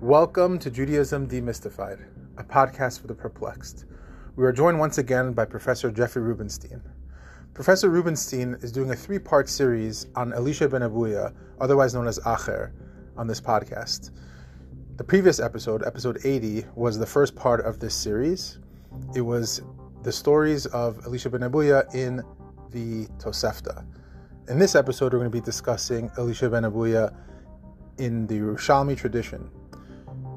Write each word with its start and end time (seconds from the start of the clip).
Welcome 0.00 0.58
to 0.60 0.70
Judaism 0.70 1.28
Demystified, 1.28 2.02
a 2.38 2.42
podcast 2.42 3.02
for 3.02 3.06
the 3.06 3.14
perplexed. 3.14 3.84
We 4.34 4.46
are 4.46 4.52
joined 4.52 4.78
once 4.78 4.96
again 4.96 5.34
by 5.34 5.44
Professor 5.44 5.90
Jeffrey 5.90 6.22
Rubenstein. 6.22 6.80
Professor 7.52 7.90
Rubenstein 7.90 8.56
is 8.62 8.72
doing 8.72 8.92
a 8.92 8.96
three 8.96 9.18
part 9.18 9.46
series 9.46 10.06
on 10.16 10.32
Elisha 10.32 10.70
ben 10.70 10.80
Abuya, 10.80 11.34
otherwise 11.60 11.92
known 11.92 12.08
as 12.08 12.18
Acher, 12.20 12.72
on 13.18 13.26
this 13.26 13.42
podcast. 13.42 14.12
The 14.96 15.04
previous 15.04 15.38
episode, 15.38 15.86
episode 15.86 16.18
80, 16.24 16.64
was 16.74 16.98
the 16.98 17.04
first 17.04 17.36
part 17.36 17.60
of 17.60 17.78
this 17.78 17.94
series. 17.94 18.58
It 19.14 19.20
was 19.20 19.60
the 20.02 20.12
stories 20.12 20.64
of 20.64 21.04
Elisha 21.04 21.28
ben 21.28 21.42
Abuya 21.42 21.94
in 21.94 22.22
the 22.70 23.06
Tosefta. 23.18 23.84
In 24.48 24.58
this 24.58 24.74
episode, 24.74 25.12
we're 25.12 25.18
going 25.18 25.30
to 25.30 25.36
be 25.38 25.44
discussing 25.44 26.10
Elisha 26.16 26.48
ben 26.48 26.62
Abuya 26.62 27.14
in 27.98 28.26
the 28.28 28.38
Yerushalmi 28.38 28.96
tradition. 28.96 29.50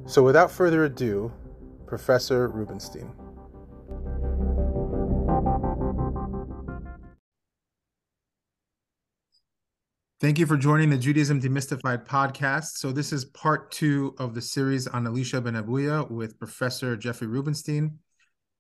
So, 0.06 0.22
without 0.22 0.52
further 0.52 0.84
ado, 0.84 1.32
Professor 1.88 2.50
Rubenstein. 2.50 3.12
Thank 10.20 10.40
you 10.40 10.46
for 10.46 10.58
joining 10.58 10.90
the 10.90 10.98
Judaism 10.98 11.42
Demystified 11.42 12.06
podcast. 12.06 12.78
So, 12.78 12.92
this 12.92 13.14
is 13.14 13.26
part 13.26 13.72
two 13.72 14.14
of 14.20 14.36
the 14.36 14.42
series 14.42 14.88
on 14.88 15.08
Elisha 15.08 15.40
ben 15.40 15.54
Abuya 15.54 16.10
with 16.12 16.38
Professor 16.38 16.98
Jeffrey 16.98 17.28
Rubenstein. 17.28 18.00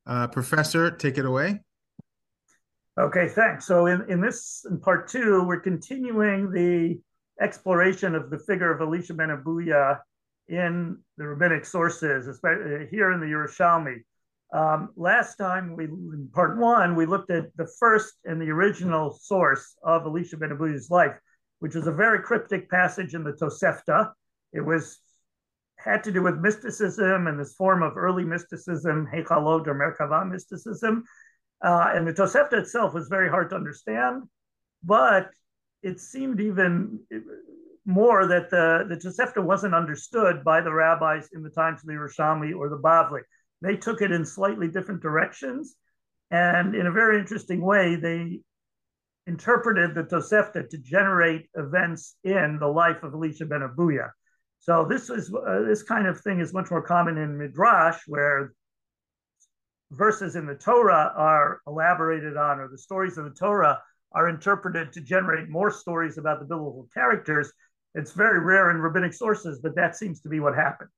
Uh, 0.06 0.28
professor, 0.28 0.92
take 0.92 1.18
it 1.18 1.26
away. 1.26 1.60
Okay, 2.98 3.28
thanks. 3.28 3.68
So, 3.68 3.88
in, 3.88 4.10
in 4.10 4.22
this, 4.22 4.66
in 4.70 4.80
part 4.80 5.10
two, 5.10 5.44
we're 5.46 5.60
continuing 5.60 6.52
the 6.52 7.00
exploration 7.42 8.16
of 8.16 8.30
the 8.30 8.40
figure 8.40 8.72
of 8.72 8.80
Elisha 8.80 9.14
ben 9.14 9.30
Abuya 9.30 10.00
in 10.48 10.98
the 11.18 11.28
rabbinic 11.28 11.66
sources, 11.66 12.28
especially 12.28 12.88
here 12.90 13.12
in 13.12 13.20
the 13.20 13.26
Yerushalmi. 13.26 14.04
Um, 14.54 14.90
last 14.96 15.38
time, 15.38 15.76
we 15.76 15.86
in 15.86 16.30
part 16.32 16.58
one, 16.58 16.96
we 16.96 17.06
looked 17.06 17.32
at 17.32 17.56
the 17.58 17.68
first 17.80 18.14
and 18.26 18.40
the 18.40 18.52
original 18.52 19.18
source 19.20 19.76
of 19.84 20.06
Elisha 20.06 20.38
ben 20.38 20.50
Abuya's 20.50 20.92
life, 20.92 21.18
which 21.60 21.76
is 21.76 21.88
a 21.88 21.92
very 21.92 22.22
cryptic 22.22 22.70
passage 22.70 23.16
in 23.16 23.24
the 23.24 23.34
Tosefta. 23.34 24.12
It 24.52 24.62
was 24.62 25.00
had 25.78 26.04
to 26.04 26.12
do 26.12 26.22
with 26.22 26.38
mysticism 26.38 27.28
and 27.28 27.40
this 27.40 27.56
form 27.56 27.82
of 27.82 27.98
early 27.98 28.24
mysticism, 28.24 29.08
Hechalot 29.12 29.68
or 29.68 29.74
Merkava 29.76 30.30
mysticism. 30.30 31.04
Uh, 31.64 31.92
and 31.94 32.08
the 32.08 32.14
Tosefta 32.14 32.54
itself 32.54 32.94
was 32.94 33.08
very 33.08 33.30
hard 33.30 33.50
to 33.50 33.56
understand, 33.56 34.24
but 34.84 35.32
it 35.82 36.00
seemed 36.00 36.40
even 36.40 37.00
more 37.86 38.28
that 38.28 38.50
the, 38.50 38.86
the 38.88 38.96
Tosefta 38.96 39.44
wasn't 39.44 39.76
understood 39.76 40.44
by 40.44 40.62
the 40.62 40.74
rabbis 40.74 41.30
in 41.34 41.44
the 41.44 41.50
times 41.50 41.82
of 41.82 41.88
the 41.88 41.94
Yerushalmi 41.94 42.56
or 42.56 42.70
the 42.70 42.78
Bavli. 42.78 43.22
They 43.62 43.76
took 43.76 44.02
it 44.02 44.12
in 44.12 44.26
slightly 44.26 44.68
different 44.68 45.02
directions. 45.02 45.76
And 46.32 46.76
in 46.76 46.88
a 46.88 46.92
very 46.92 47.20
interesting 47.20 47.62
way, 47.62 47.96
they 47.96 48.40
interpreted 49.28 49.96
the 49.96 50.04
Tosefta 50.04 50.70
to 50.70 50.78
generate 50.78 51.50
events 51.56 52.16
in 52.24 52.58
the 52.60 52.68
life 52.68 53.04
of 53.04 53.14
Elisha 53.14 53.46
ben 53.46 53.62
Abuya. 53.62 54.10
So 54.60 54.86
this 54.90 55.10
is 55.10 55.34
uh, 55.34 55.64
this 55.68 55.84
kind 55.84 56.08
of 56.08 56.22
thing 56.22 56.40
is 56.40 56.54
much 56.54 56.72
more 56.72 56.82
common 56.82 57.18
in 57.18 57.38
Midrash, 57.38 58.00
where 58.08 58.54
verses 59.92 60.36
in 60.36 60.46
the 60.46 60.56
Torah 60.56 61.14
are 61.16 61.62
elaborated 61.68 62.38
on, 62.38 62.60
or 62.60 62.70
the 62.70 62.78
stories 62.78 63.18
of 63.18 63.26
the 63.26 63.36
Torah 63.38 63.82
are 64.14 64.30
interpreted 64.30 64.94
to 64.94 65.02
generate 65.02 65.50
more 65.50 65.72
stories 65.72 66.18
about 66.18 66.40
the 66.40 66.46
biblical 66.46 66.88
characters. 66.94 67.52
It's 67.96 68.12
very 68.12 68.40
rare 68.40 68.72
in 68.72 68.78
rabbinic 68.78 69.14
sources, 69.14 69.60
but 69.62 69.76
that 69.76 69.96
seems 69.96 70.22
to 70.22 70.30
be 70.30 70.40
what 70.40 70.56
happened. 70.56 70.90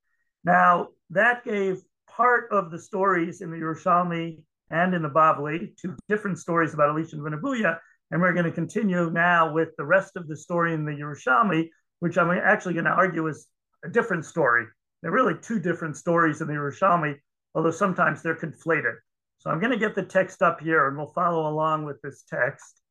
Now, 0.44 0.90
that 1.10 1.44
gave 1.44 1.82
part 2.08 2.50
of 2.52 2.72
the 2.72 2.80
stories 2.80 3.42
in 3.42 3.52
the 3.52 3.58
Yerushalmi 3.58 4.44
and 4.70 4.94
in 4.94 5.02
the 5.02 5.10
Bavli, 5.10 5.76
two 5.78 5.96
different 6.08 6.40
stories 6.40 6.74
about 6.74 6.90
Elisha 6.90 7.18
ben 7.18 7.34
Abuya, 7.34 7.78
and 8.12 8.22
we're 8.22 8.34
going 8.34 8.46
to 8.46 8.52
continue 8.52 9.10
now 9.10 9.52
with 9.52 9.70
the 9.78 9.86
rest 9.86 10.16
of 10.16 10.28
the 10.28 10.38
story 10.38 10.74
in 10.74 10.86
the 10.86 10.92
Yerushalmi, 10.92 11.70
which 12.00 12.18
I'm 12.18 12.32
actually 12.32 12.74
going 12.74 12.86
to 12.86 12.92
argue 12.92 13.28
is 13.28 13.48
a 13.84 13.90
different 13.90 14.26
story. 14.26 14.66
They're 15.02 15.12
really 15.12 15.36
two 15.42 15.60
different 15.60 15.98
stories 15.98 16.42
in 16.42 16.48
the 16.48 16.54
Yerushalmi, 16.54 17.16
although 17.54 17.72
sometimes 17.72 18.22
they're 18.22 18.36
conflated. 18.36 18.96
So 19.40 19.50
I'm 19.50 19.60
going 19.60 19.72
to 19.72 19.78
get 19.78 19.96
the 19.96 20.04
text 20.04 20.42
up 20.42 20.60
here 20.62 20.88
and 20.88 20.98
we'll 20.98 21.14
follow 21.14 21.50
along 21.50 21.86
with 21.86 22.02
this 22.02 22.24
text. 22.30 22.82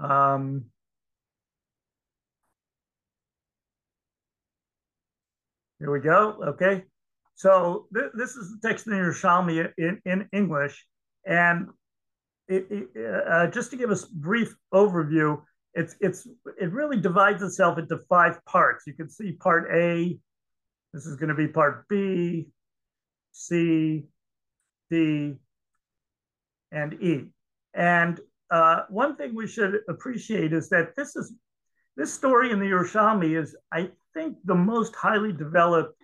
Um, 0.00 0.64
Here 5.78 5.90
we 5.90 6.00
go. 6.00 6.36
Okay. 6.48 6.84
So 7.34 7.86
th- 7.94 8.12
this 8.14 8.34
is 8.36 8.50
the 8.50 8.68
text 8.68 8.86
in 8.86 8.94
Yerushalmi 8.94 9.72
in, 9.78 10.00
in 10.04 10.28
English. 10.32 10.84
And 11.24 11.68
it, 12.48 12.66
it, 12.70 13.26
uh, 13.28 13.46
just 13.48 13.70
to 13.70 13.76
give 13.76 13.90
us 13.90 14.04
brief 14.04 14.54
overview, 14.72 15.40
it's 15.74 15.94
it's 16.00 16.26
it 16.60 16.72
really 16.72 16.98
divides 17.00 17.42
itself 17.42 17.78
into 17.78 17.98
five 18.08 18.44
parts. 18.46 18.86
You 18.86 18.94
can 18.94 19.08
see 19.08 19.32
part 19.32 19.70
A. 19.72 20.18
This 20.92 21.06
is 21.06 21.16
going 21.16 21.28
to 21.28 21.34
be 21.34 21.46
part 21.46 21.86
B, 21.88 22.48
C, 23.32 24.06
D, 24.90 25.36
and 26.72 26.94
E. 26.94 27.30
And 27.74 28.18
uh, 28.50 28.82
one 28.88 29.14
thing 29.16 29.34
we 29.34 29.46
should 29.46 29.80
appreciate 29.88 30.52
is 30.52 30.70
that 30.70 30.96
this 30.96 31.14
is 31.14 31.34
this 31.98 32.14
story 32.14 32.52
in 32.52 32.60
the 32.60 32.66
Yerushalmi 32.66 33.36
is, 33.36 33.56
I 33.72 33.90
think, 34.14 34.36
the 34.44 34.54
most 34.54 34.94
highly 34.94 35.32
developed 35.32 36.00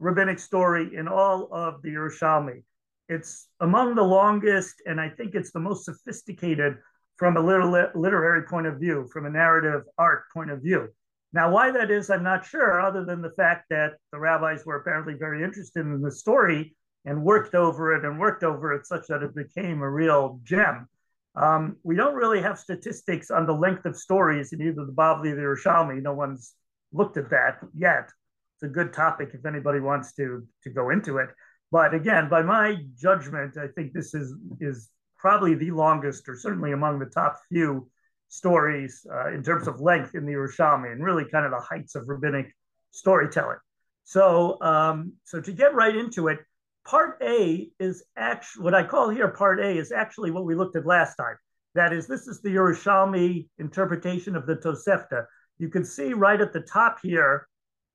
rabbinic 0.00 0.40
story 0.40 0.90
in 0.94 1.06
all 1.06 1.48
of 1.52 1.80
the 1.82 1.90
Yerushalmi. 1.90 2.64
It's 3.08 3.46
among 3.60 3.94
the 3.94 4.02
longest, 4.02 4.82
and 4.86 5.00
I 5.00 5.08
think 5.08 5.36
it's 5.36 5.52
the 5.52 5.60
most 5.60 5.84
sophisticated 5.84 6.78
from 7.16 7.36
a 7.36 7.40
literary 7.40 8.42
point 8.42 8.66
of 8.66 8.80
view, 8.80 9.08
from 9.12 9.24
a 9.24 9.30
narrative 9.30 9.82
art 9.96 10.24
point 10.34 10.50
of 10.50 10.60
view. 10.60 10.88
Now, 11.32 11.52
why 11.52 11.70
that 11.70 11.92
is, 11.92 12.10
I'm 12.10 12.24
not 12.24 12.44
sure, 12.44 12.80
other 12.80 13.04
than 13.04 13.22
the 13.22 13.30
fact 13.30 13.66
that 13.70 13.92
the 14.10 14.18
rabbis 14.18 14.66
were 14.66 14.80
apparently 14.80 15.14
very 15.14 15.44
interested 15.44 15.80
in 15.80 16.02
the 16.02 16.10
story 16.10 16.74
and 17.04 17.22
worked 17.22 17.54
over 17.54 17.94
it 17.94 18.04
and 18.04 18.18
worked 18.18 18.42
over 18.42 18.72
it 18.72 18.84
such 18.84 19.06
that 19.06 19.22
it 19.22 19.34
became 19.34 19.80
a 19.80 19.90
real 19.90 20.40
gem. 20.42 20.88
Um, 21.36 21.76
we 21.82 21.96
don't 21.96 22.14
really 22.14 22.40
have 22.40 22.58
statistics 22.58 23.30
on 23.30 23.46
the 23.46 23.52
length 23.52 23.84
of 23.84 23.96
stories 23.96 24.52
in 24.52 24.62
either 24.62 24.86
the 24.86 24.92
Bavli 24.92 25.32
or 25.32 25.36
the 25.36 25.42
Yerushalmi. 25.42 26.02
No 26.02 26.14
one's 26.14 26.54
looked 26.92 27.16
at 27.16 27.30
that 27.30 27.58
yet. 27.74 28.10
It's 28.54 28.62
a 28.62 28.68
good 28.68 28.92
topic 28.92 29.30
if 29.34 29.44
anybody 29.44 29.80
wants 29.80 30.14
to 30.14 30.46
to 30.62 30.70
go 30.70 30.90
into 30.90 31.18
it. 31.18 31.28
But 31.70 31.92
again, 31.94 32.28
by 32.28 32.42
my 32.42 32.76
judgment, 32.96 33.58
I 33.58 33.68
think 33.68 33.92
this 33.92 34.14
is 34.14 34.34
is 34.60 34.88
probably 35.18 35.54
the 35.54 35.72
longest, 35.72 36.28
or 36.28 36.36
certainly 36.36 36.72
among 36.72 36.98
the 36.98 37.06
top 37.06 37.38
few 37.50 37.90
stories 38.28 39.06
uh, 39.12 39.28
in 39.32 39.42
terms 39.42 39.68
of 39.68 39.80
length 39.80 40.14
in 40.14 40.24
the 40.24 40.32
Yerushalmi, 40.32 40.90
and 40.90 41.04
really 41.04 41.24
kind 41.24 41.44
of 41.44 41.52
the 41.52 41.60
heights 41.60 41.94
of 41.96 42.08
rabbinic 42.08 42.54
storytelling. 42.92 43.58
So, 44.04 44.60
um, 44.62 45.14
so 45.24 45.40
to 45.40 45.52
get 45.52 45.74
right 45.74 45.94
into 45.94 46.28
it, 46.28 46.38
Part 46.86 47.18
A 47.20 47.68
is 47.80 48.04
actually 48.16 48.62
what 48.62 48.74
I 48.74 48.84
call 48.84 49.10
here 49.10 49.28
part 49.28 49.58
A 49.58 49.76
is 49.76 49.90
actually 49.90 50.30
what 50.30 50.44
we 50.44 50.54
looked 50.54 50.76
at 50.76 50.86
last 50.86 51.16
time. 51.16 51.36
That 51.74 51.92
is, 51.92 52.06
this 52.06 52.28
is 52.28 52.40
the 52.40 52.54
Yerushalmi 52.54 53.48
interpretation 53.58 54.36
of 54.36 54.46
the 54.46 54.54
Tosefta. 54.56 55.26
You 55.58 55.68
can 55.68 55.84
see 55.84 56.12
right 56.12 56.40
at 56.40 56.52
the 56.52 56.60
top 56.60 56.98
here, 57.02 57.48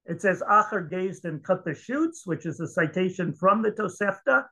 it 0.05 0.21
says 0.21 0.43
Acher 0.47 0.89
gazed 0.89 1.25
and 1.25 1.43
cut 1.43 1.63
the 1.63 1.73
shoots, 1.73 2.23
which 2.25 2.45
is 2.45 2.59
a 2.59 2.67
citation 2.67 3.33
from 3.33 3.61
the 3.61 3.71
Tosefta. 3.71 4.45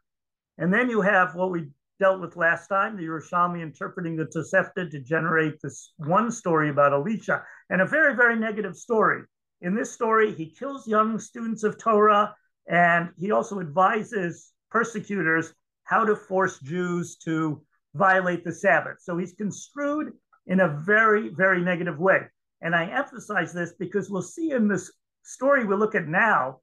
And 0.57 0.73
then 0.73 0.89
you 0.89 1.01
have 1.01 1.35
what 1.35 1.51
we 1.51 1.69
dealt 1.99 2.21
with 2.21 2.37
last 2.37 2.67
time, 2.67 2.95
the 2.95 3.03
Yerushalmi 3.03 3.61
interpreting 3.61 4.15
the 4.15 4.25
Tosefta 4.25 4.89
to 4.89 4.99
generate 5.01 5.61
this 5.61 5.91
one 5.97 6.31
story 6.31 6.69
about 6.69 6.93
Elisha, 6.93 7.43
and 7.69 7.81
a 7.81 7.85
very, 7.85 8.15
very 8.15 8.39
negative 8.39 8.77
story. 8.77 9.23
In 9.61 9.75
this 9.75 9.91
story, 9.91 10.33
he 10.33 10.49
kills 10.49 10.87
young 10.87 11.19
students 11.19 11.63
of 11.63 11.77
Torah 11.77 12.33
and 12.69 13.09
he 13.17 13.31
also 13.31 13.59
advises 13.59 14.51
persecutors 14.69 15.53
how 15.83 16.05
to 16.05 16.15
force 16.15 16.59
Jews 16.59 17.17
to 17.25 17.63
violate 17.95 18.45
the 18.45 18.53
Sabbath. 18.53 18.97
So 19.01 19.17
he's 19.17 19.33
construed 19.33 20.13
in 20.45 20.59
a 20.59 20.67
very, 20.67 21.29
very 21.29 21.61
negative 21.61 21.97
way. 21.97 22.21
And 22.61 22.75
I 22.75 22.85
emphasize 22.85 23.51
this 23.51 23.73
because 23.79 24.09
we'll 24.09 24.21
see 24.21 24.51
in 24.51 24.67
this 24.67 24.91
story 25.23 25.65
we 25.65 25.75
look 25.75 25.95
at 25.95 26.07
now, 26.07 26.59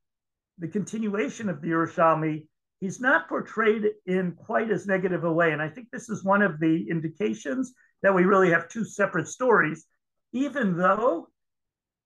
the 0.59 0.69
continuation 0.69 1.49
of 1.49 1.61
the 1.61 1.69
Yerushalmi, 1.69 2.47
he's 2.81 3.01
not 3.01 3.29
portrayed 3.29 3.85
in 4.07 4.33
quite 4.33 4.71
as 4.71 4.87
negative 4.87 5.25
a 5.25 5.33
way. 5.33 5.53
And 5.53 5.61
I 5.61 5.69
think 5.69 5.89
this 5.91 6.09
is 6.09 6.25
one 6.25 6.43
of 6.43 6.61
the 6.61 6.89
indications 6.89 7.75
that 8.03 8.15
we 8.15 8.25
really 8.25 8.51
have 8.51 8.69
two 8.69 8.85
separate 8.85 9.27
stories, 9.27 9.87
even 10.33 10.77
though 10.77 11.29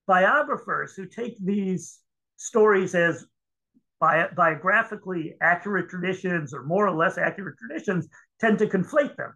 biographers 0.07 0.95
who 0.95 1.05
take 1.05 1.37
these 1.39 1.99
stories 2.37 2.95
as 2.95 3.25
bi- 4.01 4.27
biographically 4.35 5.35
accurate 5.39 5.87
traditions 5.89 6.53
or 6.53 6.63
more 6.63 6.87
or 6.87 6.95
less 6.95 7.17
accurate 7.17 7.57
traditions 7.57 8.09
tend 8.41 8.59
to 8.59 8.67
conflate 8.67 9.15
them. 9.15 9.33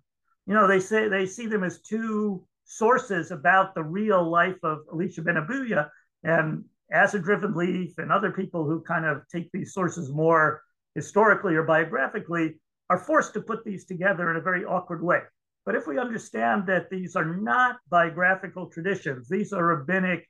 You 0.48 0.56
know, 0.56 0.68
they 0.68 0.82
say 0.82 1.08
they 1.08 1.26
see 1.26 1.46
them 1.46 1.64
as 1.64 1.82
two 1.82 2.46
sources 2.66 3.32
about 3.32 3.76
the 3.76 3.84
real 3.84 4.28
life 4.30 4.58
of 4.64 4.80
Elisha 4.92 5.22
ben 5.22 5.36
Abuya, 5.36 5.90
and 6.24 6.66
As 6.92 7.14
a 7.14 7.20
Driven 7.20 7.54
Leaf 7.54 7.98
and 8.00 8.12
other 8.12 8.32
people 8.32 8.66
who 8.66 8.82
kind 8.82 9.06
of 9.06 9.22
take 9.32 9.50
these 9.52 9.74
sources 9.74 10.10
more 10.10 10.62
historically 10.96 11.56
or 11.56 11.64
biographically 11.64 12.56
are 12.90 12.98
forced 12.98 13.34
to 13.34 13.42
put 13.42 13.64
these 13.64 13.86
together 13.86 14.30
in 14.32 14.38
a 14.38 14.42
very 14.42 14.66
awkward 14.66 15.04
way. 15.04 15.22
But 15.66 15.76
if 15.76 15.88
we 15.88 15.98
understand 16.00 16.68
that 16.68 16.90
these 16.90 17.16
are 17.16 17.26
not 17.26 17.78
biographical 17.90 18.70
traditions, 18.70 19.28
these 19.28 19.54
are 19.54 19.66
rabbinic 19.66 20.28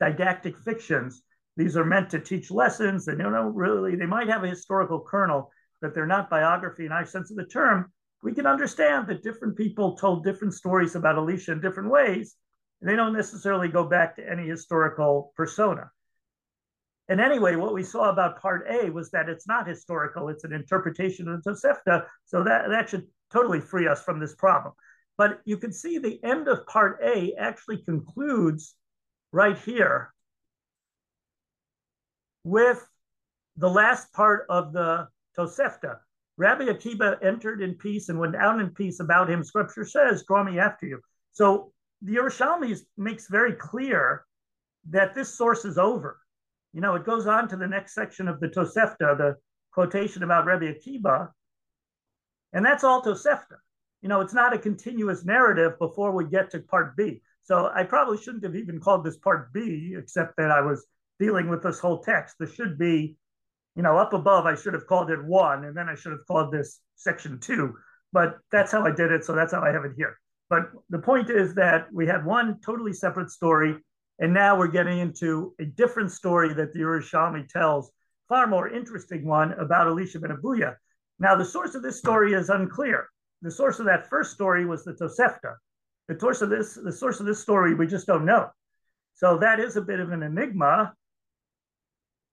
didactic 0.00 0.58
fictions, 0.58 1.22
these 1.60 1.76
are 1.76 1.84
meant 1.84 2.08
to 2.10 2.18
teach 2.18 2.50
lessons, 2.50 3.06
and 3.06 3.20
you 3.20 3.30
know, 3.30 3.42
really, 3.42 3.94
they 3.94 4.06
might 4.06 4.28
have 4.28 4.44
a 4.44 4.48
historical 4.48 4.98
kernel, 4.98 5.52
but 5.82 5.94
they're 5.94 6.06
not 6.06 6.30
biography 6.30 6.86
in 6.86 6.92
our 6.92 7.04
sense 7.04 7.30
of 7.30 7.36
the 7.36 7.44
term. 7.44 7.92
We 8.22 8.32
can 8.32 8.46
understand 8.46 9.06
that 9.08 9.22
different 9.22 9.58
people 9.58 9.94
told 9.94 10.24
different 10.24 10.54
stories 10.54 10.94
about 10.94 11.16
Elisha 11.16 11.52
in 11.52 11.60
different 11.60 11.90
ways, 11.90 12.36
and 12.80 12.88
they 12.88 12.96
don't 12.96 13.12
necessarily 13.12 13.68
go 13.68 13.84
back 13.84 14.16
to 14.16 14.26
any 14.26 14.48
historical 14.48 15.34
persona. 15.36 15.90
And 17.10 17.20
anyway, 17.20 17.56
what 17.56 17.74
we 17.74 17.82
saw 17.82 18.08
about 18.08 18.40
part 18.40 18.66
A 18.70 18.88
was 18.88 19.10
that 19.10 19.28
it's 19.28 19.46
not 19.46 19.68
historical, 19.68 20.30
it's 20.30 20.44
an 20.44 20.54
interpretation 20.54 21.28
of 21.28 21.42
the 21.42 21.50
Tosefta. 21.50 22.06
So 22.24 22.42
that, 22.42 22.70
that 22.70 22.88
should 22.88 23.06
totally 23.30 23.60
free 23.60 23.86
us 23.86 24.02
from 24.02 24.18
this 24.18 24.34
problem. 24.34 24.72
But 25.18 25.40
you 25.44 25.58
can 25.58 25.72
see 25.72 25.98
the 25.98 26.24
end 26.24 26.48
of 26.48 26.66
part 26.66 27.00
A 27.04 27.34
actually 27.34 27.82
concludes 27.82 28.76
right 29.32 29.58
here 29.58 30.14
with 32.44 32.86
the 33.56 33.68
last 33.68 34.12
part 34.12 34.46
of 34.48 34.72
the 34.72 35.08
Tosefta. 35.36 35.98
Rabbi 36.36 36.64
Akiba 36.64 37.18
entered 37.22 37.60
in 37.60 37.74
peace 37.74 38.08
and 38.08 38.18
went 38.18 38.36
out 38.36 38.60
in 38.60 38.70
peace 38.70 39.00
about 39.00 39.28
him. 39.28 39.44
Scripture 39.44 39.84
says, 39.84 40.24
draw 40.26 40.42
me 40.42 40.58
after 40.58 40.86
you. 40.86 41.00
So 41.32 41.72
the 42.02 42.16
Yerushalmi 42.16 42.78
makes 42.96 43.28
very 43.28 43.52
clear 43.52 44.24
that 44.88 45.14
this 45.14 45.34
source 45.34 45.64
is 45.64 45.76
over. 45.76 46.18
You 46.72 46.80
know, 46.80 46.94
it 46.94 47.04
goes 47.04 47.26
on 47.26 47.48
to 47.48 47.56
the 47.56 47.66
next 47.66 47.94
section 47.94 48.28
of 48.28 48.40
the 48.40 48.48
Tosefta, 48.48 49.18
the 49.18 49.36
quotation 49.72 50.22
about 50.22 50.46
Rabbi 50.46 50.66
Akiba, 50.66 51.30
and 52.52 52.64
that's 52.64 52.84
all 52.84 53.02
Tosefta. 53.02 53.58
You 54.02 54.08
know, 54.08 54.20
it's 54.20 54.32
not 54.34 54.54
a 54.54 54.58
continuous 54.58 55.24
narrative 55.24 55.78
before 55.78 56.12
we 56.12 56.24
get 56.24 56.50
to 56.50 56.60
part 56.60 56.96
B. 56.96 57.20
So 57.42 57.70
I 57.74 57.84
probably 57.84 58.16
shouldn't 58.16 58.44
have 58.44 58.56
even 58.56 58.80
called 58.80 59.04
this 59.04 59.18
part 59.18 59.52
B, 59.52 59.94
except 59.96 60.36
that 60.36 60.50
I 60.50 60.60
was 60.60 60.86
dealing 61.20 61.48
with 61.48 61.62
this 61.62 61.78
whole 61.78 62.00
text. 62.00 62.34
There 62.38 62.48
should 62.48 62.78
be, 62.78 63.16
you 63.76 63.82
know, 63.84 63.96
up 63.96 64.12
above, 64.12 64.46
I 64.46 64.56
should 64.56 64.74
have 64.74 64.88
called 64.88 65.10
it 65.12 65.22
one, 65.24 65.64
and 65.64 65.76
then 65.76 65.88
I 65.88 65.94
should 65.94 66.12
have 66.12 66.26
called 66.26 66.50
this 66.50 66.80
section 66.96 67.38
two. 67.38 67.74
But 68.12 68.38
that's 68.50 68.72
how 68.72 68.84
I 68.84 68.90
did 68.90 69.12
it. 69.12 69.24
So 69.24 69.34
that's 69.34 69.52
how 69.52 69.62
I 69.62 69.70
have 69.70 69.84
it 69.84 69.92
here. 69.96 70.18
But 70.48 70.72
the 70.88 70.98
point 70.98 71.30
is 71.30 71.54
that 71.54 71.86
we 71.92 72.08
had 72.08 72.24
one 72.24 72.58
totally 72.60 72.92
separate 72.92 73.30
story 73.30 73.76
and 74.20 74.34
now 74.34 74.56
we're 74.56 74.68
getting 74.68 74.98
into 74.98 75.54
a 75.58 75.64
different 75.64 76.12
story 76.12 76.52
that 76.52 76.74
the 76.74 76.80
Yerushalmi 76.80 77.48
tells, 77.48 77.90
far 78.28 78.46
more 78.46 78.68
interesting 78.68 79.26
one 79.26 79.52
about 79.52 79.86
Elisha 79.86 80.20
ben 80.20 80.36
Abuya. 80.36 80.76
Now, 81.18 81.34
the 81.34 81.44
source 81.44 81.74
of 81.74 81.82
this 81.82 81.98
story 81.98 82.34
is 82.34 82.50
unclear. 82.50 83.08
The 83.40 83.50
source 83.50 83.78
of 83.78 83.86
that 83.86 84.08
first 84.10 84.32
story 84.32 84.66
was 84.66 84.84
the 84.84 84.92
Tosefta. 84.92 85.54
The 86.08 86.20
source 86.20 86.42
of 86.42 86.50
this, 86.50 86.74
the 86.74 86.92
source 86.92 87.18
of 87.20 87.26
this 87.26 87.40
story, 87.40 87.74
we 87.74 87.86
just 87.86 88.06
don't 88.06 88.26
know. 88.26 88.50
So 89.14 89.38
that 89.38 89.58
is 89.58 89.76
a 89.76 89.82
bit 89.82 90.00
of 90.00 90.12
an 90.12 90.22
enigma. 90.22 90.92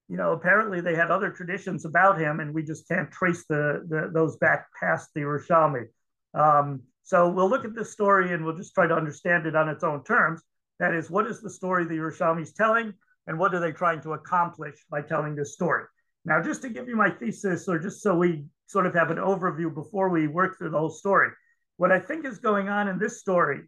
You 0.09 0.15
know, 0.15 0.31
apparently 0.31 0.79
they 0.79 0.95
had 0.95 1.11
other 1.11 1.29
traditions 1.31 1.83
about 1.83 2.19
him, 2.19 2.39
and 2.39 2.53
we 2.53 2.63
just 2.63 2.87
can't 2.87 3.11
trace 3.11 3.45
the, 3.49 3.85
the 3.89 4.09
those 4.13 4.37
back 4.37 4.67
past 4.79 5.09
the 5.13 5.21
Yerushalmi. 5.21 5.85
Um, 6.33 6.81
so 7.03 7.29
we'll 7.29 7.49
look 7.49 7.65
at 7.65 7.75
this 7.75 7.91
story 7.91 8.33
and 8.33 8.43
we'll 8.43 8.55
just 8.55 8.73
try 8.73 8.87
to 8.87 8.93
understand 8.93 9.45
it 9.45 9.55
on 9.55 9.69
its 9.69 9.83
own 9.83 10.03
terms. 10.03 10.41
That 10.79 10.93
is, 10.93 11.09
what 11.09 11.27
is 11.27 11.41
the 11.41 11.49
story 11.49 11.85
the 11.85 11.95
Yerushalmi 11.95 12.43
is 12.43 12.53
telling, 12.53 12.93
and 13.25 13.39
what 13.39 13.53
are 13.53 13.59
they 13.59 13.71
trying 13.71 14.01
to 14.01 14.13
accomplish 14.13 14.75
by 14.89 15.01
telling 15.01 15.35
this 15.35 15.53
story? 15.53 15.85
Now, 16.25 16.41
just 16.41 16.61
to 16.63 16.69
give 16.69 16.87
you 16.87 16.95
my 16.95 17.09
thesis, 17.09 17.67
or 17.67 17.79
just 17.79 18.01
so 18.01 18.15
we 18.15 18.45
sort 18.67 18.85
of 18.85 18.93
have 18.93 19.11
an 19.11 19.17
overview 19.17 19.73
before 19.73 20.09
we 20.09 20.27
work 20.27 20.57
through 20.57 20.71
the 20.71 20.77
whole 20.77 20.89
story, 20.89 21.29
what 21.77 21.91
I 21.91 21.99
think 21.99 22.25
is 22.25 22.39
going 22.39 22.69
on 22.69 22.87
in 22.87 22.99
this 22.99 23.19
story 23.19 23.61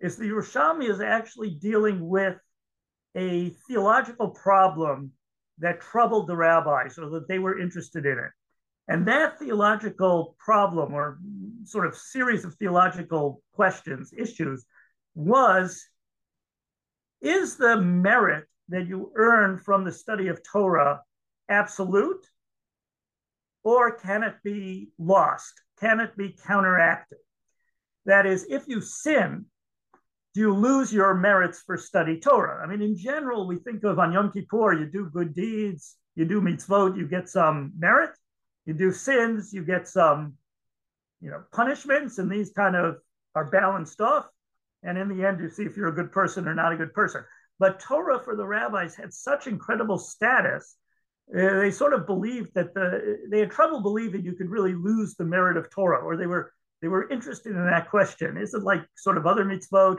is 0.00 0.16
the 0.16 0.28
Yerushalmi 0.28 0.88
is 0.88 1.00
actually 1.00 1.50
dealing 1.50 2.08
with 2.08 2.36
a 3.16 3.50
theological 3.66 4.30
problem 4.30 5.12
that 5.58 5.80
troubled 5.80 6.26
the 6.26 6.36
rabbis, 6.36 6.98
or 6.98 7.08
that 7.10 7.28
they 7.28 7.38
were 7.38 7.58
interested 7.58 8.06
in 8.06 8.18
it. 8.18 8.30
And 8.88 9.06
that 9.08 9.38
theological 9.38 10.36
problem, 10.38 10.94
or 10.94 11.18
sort 11.64 11.86
of 11.86 11.96
series 11.96 12.44
of 12.44 12.54
theological 12.54 13.42
questions, 13.52 14.12
issues, 14.16 14.64
was 15.14 15.84
is 17.20 17.56
the 17.56 17.80
merit 17.80 18.44
that 18.68 18.86
you 18.86 19.12
earn 19.16 19.58
from 19.58 19.84
the 19.84 19.92
study 19.92 20.28
of 20.28 20.42
Torah 20.42 21.00
absolute? 21.48 22.24
Or 23.64 23.96
can 23.96 24.22
it 24.22 24.34
be 24.44 24.90
lost? 24.98 25.52
Can 25.80 25.98
it 26.00 26.16
be 26.16 26.36
counteracted? 26.46 27.18
That 28.04 28.26
is, 28.26 28.46
if 28.48 28.68
you 28.68 28.80
sin, 28.80 29.46
do 30.36 30.42
you 30.42 30.52
lose 30.54 30.92
your 30.92 31.14
merits 31.14 31.62
for 31.64 31.78
study 31.78 32.20
Torah? 32.20 32.62
I 32.62 32.66
mean, 32.66 32.82
in 32.82 32.94
general, 32.94 33.46
we 33.46 33.56
think 33.56 33.84
of 33.84 33.98
on 33.98 34.12
Yom 34.12 34.30
Kippur, 34.30 34.74
you 34.74 34.84
do 34.84 35.08
good 35.10 35.34
deeds, 35.34 35.96
you 36.14 36.26
do 36.26 36.42
mitzvot, 36.42 36.94
you 36.94 37.08
get 37.08 37.30
some 37.30 37.72
merit. 37.78 38.10
You 38.66 38.74
do 38.74 38.92
sins, 38.92 39.54
you 39.54 39.64
get 39.64 39.88
some, 39.88 40.34
you 41.22 41.30
know, 41.30 41.42
punishments, 41.54 42.18
and 42.18 42.30
these 42.30 42.50
kind 42.50 42.76
of 42.76 42.96
are 43.34 43.48
balanced 43.48 44.02
off. 44.02 44.26
And 44.82 44.98
in 44.98 45.08
the 45.08 45.26
end, 45.26 45.40
you 45.40 45.48
see 45.48 45.62
if 45.62 45.74
you're 45.74 45.88
a 45.88 45.94
good 45.94 46.12
person 46.12 46.46
or 46.46 46.54
not 46.54 46.72
a 46.72 46.76
good 46.76 46.92
person. 46.92 47.24
But 47.58 47.80
Torah 47.80 48.20
for 48.22 48.36
the 48.36 48.46
rabbis 48.46 48.94
had 48.94 49.14
such 49.14 49.46
incredible 49.46 49.96
status. 49.96 50.76
Uh, 51.34 51.60
they 51.60 51.70
sort 51.70 51.94
of 51.94 52.06
believed 52.06 52.50
that 52.56 52.74
the 52.74 53.20
they 53.30 53.40
had 53.40 53.50
trouble 53.50 53.80
believing 53.80 54.22
you 54.22 54.34
could 54.34 54.50
really 54.50 54.74
lose 54.74 55.14
the 55.14 55.24
merit 55.24 55.56
of 55.56 55.70
Torah, 55.70 56.04
or 56.04 56.18
they 56.18 56.26
were 56.26 56.52
they 56.82 56.88
were 56.88 57.08
interested 57.08 57.56
in 57.56 57.64
that 57.64 57.88
question. 57.88 58.36
Is 58.36 58.52
it 58.52 58.62
like 58.62 58.82
sort 58.96 59.16
of 59.16 59.26
other 59.26 59.44
mitzvot, 59.44 59.96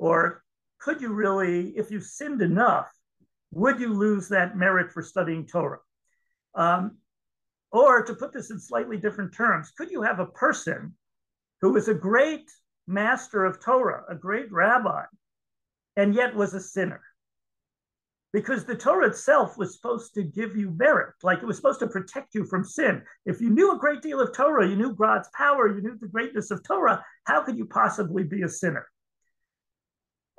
or 0.00 0.42
could 0.80 1.02
you 1.02 1.12
really, 1.12 1.68
if 1.76 1.90
you 1.90 2.00
sinned 2.00 2.40
enough, 2.40 2.90
would 3.52 3.78
you 3.78 3.92
lose 3.92 4.28
that 4.28 4.56
merit 4.56 4.90
for 4.90 5.02
studying 5.02 5.46
Torah? 5.46 5.80
Um, 6.54 6.96
or 7.70 8.02
to 8.02 8.14
put 8.14 8.32
this 8.32 8.50
in 8.50 8.58
slightly 8.58 8.96
different 8.96 9.34
terms, 9.34 9.70
could 9.76 9.90
you 9.90 10.02
have 10.02 10.18
a 10.18 10.26
person 10.26 10.94
who 11.60 11.74
was 11.74 11.88
a 11.88 11.94
great 11.94 12.50
master 12.86 13.44
of 13.44 13.62
Torah, 13.62 14.04
a 14.08 14.14
great 14.14 14.50
rabbi, 14.50 15.04
and 15.96 16.14
yet 16.14 16.34
was 16.34 16.54
a 16.54 16.60
sinner. 16.60 17.02
Because 18.32 18.64
the 18.64 18.76
Torah 18.76 19.08
itself 19.08 19.58
was 19.58 19.74
supposed 19.74 20.14
to 20.14 20.22
give 20.22 20.56
you 20.56 20.70
merit, 20.70 21.14
like 21.22 21.40
it 21.42 21.46
was 21.46 21.56
supposed 21.56 21.80
to 21.80 21.88
protect 21.88 22.34
you 22.34 22.46
from 22.46 22.64
sin. 22.64 23.02
If 23.26 23.40
you 23.40 23.50
knew 23.50 23.72
a 23.72 23.78
great 23.78 24.00
deal 24.00 24.20
of 24.20 24.32
Torah, 24.32 24.66
you 24.66 24.76
knew 24.76 24.94
God's 24.94 25.28
power, 25.36 25.68
you 25.68 25.82
knew 25.82 25.98
the 26.00 26.08
greatness 26.08 26.50
of 26.50 26.62
Torah, 26.62 27.04
how 27.24 27.42
could 27.42 27.58
you 27.58 27.66
possibly 27.66 28.22
be 28.22 28.42
a 28.42 28.48
sinner? 28.48 28.86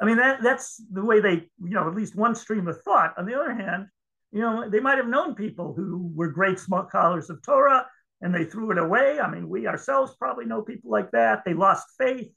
I 0.02 0.06
mean, 0.06 0.18
that, 0.18 0.42
that's 0.42 0.84
the 0.92 1.06
way 1.06 1.20
they, 1.20 1.50
you 1.64 1.76
know, 1.76 1.88
at 1.88 1.96
least 1.96 2.16
one 2.16 2.36
stream 2.36 2.68
of 2.68 2.82
thought. 2.82 3.14
On 3.18 3.26
the 3.26 3.36
other 3.36 3.54
hand, 3.54 3.86
you 4.32 4.42
know, 4.42 4.70
they 4.70 4.80
might 4.80 4.98
have 4.98 5.08
known 5.08 5.36
people 5.36 5.74
who 5.74 6.12
were 6.16 6.30
great 6.30 6.58
scholars 6.58 7.30
of 7.30 7.42
Torah 7.44 7.86
and 8.22 8.34
they 8.34 8.46
threw 8.46 8.72
it 8.72 8.78
away. 8.78 9.20
I 9.20 9.30
mean, 9.30 9.48
we 9.48 9.68
ourselves 9.68 10.16
probably 10.18 10.46
know 10.46 10.62
people 10.62 10.90
like 10.90 11.12
that. 11.12 11.44
They 11.46 11.54
lost 11.54 11.88
faith 11.98 12.32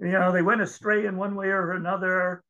you 0.00 0.12
know, 0.12 0.32
they 0.32 0.42
went 0.42 0.62
astray 0.62 1.06
in 1.06 1.16
one 1.16 1.34
way 1.34 1.48
or 1.48 1.72
another. 1.72 2.42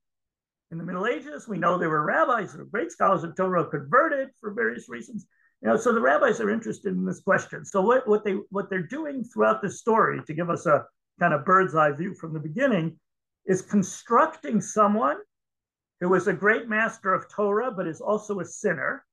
In 0.71 0.79
the 0.79 0.85
Middle 0.85 1.07
Ages, 1.07 1.49
we 1.49 1.59
know 1.59 1.77
there 1.77 1.89
were 1.89 2.05
rabbis 2.05 2.53
who 2.53 2.59
were 2.59 2.65
great 2.65 2.93
scholars 2.93 3.25
of 3.25 3.35
Torah 3.35 3.69
converted 3.69 4.29
for 4.41 4.53
various 4.53 4.89
reasons. 4.89 5.27
You 5.61 5.69
know, 5.69 5.77
so 5.77 5.93
the 5.93 6.01
rabbis 6.01 6.41
are 6.41 6.49
interested 6.49 6.93
in 6.93 7.05
this 7.05 7.21
question. 7.21 7.65
So 7.65 7.83
what, 7.83 8.07
what 8.07 8.25
they 8.25 8.37
what 8.51 8.71
they're 8.71 8.87
doing 8.87 9.25
throughout 9.25 9.63
the 9.63 9.71
story 9.71 10.21
to 10.27 10.33
give 10.33 10.49
us 10.49 10.67
a 10.67 10.87
kind 11.19 11.35
of 11.35 11.45
bird's 11.45 11.75
eye 11.75 11.91
view 11.91 12.15
from 12.15 12.33
the 12.33 12.39
beginning 12.39 12.99
is 13.47 13.63
constructing 13.63 14.61
someone 14.61 15.17
who 16.01 16.15
is 16.15 16.29
a 16.29 16.33
great 16.33 16.69
master 16.69 17.13
of 17.13 17.29
Torah, 17.29 17.71
but 17.71 17.87
is 17.87 18.01
also 18.01 18.41
a 18.41 18.45
sinner, 18.45 19.05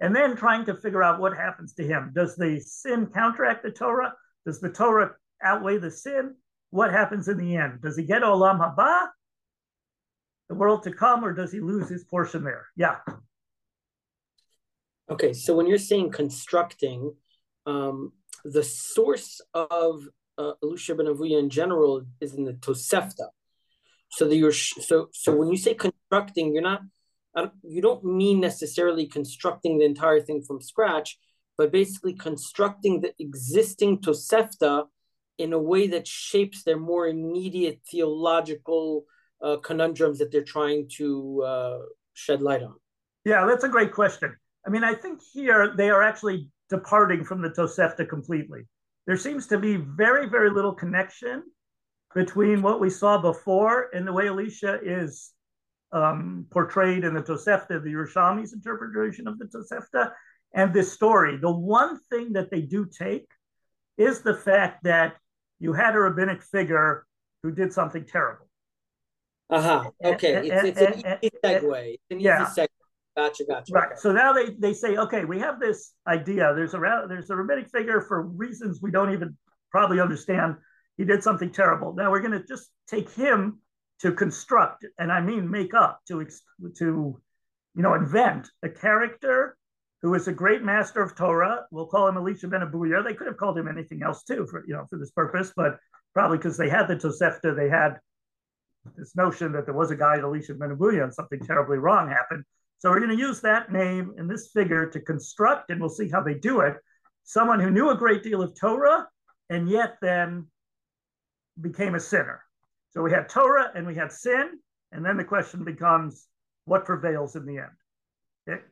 and 0.00 0.14
then 0.14 0.36
trying 0.36 0.64
to 0.66 0.74
figure 0.74 1.02
out 1.02 1.20
what 1.20 1.36
happens 1.36 1.74
to 1.74 1.84
him. 1.84 2.12
Does 2.14 2.36
the 2.36 2.60
sin 2.60 3.06
counteract 3.06 3.62
the 3.62 3.70
Torah? 3.70 4.14
Does 4.46 4.60
the 4.60 4.70
Torah 4.70 5.12
outweigh 5.42 5.78
the 5.78 5.90
sin? 5.90 6.34
what 6.72 6.90
happens 6.90 7.28
in 7.28 7.36
the 7.36 7.54
end? 7.54 7.82
Does 7.82 7.96
he 7.96 8.02
get 8.02 8.22
Olam 8.22 8.58
Haba, 8.58 9.08
the 10.48 10.54
world 10.54 10.82
to 10.84 10.90
come, 10.90 11.22
or 11.22 11.32
does 11.34 11.52
he 11.52 11.60
lose 11.60 11.88
his 11.88 12.02
portion 12.04 12.42
there? 12.42 12.66
Yeah. 12.76 12.96
Okay, 15.10 15.34
so 15.34 15.54
when 15.54 15.66
you're 15.66 15.76
saying 15.76 16.10
constructing, 16.10 17.14
um, 17.66 18.12
the 18.44 18.62
source 18.62 19.42
of 19.52 20.08
uh, 20.38 20.52
Elisha 20.62 20.94
ben 20.94 21.06
Avuya 21.06 21.38
in 21.38 21.50
general 21.50 22.06
is 22.22 22.32
in 22.34 22.44
the 22.44 22.54
Tosefta. 22.54 23.28
So 24.12 24.28
the 24.28 24.36
you're 24.36 24.52
so 24.52 25.08
so 25.12 25.34
when 25.34 25.50
you 25.50 25.56
say 25.56 25.74
constructing, 25.74 26.52
you're 26.52 26.62
not 26.62 26.82
you 27.62 27.80
don't 27.80 28.04
mean 28.04 28.40
necessarily 28.40 29.06
constructing 29.06 29.78
the 29.78 29.86
entire 29.86 30.20
thing 30.20 30.42
from 30.42 30.60
scratch, 30.60 31.18
but 31.56 31.72
basically 31.72 32.14
constructing 32.14 33.00
the 33.00 33.14
existing 33.18 33.98
Tosefta 33.98 34.86
in 35.38 35.52
a 35.52 35.58
way 35.58 35.86
that 35.88 36.06
shapes 36.06 36.62
their 36.62 36.78
more 36.78 37.08
immediate 37.08 37.80
theological 37.90 39.04
uh, 39.42 39.56
conundrums 39.56 40.18
that 40.18 40.30
they're 40.30 40.44
trying 40.44 40.88
to 40.96 41.42
uh, 41.42 41.78
shed 42.12 42.42
light 42.42 42.62
on. 42.62 42.74
Yeah, 43.24 43.46
that's 43.46 43.64
a 43.64 43.68
great 43.68 43.92
question. 43.92 44.36
I 44.66 44.70
mean, 44.70 44.84
I 44.84 44.94
think 44.94 45.20
here 45.32 45.74
they 45.76 45.90
are 45.90 46.02
actually 46.02 46.48
departing 46.68 47.24
from 47.24 47.42
the 47.42 47.50
Tosefta 47.50 48.08
completely. 48.08 48.66
There 49.06 49.16
seems 49.16 49.46
to 49.48 49.58
be 49.58 49.76
very, 49.76 50.28
very 50.28 50.50
little 50.50 50.74
connection 50.74 51.42
between 52.14 52.62
what 52.62 52.80
we 52.80 52.90
saw 52.90 53.18
before 53.18 53.88
and 53.92 54.06
the 54.06 54.12
way 54.12 54.28
Elisha 54.28 54.78
is 54.82 55.32
um, 55.92 56.46
portrayed 56.50 57.04
in 57.04 57.14
the 57.14 57.22
Tosefta, 57.22 57.82
the 57.82 57.90
Yerushalmi's 57.90 58.52
interpretation 58.52 59.28
of 59.28 59.38
the 59.38 59.46
Tosefta, 59.46 60.12
and 60.54 60.72
this 60.72 60.92
story. 60.92 61.36
The 61.36 61.52
one 61.52 61.98
thing 62.10 62.32
that 62.34 62.50
they 62.50 62.62
do 62.62 62.86
take 62.86 63.26
is 63.96 64.22
the 64.22 64.34
fact 64.34 64.84
that 64.84 65.16
you 65.58 65.72
had 65.72 65.94
a 65.94 66.00
rabbinic 66.00 66.42
figure 66.42 67.06
who 67.42 67.52
did 67.52 67.72
something 67.72 68.04
terrible. 68.04 68.46
Uh 69.50 69.60
huh. 69.60 69.90
Okay, 70.02 70.34
and, 70.36 70.46
it's, 70.46 70.78
it's 70.78 70.80
and, 70.80 71.06
an 71.06 71.18
easy 71.22 71.36
segue. 71.44 71.92
It's 71.92 72.02
an 72.10 72.20
yeah. 72.20 72.42
easy 72.42 72.62
segue. 72.62 72.66
Gotcha, 73.16 73.44
gotcha. 73.44 73.72
Right. 73.72 73.86
Okay. 73.88 73.96
So 73.98 74.12
now 74.12 74.32
they, 74.32 74.50
they 74.58 74.72
say, 74.72 74.96
okay, 74.96 75.26
we 75.26 75.38
have 75.40 75.60
this 75.60 75.92
idea. 76.06 76.54
There's 76.54 76.72
a 76.72 77.04
there's 77.08 77.28
a 77.28 77.36
rabbinic 77.36 77.70
figure 77.70 78.00
for 78.00 78.22
reasons 78.22 78.80
we 78.80 78.90
don't 78.90 79.12
even 79.12 79.36
probably 79.70 80.00
understand. 80.00 80.56
He 80.96 81.04
did 81.04 81.22
something 81.22 81.50
terrible. 81.50 81.94
Now 81.94 82.10
we're 82.10 82.20
going 82.20 82.38
to 82.38 82.46
just 82.46 82.70
take 82.86 83.10
him 83.10 83.60
to 84.00 84.12
construct, 84.12 84.84
and 84.98 85.12
I 85.12 85.20
mean 85.20 85.50
make 85.50 85.74
up, 85.74 86.00
to 86.08 86.26
to 86.78 87.20
you 87.74 87.82
know 87.82 87.94
invent 87.94 88.48
a 88.62 88.68
character 88.68 89.56
who 90.02 90.14
is 90.14 90.26
a 90.26 90.32
great 90.32 90.62
master 90.62 91.00
of 91.00 91.14
Torah. 91.14 91.64
We'll 91.70 91.86
call 91.86 92.08
him 92.08 92.16
Elisha 92.16 92.48
ben 92.48 92.60
Abuya. 92.60 93.04
They 93.04 93.14
could 93.14 93.28
have 93.28 93.36
called 93.36 93.56
him 93.56 93.68
anything 93.68 94.02
else 94.02 94.24
too, 94.24 94.46
for 94.50 94.64
you 94.66 94.74
know, 94.74 94.86
for 94.90 94.98
this 94.98 95.12
purpose, 95.12 95.52
but 95.54 95.78
probably 96.12 96.38
because 96.38 96.56
they 96.56 96.68
had 96.68 96.88
the 96.88 96.96
Tosefta, 96.96 97.54
they 97.56 97.68
had 97.68 97.98
this 98.96 99.14
notion 99.14 99.52
that 99.52 99.64
there 99.64 99.74
was 99.74 99.92
a 99.92 99.96
guy, 99.96 100.18
Elisha 100.18 100.54
ben 100.54 100.76
Abuya, 100.76 101.04
and 101.04 101.14
something 101.14 101.40
terribly 101.40 101.78
wrong 101.78 102.08
happened. 102.08 102.44
So 102.80 102.90
we're 102.90 102.98
going 102.98 103.16
to 103.16 103.22
use 103.22 103.40
that 103.42 103.70
name 103.70 104.12
and 104.18 104.28
this 104.28 104.50
figure 104.52 104.86
to 104.86 105.00
construct, 105.00 105.70
and 105.70 105.80
we'll 105.80 105.88
see 105.88 106.10
how 106.10 106.20
they 106.20 106.34
do 106.34 106.60
it. 106.60 106.74
Someone 107.22 107.60
who 107.60 107.70
knew 107.70 107.90
a 107.90 107.96
great 107.96 108.24
deal 108.24 108.42
of 108.42 108.58
Torah 108.58 109.06
and 109.48 109.68
yet 109.68 109.98
then 110.00 110.46
became 111.60 111.94
a 111.94 112.00
sinner. 112.00 112.42
So 112.90 113.02
we 113.02 113.10
had 113.10 113.28
Torah 113.28 113.70
and 113.74 113.86
we 113.86 113.94
had 113.94 114.12
sin, 114.12 114.58
and 114.92 115.04
then 115.04 115.16
the 115.16 115.24
question 115.24 115.64
becomes 115.64 116.26
what 116.64 116.84
prevails 116.84 117.36
in 117.36 117.46
the 117.46 117.58
end. 117.58 117.70
Okay. 118.48 118.62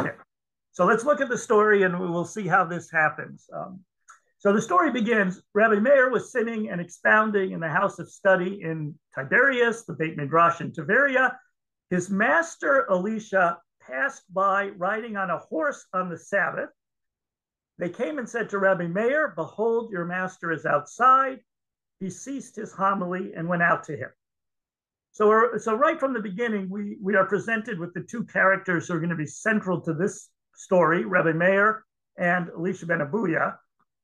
okay. 0.00 0.16
So 0.72 0.84
let's 0.84 1.04
look 1.04 1.20
at 1.20 1.28
the 1.28 1.38
story 1.38 1.82
and 1.82 1.98
we 1.98 2.06
will 2.06 2.24
see 2.24 2.46
how 2.46 2.64
this 2.64 2.90
happens. 2.90 3.48
Um, 3.52 3.80
so 4.38 4.52
the 4.52 4.62
story 4.62 4.90
begins 4.90 5.40
Rabbi 5.54 5.78
Meir 5.78 6.10
was 6.10 6.32
sitting 6.32 6.70
and 6.70 6.80
expounding 6.80 7.52
in 7.52 7.60
the 7.60 7.68
house 7.68 7.98
of 7.98 8.10
study 8.10 8.60
in 8.62 8.94
Tiberias, 9.14 9.84
the 9.84 9.92
Beit 9.92 10.16
Midrash 10.16 10.60
in 10.60 10.72
Tiberia, 10.72 11.36
his 11.90 12.10
master 12.10 12.90
Elisha 12.90 13.58
passed 13.80 14.22
by 14.32 14.68
riding 14.78 15.16
on 15.16 15.30
a 15.30 15.38
horse 15.38 15.86
on 15.92 16.08
the 16.08 16.16
Sabbath. 16.16 16.70
They 17.78 17.90
came 17.90 18.18
and 18.18 18.28
said 18.28 18.48
to 18.50 18.58
Rabbi 18.58 18.86
Meir, 18.86 19.34
Behold, 19.36 19.92
your 19.92 20.06
master 20.06 20.52
is 20.52 20.64
outside. 20.64 21.40
He 22.02 22.10
ceased 22.10 22.56
his 22.56 22.72
homily 22.72 23.32
and 23.36 23.46
went 23.46 23.62
out 23.62 23.84
to 23.84 23.96
him. 23.96 24.08
So, 25.12 25.56
so 25.58 25.76
right 25.76 26.00
from 26.00 26.12
the 26.12 26.20
beginning, 26.20 26.68
we, 26.68 26.96
we 27.00 27.14
are 27.14 27.26
presented 27.26 27.78
with 27.78 27.94
the 27.94 28.00
two 28.00 28.24
characters 28.24 28.88
who 28.88 28.94
are 28.94 28.98
going 28.98 29.10
to 29.10 29.14
be 29.14 29.26
central 29.26 29.80
to 29.82 29.94
this 29.94 30.28
story, 30.56 31.04
Rabbi 31.04 31.30
Meir 31.30 31.84
and 32.18 32.48
Elisha 32.48 32.86
ben 32.86 32.98
Abuya. 32.98 33.54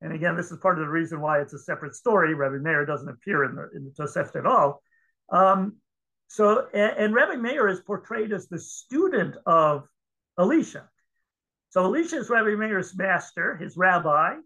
And 0.00 0.12
again, 0.12 0.36
this 0.36 0.52
is 0.52 0.58
part 0.58 0.78
of 0.78 0.84
the 0.84 0.92
reason 0.92 1.20
why 1.20 1.40
it's 1.40 1.54
a 1.54 1.58
separate 1.58 1.96
story. 1.96 2.34
Rabbi 2.34 2.58
Meir 2.58 2.86
doesn't 2.86 3.08
appear 3.08 3.42
in 3.42 3.56
the, 3.56 3.68
in 3.74 3.84
the 3.84 3.90
Tosefta 3.90 4.36
at 4.36 4.46
all. 4.46 4.80
Um, 5.32 5.78
so, 6.28 6.68
and, 6.72 6.96
and 6.98 7.14
Rabbi 7.14 7.34
Meir 7.34 7.66
is 7.66 7.80
portrayed 7.80 8.32
as 8.32 8.46
the 8.46 8.60
student 8.60 9.34
of 9.44 9.88
Elisha. 10.38 10.88
So 11.70 11.84
Elisha 11.84 12.18
is 12.18 12.30
Rabbi 12.30 12.54
Meir's 12.54 12.96
master, 12.96 13.56
his 13.56 13.76
rabbi, 13.76 14.36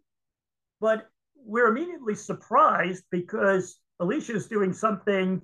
but 0.80 1.06
we're 1.44 1.68
immediately 1.68 2.14
surprised 2.14 3.04
because 3.10 3.78
Elisha 4.00 4.34
is 4.34 4.46
doing 4.46 4.72
something 4.72 5.42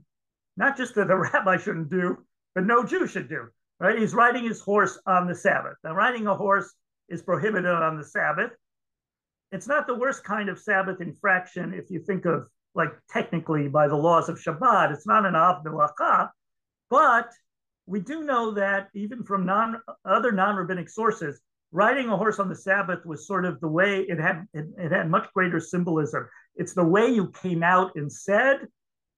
not 0.56 0.76
just 0.76 0.94
that 0.96 1.10
a 1.10 1.16
rabbi 1.32 1.56
shouldn't 1.56 1.90
do, 1.90 2.18
but 2.54 2.64
no 2.64 2.84
Jew 2.84 3.06
should 3.06 3.28
do. 3.28 3.48
Right? 3.80 3.98
He's 3.98 4.12
riding 4.14 4.44
his 4.44 4.60
horse 4.60 4.98
on 5.06 5.28
the 5.28 5.34
Sabbath. 5.34 5.76
Now, 5.84 5.94
riding 5.94 6.26
a 6.26 6.34
horse 6.34 6.74
is 7.08 7.22
prohibited 7.22 7.70
on 7.70 7.96
the 7.96 8.04
Sabbath. 8.04 8.50
It's 9.52 9.68
not 9.68 9.86
the 9.86 9.94
worst 9.94 10.24
kind 10.24 10.48
of 10.48 10.58
Sabbath 10.58 11.00
infraction 11.00 11.72
if 11.72 11.88
you 11.90 12.00
think 12.00 12.24
of 12.26 12.48
like 12.74 12.90
technically 13.08 13.68
by 13.68 13.88
the 13.88 13.96
laws 13.96 14.28
of 14.28 14.38
Shabbat. 14.38 14.92
It's 14.92 15.06
not 15.06 15.24
an 15.24 15.34
av 15.34 15.64
milacha, 15.64 16.30
but 16.90 17.30
we 17.86 18.00
do 18.00 18.24
know 18.24 18.52
that 18.52 18.88
even 18.94 19.24
from 19.24 19.46
non 19.46 19.80
other 20.04 20.32
non-rabbinic 20.32 20.90
sources, 20.90 21.40
riding 21.72 22.08
a 22.08 22.16
horse 22.16 22.38
on 22.38 22.48
the 22.48 22.56
Sabbath 22.56 23.04
was 23.04 23.26
sort 23.26 23.44
of 23.44 23.60
the 23.60 23.68
way 23.68 24.00
it 24.00 24.18
had 24.18 24.46
it, 24.52 24.66
it 24.78 24.92
had 24.92 25.10
much 25.10 25.28
greater 25.34 25.60
symbolism. 25.60 26.28
It's 26.56 26.74
the 26.74 26.84
way 26.84 27.08
you 27.08 27.30
came 27.42 27.62
out 27.62 27.92
and 27.96 28.10
said, 28.10 28.66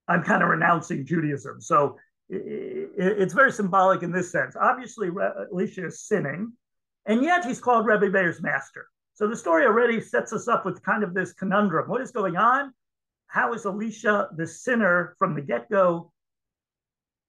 "I'm 0.08 0.22
kind 0.22 0.42
of 0.42 0.48
renouncing 0.48 1.06
Judaism." 1.06 1.60
So 1.60 1.96
it, 2.28 2.90
it, 2.96 3.18
it's 3.22 3.34
very 3.34 3.52
symbolic 3.52 4.02
in 4.02 4.12
this 4.12 4.30
sense. 4.30 4.56
Obviously, 4.60 5.10
Elisha 5.52 5.86
is 5.86 6.02
sinning, 6.02 6.52
and 7.06 7.22
yet 7.22 7.44
he's 7.44 7.60
called 7.60 7.86
Rebbe 7.86 8.10
Meir's 8.10 8.42
master. 8.42 8.86
So 9.14 9.28
the 9.28 9.36
story 9.36 9.64
already 9.66 10.00
sets 10.00 10.32
us 10.32 10.48
up 10.48 10.64
with 10.64 10.82
kind 10.82 11.04
of 11.04 11.14
this 11.14 11.32
conundrum: 11.32 11.88
what 11.88 12.00
is 12.00 12.10
going 12.10 12.36
on? 12.36 12.72
how 13.30 13.54
is 13.54 13.64
Elisha 13.64 14.28
the 14.36 14.46
sinner 14.46 15.14
from 15.16 15.34
the 15.34 15.40
get 15.40 15.70
go, 15.70 16.12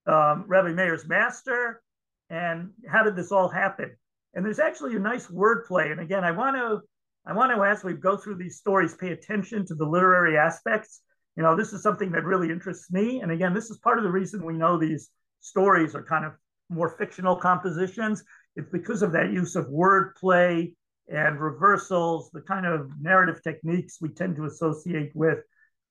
um, 0.08 0.46
Rabbi 0.48 0.70
Meir's 0.70 1.08
master? 1.08 1.82
And 2.30 2.72
how 2.90 3.04
did 3.04 3.16
this 3.16 3.32
all 3.32 3.50
happen? 3.50 3.96
And 4.34 4.46
there's 4.46 4.60
actually 4.60 4.96
a 4.96 5.00
nice 5.00 5.28
wordplay. 5.28 5.92
And 5.92 6.00
again, 6.00 6.24
I 6.24 6.32
want 6.32 6.56
to 6.56 6.82
I 7.26 7.34
want 7.34 7.52
to 7.56 7.64
as 7.64 7.84
we 7.84 7.94
go 7.94 8.18
through 8.18 8.38
these 8.38 8.58
stories, 8.58 8.96
pay 8.96 9.12
attention 9.12 9.66
to 9.68 9.76
the 9.76 9.86
literary 9.86 10.38
aspects. 10.38 11.02
You 11.38 11.44
know, 11.44 11.56
this 11.56 11.72
is 11.74 11.84
something 11.84 12.12
that 12.12 12.24
really 12.24 12.50
interests 12.50 12.92
me. 12.92 13.22
And 13.22 13.32
again, 13.32 13.54
this 13.54 13.70
is 13.70 13.78
part 13.78 13.98
of 13.98 14.04
the 14.04 14.12
reason 14.12 14.46
we 14.46 14.58
know 14.58 14.78
these 14.78 15.10
stories 15.40 15.96
are 15.96 16.04
kind 16.04 16.26
of 16.26 16.34
more 16.70 16.90
fictional 16.98 17.36
compositions. 17.36 18.24
It's 18.56 18.70
because 18.70 19.02
of 19.02 19.12
that 19.14 19.32
use 19.32 19.56
of 19.56 19.68
wordplay 19.68 20.74
and 21.08 21.40
reversals, 21.40 22.32
the 22.32 22.42
kind 22.42 22.66
of 22.66 22.90
narrative 23.00 23.42
techniques 23.44 23.98
we 24.02 24.10
tend 24.10 24.36
to 24.38 24.46
associate 24.46 25.12
with 25.14 25.40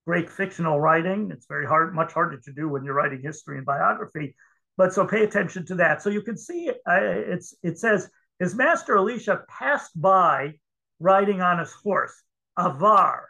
great 0.06 0.30
fictional 0.30 0.80
writing. 0.80 1.30
It's 1.32 1.46
very 1.46 1.66
hard, 1.66 1.94
much 1.94 2.12
harder 2.12 2.38
to 2.38 2.52
do 2.52 2.68
when 2.68 2.84
you're 2.84 2.94
writing 2.94 3.20
history 3.22 3.58
and 3.58 3.66
biography. 3.66 4.34
But 4.76 4.92
so 4.94 5.06
pay 5.06 5.24
attention 5.24 5.66
to 5.66 5.74
that. 5.76 6.02
So 6.02 6.10
you 6.10 6.22
can 6.22 6.36
see 6.36 6.70
uh, 6.70 7.00
it's 7.00 7.54
it 7.62 7.78
says 7.78 8.08
his 8.40 8.54
master 8.54 8.96
Elisha 8.96 9.44
passed 9.48 9.92
by 10.00 10.54
riding 10.98 11.40
on 11.40 11.58
his 11.58 11.72
horse, 11.72 12.22
avar. 12.56 13.28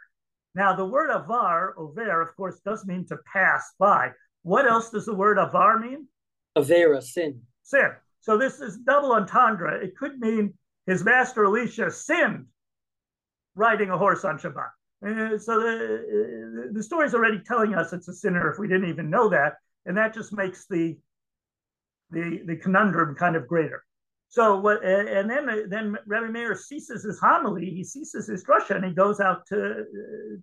Now 0.55 0.75
the 0.75 0.85
word 0.85 1.09
avar, 1.09 1.75
over, 1.77 2.21
of 2.21 2.35
course, 2.35 2.59
does 2.65 2.85
mean 2.85 3.05
to 3.07 3.17
pass 3.31 3.73
by. 3.77 4.11
What 4.43 4.65
else 4.65 4.89
does 4.89 5.05
the 5.05 5.13
word 5.13 5.37
avar 5.37 5.79
mean? 5.79 6.07
Avera, 6.57 7.03
sin. 7.03 7.41
Sin. 7.61 7.91
So 8.21 8.37
this 8.37 8.59
is 8.59 8.77
double 8.77 9.11
entendre. 9.13 9.83
It 9.83 9.97
could 9.97 10.19
mean 10.19 10.53
his 10.87 11.03
master 11.03 11.45
Elisha 11.45 11.91
sinned 11.91 12.45
riding 13.55 13.89
a 13.89 13.97
horse 13.97 14.23
on 14.25 14.39
Shabbat. 14.39 14.71
Uh, 15.05 15.37
so 15.37 15.59
the, 15.59 16.67
uh, 16.69 16.73
the 16.73 16.83
story 16.83 17.07
is 17.07 17.15
already 17.15 17.39
telling 17.45 17.73
us 17.73 17.91
it's 17.91 18.07
a 18.07 18.13
sinner 18.13 18.51
if 18.51 18.59
we 18.59 18.67
didn't 18.67 18.89
even 18.89 19.09
know 19.09 19.29
that. 19.29 19.55
And 19.85 19.97
that 19.97 20.13
just 20.13 20.31
makes 20.31 20.67
the, 20.67 20.97
the, 22.11 22.41
the 22.45 22.55
conundrum 22.55 23.15
kind 23.15 23.35
of 23.35 23.47
greater. 23.47 23.83
So 24.31 24.61
what, 24.61 24.83
and 24.85 25.29
then 25.29 25.69
then 25.69 25.97
Rabbi 26.07 26.27
Meir 26.27 26.55
ceases 26.55 27.03
his 27.03 27.19
homily, 27.19 27.65
he 27.65 27.83
ceases 27.83 28.27
his 28.27 28.45
drasha, 28.45 28.77
and 28.77 28.85
he 28.85 28.91
goes 28.91 29.19
out 29.19 29.45
to 29.47 29.83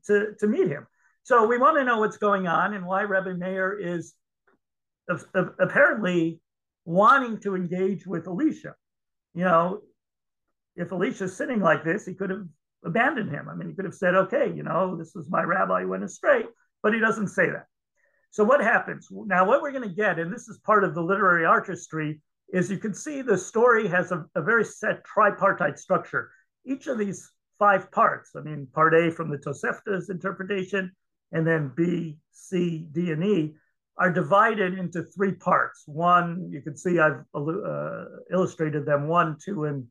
to 0.06 0.34
to 0.38 0.46
meet 0.46 0.68
him. 0.68 0.86
So 1.22 1.46
we 1.46 1.56
want 1.56 1.78
to 1.78 1.84
know 1.84 1.98
what's 1.98 2.18
going 2.18 2.46
on 2.46 2.74
and 2.74 2.84
why 2.84 3.04
Rabbi 3.04 3.32
Meir 3.32 3.78
is 3.80 4.14
apparently 5.58 6.38
wanting 6.84 7.40
to 7.40 7.56
engage 7.56 8.06
with 8.06 8.26
Elisha. 8.26 8.74
You 9.34 9.44
know, 9.44 9.80
if 10.76 10.92
Elisha's 10.92 11.34
sitting 11.34 11.60
like 11.60 11.82
this, 11.82 12.04
he 12.04 12.12
could 12.12 12.28
have 12.28 12.46
abandoned 12.84 13.30
him. 13.30 13.48
I 13.48 13.54
mean, 13.54 13.70
he 13.70 13.74
could 13.74 13.86
have 13.86 13.94
said, 13.94 14.14
okay, 14.14 14.52
you 14.54 14.64
know, 14.64 14.96
this 14.96 15.14
was 15.14 15.30
my 15.30 15.42
rabbi 15.42 15.84
went 15.84 16.04
astray, 16.04 16.44
but 16.82 16.92
he 16.92 17.00
doesn't 17.00 17.28
say 17.28 17.46
that. 17.46 17.64
So 18.32 18.44
what 18.44 18.60
happens? 18.60 19.08
Now, 19.10 19.46
what 19.46 19.62
we're 19.62 19.72
going 19.72 19.88
to 19.88 19.94
get, 19.94 20.18
and 20.18 20.30
this 20.30 20.46
is 20.46 20.58
part 20.58 20.84
of 20.84 20.94
the 20.94 21.02
literary 21.02 21.46
artistry, 21.46 22.20
is 22.52 22.70
you 22.70 22.78
can 22.78 22.94
see 22.94 23.22
the 23.22 23.36
story 23.36 23.86
has 23.88 24.12
a, 24.12 24.24
a 24.34 24.42
very 24.42 24.64
set 24.64 25.04
tripartite 25.04 25.78
structure. 25.78 26.30
Each 26.64 26.86
of 26.86 26.98
these 26.98 27.30
five 27.58 27.90
parts, 27.92 28.32
I 28.36 28.40
mean, 28.40 28.66
part 28.72 28.94
A 28.94 29.10
from 29.10 29.30
the 29.30 29.38
Tosefta's 29.38 30.10
interpretation, 30.10 30.92
and 31.32 31.46
then 31.46 31.72
B, 31.76 32.18
C, 32.32 32.86
D, 32.92 33.10
and 33.10 33.24
E, 33.24 33.54
are 33.98 34.12
divided 34.12 34.78
into 34.78 35.02
three 35.02 35.32
parts. 35.32 35.82
One, 35.86 36.48
you 36.50 36.62
can 36.62 36.76
see 36.76 36.98
I've 36.98 37.24
uh, 37.34 38.04
illustrated 38.32 38.86
them 38.86 39.08
one, 39.08 39.36
two, 39.44 39.64
and 39.64 39.86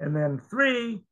and 0.00 0.14
then 0.14 0.40
three. 0.50 1.02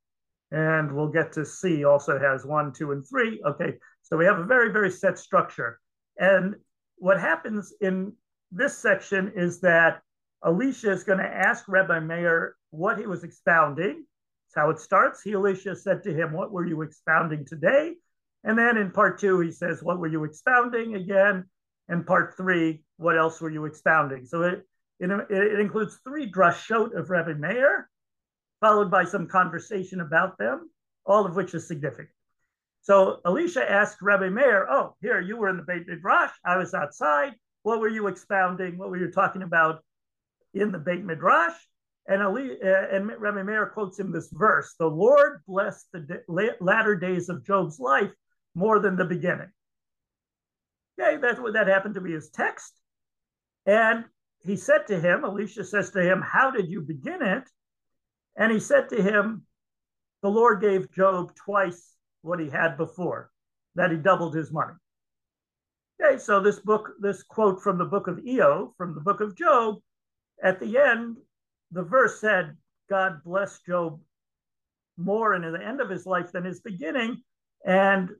And 0.52 0.92
we'll 0.92 1.08
get 1.08 1.32
to 1.34 1.44
C 1.44 1.84
also 1.84 2.18
has 2.18 2.44
one, 2.44 2.72
two, 2.72 2.90
and 2.92 3.06
three. 3.08 3.40
Okay, 3.46 3.74
so 4.02 4.16
we 4.16 4.24
have 4.24 4.38
a 4.38 4.44
very, 4.44 4.72
very 4.72 4.90
set 4.90 5.16
structure. 5.18 5.80
And 6.18 6.56
what 6.96 7.20
happens 7.20 7.72
in 7.80 8.12
this 8.50 8.76
section 8.76 9.32
is 9.36 9.60
that 9.60 10.02
Elisha 10.44 10.90
is 10.90 11.04
going 11.04 11.18
to 11.18 11.24
ask 11.24 11.68
Rabbi 11.68 12.00
Meir 12.00 12.56
what 12.70 12.98
he 12.98 13.06
was 13.06 13.24
expounding. 13.24 14.04
That's 14.46 14.56
how 14.56 14.70
it 14.70 14.78
starts. 14.78 15.22
He, 15.22 15.34
Elisha, 15.34 15.76
said 15.76 16.02
to 16.04 16.14
him, 16.14 16.32
What 16.32 16.50
were 16.50 16.66
you 16.66 16.82
expounding 16.82 17.44
today? 17.44 17.94
And 18.42 18.58
then 18.58 18.78
in 18.78 18.90
part 18.90 19.20
two, 19.20 19.40
he 19.40 19.52
says, 19.52 19.82
What 19.82 19.98
were 19.98 20.06
you 20.06 20.24
expounding 20.24 20.94
again? 20.94 21.44
And 21.88 22.06
part 22.06 22.36
three, 22.36 22.82
What 22.96 23.18
else 23.18 23.40
were 23.40 23.50
you 23.50 23.66
expounding? 23.66 24.24
So 24.24 24.42
it, 24.42 24.66
it, 24.98 25.10
it 25.30 25.60
includes 25.60 25.98
three 26.04 26.30
drashot 26.30 26.98
of 26.98 27.10
Rabbi 27.10 27.34
Meir, 27.34 27.88
followed 28.60 28.90
by 28.90 29.04
some 29.04 29.26
conversation 29.26 30.00
about 30.00 30.38
them, 30.38 30.70
all 31.04 31.26
of 31.26 31.36
which 31.36 31.54
is 31.54 31.68
significant. 31.68 32.08
So 32.82 33.20
Elisha 33.26 33.70
asked 33.70 34.00
Rabbi 34.00 34.30
Meir, 34.30 34.66
Oh, 34.70 34.96
here, 35.02 35.20
you 35.20 35.36
were 35.36 35.50
in 35.50 35.58
the 35.58 35.62
Beit 35.62 35.86
Midrash. 35.86 36.32
I 36.46 36.56
was 36.56 36.72
outside. 36.72 37.34
What 37.62 37.80
were 37.80 37.88
you 37.88 38.06
expounding? 38.06 38.78
What 38.78 38.88
were 38.88 38.96
you 38.96 39.10
talking 39.10 39.42
about 39.42 39.84
in 40.54 40.72
the 40.72 40.78
Beit 40.78 41.04
Midrash? 41.04 41.54
And, 42.06 42.22
Ali, 42.22 42.56
uh, 42.62 42.96
and 42.96 43.10
Rabbi 43.18 43.42
Meir 43.42 43.66
quotes 43.66 43.98
him 43.98 44.10
this 44.10 44.30
verse 44.32 44.74
The 44.78 44.86
Lord 44.86 45.42
blessed 45.46 45.86
the 45.92 46.22
latter 46.60 46.96
days 46.96 47.28
of 47.28 47.46
Job's 47.46 47.78
life 47.78 48.10
more 48.54 48.80
than 48.80 48.96
the 48.96 49.04
beginning. 49.04 49.50
Okay, 51.00 51.18
that's 51.18 51.40
what 51.40 51.54
that 51.54 51.66
happened 51.66 51.94
to 51.94 52.00
be 52.00 52.12
his 52.12 52.30
text. 52.30 52.72
And 53.66 54.04
he 54.40 54.56
said 54.56 54.86
to 54.88 54.98
him, 54.98 55.24
Elisha 55.24 55.64
says 55.64 55.90
to 55.90 56.02
him, 56.02 56.22
How 56.22 56.50
did 56.50 56.68
you 56.68 56.80
begin 56.80 57.22
it? 57.22 57.44
And 58.36 58.50
he 58.52 58.60
said 58.60 58.88
to 58.88 59.02
him, 59.02 59.44
The 60.22 60.30
Lord 60.30 60.60
gave 60.60 60.92
Job 60.92 61.34
twice 61.34 61.94
what 62.22 62.40
he 62.40 62.48
had 62.48 62.76
before, 62.76 63.30
that 63.74 63.90
he 63.90 63.96
doubled 63.96 64.34
his 64.34 64.52
money. 64.52 64.74
Okay, 66.02 66.18
so 66.18 66.40
this 66.40 66.58
book, 66.58 66.90
this 67.00 67.22
quote 67.22 67.62
from 67.62 67.76
the 67.76 67.84
book 67.84 68.06
of 68.06 68.18
Eo, 68.26 68.74
from 68.78 68.94
the 68.94 69.00
book 69.00 69.20
of 69.20 69.36
Job, 69.36 69.76
at 70.42 70.60
the 70.60 70.78
end, 70.78 71.16
the 71.70 71.82
verse 71.82 72.20
said, 72.20 72.56
God 72.88 73.22
blessed 73.24 73.64
Job 73.66 74.00
more 74.96 75.34
in 75.34 75.42
the 75.42 75.64
end 75.64 75.80
of 75.80 75.88
his 75.88 76.06
life 76.06 76.32
than 76.32 76.44
his 76.44 76.60
beginning. 76.60 77.22
And 77.64 78.10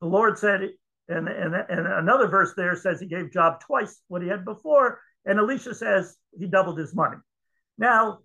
the 0.00 0.06
Lord 0.06 0.38
said, 0.38 0.60
and, 1.08 1.28
and, 1.28 1.54
and 1.54 1.86
another 1.86 2.28
verse 2.28 2.54
there 2.56 2.76
says 2.76 3.00
he 3.00 3.06
gave 3.06 3.32
Job 3.32 3.60
twice 3.60 4.00
what 4.08 4.22
he 4.22 4.28
had 4.28 4.44
before. 4.44 5.00
And 5.24 5.38
Elisha 5.38 5.74
says 5.74 6.16
he 6.38 6.46
doubled 6.46 6.78
his 6.78 6.94
money. 6.94 7.16
Now, 7.76 8.20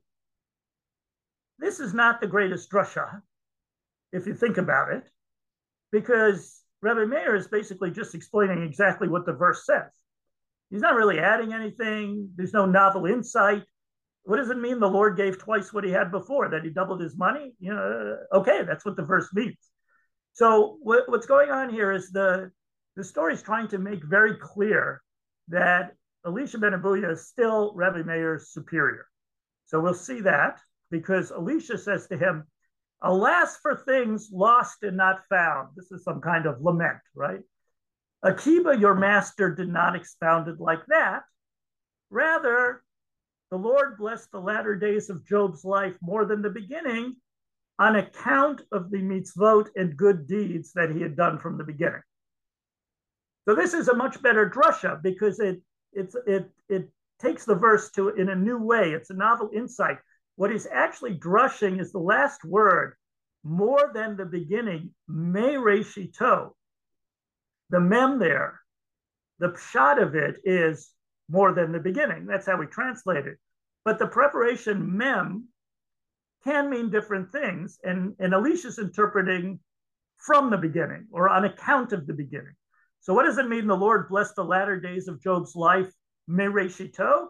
this 1.59 1.79
is 1.79 1.93
not 1.93 2.19
the 2.19 2.27
greatest 2.27 2.71
drasha, 2.71 3.21
if 4.11 4.27
you 4.27 4.33
think 4.33 4.57
about 4.57 4.91
it, 4.91 5.03
because 5.91 6.61
Rabbi 6.81 7.05
Meir 7.05 7.35
is 7.35 7.47
basically 7.47 7.91
just 7.91 8.15
explaining 8.15 8.63
exactly 8.63 9.07
what 9.07 9.25
the 9.25 9.33
verse 9.33 9.65
says. 9.65 9.91
He's 10.73 10.81
not 10.81 10.95
really 10.95 11.19
adding 11.19 11.53
anything. 11.53 12.31
There's 12.35 12.51
no 12.51 12.65
novel 12.65 13.05
insight. 13.05 13.61
What 14.23 14.37
does 14.37 14.49
it 14.49 14.57
mean 14.57 14.79
the 14.79 14.87
Lord 14.87 15.15
gave 15.15 15.37
twice 15.37 15.71
what 15.71 15.83
he 15.83 15.91
had 15.91 16.09
before? 16.09 16.49
That 16.49 16.63
he 16.63 16.71
doubled 16.71 16.99
his 16.99 17.15
money? 17.15 17.53
You 17.59 17.75
know, 17.75 18.17
uh, 18.33 18.37
okay, 18.37 18.63
that's 18.63 18.83
what 18.83 18.95
the 18.95 19.03
verse 19.03 19.29
means. 19.35 19.55
So 20.31 20.79
what, 20.81 21.07
what's 21.07 21.27
going 21.27 21.51
on 21.51 21.69
here 21.69 21.91
is 21.91 22.09
the 22.09 22.49
the 22.95 23.03
story 23.03 23.35
is 23.35 23.43
trying 23.43 23.67
to 23.67 23.77
make 23.77 24.03
very 24.03 24.35
clear 24.35 25.03
that 25.49 25.91
Elisha 26.25 26.57
ben 26.57 26.71
Abuya 26.71 27.11
is 27.11 27.27
still 27.27 27.73
Rabbi 27.75 28.01
Meir's 28.01 28.49
superior. 28.49 29.05
So 29.65 29.79
we'll 29.79 29.93
see 29.93 30.21
that 30.21 30.59
because 30.89 31.31
Elisha 31.31 31.77
says 31.77 32.07
to 32.07 32.17
him, 32.17 32.45
Alas 33.03 33.57
for 33.61 33.75
things 33.75 34.29
lost 34.33 34.81
and 34.81 34.97
not 34.97 35.23
found. 35.29 35.69
This 35.75 35.91
is 35.91 36.03
some 36.03 36.19
kind 36.19 36.47
of 36.47 36.61
lament, 36.61 36.97
right? 37.13 37.41
Akiba, 38.23 38.77
your 38.77 38.95
master, 38.95 39.53
did 39.53 39.69
not 39.69 39.95
expound 39.95 40.47
it 40.47 40.59
like 40.59 40.85
that. 40.87 41.23
Rather, 42.09 42.81
the 43.51 43.57
Lord 43.57 43.97
blessed 43.97 44.31
the 44.31 44.39
latter 44.39 44.75
days 44.75 45.09
of 45.09 45.25
Job's 45.25 45.65
life 45.65 45.95
more 46.01 46.25
than 46.25 46.41
the 46.41 46.49
beginning 46.49 47.17
on 47.79 47.97
account 47.97 48.61
of 48.71 48.89
the 48.91 48.97
mitzvot 48.97 49.67
and 49.75 49.97
good 49.97 50.25
deeds 50.25 50.71
that 50.73 50.91
he 50.91 51.01
had 51.01 51.15
done 51.15 51.37
from 51.37 51.57
the 51.57 51.63
beginning. 51.63 52.01
So 53.47 53.55
this 53.55 53.73
is 53.73 53.89
a 53.89 53.95
much 53.95 54.21
better 54.21 54.49
drasha 54.49 55.01
because 55.03 55.39
it 55.39 55.61
it's 55.91 56.15
it 56.25 56.49
it 56.69 56.89
takes 57.19 57.45
the 57.45 57.55
verse 57.55 57.91
to 57.91 58.09
in 58.09 58.29
a 58.29 58.35
new 58.35 58.57
way. 58.57 58.91
It's 58.91 59.09
a 59.09 59.15
novel 59.15 59.49
insight. 59.53 59.97
What 60.35 60.51
he's 60.51 60.67
actually 60.71 61.15
drushing 61.15 61.79
is 61.79 61.91
the 61.91 61.99
last 61.99 62.43
word, 62.43 62.95
more 63.43 63.91
than 63.93 64.15
the 64.15 64.25
beginning, 64.25 64.91
me 65.07 65.55
reshito. 65.55 66.53
The 67.73 67.79
mem 67.79 68.19
there, 68.19 68.61
the 69.39 69.49
pshat 69.49 69.99
of 69.99 70.13
it 70.13 70.35
is 70.43 70.91
more 71.27 71.55
than 71.55 71.71
the 71.71 71.79
beginning. 71.79 72.27
That's 72.27 72.45
how 72.45 72.55
we 72.55 72.67
translate 72.67 73.25
it. 73.25 73.39
But 73.83 73.97
the 73.97 74.05
preposition 74.05 74.95
mem 74.95 75.47
can 76.43 76.69
mean 76.69 76.91
different 76.91 77.31
things. 77.31 77.79
And, 77.83 78.13
and 78.19 78.31
Elisha's 78.31 78.77
interpreting 78.77 79.59
from 80.17 80.51
the 80.51 80.57
beginning 80.57 81.07
or 81.11 81.29
on 81.29 81.45
account 81.45 81.93
of 81.93 82.05
the 82.05 82.13
beginning. 82.13 82.53
So 83.01 83.15
what 83.15 83.23
does 83.23 83.39
it 83.39 83.49
mean 83.49 83.65
the 83.65 83.75
Lord 83.75 84.07
blessed 84.07 84.35
the 84.35 84.45
latter 84.45 84.79
days 84.79 85.07
of 85.07 85.19
Job's 85.19 85.55
life, 85.55 85.91
mereshito? 86.29 87.29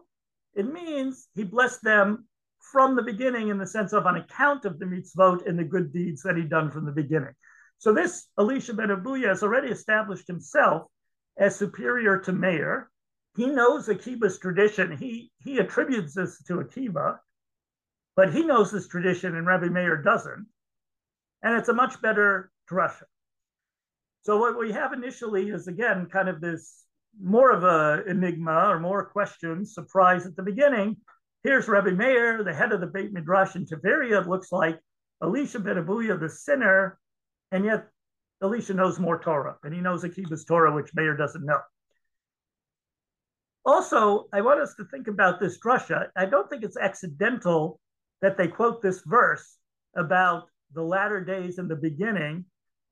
It 0.55 0.69
means 0.73 1.29
he 1.35 1.45
blessed 1.45 1.83
them 1.83 2.27
from 2.59 2.97
the 2.97 3.01
beginning 3.01 3.47
in 3.47 3.59
the 3.59 3.65
sense 3.65 3.93
of 3.93 4.05
on 4.05 4.17
account 4.17 4.65
of 4.65 4.77
the 4.77 4.85
mitzvot 4.85 5.47
and 5.47 5.57
the 5.57 5.63
good 5.63 5.93
deeds 5.93 6.21
that 6.23 6.35
he'd 6.35 6.49
done 6.49 6.69
from 6.69 6.83
the 6.85 6.91
beginning. 6.91 7.33
So 7.79 7.93
this 7.93 8.27
Elisha 8.37 8.73
ben 8.73 8.89
Abuya 8.89 9.27
has 9.27 9.43
already 9.43 9.69
established 9.69 10.27
himself 10.27 10.87
as 11.37 11.55
superior 11.55 12.19
to 12.19 12.31
Meir. 12.31 12.89
He 13.35 13.47
knows 13.47 13.89
Akiba's 13.89 14.39
tradition. 14.39 14.95
He, 14.95 15.31
he 15.43 15.57
attributes 15.57 16.13
this 16.13 16.41
to 16.43 16.59
Akiba, 16.59 17.19
but 18.15 18.33
he 18.33 18.43
knows 18.43 18.71
this 18.71 18.87
tradition 18.87 19.35
and 19.35 19.47
Rabbi 19.47 19.67
Meir 19.67 19.97
doesn't. 19.97 20.45
And 21.41 21.57
it's 21.57 21.69
a 21.69 21.73
much 21.73 22.01
better 22.01 22.51
drasha. 22.69 23.03
So 24.21 24.37
what 24.37 24.57
we 24.57 24.71
have 24.71 24.93
initially 24.93 25.49
is 25.49 25.67
again 25.67 26.07
kind 26.11 26.29
of 26.29 26.39
this 26.39 26.85
more 27.21 27.51
of 27.51 27.63
a 27.63 28.03
enigma 28.09 28.69
or 28.69 28.79
more 28.79 29.05
questions, 29.05 29.73
surprise 29.73 30.25
at 30.25 30.35
the 30.35 30.43
beginning. 30.43 30.97
Here's 31.43 31.67
Rabbi 31.67 31.91
Meir, 31.91 32.43
the 32.43 32.53
head 32.53 32.71
of 32.71 32.79
the 32.79 32.87
Beit 32.87 33.11
Midrash 33.11 33.55
in 33.55 33.65
Tiberia. 33.65 34.21
It 34.21 34.27
looks 34.27 34.51
like 34.51 34.79
Elisha 35.21 35.59
ben 35.59 35.75
Abuya, 35.75 36.19
the 36.19 36.29
sinner, 36.29 36.97
and 37.53 37.63
yet 37.63 37.87
Elisha 38.41 38.73
knows 38.73 38.99
more 38.99 39.19
Torah, 39.19 39.55
and 39.63 39.73
he 39.73 39.79
knows 39.79 40.03
Akiba's 40.03 40.43
Torah, 40.43 40.73
which 40.73 40.93
Meir 40.95 41.15
doesn't 41.15 41.45
know. 41.45 41.59
Also, 43.63 44.25
I 44.33 44.41
want 44.41 44.59
us 44.59 44.73
to 44.75 44.85
think 44.85 45.07
about 45.07 45.39
this 45.39 45.57
drasha. 45.59 46.07
I 46.17 46.25
don't 46.25 46.49
think 46.49 46.63
it's 46.63 46.75
accidental 46.75 47.79
that 48.21 48.37
they 48.37 48.47
quote 48.47 48.81
this 48.81 49.03
verse 49.05 49.57
about 49.95 50.47
the 50.73 50.81
latter 50.81 51.23
days 51.23 51.59
and 51.59 51.69
the 51.69 51.75
beginning 51.75 52.43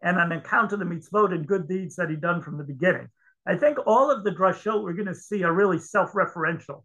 and 0.04 0.18
on 0.18 0.32
account 0.32 0.72
of 0.72 0.80
the 0.80 0.86
mitzvot 0.86 1.34
and 1.34 1.48
good 1.48 1.68
deeds 1.68 1.96
that 1.96 2.10
he 2.10 2.16
done 2.16 2.42
from 2.42 2.58
the 2.58 2.64
beginning. 2.64 3.10
I 3.46 3.58
think 3.58 3.80
all 3.86 4.12
of 4.12 4.24
the 4.24 4.32
drashot 4.32 4.84
we're 4.84 4.94
going 4.94 5.08
to 5.08 5.16
see 5.16 5.44
are 5.44 5.54
really 5.54 5.80
self-referential. 5.80 6.84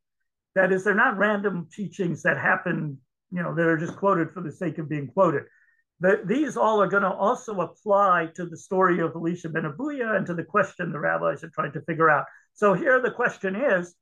That 0.54 0.72
is, 0.72 0.82
they're 0.82 0.94
not 0.94 1.18
random 1.18 1.68
teachings 1.70 2.22
that 2.22 2.38
happen, 2.38 2.98
you 3.30 3.42
know, 3.42 3.54
that 3.54 3.66
are 3.66 3.76
just 3.76 3.96
quoted 3.96 4.32
for 4.32 4.40
the 4.40 4.50
sake 4.50 4.78
of 4.78 4.88
being 4.88 5.08
quoted. 5.08 5.42
The, 6.00 6.22
these 6.24 6.56
all 6.56 6.82
are 6.82 6.88
going 6.88 7.02
to 7.04 7.10
also 7.10 7.60
apply 7.60 8.30
to 8.36 8.44
the 8.44 8.56
story 8.56 9.00
of 9.00 9.14
Elisha 9.14 9.48
ben 9.48 9.62
Abuya 9.62 10.16
and 10.16 10.26
to 10.26 10.34
the 10.34 10.44
question 10.44 10.92
the 10.92 11.00
rabbis 11.00 11.42
are 11.42 11.50
trying 11.50 11.72
to 11.72 11.80
figure 11.82 12.10
out. 12.10 12.26
So 12.54 12.74
here 12.74 13.00
the 13.00 13.10
question 13.10 13.56
is, 13.56 13.94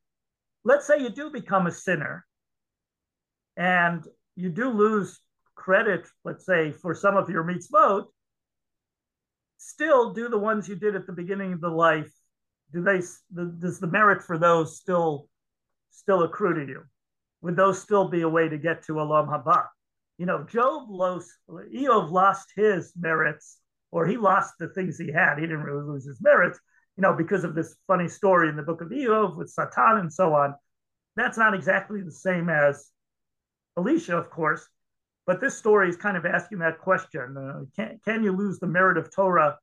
let's 0.64 0.86
say 0.86 1.00
you 1.00 1.10
do 1.10 1.30
become 1.30 1.66
a 1.66 1.72
sinner 1.72 2.26
and 3.56 4.04
you 4.34 4.50
do 4.50 4.70
lose 4.70 5.20
credit, 5.54 6.08
let's 6.24 6.44
say, 6.44 6.72
for 6.72 6.94
some 6.94 7.16
of 7.16 7.30
your 7.30 7.44
mitzvot, 7.44 8.06
still 9.58 10.12
do 10.12 10.28
the 10.28 10.38
ones 10.38 10.68
you 10.68 10.74
did 10.74 10.96
at 10.96 11.06
the 11.06 11.12
beginning 11.12 11.52
of 11.52 11.60
the 11.60 11.68
life 11.68 12.12
do 12.72 12.82
they 12.82 12.98
does 12.98 13.78
the 13.80 13.86
merit 13.86 14.22
for 14.22 14.36
those 14.36 14.76
still 14.76 15.28
still 15.90 16.22
accrue 16.24 16.54
to 16.54 16.70
you 16.70 16.82
would 17.40 17.56
those 17.56 17.80
still 17.80 18.08
be 18.08 18.22
a 18.22 18.28
way 18.28 18.48
to 18.48 18.58
get 18.58 18.82
to 18.84 18.94
olam 18.94 19.28
haba 19.28 19.64
you 20.18 20.26
know 20.26 20.44
job 20.44 20.88
lost 20.88 21.30
Eov 21.48 22.10
lost 22.10 22.52
his 22.54 22.92
merits 22.98 23.58
or 23.90 24.06
he 24.06 24.16
lost 24.16 24.54
the 24.58 24.68
things 24.68 24.98
he 24.98 25.12
had 25.12 25.36
he 25.36 25.42
didn't 25.42 25.62
really 25.62 25.84
lose 25.84 26.06
his 26.06 26.20
merits 26.20 26.58
you 26.96 27.02
know 27.02 27.14
because 27.14 27.44
of 27.44 27.54
this 27.54 27.76
funny 27.86 28.08
story 28.08 28.48
in 28.48 28.56
the 28.56 28.62
book 28.62 28.80
of 28.80 28.88
Eov 28.88 29.36
with 29.36 29.50
satan 29.50 29.98
and 29.98 30.12
so 30.12 30.34
on 30.34 30.54
that's 31.16 31.38
not 31.38 31.54
exactly 31.54 32.00
the 32.02 32.12
same 32.12 32.48
as 32.48 32.90
elisha 33.76 34.16
of 34.16 34.30
course 34.30 34.68
but 35.26 35.40
this 35.40 35.56
story 35.56 35.88
is 35.88 35.96
kind 35.96 36.16
of 36.16 36.26
asking 36.26 36.58
that 36.58 36.78
question 36.78 37.36
uh, 37.36 37.64
can, 37.74 38.00
can 38.04 38.22
you 38.22 38.32
lose 38.32 38.58
the 38.58 38.66
merit 38.66 38.98
of 38.98 39.14
Torah 39.14 39.58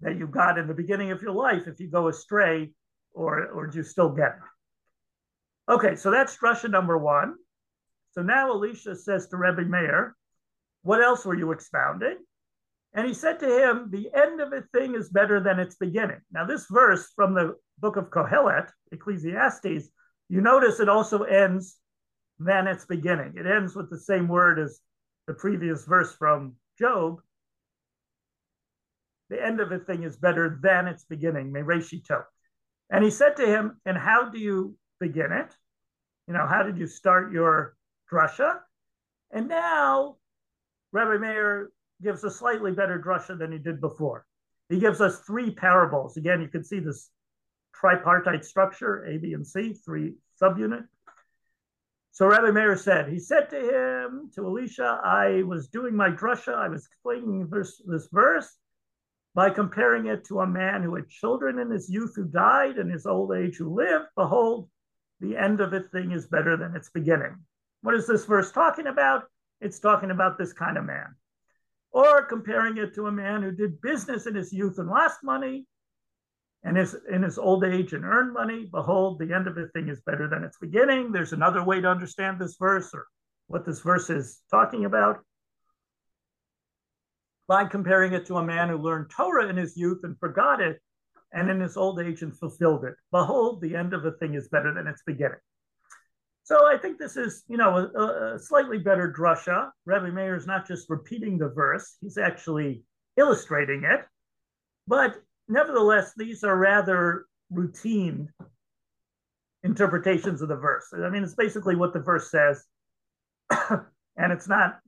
that 0.00 0.18
you 0.18 0.26
got 0.26 0.58
in 0.58 0.66
the 0.66 0.74
beginning 0.74 1.10
of 1.10 1.22
your 1.22 1.32
life 1.32 1.66
if 1.66 1.80
you 1.80 1.88
go 1.88 2.08
astray, 2.08 2.70
or, 3.12 3.46
or 3.46 3.66
do 3.66 3.78
you 3.78 3.84
still 3.84 4.10
get 4.10 4.36
it? 4.36 5.72
Okay, 5.72 5.96
so 5.96 6.10
that's 6.10 6.36
drasha 6.36 6.70
number 6.70 6.98
one. 6.98 7.34
So 8.14 8.22
now 8.22 8.50
Elisha 8.50 8.94
says 8.94 9.26
to 9.28 9.36
Rebbe 9.36 9.64
Meir, 9.64 10.14
What 10.82 11.02
else 11.02 11.24
were 11.24 11.36
you 11.36 11.50
expounding? 11.50 12.18
And 12.92 13.08
he 13.08 13.12
said 13.12 13.40
to 13.40 13.46
him, 13.46 13.90
The 13.90 14.08
end 14.14 14.40
of 14.40 14.52
a 14.52 14.62
thing 14.72 14.94
is 14.94 15.08
better 15.08 15.40
than 15.40 15.58
its 15.58 15.74
beginning. 15.74 16.20
Now, 16.32 16.46
this 16.46 16.66
verse 16.70 17.10
from 17.16 17.34
the 17.34 17.56
book 17.80 17.96
of 17.96 18.10
Kohelet, 18.10 18.70
Ecclesiastes, 18.92 19.88
You 20.28 20.40
notice 20.40 20.78
it 20.78 20.88
also 20.88 21.24
ends 21.24 21.76
than 22.38 22.68
its 22.68 22.84
beginning. 22.84 23.34
It 23.36 23.46
ends 23.46 23.74
with 23.74 23.90
the 23.90 23.98
same 23.98 24.28
word 24.28 24.60
as 24.60 24.80
the 25.26 25.34
previous 25.34 25.84
verse 25.84 26.14
from 26.14 26.54
Job. 26.78 27.20
The 29.28 29.44
end 29.44 29.58
of 29.58 29.72
a 29.72 29.78
thing 29.80 30.04
is 30.04 30.16
better 30.16 30.60
than 30.62 30.86
its 30.86 31.04
beginning, 31.04 31.52
mereshito. 31.52 32.22
And 32.90 33.02
he 33.02 33.10
said 33.10 33.34
to 33.36 33.46
him, 33.46 33.80
And 33.84 33.98
how 33.98 34.28
do 34.28 34.38
you 34.38 34.76
begin 35.00 35.32
it? 35.32 35.52
You 36.28 36.34
know, 36.34 36.46
how 36.46 36.62
did 36.62 36.78
you 36.78 36.86
start 36.86 37.32
your 37.32 37.74
drasha? 38.14 38.58
And 39.30 39.48
now 39.48 40.16
Rabbi 40.92 41.18
Meir 41.18 41.70
gives 42.02 42.22
a 42.24 42.30
slightly 42.30 42.72
better 42.72 43.02
drasha 43.04 43.38
than 43.38 43.52
he 43.52 43.58
did 43.58 43.80
before. 43.80 44.26
He 44.68 44.78
gives 44.78 45.00
us 45.00 45.20
three 45.20 45.50
parables. 45.50 46.16
Again, 46.16 46.40
you 46.40 46.48
can 46.48 46.64
see 46.64 46.80
this 46.80 47.10
tripartite 47.74 48.44
structure, 48.44 49.04
A, 49.04 49.18
B, 49.18 49.32
and 49.34 49.46
C, 49.46 49.74
three 49.74 50.14
subunit. 50.40 50.84
So 52.12 52.26
Rabbi 52.26 52.52
Meir 52.52 52.76
said, 52.76 53.08
he 53.08 53.18
said 53.18 53.50
to 53.50 53.58
him, 53.58 54.30
to 54.36 54.46
Elisha, 54.46 55.00
I 55.04 55.42
was 55.42 55.66
doing 55.66 55.96
my 55.96 56.10
drasha, 56.10 56.54
I 56.54 56.68
was 56.68 56.86
explaining 56.86 57.48
this, 57.50 57.82
this 57.86 58.08
verse 58.12 58.56
by 59.34 59.50
comparing 59.50 60.06
it 60.06 60.24
to 60.26 60.40
a 60.40 60.46
man 60.46 60.82
who 60.82 60.94
had 60.94 61.08
children 61.08 61.58
in 61.58 61.70
his 61.70 61.90
youth 61.90 62.12
who 62.14 62.24
died 62.24 62.76
and 62.76 62.88
his 62.88 63.04
old 63.04 63.34
age 63.36 63.56
who 63.56 63.74
lived. 63.74 64.06
Behold, 64.16 64.68
the 65.18 65.36
end 65.36 65.60
of 65.60 65.72
a 65.72 65.80
thing 65.80 66.12
is 66.12 66.28
better 66.28 66.56
than 66.56 66.76
its 66.76 66.88
beginning. 66.90 67.36
What 67.84 67.94
is 67.94 68.06
this 68.06 68.24
verse 68.24 68.50
talking 68.50 68.86
about? 68.86 69.24
It's 69.60 69.78
talking 69.78 70.10
about 70.10 70.38
this 70.38 70.54
kind 70.54 70.78
of 70.78 70.86
man. 70.86 71.14
Or 71.90 72.22
comparing 72.22 72.78
it 72.78 72.94
to 72.94 73.08
a 73.08 73.12
man 73.12 73.42
who 73.42 73.52
did 73.52 73.78
business 73.82 74.24
in 74.24 74.34
his 74.34 74.54
youth 74.54 74.78
and 74.78 74.88
lost 74.88 75.18
money, 75.22 75.66
and 76.62 76.78
is 76.78 76.96
in 77.12 77.22
his 77.22 77.36
old 77.36 77.62
age 77.62 77.92
and 77.92 78.02
earned 78.02 78.32
money. 78.32 78.70
Behold, 78.72 79.18
the 79.18 79.34
end 79.34 79.46
of 79.46 79.58
a 79.58 79.66
thing 79.68 79.90
is 79.90 80.00
better 80.00 80.26
than 80.26 80.44
its 80.44 80.56
beginning. 80.56 81.12
There's 81.12 81.34
another 81.34 81.62
way 81.62 81.82
to 81.82 81.86
understand 81.86 82.40
this 82.40 82.56
verse 82.58 82.88
or 82.94 83.06
what 83.48 83.66
this 83.66 83.80
verse 83.80 84.08
is 84.08 84.40
talking 84.50 84.86
about. 84.86 85.18
By 87.48 87.66
comparing 87.66 88.14
it 88.14 88.24
to 88.28 88.38
a 88.38 88.42
man 88.42 88.70
who 88.70 88.78
learned 88.78 89.10
Torah 89.10 89.48
in 89.48 89.58
his 89.58 89.76
youth 89.76 90.00
and 90.04 90.18
forgot 90.18 90.62
it, 90.62 90.80
and 91.34 91.50
in 91.50 91.60
his 91.60 91.76
old 91.76 92.00
age 92.00 92.22
and 92.22 92.34
fulfilled 92.34 92.86
it. 92.86 92.94
Behold, 93.12 93.60
the 93.60 93.76
end 93.76 93.92
of 93.92 94.06
a 94.06 94.12
thing 94.12 94.32
is 94.32 94.48
better 94.48 94.72
than 94.72 94.86
its 94.86 95.02
beginning. 95.04 95.36
So 96.44 96.66
I 96.66 96.76
think 96.76 96.98
this 96.98 97.16
is, 97.16 97.42
you 97.48 97.56
know, 97.56 97.76
a, 97.76 98.34
a 98.34 98.38
slightly 98.38 98.78
better 98.78 99.12
drasha. 99.18 99.70
Rabbi 99.86 100.10
Meir 100.10 100.36
is 100.36 100.46
not 100.46 100.68
just 100.68 100.90
repeating 100.90 101.38
the 101.38 101.48
verse; 101.48 101.96
he's 102.02 102.18
actually 102.18 102.84
illustrating 103.16 103.84
it. 103.84 104.04
But 104.86 105.16
nevertheless, 105.48 106.12
these 106.16 106.44
are 106.44 106.56
rather 106.56 107.24
routine 107.50 108.30
interpretations 109.62 110.42
of 110.42 110.48
the 110.48 110.56
verse. 110.56 110.92
I 110.94 111.08
mean, 111.08 111.24
it's 111.24 111.34
basically 111.34 111.76
what 111.76 111.94
the 111.94 112.00
verse 112.00 112.30
says, 112.30 112.64
and 113.70 114.32
it's 114.32 114.46
not 114.48 114.80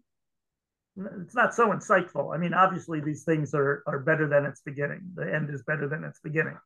it's 1.20 1.34
not 1.34 1.54
so 1.54 1.68
insightful. 1.68 2.34
I 2.34 2.38
mean, 2.38 2.52
obviously 2.52 3.00
these 3.00 3.24
things 3.24 3.54
are 3.54 3.82
are 3.86 4.00
better 4.00 4.28
than 4.28 4.44
its 4.44 4.60
beginning. 4.60 5.10
The 5.14 5.34
end 5.34 5.48
is 5.48 5.62
better 5.62 5.88
than 5.88 6.04
its 6.04 6.20
beginning. 6.20 6.58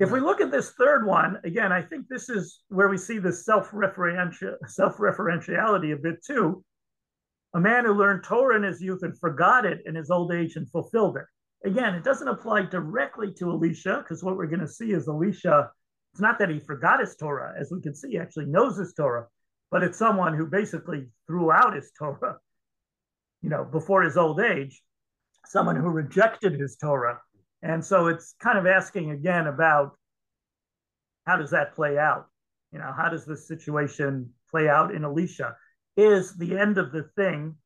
If 0.00 0.10
we 0.10 0.18
look 0.20 0.40
at 0.40 0.50
this 0.50 0.72
third 0.72 1.06
one, 1.06 1.38
again, 1.44 1.70
I 1.70 1.80
think 1.80 2.08
this 2.08 2.28
is 2.28 2.62
where 2.68 2.88
we 2.88 2.98
see 2.98 3.18
the 3.18 3.32
self-referential 3.32 4.56
self-referentiality 4.66 5.92
a 5.92 5.96
bit 5.96 6.24
too. 6.24 6.64
A 7.54 7.60
man 7.60 7.84
who 7.84 7.92
learned 7.92 8.24
Torah 8.24 8.56
in 8.56 8.64
his 8.64 8.82
youth 8.82 9.04
and 9.04 9.16
forgot 9.18 9.64
it 9.64 9.82
in 9.86 9.94
his 9.94 10.10
old 10.10 10.32
age 10.32 10.56
and 10.56 10.68
fulfilled 10.68 11.16
it. 11.16 11.24
Again, 11.64 11.94
it 11.94 12.02
doesn't 12.02 12.26
apply 12.26 12.62
directly 12.62 13.32
to 13.34 13.50
Elisha, 13.50 13.98
because 14.02 14.24
what 14.24 14.36
we're 14.36 14.48
going 14.48 14.58
to 14.60 14.68
see 14.68 14.90
is 14.90 15.06
Elisha, 15.06 15.70
it's 16.12 16.20
not 16.20 16.40
that 16.40 16.50
he 16.50 16.58
forgot 16.58 16.98
his 16.98 17.14
Torah, 17.14 17.54
as 17.58 17.70
we 17.70 17.80
can 17.80 17.94
see, 17.94 18.10
he 18.10 18.18
actually 18.18 18.46
knows 18.46 18.76
his 18.76 18.94
Torah, 18.94 19.26
but 19.70 19.84
it's 19.84 19.96
someone 19.96 20.34
who 20.34 20.46
basically 20.46 21.06
threw 21.28 21.52
out 21.52 21.76
his 21.76 21.92
Torah, 21.96 22.36
you 23.42 23.48
know, 23.48 23.64
before 23.64 24.02
his 24.02 24.16
old 24.16 24.40
age, 24.40 24.82
someone 25.46 25.76
who 25.76 25.88
rejected 25.88 26.58
his 26.58 26.76
Torah. 26.76 27.20
And 27.64 27.84
so 27.84 28.06
it's 28.06 28.36
kind 28.40 28.58
of 28.58 28.66
asking 28.66 29.10
again 29.10 29.48
about 29.48 29.96
how 31.26 31.36
does 31.36 31.50
that 31.50 31.74
play 31.74 31.98
out? 31.98 32.26
You 32.70 32.78
know, 32.78 32.92
how 32.96 33.08
does 33.08 33.24
this 33.24 33.48
situation 33.48 34.30
play 34.50 34.68
out 34.68 34.94
in 34.94 35.04
Elisha? 35.04 35.56
Is 35.96 36.36
the 36.36 36.56
end 36.56 36.78
of 36.78 36.92
the 36.92 37.08
thing 37.16 37.56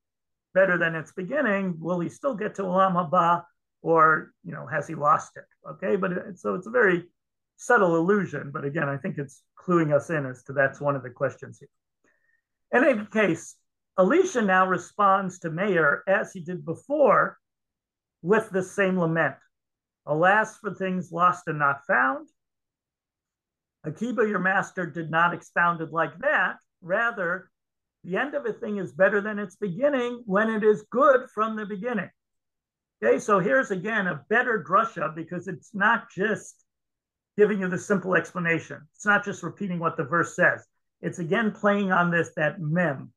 better 0.55 0.79
than 0.79 0.95
its 0.95 1.13
beginning? 1.13 1.77
Will 1.79 2.01
he 2.01 2.09
still 2.09 2.35
get 2.35 2.55
to 2.55 2.63
Olam 2.63 2.95
Haba? 2.95 3.43
or 3.83 4.33
you 4.45 4.53
know 4.53 4.67
has 4.67 4.87
he 4.87 4.95
lost 4.95 5.33
it 5.37 5.45
okay 5.69 5.97
but 5.97 6.13
it, 6.13 6.39
so 6.39 6.55
it's 6.55 6.67
a 6.67 6.71
very 6.71 7.05
subtle 7.57 7.97
illusion 7.97 8.51
but 8.53 8.65
again 8.65 8.89
i 8.89 8.97
think 8.97 9.19
it's 9.19 9.43
cluing 9.59 9.95
us 9.95 10.11
in 10.11 10.27
as 10.27 10.43
to 10.43 10.53
that's 10.53 10.81
one 10.81 10.97
of 10.97 11.03
the 11.03 11.11
questions 11.11 11.59
here 11.61 12.81
in 12.81 12.89
any 12.89 13.07
case 13.07 13.55
Elisha 13.99 14.41
now 14.43 14.65
responds 14.65 15.41
to 15.41 15.51
Meir 15.51 16.05
as 16.07 16.33
he 16.33 16.39
did 16.39 16.65
before 16.65 17.37
with 18.23 18.49
the 18.51 18.63
same 18.63 18.97
lament 18.97 19.35
alas 20.07 20.57
for 20.59 20.75
things 20.75 21.13
lost 21.13 21.45
and 21.47 21.59
not 21.59 21.85
found 21.87 22.29
akiba 23.85 24.27
your 24.27 24.39
master 24.39 24.87
did 24.87 25.11
not 25.11 25.35
expound 25.35 25.81
it 25.81 25.93
like 25.93 26.17
that 26.19 26.57
rather 26.83 27.51
the 28.05 28.17
end 28.17 28.35
of 28.35 28.47
a 28.47 28.53
thing 28.53 28.79
is 28.79 28.93
better 28.93 29.21
than 29.21 29.39
its 29.39 29.57
beginning 29.57 30.23
when 30.27 30.49
it 30.51 30.65
is 30.65 30.85
good 30.91 31.29
from 31.35 31.57
the 31.57 31.67
beginning 31.67 32.11
Okay, 33.03 33.21
so 33.21 33.39
here's 33.39 33.71
again 33.71 34.09
a 34.09 34.25
better 34.29 34.65
drasha 34.69 35.15
because 35.15 35.47
it's 35.47 35.73
not 35.73 36.11
just 36.11 36.65
giving 37.37 37.61
you 37.61 37.69
the 37.69 37.79
simple 37.79 38.17
explanation. 38.17 38.81
It's 38.97 39.07
not 39.07 39.25
just 39.25 39.45
repeating 39.45 39.79
what 39.79 39.97
the 39.97 40.03
verse 40.03 40.35
says. 40.35 40.67
It's 41.01 41.21
again 41.21 41.53
playing 41.53 41.93
on 41.93 42.11
this 42.11 42.31
that 42.35 42.61
mem. 42.61 43.13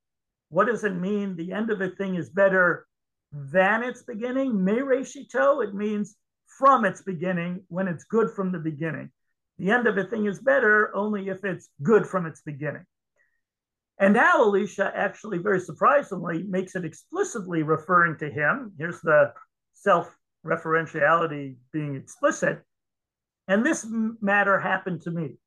What 0.49 0.67
does 0.67 0.83
it 0.83 0.93
mean? 0.93 1.35
The 1.35 1.51
end 1.51 1.71
of 1.71 1.81
a 1.81 1.89
thing 1.89 2.15
is 2.15 2.29
better 2.29 2.85
than 3.31 3.81
its 3.81 4.03
beginning. 4.03 4.51
Mereshito, 4.51 5.63
it 5.63 5.73
means 5.73 6.15
from 6.57 6.85
its 6.85 7.01
beginning 7.01 7.63
when 7.67 7.87
it's 7.87 8.03
good 8.05 8.31
from 8.31 8.51
the 8.51 8.59
beginning. 8.59 9.11
The 9.57 9.71
end 9.71 9.87
of 9.87 9.97
a 9.97 10.03
thing 10.03 10.25
is 10.25 10.39
better 10.39 10.95
only 10.95 11.29
if 11.29 11.43
it's 11.43 11.69
good 11.83 12.05
from 12.05 12.25
its 12.25 12.41
beginning. 12.41 12.85
And 13.99 14.13
now 14.15 14.41
Elisha 14.41 14.91
actually, 14.95 15.37
very 15.37 15.59
surprisingly, 15.59 16.43
makes 16.43 16.75
it 16.75 16.85
explicitly 16.85 17.61
referring 17.61 18.17
to 18.17 18.29
him. 18.29 18.73
Here's 18.77 18.99
the 19.01 19.33
self 19.73 20.11
referentiality 20.45 21.55
being 21.71 21.95
explicit. 21.95 22.63
And 23.47 23.65
this 23.65 23.85
matter 24.21 24.59
happened 24.59 25.01
to 25.01 25.11
me. 25.11 25.37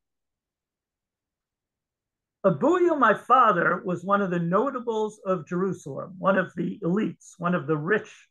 Abuya, 2.45 2.99
my 2.99 3.14
father, 3.14 3.83
was 3.85 4.05
one 4.05 4.21
of 4.21 4.31
the 4.31 4.38
notables 4.38 5.19
of 5.25 5.49
Jerusalem, 5.49 6.14
one 6.19 6.38
of 6.38 6.53
the 6.55 6.79
elites, 6.85 7.33
one 7.38 7.55
of 7.55 7.67
the 7.67 7.77
rich 7.77 8.29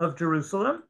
of 0.00 0.18
Jerusalem. 0.18 0.82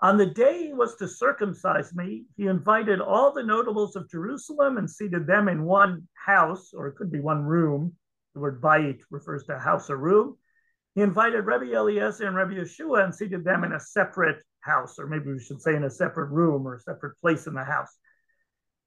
On 0.00 0.18
the 0.18 0.26
day 0.26 0.66
he 0.66 0.72
was 0.74 0.96
to 0.96 1.08
circumcise 1.08 1.94
me, 1.94 2.26
he 2.36 2.46
invited 2.46 3.00
all 3.00 3.32
the 3.32 3.42
notables 3.42 3.96
of 3.96 4.10
Jerusalem 4.10 4.76
and 4.76 4.90
seated 4.90 5.26
them 5.26 5.48
in 5.48 5.64
one 5.64 6.08
house, 6.14 6.74
or 6.74 6.88
it 6.88 6.96
could 6.96 7.10
be 7.10 7.20
one 7.20 7.42
room. 7.44 7.94
The 8.34 8.40
word 8.40 8.60
bayit 8.60 9.00
refers 9.10 9.44
to 9.44 9.58
house 9.58 9.88
or 9.88 9.96
room. 9.96 10.36
He 10.94 11.00
invited 11.00 11.46
Rabbi 11.46 11.72
Eliezer 11.72 12.26
and 12.26 12.36
Rabbi 12.36 12.54
Yeshua 12.54 13.04
and 13.04 13.14
seated 13.14 13.44
them 13.44 13.64
in 13.64 13.72
a 13.72 13.80
separate 13.80 14.42
house, 14.60 14.98
or 14.98 15.06
maybe 15.06 15.32
we 15.32 15.40
should 15.40 15.62
say 15.62 15.74
in 15.74 15.84
a 15.84 15.90
separate 15.90 16.30
room 16.30 16.66
or 16.66 16.74
a 16.74 16.80
separate 16.80 17.18
place 17.20 17.46
in 17.46 17.54
the 17.54 17.64
house. 17.64 17.96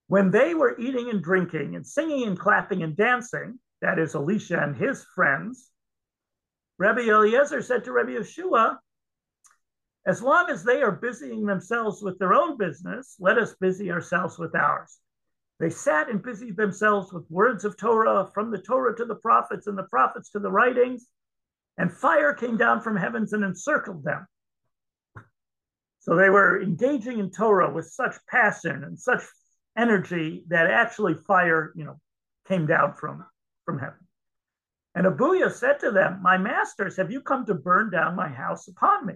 When 0.07 0.31
they 0.31 0.53
were 0.53 0.77
eating 0.79 1.09
and 1.09 1.21
drinking 1.21 1.75
and 1.75 1.85
singing 1.85 2.27
and 2.27 2.39
clapping 2.39 2.83
and 2.83 2.95
dancing, 2.95 3.59
that 3.81 3.99
is 3.99 4.15
Elisha 4.15 4.59
and 4.59 4.75
his 4.75 5.05
friends, 5.15 5.69
Rabbi 6.77 7.01
Eliezer 7.01 7.61
said 7.61 7.83
to 7.85 7.91
Rabbi 7.91 8.11
Yeshua, 8.11 8.77
as 10.07 10.23
long 10.23 10.49
as 10.49 10.63
they 10.63 10.81
are 10.81 10.91
busying 10.91 11.45
themselves 11.45 12.01
with 12.01 12.17
their 12.17 12.33
own 12.33 12.57
business, 12.57 13.17
let 13.19 13.37
us 13.37 13.53
busy 13.59 13.91
ourselves 13.91 14.39
with 14.39 14.55
ours. 14.55 14.97
They 15.59 15.69
sat 15.69 16.09
and 16.09 16.23
busied 16.23 16.55
themselves 16.55 17.11
with 17.11 17.29
words 17.29 17.65
of 17.65 17.77
Torah, 17.77 18.31
from 18.33 18.49
the 18.49 18.61
Torah 18.61 18.95
to 18.95 19.05
the 19.05 19.15
prophets, 19.15 19.67
and 19.67 19.77
the 19.77 19.83
prophets 19.83 20.29
to 20.31 20.39
the 20.39 20.51
writings 20.51 21.07
and 21.77 21.91
fire 21.91 22.33
came 22.33 22.55
down 22.55 22.81
from 22.81 22.95
heavens 22.95 23.33
and 23.33 23.43
encircled 23.43 24.03
them. 24.03 24.25
So 25.99 26.15
they 26.15 26.29
were 26.29 26.61
engaging 26.61 27.19
in 27.19 27.29
Torah 27.29 27.71
with 27.71 27.87
such 27.87 28.15
passion 28.29 28.85
and 28.85 28.97
such 28.97 29.23
energy 29.77 30.45
that 30.47 30.71
actually 30.71 31.15
fire, 31.15 31.73
you 31.75 31.83
know, 31.83 31.99
came 32.47 32.65
down 32.65 32.93
from, 32.95 33.25
from 33.65 33.77
heaven. 33.77 33.99
And 34.95 35.05
Abuya 35.05 35.51
said 35.51 35.81
to 35.81 35.91
them, 35.91 36.21
My 36.21 36.37
masters, 36.37 36.95
have 36.95 37.11
you 37.11 37.19
come 37.21 37.45
to 37.45 37.53
burn 37.53 37.91
down 37.91 38.15
my 38.15 38.29
house 38.29 38.69
upon 38.69 39.05
me? 39.05 39.15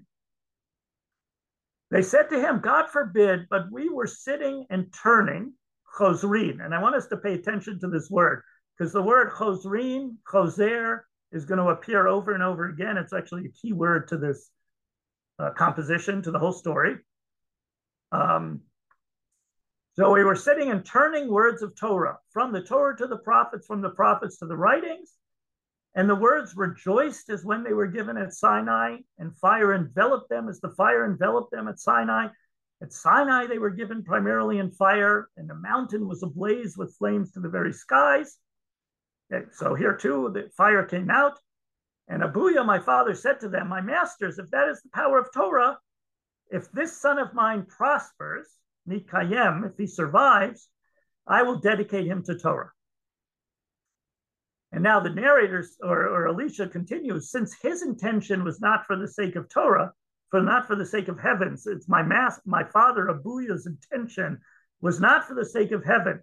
They 1.92 2.02
said 2.02 2.30
to 2.30 2.40
him, 2.40 2.62
God 2.62 2.90
forbid, 2.90 3.48
but 3.50 3.72
we 3.72 3.90
were 3.90 4.08
sitting 4.08 4.66
and 4.70 4.92
turning, 5.04 5.54
chosrin. 6.00 6.64
And 6.64 6.74
I 6.74 6.82
want 6.82 6.96
us 6.96 7.08
to 7.08 7.18
pay 7.18 7.34
attention 7.34 7.80
to 7.82 7.90
this 7.90 8.10
word, 8.10 8.42
because 8.74 8.94
the 8.94 9.02
word 9.02 9.32
chosrin, 9.32 10.16
choser, 10.26 11.02
is 11.32 11.46
going 11.46 11.60
to 11.60 11.68
appear 11.68 12.08
over 12.08 12.34
and 12.34 12.42
over 12.42 12.70
again. 12.70 12.98
It's 12.98 13.14
actually 13.14 13.46
a 13.46 13.50
key 13.50 13.74
word 13.74 14.08
to 14.08 14.18
this 14.18 14.50
uh, 15.38 15.52
composition, 15.52 16.22
to 16.24 16.32
the 16.32 16.40
whole 16.40 16.54
story. 16.54 16.96
Um, 18.12 18.62
So 19.98 20.14
we 20.14 20.24
were 20.24 20.36
sitting 20.36 20.72
and 20.72 20.86
turning 20.86 21.28
words 21.30 21.62
of 21.62 21.76
Torah 21.76 22.18
from 22.32 22.54
the 22.54 22.64
Torah 22.64 22.96
to 22.98 23.08
the 23.08 23.18
prophets, 23.18 23.68
from 23.68 23.82
the 23.82 23.90
prophets 23.90 24.38
to 24.38 24.46
the 24.46 24.56
writings. 24.56 25.12
And 25.94 26.10
the 26.10 26.16
words 26.16 26.56
rejoiced 26.56 27.30
as 27.30 27.44
when 27.44 27.64
they 27.64 27.74
were 27.74 27.88
given 27.88 28.18
at 28.18 28.34
Sinai, 28.34 28.98
and 29.18 29.36
fire 29.38 29.74
enveloped 29.74 30.30
them 30.30 30.48
as 30.48 30.62
the 30.62 30.70
fire 30.70 31.06
enveloped 31.06 31.52
them 31.52 31.68
at 31.68 31.80
Sinai. 31.80 32.28
At 32.82 32.94
Sinai, 32.94 33.48
they 33.48 33.60
were 33.60 33.70
given 33.70 34.04
primarily 34.04 34.60
in 34.60 34.72
fire, 34.72 35.28
and 35.36 35.50
the 35.50 35.56
mountain 35.56 36.08
was 36.08 36.24
ablaze 36.24 36.78
with 36.78 36.96
flames 36.96 37.32
to 37.34 37.42
the 37.42 37.50
very 37.50 37.74
skies. 37.74 38.38
Okay, 39.32 39.46
so 39.52 39.76
here 39.76 39.96
too, 39.96 40.32
the 40.34 40.50
fire 40.56 40.86
came 40.86 41.10
out. 41.10 41.38
And 42.08 42.24
Abuya, 42.24 42.66
my 42.66 42.80
father, 42.80 43.14
said 43.14 43.40
to 43.42 43.50
them, 43.50 43.68
My 43.68 43.82
masters, 43.82 44.40
if 44.40 44.50
that 44.52 44.70
is 44.70 44.82
the 44.82 44.90
power 44.94 45.20
of 45.20 45.32
Torah, 45.34 45.78
if 46.50 46.72
this 46.72 47.00
son 47.00 47.20
of 47.20 47.34
mine 47.34 47.66
prospers, 47.66 48.48
Nikayem, 48.88 49.70
if 49.70 49.78
he 49.78 49.88
survives, 49.88 50.70
I 51.28 51.44
will 51.44 51.60
dedicate 51.60 52.08
him 52.08 52.24
to 52.24 52.38
Torah. 52.38 52.72
And 54.72 54.84
now 54.84 55.00
the 55.00 55.10
narrator 55.10 55.66
or, 55.82 56.08
or 56.08 56.28
Elisha 56.28 56.68
continues, 56.68 57.30
since 57.30 57.56
his 57.62 57.82
intention 57.82 58.44
was 58.44 58.62
not 58.62 58.86
for 58.86 58.96
the 58.96 59.08
sake 59.08 59.36
of 59.36 59.50
Torah, 59.50 59.94
for 60.30 60.42
not 60.42 60.66
for 60.66 60.76
the 60.76 60.86
sake 60.86 61.10
of 61.10 61.20
heavens. 61.20 61.68
It's 61.68 61.90
my 61.90 62.02
mass, 62.02 62.40
my 62.46 62.64
father 62.64 63.08
Abuya's 63.08 63.68
intention 63.68 64.40
was 64.80 65.00
not 65.00 65.28
for 65.28 65.34
the 65.34 65.46
sake 65.46 65.72
of 65.72 65.84
heaven. 65.84 66.22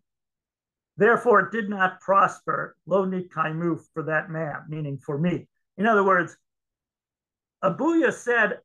Therefore, 0.97 1.41
it 1.41 1.53
did 1.53 1.69
not 1.69 2.01
prosper, 2.01 2.75
lo 2.87 3.05
nit 3.05 3.31
kaimu, 3.31 3.81
for 3.93 4.03
that 4.05 4.31
man, 4.31 4.65
meaning 4.69 4.99
for 4.99 5.19
me. 5.19 5.47
In 5.77 5.87
other 5.87 6.03
words, 6.03 6.37
Abuya 7.63 8.13
said, 8.13 8.59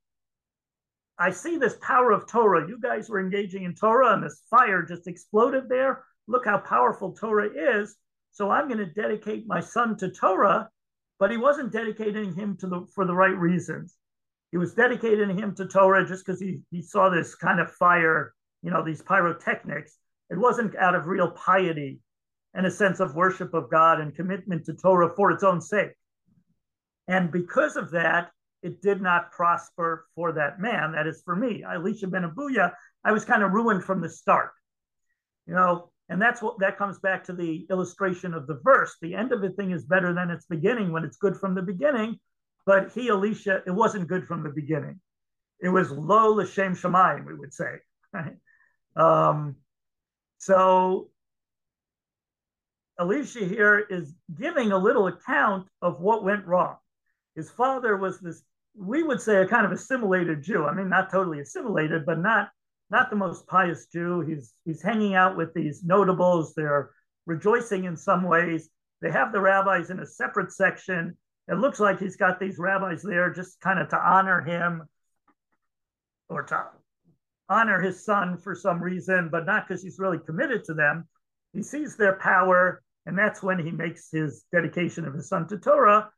I 1.19 1.29
see 1.29 1.57
this 1.57 1.77
power 1.81 2.11
of 2.11 2.25
Torah. 2.25 2.67
You 2.67 2.79
guys 2.79 3.07
were 3.09 3.19
engaging 3.19 3.63
in 3.63 3.75
Torah, 3.75 4.13
and 4.13 4.23
this 4.23 4.41
fire 4.49 4.81
just 4.81 5.07
exploded 5.07 5.69
there. 5.69 6.03
Look 6.27 6.45
how 6.45 6.57
powerful 6.57 7.11
Torah 7.13 7.49
is. 7.53 7.95
So 8.33 8.49
I'm 8.49 8.67
going 8.67 8.79
to 8.79 8.85
dedicate 8.87 9.47
my 9.47 9.59
son 9.59 9.95
to 9.97 10.09
Torah, 10.09 10.69
but 11.19 11.31
he 11.31 11.37
wasn't 11.37 11.71
dedicating 11.71 12.33
him 12.33 12.57
to 12.57 12.67
the 12.67 12.85
for 12.93 13.05
the 13.05 13.13
right 13.13 13.37
reasons. 13.37 13.95
He 14.51 14.57
was 14.57 14.73
dedicating 14.73 15.37
him 15.37 15.55
to 15.55 15.67
Torah 15.67 16.05
just 16.05 16.25
because 16.25 16.41
he, 16.41 16.61
he 16.69 16.81
saw 16.81 17.09
this 17.09 17.35
kind 17.35 17.59
of 17.59 17.71
fire, 17.71 18.33
you 18.61 18.71
know, 18.71 18.83
these 18.83 19.01
pyrotechnics. 19.01 19.97
It 20.29 20.37
wasn't 20.37 20.75
out 20.75 20.95
of 20.95 21.07
real 21.07 21.31
piety 21.31 21.99
and 22.53 22.65
a 22.65 22.71
sense 22.71 22.99
of 22.99 23.15
worship 23.15 23.53
of 23.53 23.69
God 23.69 23.99
and 23.99 24.15
commitment 24.15 24.65
to 24.65 24.73
Torah 24.73 25.13
for 25.15 25.31
its 25.31 25.43
own 25.43 25.61
sake. 25.61 25.91
And 27.07 27.31
because 27.31 27.75
of 27.75 27.91
that, 27.91 28.31
it 28.63 28.81
did 28.81 29.01
not 29.01 29.31
prosper 29.31 30.07
for 30.15 30.31
that 30.33 30.59
man. 30.59 30.93
That 30.93 31.05
is 31.05 31.21
for 31.23 31.35
me, 31.35 31.63
Elisha 31.63 32.07
ben 32.07 32.23
Abuya. 32.23 32.71
I 33.03 33.11
was 33.11 33.25
kind 33.25 33.43
of 33.43 33.51
ruined 33.51 33.83
from 33.83 34.01
the 34.01 34.09
start, 34.09 34.51
you 35.45 35.53
know. 35.53 35.91
And 36.09 36.21
that's 36.21 36.41
what 36.41 36.59
that 36.59 36.77
comes 36.77 36.99
back 36.99 37.23
to 37.25 37.33
the 37.33 37.65
illustration 37.69 38.33
of 38.33 38.45
the 38.47 38.59
verse. 38.63 38.95
The 39.01 39.15
end 39.15 39.31
of 39.31 39.43
a 39.43 39.49
thing 39.49 39.71
is 39.71 39.85
better 39.85 40.13
than 40.13 40.29
its 40.29 40.45
beginning 40.45 40.91
when 40.91 41.03
it's 41.03 41.17
good 41.17 41.37
from 41.37 41.55
the 41.55 41.61
beginning. 41.61 42.19
But 42.65 42.91
he, 42.91 43.09
Elisha, 43.09 43.61
it 43.65 43.71
wasn't 43.71 44.07
good 44.07 44.27
from 44.27 44.43
the 44.43 44.49
beginning. 44.49 44.99
It 45.61 45.69
was 45.69 45.91
lo 45.91 46.31
l'shem 46.31 46.75
shemayim, 46.75 47.25
we 47.25 47.35
would 47.35 47.53
say. 47.53 47.79
Um, 48.95 49.55
so 50.37 51.09
Elisha 52.99 53.45
here 53.45 53.79
is 53.79 54.13
giving 54.37 54.71
a 54.71 54.77
little 54.77 55.07
account 55.07 55.67
of 55.81 55.99
what 55.99 56.23
went 56.23 56.45
wrong. 56.45 56.75
His 57.35 57.49
father 57.49 57.97
was 57.97 58.19
this 58.19 58.43
we 58.75 59.03
would 59.03 59.21
say 59.21 59.37
a 59.37 59.47
kind 59.47 59.65
of 59.65 59.71
assimilated 59.71 60.41
Jew. 60.41 60.65
I 60.65 60.73
mean, 60.73 60.89
not 60.89 61.11
totally 61.11 61.39
assimilated, 61.39 62.05
but 62.05 62.19
not 62.19 62.49
not 62.93 63.10
the 63.10 63.15
most 63.15 63.47
pious 63.47 63.88
Jew. 63.88 64.21
He's 64.21 64.53
he's 64.63 64.82
hanging 64.82 65.15
out 65.15 65.36
with 65.36 65.53
these 65.53 65.84
notables. 65.84 66.53
They're 66.53 66.91
rejoicing 67.25 67.86
in 67.86 67.97
some 67.97 68.23
ways. 68.23 68.69
They 69.01 69.12
have 69.12 69.34
the 69.34 69.41
rabbis 69.41 69.89
in 69.89 69.99
a 69.99 70.06
separate 70.06 70.51
section. 70.51 71.17
It 71.49 71.56
looks 71.56 71.79
like 71.79 71.99
he's 71.99 72.15
got 72.15 72.39
these 72.39 72.60
rabbis 72.60 73.01
there 73.01 73.34
just 73.34 73.60
kind 73.60 73.79
of 73.79 73.89
to 73.89 73.97
honor 73.97 74.41
him 74.41 74.84
or 76.29 76.43
to 76.43 76.65
honor 77.49 77.82
his 77.82 78.06
son 78.06 78.38
for 78.38 78.56
some 78.56 78.82
reason, 78.82 79.27
but 79.29 79.45
not 79.45 79.67
because 79.67 79.84
he's 79.84 79.99
really 79.99 80.19
committed 80.25 80.63
to 80.65 80.73
them. 80.73 81.06
He 81.51 81.63
sees 81.63 81.97
their 81.97 82.15
power, 82.17 82.82
and 83.06 83.17
that's 83.17 83.43
when 83.43 83.60
he 83.60 83.71
makes 83.71 84.10
his 84.10 84.45
dedication 84.53 85.06
of 85.06 85.13
his 85.13 85.27
son 85.27 85.47
to 85.47 85.58
Torah 85.58 86.10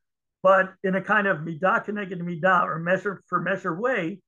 but 0.46 0.76
in 0.84 0.94
a 0.94 1.02
kind 1.02 1.26
of 1.26 1.40
midah 1.40 1.84
connected 1.84 2.20
midah 2.20 2.62
or 2.68 2.78
measure 2.78 3.24
for 3.26 3.42
measure 3.42 3.74
way, 3.74 4.22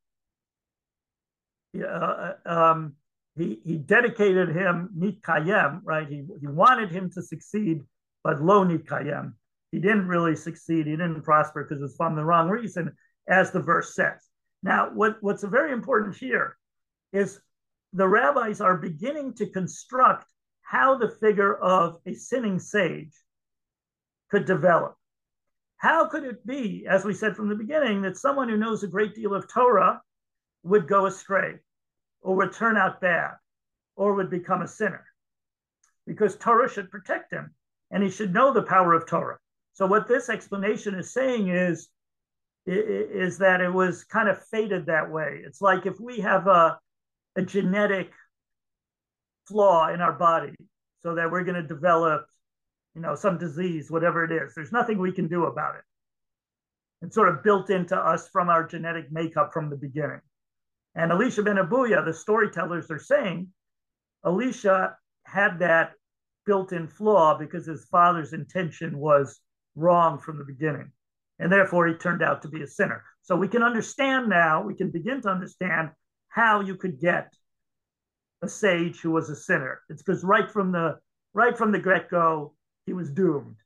uh, 1.84 2.34
um, 2.46 2.94
he, 3.38 3.60
he 3.64 3.78
dedicated 3.78 4.50
him 4.50 4.90
nit 4.96 5.22
kayem, 5.22 5.82
right? 5.84 6.08
He, 6.08 6.24
he 6.40 6.48
wanted 6.48 6.92
him 6.92 7.12
to 7.12 7.22
succeed, 7.22 7.82
but 8.24 8.42
lo 8.42 8.66
nitkayem. 8.66 9.34
He 9.72 9.80
didn't 9.80 10.08
really 10.08 10.36
succeed. 10.36 10.88
He 10.88 10.94
didn't 10.94 11.24
prosper 11.24 11.64
because 11.64 11.84
it's 11.84 11.96
from 11.96 12.16
the 12.16 12.24
wrong 12.24 12.50
reason, 12.50 12.94
as 13.28 13.52
the 13.52 13.60
verse 13.60 13.94
says. 13.94 14.28
Now, 14.64 14.90
what, 14.94 15.18
what's 15.22 15.44
very 15.44 15.72
important 15.72 16.16
here 16.16 16.58
is 17.14 17.40
the 17.94 18.08
rabbis 18.08 18.62
are 18.62 18.78
beginning 18.78 19.34
to 19.36 19.48
construct 19.48 20.26
how 20.62 20.98
the 20.98 21.10
figure 21.10 21.56
of 21.56 21.98
a 22.06 22.14
sinning 22.14 22.60
sage 22.60 23.14
could 24.30 24.46
develop. 24.46 24.96
How 25.78 26.08
could 26.08 26.24
it 26.24 26.46
be, 26.46 26.88
as 26.90 27.06
we 27.06 27.14
said 27.14 27.36
from 27.36 27.50
the 27.50 27.56
beginning, 27.56 28.02
that 28.02 28.18
someone 28.18 28.50
who 28.50 28.58
knows 28.58 28.84
a 28.84 28.88
great 28.88 29.16
deal 29.16 29.36
of 29.36 29.48
Torah 29.48 30.02
would 30.64 30.88
go 30.88 31.06
astray 31.06 31.60
or 32.28 32.36
would 32.36 32.52
turn 32.52 32.76
out 32.76 33.00
bad 33.00 33.36
or 33.96 34.14
would 34.14 34.30
become 34.30 34.62
a 34.62 34.68
sinner? 34.68 35.06
Because 36.06 36.36
Torah 36.36 36.70
should 36.70 36.92
protect 36.92 37.32
him 37.32 37.56
and 37.90 38.04
he 38.04 38.10
should 38.10 38.34
know 38.34 38.52
the 38.52 38.64
power 38.64 38.94
of 38.94 39.08
Torah. 39.08 39.38
So, 39.72 39.86
what 39.86 40.10
this 40.10 40.28
explanation 40.28 40.94
is 40.96 41.14
saying 41.14 41.48
is, 41.48 41.88
is 42.66 43.38
that 43.38 43.62
it 43.62 43.74
was 43.74 44.04
kind 44.04 44.28
of 44.28 44.46
fated 44.48 44.88
that 44.88 45.10
way. 45.10 45.42
It's 45.46 45.62
like 45.62 45.86
if 45.86 46.00
we 46.02 46.20
have 46.20 46.48
a, 46.48 46.78
a 47.38 47.44
genetic 47.44 48.12
flaw 49.48 49.88
in 49.88 50.02
our 50.02 50.12
body, 50.12 50.54
so 51.04 51.16
that 51.16 51.32
we're 51.32 51.46
going 51.46 51.62
to 51.62 51.68
develop 51.68 52.26
you 52.94 53.02
know, 53.02 53.16
some 53.16 53.38
disease, 53.38 53.90
whatever 53.90 54.26
it 54.26 54.32
is. 54.32 54.54
There's 54.54 54.74
nothing 54.74 54.98
we 54.98 55.14
can 55.14 55.28
do 55.28 55.46
about 55.46 55.76
it. 55.76 55.84
It's 57.04 57.16
sort 57.16 57.30
of 57.30 57.44
built 57.44 57.70
into 57.70 57.96
us 57.96 58.28
from 58.28 58.50
our 58.50 58.68
genetic 58.68 59.12
makeup 59.12 59.54
from 59.54 59.70
the 59.70 59.78
beginning. 59.78 60.20
And 60.98 61.12
Elisha 61.12 61.44
ben 61.44 61.58
Abuya, 61.58 62.04
the 62.04 62.14
storytellers 62.14 62.90
are 62.90 63.00
saying, 63.00 63.48
Elisha 64.26 64.98
had 65.26 65.60
that 65.60 65.92
built-in 66.46 66.88
flaw 66.88 67.38
because 67.38 67.68
his 67.68 67.86
father's 67.86 68.34
intention 68.34 68.98
was 68.98 69.40
wrong 69.76 70.18
from 70.18 70.40
the 70.40 70.44
beginning. 70.44 70.92
And 71.38 71.52
therefore 71.52 71.88
he 71.88 71.94
turned 71.94 72.24
out 72.24 72.42
to 72.42 72.48
be 72.48 72.64
a 72.64 72.68
sinner. 72.68 73.04
So 73.22 73.36
we 73.36 73.48
can 73.48 73.62
understand 73.62 74.28
now, 74.28 74.64
we 74.64 74.74
can 74.74 74.90
begin 74.90 75.22
to 75.22 75.30
understand 75.30 75.92
how 76.30 76.62
you 76.62 76.76
could 76.76 77.00
get 77.00 77.32
a 78.42 78.50
sage 78.50 79.00
who 79.00 79.12
was 79.12 79.30
a 79.30 79.36
sinner. 79.36 79.82
It's 79.90 80.02
because 80.02 80.24
right 80.24 80.50
from 80.50 80.72
the 80.72 80.98
right 81.34 81.56
from 81.56 81.72
the 81.72 81.80
get-go, 81.80 82.54
he 82.88 82.94
was 82.94 83.12
doomed. 83.12 83.58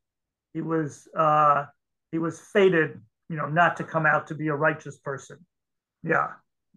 He 0.54 0.62
was 0.62 1.08
uh, 1.17 1.65
he 2.12 2.17
was 2.17 2.41
fated, 2.41 3.00
you 3.30 3.38
know, 3.38 3.48
not 3.48 3.78
to 3.78 3.86
come 3.86 4.06
out 4.06 4.28
to 4.28 4.36
be 4.36 4.50
a 4.50 4.56
righteous 4.56 4.98
person. 4.98 5.38
Yeah. 6.04 6.28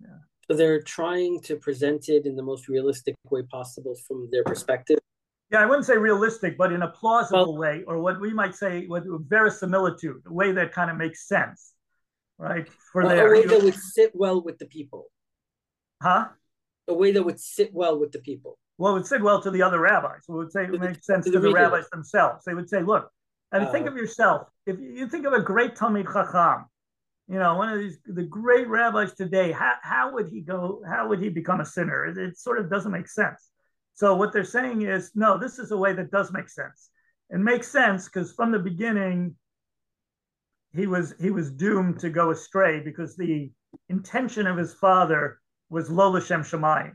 yeah. 0.01 0.19
So 0.51 0.57
they're 0.57 0.83
trying 0.83 1.41
to 1.43 1.57
present 1.57 2.09
it 2.09 2.27
in 2.27 2.37
the 2.37 2.43
most 2.43 2.69
realistic 2.69 3.15
way 3.31 3.43
possible 3.43 3.97
from 4.07 4.29
their 4.31 4.45
perspective. 4.45 4.99
Yeah, 5.51 5.61
I 5.63 5.67
wouldn't 5.67 5.87
say 5.87 5.97
realistic, 5.97 6.59
but 6.59 6.73
in 6.73 6.83
a 6.83 6.89
plausible 6.89 7.53
well, 7.53 7.59
way, 7.59 7.85
or 7.87 7.99
what 7.99 8.21
we 8.21 8.33
might 8.33 8.55
say 8.55 8.87
with 8.87 9.05
verisimilitude, 9.29 10.23
a 10.27 10.33
way 10.33 10.53
that 10.53 10.73
kind 10.73 10.91
of 10.91 10.97
makes 10.97 11.29
sense, 11.29 11.73
right? 12.39 12.67
For 12.93 13.07
their, 13.07 13.29
a 13.29 13.41
way 13.41 13.47
that 13.47 13.63
would 13.63 13.75
sit 13.75 14.13
well 14.15 14.43
with 14.43 14.59
the 14.59 14.67
people. 14.67 15.07
Huh? 16.03 16.29
A 16.89 16.95
way 16.95 17.13
that 17.13 17.23
would 17.23 17.41
sit 17.41 17.73
well 17.73 17.99
with 17.99 18.13
the 18.13 18.19
people. 18.19 18.59
Well, 18.79 18.93
it 18.93 18.95
would 18.95 19.07
sit 19.07 19.23
well 19.23 19.41
to 19.43 19.51
the 19.51 19.63
other 19.63 19.81
rabbis. 19.81 20.25
It 20.29 20.33
would 20.33 20.53
say 20.53 20.65
it 20.65 20.81
makes 20.81 21.07
sense 21.07 21.25
to, 21.27 21.33
to 21.33 21.39
the, 21.39 21.49
the 21.49 21.55
rabbis 21.55 21.89
themselves. 21.91 22.45
They 22.45 22.55
would 22.55 22.69
say, 22.69 22.83
look, 22.83 23.11
and 23.53 23.65
uh, 23.65 23.71
think 23.71 23.87
of 23.87 23.97
yourself. 23.97 24.49
If 24.67 24.79
you 24.81 25.09
think 25.09 25.27
of 25.27 25.33
a 25.33 25.41
great 25.41 25.77
Talmid 25.77 26.13
Chacham, 26.13 26.67
you 27.29 27.39
know, 27.39 27.57
one 27.57 27.71
of 27.71 27.79
these 27.79 27.99
the 28.05 28.23
great 28.23 28.69
rabbis 28.69 29.15
today, 29.15 29.53
how, 29.53 29.75
how 29.83 30.13
would 30.13 30.29
he 30.29 30.41
go? 30.41 30.83
How 30.87 31.09
would 31.09 31.21
he 31.21 31.31
become 31.31 31.61
a 31.61 31.65
sinner? 31.65 32.07
It, 32.07 32.19
it 32.19 32.39
sort 32.39 32.59
of 32.59 32.71
doesn't 32.71 32.93
make 32.93 33.09
sense. 33.09 33.51
So 33.95 34.15
what 34.15 34.33
they're 34.33 34.45
saying 34.45 34.83
is, 34.83 35.13
no, 35.15 35.39
this 35.39 35.59
is 35.59 35.71
a 35.71 35.77
way 35.77 35.93
that 35.95 36.11
does 36.11 36.33
make 36.33 36.49
sense. 36.49 36.91
It 37.31 37.39
makes 37.39 37.69
sense 37.69 38.07
because 38.07 38.33
from 38.33 38.53
the 38.53 38.59
beginning, 38.59 39.37
he 40.73 40.87
was 40.87 41.15
he 41.21 41.31
was 41.31 41.51
doomed 41.51 42.01
to 42.01 42.11
go 42.11 42.31
astray 42.31 42.81
because 42.81 43.17
the 43.17 43.51
intention 43.89 44.47
of 44.47 44.57
his 44.57 44.75
father 44.75 45.41
was 45.71 45.91
lo 45.91 46.11
l'shem 46.11 46.43
shemayim. 46.43 46.93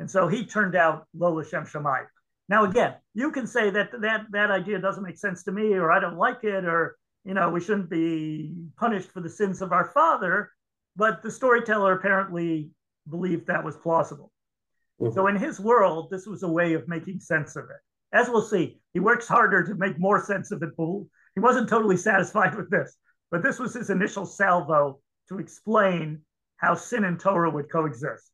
And 0.00 0.10
so 0.10 0.28
he 0.28 0.46
turned 0.46 0.74
out 0.74 1.06
Lo 1.14 1.34
L'Shem 1.34 1.66
Shammai. 1.66 2.04
Now, 2.48 2.64
again, 2.64 2.94
you 3.12 3.30
can 3.30 3.46
say 3.46 3.68
that, 3.68 3.90
that 4.00 4.24
that 4.30 4.50
idea 4.50 4.80
doesn't 4.80 5.04
make 5.04 5.18
sense 5.18 5.44
to 5.44 5.52
me, 5.52 5.74
or 5.74 5.92
I 5.92 6.00
don't 6.00 6.16
like 6.16 6.42
it, 6.42 6.64
or, 6.64 6.96
you 7.24 7.34
know, 7.34 7.50
we 7.50 7.60
shouldn't 7.60 7.90
be 7.90 8.54
punished 8.76 9.12
for 9.12 9.20
the 9.20 9.28
sins 9.28 9.62
of 9.62 9.72
our 9.72 9.86
father. 9.86 10.50
But 10.96 11.22
the 11.22 11.30
storyteller 11.30 11.92
apparently 11.92 12.70
believed 13.08 13.46
that 13.46 13.64
was 13.64 13.76
plausible. 13.76 14.32
Mm-hmm. 15.00 15.14
So 15.14 15.28
in 15.28 15.36
his 15.36 15.60
world, 15.60 16.10
this 16.10 16.26
was 16.26 16.42
a 16.42 16.48
way 16.48 16.74
of 16.74 16.88
making 16.88 17.20
sense 17.20 17.56
of 17.56 17.64
it. 17.64 17.80
As 18.12 18.28
we'll 18.28 18.42
see, 18.42 18.80
he 18.92 19.00
works 19.00 19.28
harder 19.28 19.64
to 19.64 19.74
make 19.74 19.98
more 19.98 20.22
sense 20.24 20.50
of 20.50 20.62
it. 20.62 20.70
He 21.34 21.40
wasn't 21.40 21.68
totally 21.68 21.96
satisfied 21.96 22.56
with 22.56 22.70
this, 22.70 22.96
but 23.30 23.42
this 23.42 23.58
was 23.58 23.74
his 23.74 23.90
initial 23.90 24.26
salvo 24.26 25.00
to 25.28 25.38
explain 25.38 26.22
how 26.56 26.74
sin 26.74 27.04
and 27.04 27.18
Torah 27.18 27.50
would 27.50 27.70
coexist. 27.70 28.32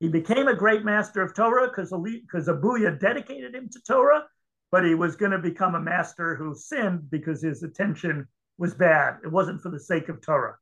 He 0.00 0.08
became 0.08 0.48
a 0.48 0.56
great 0.56 0.84
master 0.84 1.20
of 1.20 1.34
Torah 1.34 1.68
because 1.68 1.92
Abuya 1.92 2.98
dedicated 2.98 3.54
him 3.54 3.68
to 3.68 3.80
Torah, 3.86 4.24
but 4.70 4.84
he 4.84 4.94
was 4.94 5.16
going 5.16 5.32
to 5.32 5.38
become 5.38 5.74
a 5.74 5.80
master 5.80 6.34
who 6.34 6.54
sinned 6.54 7.10
because 7.10 7.42
his 7.42 7.62
attention 7.62 8.26
was 8.58 8.74
bad. 8.74 9.16
It 9.24 9.32
wasn't 9.32 9.62
for 9.62 9.70
the 9.70 9.80
sake 9.80 10.08
of 10.08 10.20
Torah. 10.20 10.56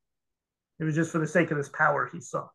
It 0.78 0.84
was 0.84 0.94
just 0.94 1.10
for 1.10 1.18
the 1.18 1.26
sake 1.26 1.50
of 1.50 1.56
this 1.56 1.68
power 1.68 2.08
he 2.12 2.20
saw. 2.20 2.48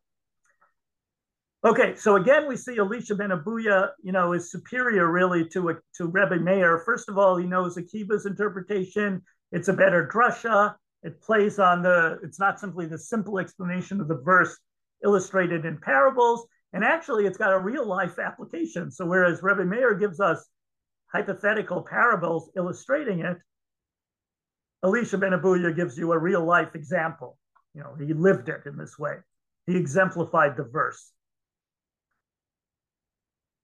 Okay, 1.64 1.94
so 1.96 2.16
again, 2.16 2.46
we 2.46 2.56
see 2.56 2.76
Elisha 2.76 3.14
ben 3.14 3.30
Abuya, 3.30 3.90
you 4.02 4.12
know, 4.12 4.34
is 4.34 4.50
superior 4.50 5.10
really 5.10 5.48
to 5.48 5.70
a, 5.70 5.74
to 5.96 6.06
Rebbe 6.06 6.36
Meir. 6.36 6.82
First 6.84 7.08
of 7.08 7.16
all, 7.16 7.36
he 7.36 7.46
knows 7.46 7.78
Akiva's 7.78 8.26
interpretation. 8.26 9.22
It's 9.50 9.68
a 9.68 9.72
better 9.72 10.06
drasha. 10.12 10.74
It 11.02 11.22
plays 11.22 11.58
on 11.58 11.82
the, 11.82 12.18
it's 12.22 12.38
not 12.38 12.60
simply 12.60 12.86
the 12.86 12.98
simple 12.98 13.38
explanation 13.38 14.00
of 14.00 14.08
the 14.08 14.20
verse 14.22 14.58
illustrated 15.02 15.64
in 15.64 15.78
parables. 15.78 16.46
And 16.74 16.84
actually, 16.84 17.24
it's 17.24 17.38
got 17.38 17.52
a 17.52 17.58
real 17.58 17.86
life 17.86 18.18
application. 18.18 18.90
So 18.90 19.06
whereas 19.06 19.42
Rebbe 19.42 19.64
Meir 19.64 19.94
gives 19.94 20.20
us 20.20 20.46
hypothetical 21.14 21.82
parables 21.82 22.50
illustrating 22.56 23.20
it, 23.20 23.36
Elisha 24.82 25.16
ben 25.16 25.32
Abuya 25.32 25.74
gives 25.74 25.96
you 25.96 26.12
a 26.12 26.18
real 26.18 26.44
life 26.44 26.74
example. 26.74 27.38
You 27.74 27.82
know, 27.82 27.94
he 27.94 28.12
lived 28.12 28.48
it 28.48 28.62
in 28.66 28.76
this 28.76 28.98
way. 28.98 29.16
He 29.66 29.76
exemplified 29.76 30.56
the 30.56 30.64
verse. 30.64 31.12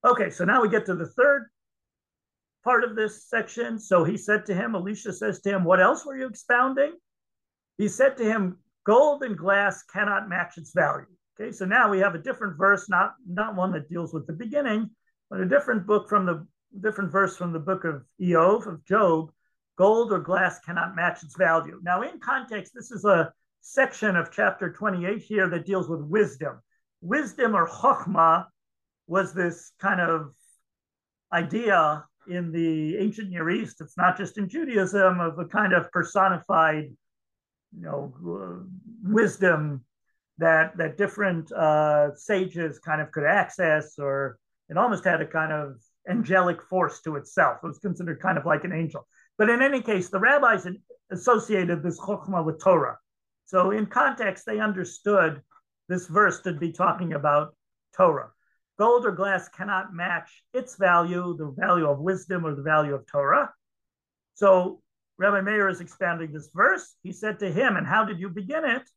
Okay, 0.04 0.30
so 0.30 0.44
now 0.44 0.62
we 0.62 0.70
get 0.70 0.86
to 0.86 0.94
the 0.94 1.08
third 1.08 1.50
part 2.64 2.84
of 2.84 2.96
this 2.96 3.28
section. 3.28 3.78
So 3.78 4.04
he 4.04 4.16
said 4.16 4.46
to 4.46 4.54
him, 4.54 4.74
Elisha 4.74 5.12
says 5.12 5.40
to 5.42 5.50
him, 5.50 5.64
What 5.64 5.80
else 5.80 6.06
were 6.06 6.16
you 6.16 6.26
expounding? 6.26 6.94
He 7.76 7.88
said 7.88 8.16
to 8.16 8.24
him, 8.24 8.58
Gold 8.86 9.22
and 9.22 9.36
glass 9.36 9.82
cannot 9.82 10.28
match 10.28 10.56
its 10.56 10.72
value. 10.72 11.06
Okay, 11.38 11.52
so 11.52 11.66
now 11.66 11.90
we 11.90 11.98
have 11.98 12.14
a 12.14 12.18
different 12.18 12.56
verse, 12.56 12.88
not, 12.88 13.14
not 13.28 13.56
one 13.56 13.72
that 13.72 13.90
deals 13.90 14.14
with 14.14 14.26
the 14.26 14.32
beginning, 14.32 14.90
but 15.28 15.40
a 15.40 15.46
different 15.46 15.86
book 15.86 16.08
from 16.08 16.24
the 16.24 16.46
different 16.78 17.10
verse 17.10 17.36
from 17.36 17.52
the 17.52 17.58
book 17.58 17.84
of 17.84 18.04
Iyov, 18.20 18.66
of 18.66 18.84
Job. 18.84 19.30
Gold 19.76 20.12
or 20.12 20.18
glass 20.18 20.58
cannot 20.60 20.94
match 20.94 21.22
its 21.22 21.36
value. 21.36 21.80
Now, 21.82 22.02
in 22.02 22.20
context, 22.20 22.72
this 22.74 22.90
is 22.90 23.04
a 23.04 23.32
section 23.62 24.14
of 24.16 24.30
chapter 24.30 24.72
28 24.72 25.22
here 25.22 25.48
that 25.48 25.64
deals 25.64 25.88
with 25.88 26.02
wisdom. 26.02 26.60
Wisdom 27.00 27.54
or 27.54 27.66
chokhmah 27.66 28.46
was 29.06 29.32
this 29.32 29.72
kind 29.80 30.00
of 30.00 30.34
idea 31.32 32.04
in 32.28 32.52
the 32.52 32.96
ancient 32.98 33.30
Near 33.30 33.50
East. 33.50 33.80
It's 33.80 33.96
not 33.96 34.16
just 34.16 34.38
in 34.38 34.48
Judaism 34.48 35.20
of 35.20 35.38
a 35.38 35.46
kind 35.46 35.72
of 35.72 35.90
personified, 35.90 36.84
you 37.74 37.82
know, 37.82 38.14
uh, 38.24 38.64
wisdom 39.02 39.84
that 40.38 40.76
that 40.76 40.96
different 40.96 41.50
uh, 41.52 42.14
sages 42.14 42.78
kind 42.78 43.00
of 43.00 43.12
could 43.12 43.24
access, 43.24 43.98
or 43.98 44.38
it 44.68 44.76
almost 44.76 45.04
had 45.04 45.20
a 45.20 45.26
kind 45.26 45.52
of 45.52 45.76
angelic 46.10 46.62
force 46.62 47.00
to 47.02 47.16
itself. 47.16 47.58
It 47.62 47.66
was 47.66 47.78
considered 47.78 48.20
kind 48.20 48.36
of 48.36 48.46
like 48.46 48.64
an 48.64 48.72
angel. 48.72 49.06
But 49.38 49.48
in 49.48 49.62
any 49.62 49.80
case, 49.80 50.10
the 50.10 50.18
rabbis 50.18 50.66
associated 51.10 51.82
this 51.82 52.00
chokhmah 52.00 52.44
with 52.44 52.62
Torah. 52.62 52.98
So 53.46 53.70
in 53.70 53.86
context, 53.86 54.44
they 54.46 54.60
understood 54.60 55.42
this 55.88 56.06
verse 56.06 56.40
to 56.42 56.52
be 56.52 56.72
talking 56.72 57.14
about 57.14 57.54
Torah. 57.96 58.30
Gold 58.78 59.04
or 59.04 59.12
glass 59.12 59.48
cannot 59.48 59.92
match 59.92 60.42
its 60.54 60.76
value, 60.76 61.36
the 61.36 61.54
value 61.58 61.86
of 61.86 61.98
wisdom 61.98 62.46
or 62.46 62.54
the 62.54 62.62
value 62.62 62.94
of 62.94 63.06
Torah. 63.06 63.52
So 64.34 64.80
Rabbi 65.18 65.42
Meir 65.42 65.68
is 65.68 65.80
expanding 65.80 66.32
this 66.32 66.50
verse. 66.54 66.96
He 67.02 67.12
said 67.12 67.38
to 67.40 67.52
him, 67.52 67.76
And 67.76 67.86
how 67.86 68.04
did 68.04 68.20
you 68.20 68.30
begin 68.30 68.64
it? 68.64 68.88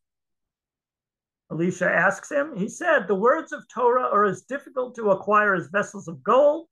Elisha 1.50 1.90
asks 1.90 2.30
him. 2.30 2.56
He 2.56 2.68
said, 2.68 3.06
The 3.06 3.14
words 3.14 3.52
of 3.52 3.68
Torah 3.68 4.08
are 4.10 4.24
as 4.24 4.42
difficult 4.42 4.94
to 4.94 5.10
acquire 5.10 5.54
as 5.54 5.68
vessels 5.68 6.08
of 6.08 6.22
gold 6.22 6.66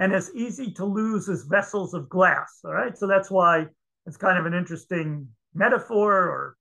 and 0.00 0.14
as 0.14 0.34
easy 0.34 0.72
to 0.72 0.84
lose 0.84 1.28
as 1.28 1.42
vessels 1.42 1.92
of 1.92 2.08
glass. 2.08 2.60
All 2.64 2.72
right. 2.72 2.96
So 2.96 3.06
that's 3.06 3.30
why 3.30 3.66
it's 4.06 4.16
kind 4.16 4.38
of 4.38 4.46
an 4.46 4.54
interesting 4.54 5.28
metaphor 5.54 6.12
or 6.12 6.56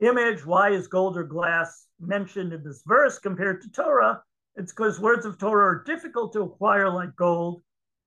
image. 0.00 0.46
Why 0.46 0.70
is 0.70 0.86
gold 0.86 1.16
or 1.16 1.24
glass 1.24 1.88
mentioned 2.00 2.52
in 2.52 2.62
this 2.62 2.82
verse 2.86 3.18
compared 3.18 3.60
to 3.62 3.70
Torah? 3.70 4.22
It's 4.54 4.72
because 4.72 5.00
words 5.00 5.26
of 5.26 5.36
Torah 5.36 5.74
are 5.74 5.84
difficult 5.84 6.32
to 6.34 6.42
acquire 6.42 6.88
like 6.88 7.16
gold. 7.16 7.62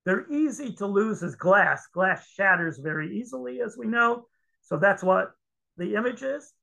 They're 0.06 0.26
easy 0.32 0.72
to 0.76 0.86
lose 0.86 1.22
as 1.22 1.34
glass. 1.34 1.86
Glass 1.92 2.26
shatters 2.26 2.78
very 2.78 3.18
easily, 3.18 3.60
as 3.60 3.76
we 3.76 3.86
know. 3.86 4.28
So 4.62 4.78
that's 4.78 5.02
what 5.02 5.32
the 5.76 5.94
image 5.94 6.22
is. 6.22 6.54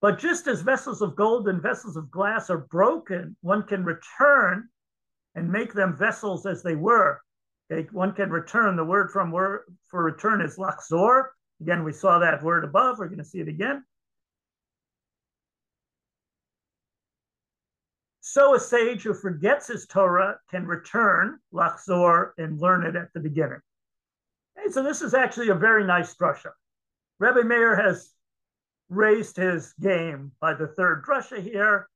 But 0.00 0.20
just 0.20 0.46
as 0.46 0.62
vessels 0.62 1.02
of 1.02 1.16
gold 1.16 1.48
and 1.48 1.60
vessels 1.60 1.96
of 1.96 2.12
glass 2.12 2.48
are 2.48 2.66
broken, 2.70 3.36
one 3.40 3.64
can 3.64 3.84
return 3.84 4.68
and 5.34 5.50
make 5.50 5.72
them 5.72 5.96
vessels 5.96 6.46
as 6.46 6.62
they 6.62 6.74
were. 6.74 7.20
Okay? 7.70 7.88
One 7.92 8.12
can 8.12 8.30
return. 8.30 8.76
The 8.76 8.84
word 8.84 9.10
from 9.10 9.30
word 9.30 9.62
for 9.88 10.02
return 10.02 10.40
is 10.40 10.56
lachzor. 10.56 11.26
Again, 11.60 11.84
we 11.84 11.92
saw 11.92 12.18
that 12.18 12.42
word 12.42 12.64
above. 12.64 12.98
We're 12.98 13.06
going 13.06 13.18
to 13.18 13.24
see 13.24 13.40
it 13.40 13.48
again. 13.48 13.84
So 18.20 18.54
a 18.54 18.60
sage 18.60 19.02
who 19.02 19.14
forgets 19.14 19.66
his 19.66 19.86
Torah 19.86 20.38
can 20.50 20.66
return, 20.66 21.38
lachzor, 21.52 22.30
and 22.38 22.58
learn 22.58 22.86
it 22.86 22.96
at 22.96 23.12
the 23.12 23.20
beginning. 23.20 23.60
And 24.56 24.72
so 24.72 24.82
this 24.82 25.02
is 25.02 25.12
actually 25.12 25.50
a 25.50 25.54
very 25.54 25.84
nice 25.84 26.14
drasha. 26.14 26.52
Rebbe 27.18 27.44
Meir 27.44 27.76
has 27.76 28.10
raised 28.88 29.36
his 29.36 29.74
game 29.80 30.32
by 30.40 30.54
the 30.54 30.68
third 30.68 31.04
drasha 31.04 31.42
here. 31.42 31.88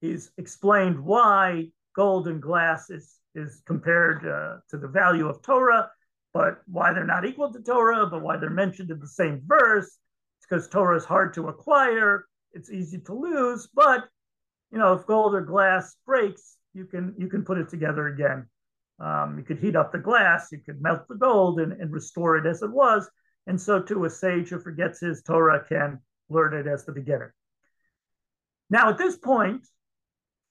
He's 0.00 0.30
explained 0.38 1.00
why 1.00 1.70
gold 1.94 2.28
and 2.28 2.40
glass 2.40 2.90
is, 2.90 3.16
is 3.34 3.62
compared 3.66 4.26
uh, 4.26 4.58
to 4.70 4.78
the 4.78 4.88
value 4.88 5.28
of 5.28 5.42
Torah, 5.42 5.90
but 6.32 6.62
why 6.66 6.92
they're 6.92 7.04
not 7.04 7.26
equal 7.26 7.52
to 7.52 7.60
Torah, 7.60 8.06
but 8.06 8.22
why 8.22 8.36
they're 8.36 8.50
mentioned 8.50 8.90
in 8.90 8.98
the 8.98 9.08
same 9.08 9.42
verse. 9.46 9.86
It's 9.86 10.46
because 10.48 10.68
Torah 10.68 10.96
is 10.96 11.04
hard 11.04 11.34
to 11.34 11.48
acquire, 11.48 12.26
it's 12.52 12.70
easy 12.70 12.98
to 13.00 13.14
lose, 13.14 13.68
but 13.74 14.04
you 14.70 14.78
know, 14.78 14.94
if 14.94 15.06
gold 15.06 15.34
or 15.34 15.42
glass 15.42 15.96
breaks, 16.06 16.56
you 16.74 16.86
can 16.86 17.14
you 17.18 17.28
can 17.28 17.44
put 17.44 17.58
it 17.58 17.68
together 17.68 18.08
again. 18.08 18.46
Um, 18.98 19.36
you 19.36 19.44
could 19.44 19.58
heat 19.58 19.76
up 19.76 19.92
the 19.92 19.98
glass, 19.98 20.50
you 20.50 20.58
could 20.58 20.80
melt 20.80 21.06
the 21.08 21.14
gold 21.14 21.60
and, 21.60 21.72
and 21.72 21.92
restore 21.92 22.36
it 22.36 22.46
as 22.46 22.62
it 22.62 22.70
was. 22.70 23.10
And 23.46 23.60
so 23.60 23.82
too, 23.82 24.04
a 24.04 24.10
sage 24.10 24.48
who 24.48 24.58
forgets 24.58 25.00
his 25.00 25.22
Torah 25.22 25.64
can 25.68 26.00
learn 26.28 26.54
it 26.54 26.66
as 26.66 26.84
the 26.84 26.92
beginner. 26.92 27.34
Now, 28.70 28.88
at 28.88 28.98
this 28.98 29.16
point, 29.16 29.66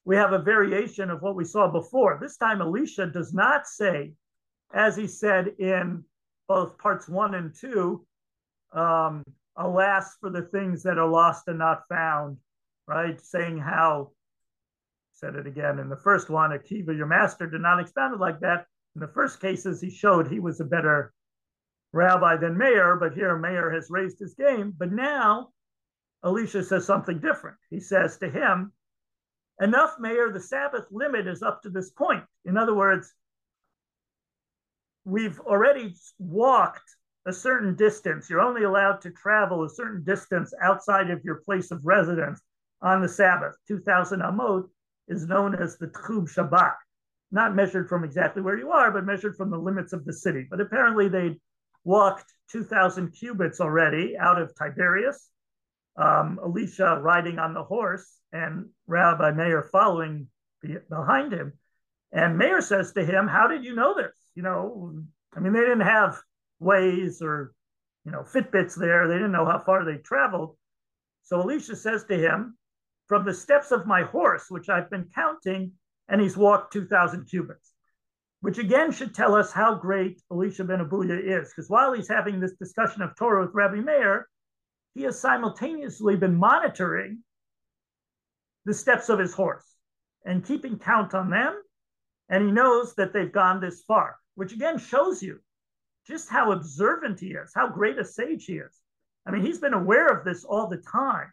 we 0.06 0.16
have 0.16 0.34
a 0.34 0.40
variation 0.40 1.10
of 1.10 1.22
what 1.22 1.36
we 1.36 1.46
saw 1.46 1.72
before. 1.72 2.18
This 2.20 2.38
time, 2.38 2.62
Elisha 2.62 3.08
does 3.08 3.34
not 3.34 3.68
say, 3.68 4.14
as 4.74 4.96
he 4.96 5.08
said 5.08 5.48
in 5.60 6.04
both 6.48 6.78
parts 6.78 7.08
one 7.08 7.36
and 7.36 7.54
two, 7.54 8.06
um, 8.74 9.24
alas 9.56 10.16
for 10.20 10.30
the 10.30 10.44
things 10.44 10.84
that 10.84 10.98
are 10.98 11.08
lost 11.08 11.48
and 11.48 11.60
not 11.60 11.88
found, 11.88 12.38
right? 12.88 13.20
Saying 13.22 13.60
how, 13.60 14.12
said 15.14 15.36
it 15.36 15.46
again 15.46 15.78
in 15.78 15.90
the 15.90 15.98
first 15.98 16.30
one, 16.30 16.52
Akiva, 16.52 16.96
your 16.96 17.06
master, 17.06 17.46
did 17.48 17.62
not 17.62 17.80
expound 17.80 18.14
it 18.14 18.20
like 18.20 18.40
that. 18.40 18.66
In 18.96 19.02
the 19.02 19.08
first 19.08 19.40
cases, 19.40 19.80
he 19.80 19.90
showed 19.90 20.28
he 20.28 20.40
was 20.40 20.60
a 20.60 20.66
better 20.66 21.14
rabbi 21.94 22.38
than 22.38 22.58
Meir, 22.58 22.96
but 22.96 23.14
here 23.14 23.38
Meir 23.38 23.72
has 23.72 23.90
raised 23.90 24.20
his 24.20 24.34
game. 24.34 24.74
But 24.76 24.92
now 24.92 25.50
Elisha 26.24 26.64
says 26.64 26.86
something 26.86 27.20
different. 27.20 27.58
He 27.70 27.80
says 27.80 28.18
to 28.18 28.30
him, 28.30 28.72
Enough, 29.60 29.98
Meir, 30.00 30.32
the 30.32 30.40
Sabbath 30.40 30.86
limit 30.92 31.28
is 31.28 31.44
up 31.44 31.62
to 31.64 31.70
this 31.70 31.92
point. 31.92 32.24
In 32.46 32.58
other 32.58 32.74
words, 32.74 33.14
we've 35.06 35.40
already 35.42 35.96
walked 36.20 36.96
a 37.26 37.34
certain 37.34 37.76
distance. 37.76 38.30
You're 38.30 38.42
only 38.42 38.64
allowed 38.64 39.02
to 39.02 39.12
travel 39.12 39.64
a 39.64 39.70
certain 39.70 40.04
distance 40.04 40.54
outside 40.62 41.10
of 41.12 41.24
your 41.24 41.42
place 41.46 41.72
of 41.72 41.86
residence 41.86 42.42
on 42.82 43.02
the 43.02 43.10
Sabbath. 43.10 43.56
2000 43.68 44.22
Amot 44.22 44.68
is 45.08 45.28
known 45.28 45.56
as 45.56 45.78
the 45.78 45.88
Tchum 45.88 46.28
Shabbat, 46.28 46.74
not 47.32 47.56
measured 47.56 47.88
from 47.88 48.04
exactly 48.04 48.42
where 48.42 48.58
you 48.58 48.72
are, 48.72 48.92
but 48.92 49.06
measured 49.06 49.36
from 49.36 49.52
the 49.52 49.58
limits 49.58 49.94
of 49.94 50.06
the 50.06 50.14
city. 50.14 50.48
But 50.50 50.62
apparently 50.62 51.10
they 51.10 51.40
walked 51.84 52.34
2,000 52.52 53.12
cubits 53.12 53.62
already 53.62 54.18
out 54.18 54.42
of 54.42 54.54
Tiberias. 54.56 55.30
Um, 55.98 56.40
Elisha 56.44 57.00
riding 57.02 57.38
on 57.38 57.54
the 57.54 57.64
horse 57.64 58.20
and 58.32 58.70
Rabbi 58.88 59.32
Meir 59.32 59.70
following 59.72 60.28
behind 60.90 61.34
him. 61.34 61.54
And 62.12 62.38
Meir 62.38 62.62
says 62.62 62.94
to 62.94 63.06
him, 63.06 63.28
How 63.28 63.48
did 63.48 63.64
you 63.64 63.76
know 63.76 63.96
this? 63.96 64.16
You 64.36 64.44
know, 64.44 64.94
I 65.36 65.40
mean, 65.40 65.54
they 65.54 65.60
didn't 65.60 65.82
have 65.82 66.22
ways 66.60 67.22
or, 67.22 67.54
you 68.06 68.12
know, 68.12 68.22
Fitbits 68.22 68.76
there. 68.76 69.08
They 69.08 69.16
didn't 69.16 69.32
know 69.32 69.46
how 69.46 69.60
far 69.60 69.86
they 69.86 69.98
traveled. 69.98 70.56
So 71.24 71.42
Elisha 71.42 71.76
says 71.76 72.04
to 72.06 72.18
him, 72.18 72.58
from 73.12 73.26
the 73.26 73.34
steps 73.34 73.72
of 73.72 73.86
my 73.86 74.04
horse, 74.04 74.46
which 74.50 74.70
I've 74.70 74.90
been 74.90 75.10
counting, 75.14 75.74
and 76.08 76.22
he's 76.22 76.38
walked 76.38 76.72
2,000 76.72 77.26
cubits, 77.26 77.74
which 78.40 78.58
again 78.58 78.94
should 78.94 79.14
tell 79.14 79.36
us 79.36 79.52
how 79.52 79.76
great 79.76 80.22
Elisha 80.32 80.64
ben 80.64 80.80
Abuya 80.80 81.20
is. 81.22 81.50
Because 81.50 81.70
while 81.70 81.92
he's 81.92 82.08
having 82.08 82.40
this 82.40 82.54
discussion 82.54 83.02
of 83.02 83.16
Torah 83.18 83.46
with 83.46 83.54
Rabbi 83.54 83.82
Meir, 83.82 84.30
he 84.94 85.04
has 85.04 85.20
simultaneously 85.20 86.16
been 86.16 86.36
monitoring 86.36 87.20
the 88.66 88.74
steps 88.74 89.10
of 89.10 89.20
his 89.20 89.34
horse 89.34 89.66
and 90.26 90.46
keeping 90.46 90.78
count 90.78 91.14
on 91.14 91.30
them. 91.30 91.62
And 92.30 92.46
he 92.46 92.52
knows 92.52 92.96
that 92.96 93.14
they've 93.14 93.32
gone 93.32 93.60
this 93.60 93.82
far, 93.82 94.18
which 94.36 94.54
again 94.54 94.78
shows 94.78 95.22
you 95.22 95.40
just 96.08 96.30
how 96.30 96.52
observant 96.52 97.20
he 97.20 97.28
is, 97.28 97.52
how 97.54 97.68
great 97.68 97.98
a 98.00 98.06
sage 98.06 98.46
he 98.46 98.54
is. 98.54 98.80
I 99.26 99.32
mean, 99.32 99.46
he's 99.46 99.60
been 99.60 99.74
aware 99.74 100.08
of 100.08 100.26
this 100.26 100.44
all 100.44 100.68
the 100.68 100.78
time. 100.78 101.32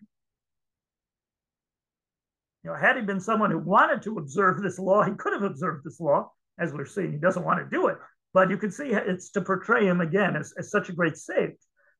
You 2.64 2.70
know, 2.70 2.76
had 2.76 2.96
he 2.96 3.02
been 3.02 3.20
someone 3.20 3.50
who 3.50 3.58
wanted 3.58 4.02
to 4.02 4.18
observe 4.18 4.60
this 4.60 4.78
law, 4.78 5.02
he 5.02 5.14
could 5.14 5.32
have 5.32 5.42
observed 5.42 5.84
this 5.84 6.00
law. 6.00 6.32
As 6.58 6.72
we're 6.72 6.86
seeing, 6.86 7.12
he 7.12 7.18
doesn't 7.18 7.44
want 7.44 7.60
to 7.60 7.76
do 7.76 7.86
it. 7.86 7.98
But 8.34 8.50
you 8.50 8.56
can 8.56 8.70
see 8.70 8.88
it's 8.88 9.30
to 9.30 9.40
portray 9.40 9.86
him 9.86 10.00
again 10.00 10.36
as, 10.36 10.52
as 10.58 10.70
such 10.70 10.88
a 10.88 10.92
great 10.92 11.16
sage, 11.16 11.56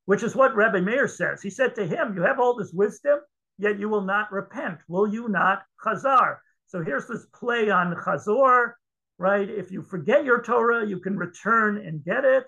which 0.09 0.23
is 0.23 0.35
what 0.35 0.55
Rabbi 0.55 0.79
Meir 0.79 1.07
says. 1.07 1.39
He 1.39 1.51
said 1.51 1.75
to 1.75 1.85
him, 1.85 2.15
You 2.15 2.23
have 2.23 2.39
all 2.39 2.55
this 2.55 2.73
wisdom, 2.73 3.19
yet 3.59 3.77
you 3.77 3.89
will 3.89 4.01
not 4.01 4.31
repent. 4.31 4.79
Will 4.87 5.07
you 5.07 5.29
not 5.29 5.61
chazar? 5.85 6.37
So 6.65 6.83
here's 6.83 7.05
this 7.05 7.27
play 7.27 7.69
on 7.69 7.93
chazor, 7.93 8.71
right? 9.19 9.47
If 9.47 9.69
you 9.69 9.83
forget 9.83 10.25
your 10.25 10.41
Torah, 10.41 10.83
you 10.83 10.99
can 10.99 11.15
return 11.15 11.77
and 11.77 12.03
get 12.03 12.25
it. 12.25 12.45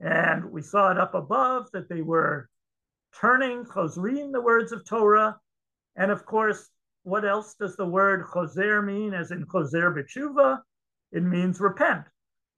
And 0.00 0.52
we 0.52 0.60
saw 0.60 0.90
it 0.90 0.98
up 0.98 1.14
above 1.14 1.70
that 1.72 1.88
they 1.88 2.02
were 2.02 2.50
turning, 3.18 3.64
chosreeing 3.64 4.30
the 4.30 4.42
words 4.42 4.70
of 4.70 4.84
Torah. 4.84 5.38
And 5.96 6.10
of 6.10 6.26
course, 6.26 6.68
what 7.04 7.24
else 7.24 7.54
does 7.54 7.74
the 7.74 7.86
word 7.86 8.26
choser 8.26 8.84
mean, 8.84 9.14
as 9.14 9.30
in 9.30 9.46
choser 9.46 9.96
b'tshuva? 9.96 10.58
It 11.10 11.22
means 11.22 11.58
repent. 11.58 12.04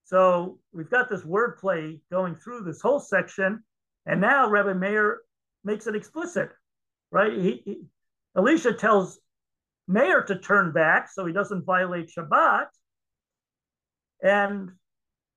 So 0.03 0.59
we've 0.73 0.91
got 0.91 1.09
this 1.09 1.23
wordplay 1.23 2.01
going 2.11 2.35
through 2.35 2.65
this 2.65 2.81
whole 2.81 2.99
section. 2.99 3.63
And 4.07 4.21
now 4.21 4.49
Rabbi 4.49 4.75
Meir 4.75 5.21
makes 5.65 5.87
it 5.87 5.97
explicit, 5.97 6.51
right? 7.11 7.33
He, 7.33 7.63
he, 7.65 7.83
Elisha 8.37 8.73
tells 8.73 9.19
Meir 9.89 10.23
to 10.23 10.39
turn 10.39 10.73
back 10.73 11.11
so 11.11 11.25
he 11.25 11.33
doesn't 11.33 11.65
violate 11.65 12.11
Shabbat. 12.17 12.67
And 14.23 14.71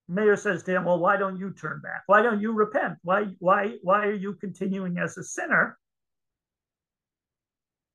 Meir 0.08 0.36
says 0.36 0.64
to 0.64 0.72
him, 0.72 0.86
Well, 0.86 1.00
why 1.00 1.18
don't 1.18 1.38
you 1.38 1.52
turn 1.52 1.82
back? 1.82 2.04
Why 2.08 2.22
don't 2.22 2.42
you 2.42 2.54
repent? 2.54 2.96
Why, 3.04 3.28
why, 3.40 3.76
why 3.82 4.06
are 4.06 4.14
you 4.14 4.34
continuing 4.34 4.98
as 4.98 5.18
a 5.18 5.24
sinner? 5.24 5.78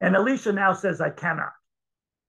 And 0.00 0.16
Elisha 0.16 0.52
now 0.52 0.72
says, 0.72 1.00
I 1.00 1.10
cannot. 1.10 1.52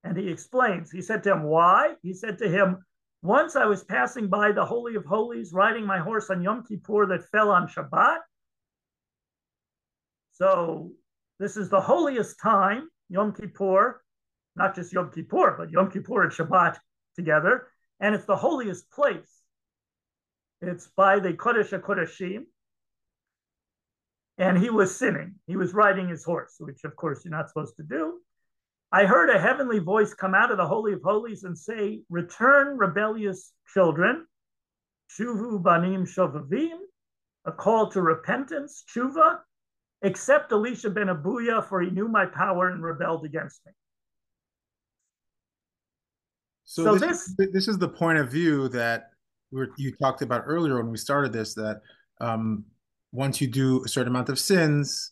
And 0.03 0.17
he 0.17 0.29
explains. 0.29 0.91
He 0.91 1.01
said 1.01 1.23
to 1.23 1.31
him, 1.31 1.43
Why? 1.43 1.95
He 2.01 2.13
said 2.13 2.37
to 2.39 2.49
him, 2.49 2.85
Once 3.21 3.55
I 3.55 3.65
was 3.65 3.83
passing 3.83 4.27
by 4.27 4.51
the 4.51 4.65
Holy 4.65 4.95
of 4.95 5.05
Holies, 5.05 5.53
riding 5.53 5.85
my 5.85 5.99
horse 5.99 6.29
on 6.29 6.43
Yom 6.43 6.63
Kippur 6.63 7.07
that 7.07 7.29
fell 7.29 7.49
on 7.49 7.67
Shabbat. 7.67 8.19
So 10.43 10.91
this 11.39 11.55
is 11.55 11.69
the 11.69 11.79
holiest 11.79 12.37
time, 12.37 12.89
Yom 13.07 13.31
Kippur, 13.31 14.03
not 14.57 14.75
just 14.75 14.91
Yom 14.91 15.09
Kippur, 15.09 15.55
but 15.57 15.71
Yom 15.71 15.89
Kippur 15.89 16.23
and 16.23 16.33
Shabbat 16.33 16.75
together. 17.15 17.69
And 18.01 18.13
it's 18.13 18.25
the 18.25 18.35
holiest 18.35 18.91
place. 18.91 19.39
It's 20.61 20.89
by 20.97 21.19
the 21.19 21.31
Kodesh 21.31 21.69
HaKodeshim. 21.69 22.43
And 24.37 24.57
he 24.57 24.69
was 24.69 24.93
sinning. 24.93 25.35
He 25.47 25.55
was 25.55 25.73
riding 25.73 26.09
his 26.09 26.25
horse, 26.25 26.55
which 26.59 26.83
of 26.83 26.93
course 26.97 27.23
you're 27.23 27.31
not 27.31 27.47
supposed 27.47 27.77
to 27.77 27.83
do. 27.83 28.19
I 28.91 29.05
heard 29.05 29.29
a 29.29 29.39
heavenly 29.39 29.79
voice 29.79 30.13
come 30.13 30.35
out 30.35 30.51
of 30.51 30.57
the 30.57 30.67
Holy 30.67 30.91
of 30.91 31.03
Holies 31.03 31.45
and 31.45 31.57
say, 31.57 32.01
Return, 32.09 32.77
rebellious 32.77 33.53
children, 33.73 34.27
Shuvu 35.09 35.63
Banim 35.63 36.05
Shovavim, 36.05 36.79
a 37.45 37.53
call 37.53 37.89
to 37.91 38.01
repentance, 38.01 38.83
Tshuva, 38.93 39.39
except 40.04 40.51
Elisha 40.51 40.89
ben 40.89 41.08
Abuya, 41.08 41.68
for 41.68 41.82
he 41.82 41.89
knew 41.89 42.08
my 42.08 42.26
power 42.26 42.70
and 42.70 42.84
rebelled 42.84 43.26
against 43.26 43.66
me. 43.66 43.72
So, 46.66 46.84
so 46.84 46.95
this, 46.95 47.34
this, 47.38 47.47
this 47.51 47.68
is 47.68 47.78
the 47.78 47.89
point 47.89 48.18
of 48.18 48.32
view 48.32 48.68
that 48.70 49.12
we 49.51 49.68
you 49.78 49.95
talked 49.95 50.22
about 50.22 50.43
earlier 50.45 50.78
when 50.78 50.91
we 50.91 50.97
started 50.97 51.32
this 51.32 51.54
that 51.56 51.82
um, 52.20 52.66
once 53.12 53.39
you 53.41 53.47
do 53.47 53.84
a 53.84 53.88
certain 53.88 54.10
amount 54.10 54.30
of 54.30 54.39
sins, 54.39 55.12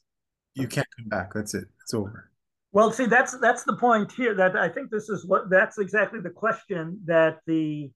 you 0.56 0.68
can't 0.68 0.88
come 0.98 1.08
back. 1.08 1.34
That's 1.34 1.54
it. 1.54 1.66
It's 1.82 1.94
over. 1.94 2.30
Well, 2.74 2.92
see, 2.92 3.06
that's 3.06 3.38
that's 3.39 3.64
the 3.64 3.76
point 3.76 4.12
here. 4.12 4.34
That 4.34 4.56
I 4.56 4.70
think 4.70 4.89
this 4.89 5.10
is 5.10 5.26
what 5.26 5.50
that's 5.50 5.78
exactly 5.78 6.20
the 6.20 6.30
question 6.30 7.00
that 7.06 7.39
the 7.46 7.92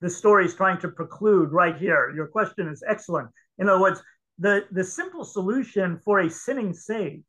the 0.00 0.10
story 0.10 0.44
is 0.44 0.54
trying 0.54 0.78
to 0.80 0.88
preclude 0.88 1.50
right 1.50 1.76
here. 1.76 2.12
Your 2.14 2.26
question 2.26 2.68
is 2.68 2.82
excellent. 2.86 3.28
In 3.58 3.68
other 3.68 3.80
words, 3.80 4.02
the 4.38 4.66
the 4.70 4.84
simple 4.84 5.24
solution 5.24 5.98
for 6.04 6.20
a 6.20 6.30
sinning 6.30 6.72
sage, 6.72 7.24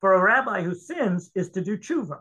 for 0.00 0.14
a 0.14 0.22
rabbi 0.22 0.62
who 0.62 0.74
sins, 0.74 1.30
is 1.34 1.50
to 1.50 1.62
do 1.62 1.78
tshuva, 1.78 2.20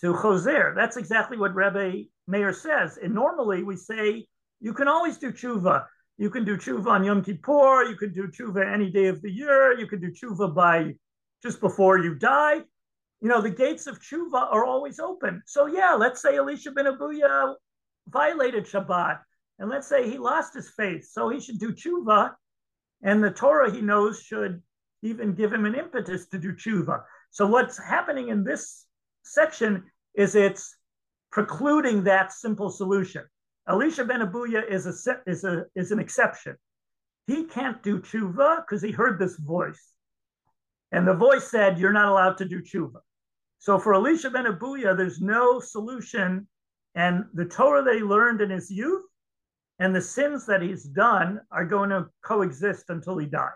to 0.00 0.14
choser. 0.14 0.74
That's 0.74 0.96
exactly 0.96 1.38
what 1.38 1.54
Rabbi 1.54 2.02
Meir 2.26 2.52
says. 2.52 2.98
And 3.02 3.14
normally 3.14 3.62
we 3.62 3.76
say 3.76 4.26
you 4.60 4.72
can 4.72 4.88
always 4.88 5.18
do 5.18 5.32
tshuva. 5.32 5.86
You 6.18 6.30
can 6.30 6.44
do 6.44 6.56
tshuva 6.56 6.86
on 6.86 7.04
Yom 7.04 7.22
Kippur. 7.22 7.84
You 7.84 7.96
can 7.96 8.12
do 8.12 8.28
tshuva 8.28 8.72
any 8.72 8.90
day 8.90 9.06
of 9.06 9.20
the 9.20 9.30
year. 9.30 9.78
You 9.78 9.86
can 9.86 10.00
do 10.00 10.10
tshuva 10.10 10.54
by 10.54 10.94
just 11.42 11.60
before 11.60 11.98
you 11.98 12.14
die. 12.14 12.62
You 13.20 13.28
know, 13.28 13.40
the 13.40 13.50
gates 13.50 13.86
of 13.86 14.00
tshuva 14.00 14.52
are 14.52 14.64
always 14.64 14.98
open. 14.98 15.42
So, 15.46 15.66
yeah, 15.66 15.94
let's 15.94 16.20
say 16.20 16.36
Elisha 16.36 16.70
ben 16.70 16.86
Abuya 16.86 17.54
violated 18.08 18.66
Shabbat, 18.66 19.20
and 19.58 19.68
let's 19.68 19.86
say 19.86 20.08
he 20.08 20.18
lost 20.18 20.54
his 20.54 20.70
faith. 20.70 21.08
So 21.10 21.28
he 21.28 21.40
should 21.40 21.58
do 21.58 21.72
tshuva, 21.72 22.34
and 23.02 23.22
the 23.22 23.30
Torah 23.30 23.70
he 23.70 23.80
knows 23.80 24.22
should 24.22 24.62
even 25.02 25.34
give 25.34 25.52
him 25.52 25.64
an 25.64 25.74
impetus 25.74 26.26
to 26.28 26.38
do 26.38 26.52
tshuva. 26.52 27.02
So, 27.30 27.46
what's 27.46 27.78
happening 27.78 28.28
in 28.28 28.44
this 28.44 28.86
section 29.22 29.84
is 30.14 30.34
it's 30.34 30.76
precluding 31.30 32.04
that 32.04 32.32
simple 32.32 32.70
solution. 32.70 33.24
Elisha 33.68 34.04
ben 34.04 34.20
Abuya 34.20 34.68
is 34.68 34.86
a 34.86 35.20
is 35.26 35.44
a 35.44 35.64
is 35.74 35.92
an 35.92 35.98
exception. 35.98 36.56
He 37.26 37.44
can't 37.44 37.82
do 37.82 38.00
tshuva 38.00 38.64
because 38.64 38.82
he 38.82 38.92
heard 38.92 39.18
this 39.18 39.36
voice, 39.36 39.92
and 40.92 41.06
the 41.06 41.14
voice 41.14 41.50
said, 41.50 41.78
"You're 41.78 41.92
not 41.92 42.08
allowed 42.08 42.38
to 42.38 42.44
do 42.44 42.62
tshuva." 42.62 43.00
So 43.58 43.78
for 43.78 43.94
Elisha 43.94 44.30
ben 44.30 44.44
Abuya, 44.44 44.96
there's 44.96 45.20
no 45.20 45.60
solution, 45.60 46.46
and 46.94 47.24
the 47.34 47.44
Torah 47.44 47.82
that 47.82 47.96
he 47.96 48.02
learned 48.02 48.40
in 48.40 48.50
his 48.50 48.70
youth 48.70 49.04
and 49.78 49.94
the 49.94 50.00
sins 50.00 50.46
that 50.46 50.62
he's 50.62 50.84
done 50.84 51.40
are 51.50 51.64
going 51.64 51.90
to 51.90 52.06
coexist 52.22 52.90
until 52.90 53.18
he 53.18 53.26
dies, 53.26 53.50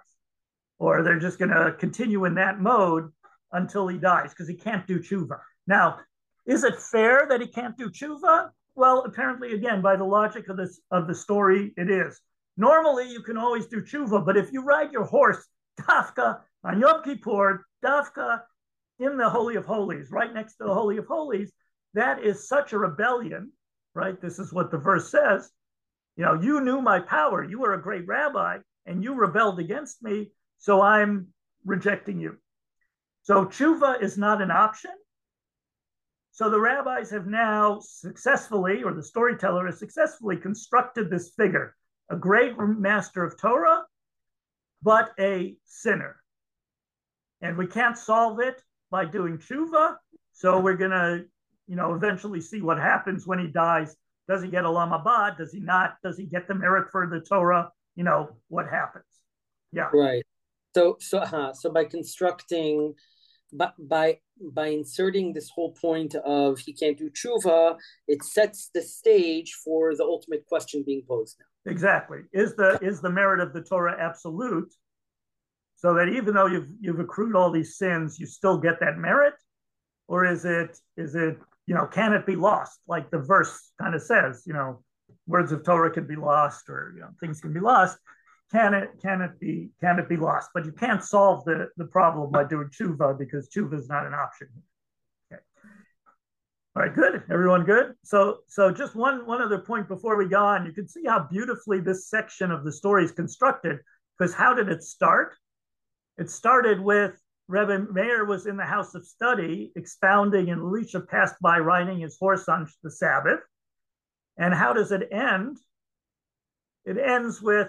or 0.78 1.02
they're 1.02 1.18
just 1.18 1.38
going 1.38 1.50
to 1.50 1.74
continue 1.78 2.24
in 2.24 2.34
that 2.34 2.60
mode 2.60 3.10
until 3.52 3.88
he 3.88 3.98
dies 3.98 4.30
because 4.30 4.48
he 4.48 4.54
can't 4.54 4.86
do 4.86 4.98
tshuva. 4.98 5.38
Now, 5.66 5.98
is 6.46 6.64
it 6.64 6.80
fair 6.80 7.26
that 7.28 7.40
he 7.40 7.46
can't 7.46 7.76
do 7.76 7.90
tshuva? 7.90 8.50
Well, 8.74 9.00
apparently, 9.00 9.54
again, 9.54 9.82
by 9.82 9.96
the 9.96 10.04
logic 10.04 10.48
of 10.48 10.56
this 10.56 10.80
of 10.90 11.06
the 11.06 11.14
story, 11.14 11.72
it 11.76 11.90
is. 11.90 12.20
Normally, 12.56 13.10
you 13.10 13.22
can 13.22 13.36
always 13.36 13.66
do 13.66 13.82
tshuva, 13.82 14.24
but 14.24 14.36
if 14.36 14.52
you 14.52 14.62
ride 14.62 14.92
your 14.92 15.04
horse 15.04 15.46
dafka 15.80 16.40
on 16.64 16.80
Yom 16.80 17.02
Kippur, 17.02 17.64
dafka 17.84 18.40
in 18.98 19.16
the 19.16 19.28
Holy 19.28 19.56
of 19.56 19.64
Holies, 19.64 20.10
right 20.10 20.32
next 20.32 20.56
to 20.56 20.64
the 20.64 20.74
Holy 20.74 20.98
of 20.98 21.06
Holies, 21.06 21.52
that 21.94 22.22
is 22.22 22.48
such 22.48 22.72
a 22.72 22.78
rebellion, 22.78 23.52
right? 23.94 24.20
This 24.20 24.38
is 24.38 24.52
what 24.52 24.70
the 24.70 24.78
verse 24.78 25.10
says. 25.10 25.50
You 26.20 26.26
know, 26.26 26.34
you 26.34 26.60
knew 26.60 26.82
my 26.82 27.00
power. 27.00 27.42
You 27.42 27.60
were 27.60 27.72
a 27.72 27.80
great 27.80 28.06
rabbi, 28.06 28.58
and 28.84 29.02
you 29.02 29.14
rebelled 29.14 29.58
against 29.58 30.02
me, 30.02 30.28
so 30.58 30.82
I'm 30.82 31.28
rejecting 31.64 32.20
you. 32.20 32.36
So 33.22 33.46
tshuva 33.46 34.02
is 34.02 34.18
not 34.18 34.42
an 34.42 34.50
option. 34.50 34.90
So 36.32 36.50
the 36.50 36.60
rabbis 36.60 37.08
have 37.08 37.26
now 37.26 37.80
successfully, 37.80 38.82
or 38.82 38.92
the 38.92 39.02
storyteller 39.02 39.64
has 39.64 39.78
successfully 39.78 40.36
constructed 40.36 41.08
this 41.08 41.32
figure, 41.38 41.74
a 42.10 42.16
great 42.16 42.52
master 42.58 43.24
of 43.24 43.40
Torah, 43.40 43.84
but 44.82 45.12
a 45.18 45.56
sinner. 45.64 46.22
And 47.40 47.56
we 47.56 47.66
can't 47.66 47.96
solve 47.96 48.40
it 48.40 48.60
by 48.90 49.06
doing 49.06 49.38
tshuva. 49.38 49.96
So 50.34 50.60
we're 50.60 50.76
going 50.76 50.90
to, 50.90 51.24
you 51.66 51.76
know, 51.76 51.94
eventually 51.94 52.42
see 52.42 52.60
what 52.60 52.76
happens 52.76 53.26
when 53.26 53.38
he 53.38 53.46
dies. 53.46 53.96
Does 54.28 54.42
he 54.42 54.48
get 54.48 54.64
Olam 54.64 54.90
Haba? 54.90 55.36
Does 55.36 55.52
he 55.52 55.60
not? 55.60 55.96
Does 56.02 56.16
he 56.16 56.24
get 56.24 56.46
the 56.48 56.54
merit 56.54 56.90
for 56.92 57.06
the 57.06 57.20
Torah? 57.20 57.70
You 57.96 58.04
know, 58.04 58.36
what 58.48 58.68
happens? 58.68 59.04
Yeah. 59.72 59.90
Right. 59.92 60.22
So, 60.74 60.96
so, 61.00 61.18
uh, 61.18 61.52
so 61.52 61.72
by 61.72 61.84
constructing 61.84 62.94
by, 63.52 63.70
by 63.78 64.18
by 64.54 64.68
inserting 64.68 65.32
this 65.32 65.50
whole 65.50 65.72
point 65.72 66.14
of 66.14 66.58
he 66.58 66.72
can't 66.72 66.96
do 66.96 67.10
tshuva, 67.10 67.76
it 68.08 68.22
sets 68.22 68.70
the 68.72 68.82
stage 68.82 69.52
for 69.64 69.94
the 69.94 70.04
ultimate 70.04 70.46
question 70.46 70.82
being 70.86 71.02
posed 71.06 71.36
now. 71.38 71.70
Exactly. 71.70 72.20
Is 72.32 72.54
the 72.56 72.78
is 72.82 73.00
the 73.00 73.10
merit 73.10 73.40
of 73.40 73.52
the 73.52 73.62
Torah 73.62 73.96
absolute? 74.00 74.72
So 75.76 75.94
that 75.94 76.08
even 76.08 76.34
though 76.34 76.46
you've 76.46 76.68
you've 76.80 77.00
accrued 77.00 77.36
all 77.36 77.50
these 77.50 77.76
sins, 77.76 78.18
you 78.18 78.26
still 78.26 78.58
get 78.58 78.80
that 78.80 78.98
merit? 78.98 79.34
Or 80.08 80.24
is 80.24 80.44
it 80.44 80.78
is 80.96 81.14
it 81.14 81.38
you 81.70 81.76
know, 81.76 81.86
can 81.86 82.12
it 82.12 82.26
be 82.26 82.34
lost? 82.34 82.80
Like 82.88 83.12
the 83.12 83.20
verse 83.20 83.70
kind 83.80 83.94
of 83.94 84.02
says, 84.02 84.42
you 84.44 84.52
know, 84.52 84.82
words 85.28 85.52
of 85.52 85.64
Torah 85.64 85.92
can 85.92 86.04
be 86.04 86.16
lost, 86.16 86.68
or 86.68 86.90
you 86.96 87.00
know, 87.00 87.10
things 87.20 87.40
can 87.40 87.52
be 87.52 87.60
lost. 87.60 87.96
Can 88.50 88.74
it 88.74 88.90
can 89.00 89.20
it 89.20 89.38
be 89.38 89.68
can 89.80 90.00
it 90.00 90.08
be 90.08 90.16
lost? 90.16 90.50
But 90.52 90.64
you 90.64 90.72
can't 90.72 91.00
solve 91.00 91.44
the 91.44 91.68
the 91.76 91.84
problem 91.84 92.32
by 92.32 92.42
doing 92.42 92.70
tshuva 92.70 93.16
because 93.16 93.48
tshuva 93.50 93.74
is 93.74 93.88
not 93.88 94.04
an 94.04 94.14
option. 94.14 94.48
Okay. 95.32 95.40
All 96.74 96.82
right, 96.82 96.92
good. 96.92 97.22
Everyone 97.30 97.62
good? 97.62 97.94
So 98.02 98.38
so 98.48 98.72
just 98.72 98.96
one 98.96 99.24
one 99.24 99.40
other 99.40 99.60
point 99.60 99.86
before 99.86 100.16
we 100.16 100.26
go 100.26 100.44
on. 100.44 100.66
You 100.66 100.72
can 100.72 100.88
see 100.88 101.04
how 101.06 101.28
beautifully 101.30 101.78
this 101.78 102.08
section 102.08 102.50
of 102.50 102.64
the 102.64 102.72
story 102.72 103.04
is 103.04 103.12
constructed. 103.12 103.78
Because 104.18 104.34
how 104.34 104.54
did 104.54 104.68
it 104.68 104.82
start? 104.82 105.36
It 106.18 106.30
started 106.30 106.80
with 106.80 107.16
Rebbe 107.50 107.92
Meir 107.92 108.24
was 108.24 108.46
in 108.46 108.56
the 108.56 108.64
house 108.64 108.94
of 108.94 109.04
study 109.04 109.72
expounding, 109.74 110.50
and 110.50 110.60
Elisha 110.60 111.00
passed 111.00 111.34
by 111.40 111.58
riding 111.58 111.98
his 111.98 112.16
horse 112.16 112.48
on 112.48 112.68
the 112.84 112.92
Sabbath. 112.92 113.40
And 114.38 114.54
how 114.54 114.72
does 114.72 114.92
it 114.92 115.08
end? 115.10 115.58
It 116.84 116.96
ends 116.96 117.42
with 117.42 117.68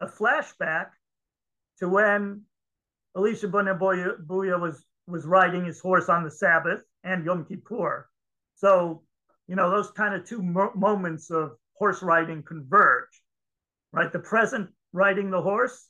a 0.00 0.06
flashback 0.06 0.90
to 1.80 1.88
when 1.88 2.42
Elisha 3.16 3.48
ben 3.48 3.66
was, 3.80 4.84
was 5.08 5.26
riding 5.26 5.64
his 5.64 5.80
horse 5.80 6.08
on 6.08 6.22
the 6.22 6.30
Sabbath 6.30 6.82
and 7.02 7.24
Yom 7.24 7.44
Kippur. 7.46 8.08
So, 8.54 9.02
you 9.48 9.56
know, 9.56 9.70
those 9.70 9.90
kind 9.90 10.14
of 10.14 10.24
two 10.24 10.40
mo- 10.40 10.72
moments 10.76 11.32
of 11.32 11.56
horse 11.72 12.00
riding 12.00 12.44
converge, 12.44 13.22
right? 13.92 14.12
The 14.12 14.20
present 14.20 14.70
riding 14.92 15.30
the 15.30 15.42
horse 15.42 15.88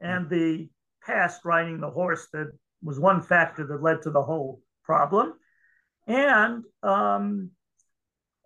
and 0.00 0.30
the 0.30 0.70
past 1.06 1.42
riding 1.44 1.80
the 1.80 1.90
horse 1.90 2.26
that 2.32 2.50
was 2.82 2.98
one 2.98 3.22
factor 3.22 3.66
that 3.66 3.82
led 3.82 4.02
to 4.02 4.10
the 4.10 4.22
whole 4.22 4.60
problem. 4.84 5.34
And 6.06 6.64
um, 6.82 7.50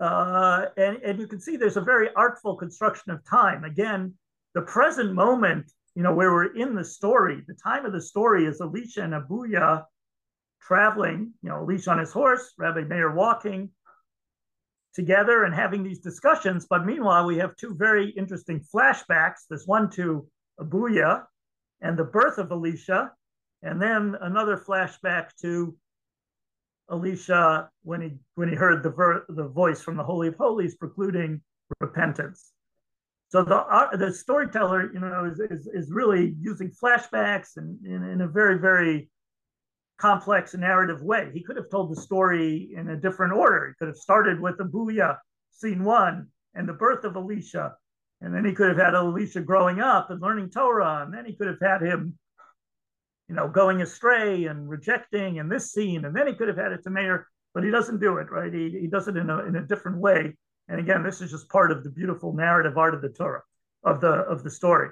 uh, 0.00 0.66
and, 0.78 0.96
and 1.04 1.18
you 1.18 1.26
can 1.26 1.40
see 1.40 1.56
there's 1.56 1.76
a 1.76 1.82
very 1.82 2.08
artful 2.16 2.56
construction 2.56 3.12
of 3.12 3.20
time. 3.28 3.64
Again, 3.64 4.14
the 4.54 4.62
present 4.62 5.12
moment, 5.12 5.70
you 5.94 6.02
know, 6.02 6.14
where 6.14 6.32
we're 6.32 6.56
in 6.56 6.74
the 6.74 6.84
story, 6.84 7.42
the 7.46 7.54
time 7.62 7.84
of 7.84 7.92
the 7.92 8.00
story 8.00 8.46
is 8.46 8.60
Elisha 8.62 9.02
and 9.02 9.12
Abuya 9.12 9.84
traveling, 10.62 11.32
you 11.42 11.50
know, 11.50 11.58
Elisha 11.58 11.90
on 11.90 11.98
his 11.98 12.12
horse, 12.12 12.54
Rabbi 12.56 12.82
Meir 12.82 13.14
walking 13.14 13.70
together 14.94 15.44
and 15.44 15.54
having 15.54 15.82
these 15.82 16.00
discussions. 16.00 16.66
But 16.68 16.86
meanwhile, 16.86 17.26
we 17.26 17.36
have 17.36 17.54
two 17.56 17.74
very 17.74 18.10
interesting 18.10 18.64
flashbacks. 18.74 19.44
There's 19.48 19.66
one 19.66 19.90
to 19.90 20.26
Abuya 20.58 21.24
and 21.80 21.98
the 21.98 22.04
birth 22.04 22.38
of 22.38 22.50
Elisha, 22.50 23.12
and 23.62 23.80
then 23.80 24.16
another 24.20 24.56
flashback 24.56 25.34
to 25.42 25.76
Elisha 26.90 27.70
when 27.82 28.00
he 28.00 28.10
when 28.34 28.48
he 28.48 28.54
heard 28.54 28.82
the 28.82 28.90
ver- 28.90 29.24
the 29.28 29.48
voice 29.48 29.82
from 29.82 29.96
the 29.96 30.04
Holy 30.04 30.28
of 30.28 30.36
Holies 30.36 30.76
precluding 30.76 31.40
repentance. 31.80 32.52
So 33.28 33.44
the 33.44 33.56
uh, 33.56 33.96
the 33.96 34.12
storyteller, 34.12 34.92
you 34.92 34.98
know, 34.98 35.24
is, 35.24 35.38
is, 35.38 35.68
is 35.72 35.92
really 35.92 36.34
using 36.40 36.70
flashbacks 36.70 37.56
and 37.56 37.78
in, 37.86 38.02
in 38.02 38.20
a 38.22 38.28
very 38.28 38.58
very 38.58 39.08
complex 39.98 40.54
narrative 40.54 41.02
way. 41.02 41.30
He 41.32 41.42
could 41.42 41.56
have 41.56 41.70
told 41.70 41.94
the 41.94 42.00
story 42.00 42.70
in 42.74 42.88
a 42.88 42.96
different 42.96 43.34
order. 43.34 43.68
He 43.68 43.74
could 43.78 43.88
have 43.88 43.96
started 43.96 44.40
with 44.40 44.58
Abuya, 44.58 45.18
scene 45.50 45.84
one, 45.84 46.26
and 46.54 46.68
the 46.68 46.72
birth 46.72 47.04
of 47.04 47.16
Elisha, 47.16 47.74
and 48.20 48.34
then 48.34 48.44
he 48.44 48.52
could 48.52 48.68
have 48.68 48.78
had 48.78 48.94
Elisha 48.94 49.40
growing 49.40 49.80
up 49.80 50.10
and 50.10 50.20
learning 50.20 50.50
Torah, 50.50 51.02
and 51.04 51.12
then 51.12 51.24
he 51.24 51.34
could 51.34 51.46
have 51.46 51.60
had 51.60 51.82
him, 51.82 52.18
you 53.28 53.34
know, 53.34 53.48
going 53.48 53.80
astray 53.80 54.44
and 54.44 54.68
rejecting 54.68 55.36
in 55.36 55.48
this 55.48 55.72
scene, 55.72 56.04
and 56.04 56.14
then 56.14 56.26
he 56.26 56.34
could 56.34 56.48
have 56.48 56.56
had 56.56 56.72
it 56.72 56.82
to 56.84 56.90
Meir, 56.90 57.26
but 57.54 57.64
he 57.64 57.70
doesn't 57.70 58.00
do 58.00 58.18
it, 58.18 58.30
right? 58.30 58.52
He, 58.52 58.70
he 58.80 58.86
does 58.86 59.08
it 59.08 59.16
in 59.16 59.30
a, 59.30 59.38
in 59.44 59.56
a 59.56 59.66
different 59.66 59.98
way. 59.98 60.36
And 60.68 60.78
again, 60.78 61.02
this 61.02 61.20
is 61.20 61.30
just 61.30 61.48
part 61.48 61.72
of 61.72 61.82
the 61.82 61.90
beautiful 61.90 62.32
narrative 62.32 62.76
art 62.78 62.94
of 62.94 63.02
the 63.02 63.08
Torah, 63.08 63.42
of 63.82 64.00
the 64.00 64.08
of 64.08 64.44
the 64.44 64.50
story. 64.50 64.90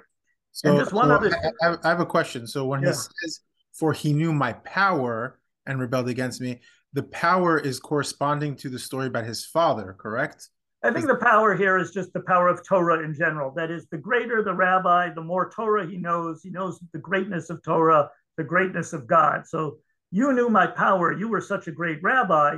So, 0.51 0.69
and 0.69 0.79
just 0.79 0.91
one 0.91 1.07
so 1.07 1.15
other 1.15 1.53
I, 1.61 1.75
I, 1.83 1.89
have 1.89 1.99
a 2.01 2.05
question. 2.05 2.47
So 2.47 2.65
when 2.65 2.81
yeah. 2.81 2.89
he 2.89 2.93
says, 2.95 3.41
"For 3.73 3.93
he 3.93 4.11
knew 4.11 4.33
my 4.33 4.53
power 4.53 5.39
and 5.65 5.79
rebelled 5.79 6.09
against 6.09 6.41
me," 6.41 6.59
the 6.91 7.03
power 7.03 7.57
is 7.57 7.79
corresponding 7.79 8.55
to 8.57 8.69
the 8.69 8.79
story 8.79 9.07
about 9.07 9.25
his 9.25 9.45
father, 9.45 9.95
correct? 9.97 10.49
I 10.81 10.91
think 10.91 11.07
the 11.07 11.15
power 11.15 11.55
here 11.55 11.77
is 11.77 11.91
just 11.91 12.13
the 12.13 12.21
power 12.21 12.47
of 12.47 12.65
Torah 12.65 13.03
in 13.03 13.13
general. 13.13 13.51
That 13.55 13.69
is, 13.69 13.85
the 13.91 13.97
greater 13.97 14.41
the 14.41 14.53
rabbi, 14.53 15.09
the 15.13 15.21
more 15.21 15.51
Torah 15.51 15.85
he 15.85 15.97
knows. 15.97 16.41
He 16.41 16.49
knows 16.49 16.79
the 16.93 16.99
greatness 16.99 17.49
of 17.49 17.61
Torah, 17.63 18.09
the 18.37 18.45
greatness 18.45 18.93
of 18.93 19.05
God. 19.05 19.45
So 19.45 19.79
you 20.11 20.31
knew 20.31 20.49
my 20.49 20.67
power. 20.67 21.11
You 21.11 21.27
were 21.27 21.41
such 21.41 21.67
a 21.67 21.73
great 21.73 22.01
rabbi, 22.01 22.57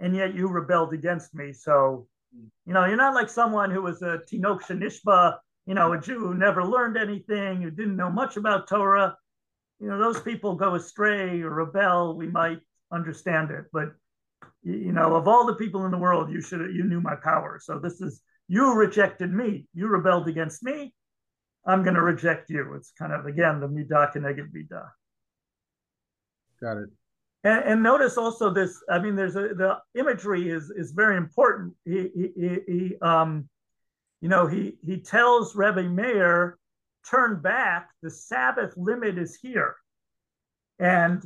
and 0.00 0.14
yet 0.14 0.34
you 0.34 0.48
rebelled 0.48 0.92
against 0.92 1.34
me. 1.34 1.54
So, 1.54 2.06
you 2.66 2.74
know, 2.74 2.84
you're 2.84 2.96
not 2.96 3.14
like 3.14 3.30
someone 3.30 3.70
who 3.70 3.80
was 3.80 4.02
a 4.02 4.20
Tinok 4.30 4.62
Shanishba, 4.62 5.38
you 5.66 5.74
know, 5.74 5.94
a 5.94 6.00
Jew 6.00 6.20
who 6.20 6.34
never 6.34 6.62
learned 6.62 6.98
anything, 6.98 7.62
who 7.62 7.70
didn't 7.70 7.96
know 7.96 8.10
much 8.10 8.36
about 8.36 8.68
Torah. 8.68 9.16
You 9.80 9.88
know, 9.88 9.98
those 9.98 10.20
people 10.20 10.54
go 10.56 10.74
astray 10.74 11.40
or 11.40 11.50
rebel. 11.50 12.16
We 12.16 12.28
might 12.28 12.60
understand 12.92 13.50
it, 13.50 13.64
but 13.72 13.94
you 14.66 14.92
know, 14.92 15.14
of 15.14 15.28
all 15.28 15.46
the 15.46 15.54
people 15.54 15.84
in 15.84 15.92
the 15.92 15.98
world, 15.98 16.30
you 16.30 16.40
should 16.40 16.74
you 16.74 16.82
knew 16.82 17.00
my 17.00 17.14
power. 17.22 17.60
So 17.62 17.78
this 17.78 18.00
is 18.00 18.20
you 18.48 18.74
rejected 18.74 19.32
me. 19.32 19.66
You 19.74 19.86
rebelled 19.86 20.26
against 20.26 20.62
me. 20.62 20.92
I'm 21.64 21.84
going 21.84 21.94
to 21.94 22.02
reject 22.02 22.50
you. 22.50 22.74
It's 22.74 22.92
kind 22.98 23.12
of 23.12 23.26
again 23.26 23.60
the 23.60 23.68
midah 23.68 24.12
keneged 24.12 24.50
midah. 24.52 24.88
Got 26.60 26.78
it. 26.78 26.88
And, 27.44 27.64
and, 27.64 27.82
notice 27.82 28.16
also 28.16 28.52
this. 28.52 28.82
I 28.90 28.98
mean, 28.98 29.14
there's 29.14 29.36
a 29.36 29.54
the 29.54 29.78
imagery 29.94 30.50
is 30.50 30.72
is 30.76 30.90
very 30.90 31.16
important. 31.16 31.74
He 31.84 32.10
he, 32.14 32.58
he 32.66 32.96
um, 33.02 33.48
you 34.20 34.28
know, 34.28 34.48
he 34.48 34.78
he 34.84 34.98
tells 34.98 35.54
Rebbe 35.54 35.84
Meir, 35.84 36.58
turn 37.08 37.40
back. 37.40 37.90
The 38.02 38.10
Sabbath 38.10 38.74
limit 38.76 39.16
is 39.16 39.38
here, 39.40 39.76
and 40.80 41.22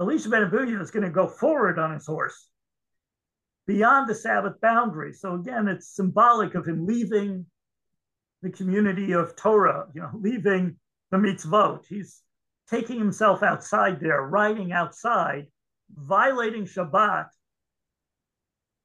Elisha 0.00 0.28
ben 0.28 0.48
Abuya 0.48 0.80
is 0.80 0.90
going 0.90 1.04
to 1.04 1.10
go 1.10 1.26
forward 1.26 1.78
on 1.78 1.92
his 1.92 2.06
horse 2.06 2.48
beyond 3.66 4.08
the 4.08 4.14
Sabbath 4.14 4.60
boundary. 4.60 5.12
So 5.12 5.34
again, 5.34 5.68
it's 5.68 5.94
symbolic 5.94 6.54
of 6.54 6.66
him 6.66 6.86
leaving 6.86 7.46
the 8.42 8.50
community 8.50 9.12
of 9.12 9.34
Torah, 9.36 9.86
you 9.94 10.00
know, 10.00 10.10
leaving 10.14 10.76
the 11.10 11.16
mitzvot. 11.16 11.84
He's 11.88 12.22
taking 12.70 12.98
himself 12.98 13.42
outside 13.42 14.00
there, 14.00 14.22
riding 14.22 14.72
outside, 14.72 15.46
violating 15.90 16.64
Shabbat, 16.64 17.26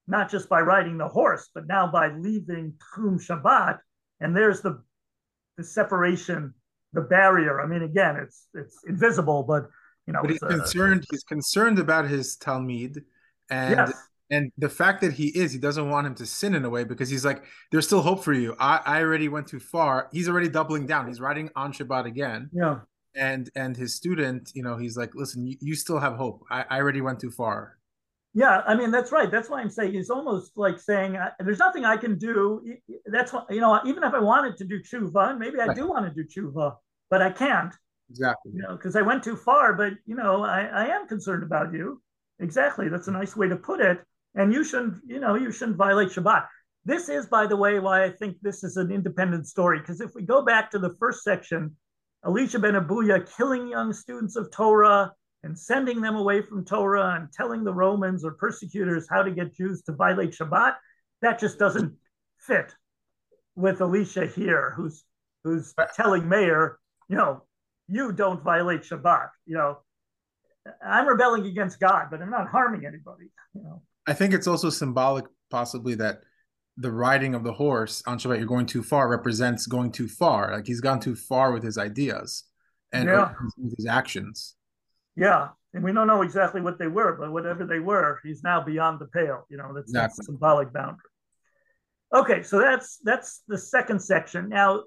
not 0.07 0.29
just 0.29 0.49
by 0.49 0.61
riding 0.61 0.97
the 0.97 1.07
horse, 1.07 1.49
but 1.53 1.67
now 1.67 1.87
by 1.87 2.09
leaving 2.09 2.73
Tchum 2.73 3.23
Shabbat. 3.23 3.79
And 4.19 4.35
there's 4.35 4.61
the 4.61 4.81
the 5.57 5.63
separation, 5.63 6.53
the 6.93 7.01
barrier. 7.01 7.61
I 7.61 7.67
mean, 7.67 7.83
again, 7.83 8.15
it's 8.15 8.47
it's 8.53 8.83
invisible, 8.87 9.43
but 9.43 9.69
you 10.07 10.13
know, 10.13 10.21
but 10.21 10.31
he's 10.31 10.39
concerned. 10.39 11.05
he's 11.09 11.23
concerned 11.23 11.79
about 11.79 12.07
his 12.07 12.37
Talmid, 12.37 13.03
and 13.49 13.75
yes. 13.75 13.93
and 14.29 14.51
the 14.57 14.69
fact 14.69 15.01
that 15.01 15.13
he 15.13 15.27
is, 15.27 15.53
he 15.53 15.59
doesn't 15.59 15.89
want 15.89 16.07
him 16.07 16.15
to 16.15 16.25
sin 16.25 16.55
in 16.55 16.65
a 16.65 16.69
way 16.69 16.83
because 16.83 17.09
he's 17.09 17.23
like, 17.23 17.43
there's 17.71 17.85
still 17.85 18.01
hope 18.01 18.23
for 18.23 18.33
you. 18.33 18.55
I, 18.59 18.81
I 18.85 19.01
already 19.01 19.29
went 19.29 19.47
too 19.47 19.59
far. 19.59 20.09
He's 20.11 20.27
already 20.27 20.49
doubling 20.49 20.85
down. 20.85 21.07
He's 21.07 21.21
riding 21.21 21.49
on 21.55 21.71
Shabbat 21.71 22.05
again. 22.05 22.49
Yeah. 22.51 22.79
And 23.15 23.49
and 23.55 23.77
his 23.77 23.95
student, 23.95 24.51
you 24.53 24.63
know, 24.63 24.75
he's 24.75 24.97
like, 24.97 25.11
listen, 25.13 25.45
you, 25.45 25.55
you 25.61 25.75
still 25.75 25.99
have 25.99 26.15
hope. 26.15 26.43
I, 26.49 26.65
I 26.69 26.79
already 26.79 27.01
went 27.01 27.19
too 27.19 27.31
far. 27.31 27.77
Yeah, 28.35 28.63
I 28.65 28.75
mean 28.75 28.89
that's 28.89 29.11
right. 29.11 29.29
That's 29.29 29.49
why 29.49 29.61
I'm 29.61 29.69
saying 29.69 29.93
he's 29.93 30.09
almost 30.09 30.53
like 30.55 30.79
saying 30.79 31.17
there's 31.39 31.59
nothing 31.59 31.85
I 31.85 31.97
can 31.97 32.17
do. 32.17 32.63
That's 33.05 33.31
what 33.31 33.45
you 33.51 33.61
know. 33.61 33.79
Even 33.85 34.03
if 34.03 34.13
I 34.13 34.19
wanted 34.19 34.57
to 34.57 34.65
do 34.65 34.81
tshuva, 34.81 35.37
maybe 35.37 35.61
I 35.61 35.67
right. 35.67 35.77
do 35.77 35.87
want 35.87 36.07
to 36.07 36.23
do 36.23 36.27
tshuva, 36.27 36.75
but 37.11 37.21
I 37.21 37.29
can't 37.29 37.73
Exactly. 38.09 38.51
You 38.55 38.61
know, 38.61 38.75
because 38.75 38.95
I 38.95 39.01
went 39.01 39.23
too 39.23 39.35
far, 39.35 39.73
but 39.73 39.93
you 40.05 40.15
know, 40.15 40.43
I, 40.43 40.63
I 40.65 40.85
am 40.87 41.07
concerned 41.07 41.43
about 41.43 41.73
you. 41.73 42.01
Exactly. 42.39 42.89
That's 42.89 43.07
a 43.07 43.11
mm. 43.11 43.19
nice 43.19 43.35
way 43.35 43.47
to 43.47 43.55
put 43.55 43.79
it. 43.79 43.99
And 44.35 44.53
you 44.53 44.63
shouldn't, 44.63 44.97
you 45.05 45.19
know, 45.19 45.35
you 45.35 45.51
shouldn't 45.51 45.77
violate 45.77 46.09
Shabbat. 46.09 46.47
This 46.85 47.07
is, 47.07 47.27
by 47.27 47.47
the 47.47 47.55
way, 47.55 47.79
why 47.79 48.03
I 48.03 48.11
think 48.11 48.37
this 48.41 48.63
is 48.63 48.77
an 48.77 48.91
independent 48.91 49.47
story. 49.47 49.79
Because 49.79 50.01
if 50.01 50.13
we 50.15 50.23
go 50.23 50.43
back 50.43 50.71
to 50.71 50.79
the 50.79 50.95
first 50.99 51.23
section, 51.23 51.75
Elisha 52.25 52.59
ben 52.59 52.73
Abuya 52.73 53.29
killing 53.37 53.67
young 53.67 53.93
students 53.93 54.35
of 54.35 54.51
Torah 54.51 55.11
and 55.43 55.57
sending 55.57 56.01
them 56.01 56.15
away 56.15 56.41
from 56.41 56.65
Torah 56.65 57.15
and 57.15 57.31
telling 57.31 57.63
the 57.63 57.73
Romans 57.73 58.23
or 58.23 58.31
persecutors 58.31 59.07
how 59.09 59.23
to 59.23 59.31
get 59.31 59.55
Jews 59.55 59.81
to 59.83 59.93
violate 59.93 60.31
Shabbat, 60.31 60.75
that 61.21 61.39
just 61.39 61.59
doesn't 61.59 61.93
fit 62.39 62.73
with 63.55 63.81
Elisha 63.81 64.25
here, 64.25 64.73
who's 64.75 65.03
who's 65.43 65.73
telling 65.95 66.27
Meir, 66.27 66.79
you 67.09 67.17
know, 67.17 67.43
you 67.87 68.11
don't 68.11 68.43
violate 68.43 68.81
Shabbat. 68.81 69.29
You 69.45 69.57
know, 69.57 69.77
I'm 70.85 71.07
rebelling 71.07 71.45
against 71.45 71.79
God, 71.79 72.07
but 72.09 72.21
I'm 72.21 72.29
not 72.29 72.47
harming 72.47 72.85
anybody. 72.85 73.31
You 73.53 73.63
know. 73.63 73.81
I 74.07 74.13
think 74.13 74.33
it's 74.33 74.47
also 74.47 74.69
symbolic, 74.69 75.25
possibly, 75.49 75.95
that 75.95 76.21
the 76.77 76.91
riding 76.91 77.35
of 77.35 77.43
the 77.43 77.53
horse 77.53 78.01
on 78.07 78.17
Shabbat, 78.17 78.37
you're 78.37 78.47
going 78.47 78.65
too 78.65 78.83
far, 78.83 79.07
represents 79.07 79.67
going 79.67 79.91
too 79.91 80.07
far. 80.07 80.51
Like 80.51 80.65
he's 80.65 80.81
gone 80.81 80.99
too 80.99 81.15
far 81.15 81.51
with 81.51 81.63
his 81.63 81.77
ideas 81.77 82.45
and 82.91 83.05
yeah. 83.05 83.33
with 83.57 83.75
his 83.77 83.87
actions. 83.87 84.55
Yeah, 85.15 85.49
and 85.73 85.83
we 85.83 85.93
don't 85.93 86.07
know 86.07 86.23
exactly 86.23 86.61
what 86.61 86.79
they 86.79 86.87
were, 86.87 87.15
but 87.19 87.31
whatever 87.31 87.65
they 87.65 87.79
were, 87.79 88.19
he's 88.23 88.43
now 88.43 88.63
beyond 88.63 88.99
the 88.99 89.05
pale. 89.07 89.45
You 89.49 89.57
know, 89.57 89.71
that's, 89.73 89.89
exactly. 89.89 90.15
that's 90.17 90.25
symbolic 90.25 90.73
boundary. 90.73 90.97
Okay, 92.13 92.43
so 92.43 92.59
that's 92.59 92.99
that's 93.03 93.41
the 93.47 93.57
second 93.57 93.99
section. 93.99 94.49
Now, 94.49 94.83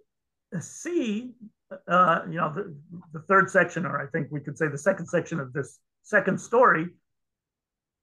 C, 0.60 1.32
uh, 1.88 2.20
you 2.28 2.36
know, 2.36 2.52
the, 2.54 2.74
the 3.12 3.20
third 3.26 3.50
section, 3.50 3.86
or 3.86 4.00
I 4.00 4.06
think 4.06 4.28
we 4.30 4.40
could 4.40 4.56
say 4.56 4.68
the 4.68 4.78
second 4.78 5.06
section 5.06 5.40
of 5.40 5.52
this 5.52 5.78
second 6.02 6.40
story, 6.40 6.88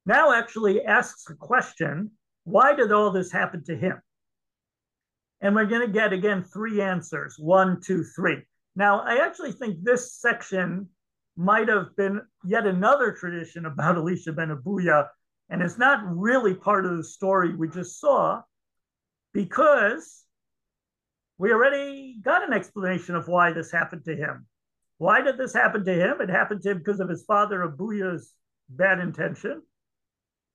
now 0.05 0.34
actually 0.34 0.84
asks 0.84 1.30
a 1.30 1.36
question: 1.36 2.11
Why 2.43 2.76
did 2.76 2.91
all 2.91 3.11
this 3.11 3.32
happen 3.32 3.64
to 3.66 3.76
him? 3.76 4.01
And 5.41 5.55
we're 5.55 5.66
going 5.66 5.86
to 5.86 5.93
get 5.93 6.14
again 6.14 6.43
three 6.43 6.82
answers: 6.82 7.36
one, 7.38 7.80
two, 7.82 8.03
three. 8.03 8.38
Now, 8.76 9.01
I 9.01 9.26
actually 9.26 9.51
think 9.51 9.84
this 9.84 10.16
section 10.16 10.89
might 11.36 11.68
have 11.68 11.95
been 11.95 12.22
yet 12.43 12.66
another 12.66 13.11
tradition 13.11 13.66
about 13.66 13.95
Elisha 13.95 14.34
ben 14.34 14.49
Abuya, 14.49 15.07
and 15.49 15.61
it's 15.61 15.78
not 15.78 16.03
really 16.05 16.53
part 16.53 16.86
of 16.86 16.97
the 16.97 17.03
story 17.03 17.55
we 17.55 17.68
just 17.70 17.99
saw 17.99 18.41
because 19.34 20.22
we 21.38 21.52
already 21.52 22.20
got 22.24 22.44
an 22.44 22.54
explanation 22.54 23.16
of 23.16 23.28
why 23.28 23.52
this 23.52 23.72
happened 23.72 24.06
to 24.06 24.16
him. 24.16 24.48
Why 24.98 25.22
did 25.22 25.38
this 25.38 25.54
happen 25.54 25.84
to 25.86 25.94
him? 25.94 26.22
It 26.22 26.30
happened 26.30 26.62
to 26.64 26.72
him 26.72 26.78
because 26.78 27.00
of 27.00 27.10
his 27.10 27.24
father 27.24 27.68
Abuya's 27.68 28.34
bad 28.70 29.00
intention. 29.00 29.62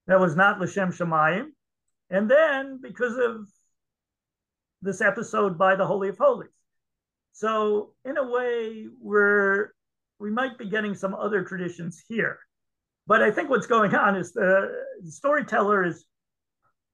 That 0.07 0.20
was 0.20 0.37
not 0.37 0.59
Lashem 0.59 0.97
Shemayim. 0.97 1.47
And 2.11 2.31
then 2.31 2.81
because 2.83 3.16
of 3.18 3.47
this 4.81 5.01
episode 5.01 5.59
by 5.59 5.74
the 5.74 5.87
Holy 5.87 6.09
of 6.09 6.18
Holies. 6.18 6.49
So 7.33 7.95
in 8.05 8.16
a 8.16 8.29
way, 8.29 8.87
we're 9.01 9.72
we 10.18 10.31
might 10.31 10.59
be 10.59 10.68
getting 10.68 10.95
some 10.95 11.14
other 11.14 11.45
traditions 11.45 12.03
here. 12.09 12.39
But 13.07 13.22
I 13.22 13.31
think 13.31 13.51
what's 13.51 13.66
going 13.66 13.95
on 13.95 14.16
is 14.16 14.33
the, 14.33 14.72
the 15.03 15.11
storyteller 15.11 15.85
is 15.85 16.05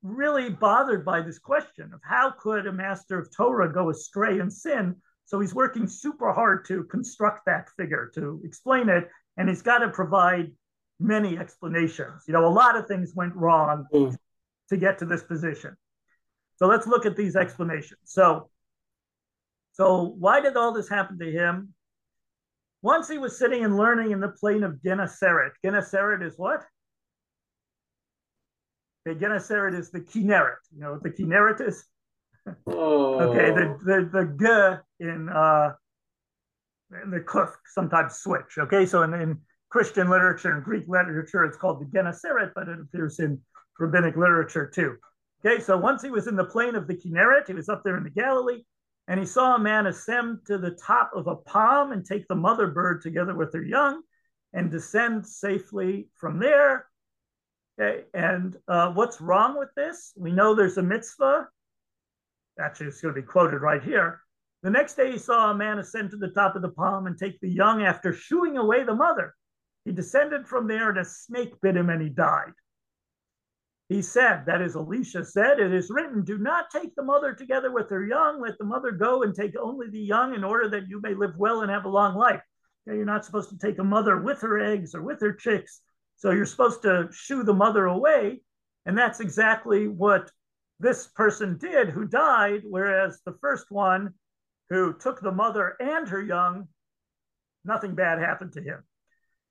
really 0.05 0.51
bothered 0.51 1.05
by 1.05 1.23
this 1.23 1.39
question 1.39 1.91
of 1.95 2.01
how 2.05 2.31
could 2.39 2.67
a 2.67 2.73
master 2.73 3.19
of 3.19 3.35
Torah 3.35 3.73
go 3.73 3.89
astray 3.89 4.39
and 4.39 4.53
sin? 4.53 4.95
So 5.25 5.41
he's 5.41 5.55
working 5.55 5.89
super 5.89 6.31
hard 6.33 6.67
to 6.67 6.85
construct 6.85 7.47
that 7.47 7.71
figure, 7.77 8.13
to 8.15 8.41
explain 8.45 8.91
it, 8.91 9.09
and 9.39 9.49
he's 9.49 9.63
got 9.63 9.79
to 9.79 9.89
provide 9.89 10.53
many 11.01 11.39
explanations. 11.39 12.25
You 12.29 12.35
know, 12.35 12.47
a 12.47 12.53
lot 12.53 12.77
of 12.77 12.87
things 12.87 13.15
went 13.15 13.35
wrong 13.35 13.87
mm. 13.93 14.15
to 14.69 14.77
get 14.77 14.99
to 14.99 15.07
this 15.07 15.23
position. 15.23 15.75
So 16.57 16.67
let's 16.67 16.87
look 16.87 17.07
at 17.07 17.17
these 17.17 17.35
explanations. 17.35 18.01
So, 18.05 18.51
so 19.73 20.15
why 20.19 20.41
did 20.41 20.57
all 20.57 20.73
this 20.73 20.89
happen 20.89 21.19
to 21.19 21.33
him? 21.33 21.73
Once 22.83 23.09
he 23.09 23.17
was 23.17 23.39
sitting 23.39 23.65
and 23.65 23.79
learning 23.79 24.13
in 24.13 24.21
the 24.21 24.29
plain 24.29 24.63
of 24.63 24.83
Gennesaret. 24.83 25.55
Gennesaret 25.65 26.23
is 26.23 26.35
what? 26.37 26.63
The 29.05 29.15
Gennesaret 29.15 29.75
is 29.75 29.91
the 29.91 30.01
Kinneret. 30.01 30.57
You 30.75 30.81
know 30.81 30.93
what 30.93 31.03
the 31.03 31.11
Kinneret 31.11 31.67
is? 31.67 31.85
Oh. 32.67 33.21
okay, 33.21 33.51
the 33.51 33.79
the 33.85 34.09
the 34.13 34.81
G 35.01 35.07
in 35.07 35.29
uh 35.29 35.73
in 37.03 37.11
the 37.11 37.21
cliff 37.21 37.51
sometimes 37.67 38.17
switch. 38.17 38.59
Okay, 38.59 38.87
so 38.87 39.03
in, 39.03 39.15
in 39.15 39.39
Christian 39.71 40.09
literature 40.09 40.55
and 40.55 40.63
Greek 40.63 40.85
literature, 40.87 41.45
it's 41.45 41.57
called 41.57 41.81
the 41.81 41.87
Gennesaret, 41.87 42.53
but 42.55 42.69
it 42.69 42.79
appears 42.81 43.19
in 43.19 43.41
rabbinic 43.79 44.17
literature 44.17 44.67
too. 44.67 44.97
Okay, 45.45 45.61
so 45.61 45.77
once 45.77 46.03
he 46.03 46.11
was 46.11 46.27
in 46.27 46.37
the 46.37 46.45
plain 46.45 46.75
of 46.75 46.87
the 46.87 46.95
Kinneret, 46.95 47.47
he 47.47 47.55
was 47.55 47.69
up 47.69 47.83
there 47.85 47.97
in 47.97 48.05
the 48.05 48.11
Galilee, 48.11 48.63
and 49.09 49.19
he 49.21 49.27
saw 49.27 49.57
a 49.57 49.59
man 49.59 49.87
ascend 49.87 50.39
to 50.47 50.59
the 50.59 50.71
top 50.71 51.11
of 51.15 51.27
a 51.27 51.37
palm 51.37 51.93
and 51.93 52.05
take 52.05 52.27
the 52.29 52.35
mother 52.35 52.69
bird 52.69 53.03
together 53.03 53.35
with 53.35 53.53
her 53.53 53.63
young 53.63 54.03
and 54.53 54.71
descend 54.71 55.27
safely 55.27 56.09
from 56.15 56.39
there. 56.39 56.87
Okay, 57.81 58.05
and 58.15 58.57
uh, 58.69 58.93
what's 58.93 59.21
wrong 59.21 59.59
with 59.59 59.71
this? 59.77 60.13
We 60.17 60.31
know 60.31 60.55
there's 60.55 60.79
a 60.79 60.83
mitzvah. 60.83 61.49
Actually, 62.61 62.87
it's 62.87 63.01
going 63.01 63.15
to 63.15 63.21
be 63.21 63.27
quoted 63.27 63.59
right 63.59 63.83
here. 63.83 64.21
The 64.63 64.71
next 64.71 64.95
day, 64.95 65.11
he 65.11 65.19
saw 65.19 65.51
a 65.51 65.55
man 65.55 65.79
ascend 65.79 66.11
to 66.11 66.17
the 66.17 66.29
top 66.29 66.55
of 66.55 66.63
the 66.63 66.71
palm 66.71 67.07
and 67.07 67.19
take 67.19 67.41
the 67.41 67.49
young 67.49 67.83
after 67.83 68.13
shooing 68.13 68.57
away 68.57 68.85
the 68.85 68.95
mother. 68.95 69.35
He 69.85 69.93
descended 69.93 70.47
from 70.47 70.69
there, 70.69 70.91
and 70.91 70.99
a 70.99 71.05
snake 71.05 71.61
bit 71.61 71.77
him, 71.77 71.91
and 71.91 72.01
he 72.01 72.09
died. 72.09 72.53
He 73.89 74.01
said, 74.01 74.47
that 74.47 74.63
is, 74.63 74.77
Elisha 74.77 75.25
said, 75.25 75.59
it 75.59 75.75
is 75.75 75.91
written, 75.91 76.25
do 76.25 76.39
not 76.39 76.71
take 76.71 76.95
the 76.95 77.03
mother 77.03 77.35
together 77.35 77.71
with 77.71 77.91
her 77.91 78.07
young. 78.07 78.41
Let 78.41 78.57
the 78.59 78.65
mother 78.65 78.93
go 78.93 79.23
and 79.25 79.35
take 79.35 79.55
only 79.61 79.91
the 79.91 80.01
young 80.01 80.35
in 80.35 80.43
order 80.43 80.71
that 80.71 80.89
you 80.89 81.01
may 81.03 81.13
live 81.13 81.37
well 81.37 81.61
and 81.61 81.71
have 81.71 81.85
a 81.85 81.91
long 81.91 82.15
life. 82.15 82.41
You're 82.87 83.05
not 83.05 83.27
supposed 83.27 83.51
to 83.51 83.59
take 83.59 83.79
a 83.79 83.85
mother 83.85 84.19
with 84.21 84.41
her 84.41 84.59
eggs 84.59 84.95
or 84.95 85.03
with 85.03 85.21
her 85.21 85.33
chicks. 85.35 85.83
So 86.17 86.31
you're 86.31 86.47
supposed 86.47 86.83
to 86.83 87.09
shoo 87.13 87.43
the 87.43 87.55
mother 87.55 87.87
away. 87.87 88.43
And 88.87 88.97
that's 88.97 89.21
exactly 89.21 89.89
what 89.89 90.31
this 90.81 91.07
person 91.07 91.59
did 91.59 91.89
who 91.89 92.07
died, 92.07 92.63
whereas 92.65 93.21
the 93.25 93.37
first 93.41 93.71
one 93.71 94.15
who 94.69 94.95
took 94.99 95.21
the 95.21 95.33
mother 95.33 95.77
and 95.81 96.09
her 96.09 96.23
young, 96.23 96.69
nothing 97.65 97.95
bad 97.95 98.19
happened 98.19 98.53
to 98.53 98.63
him. 98.63 98.83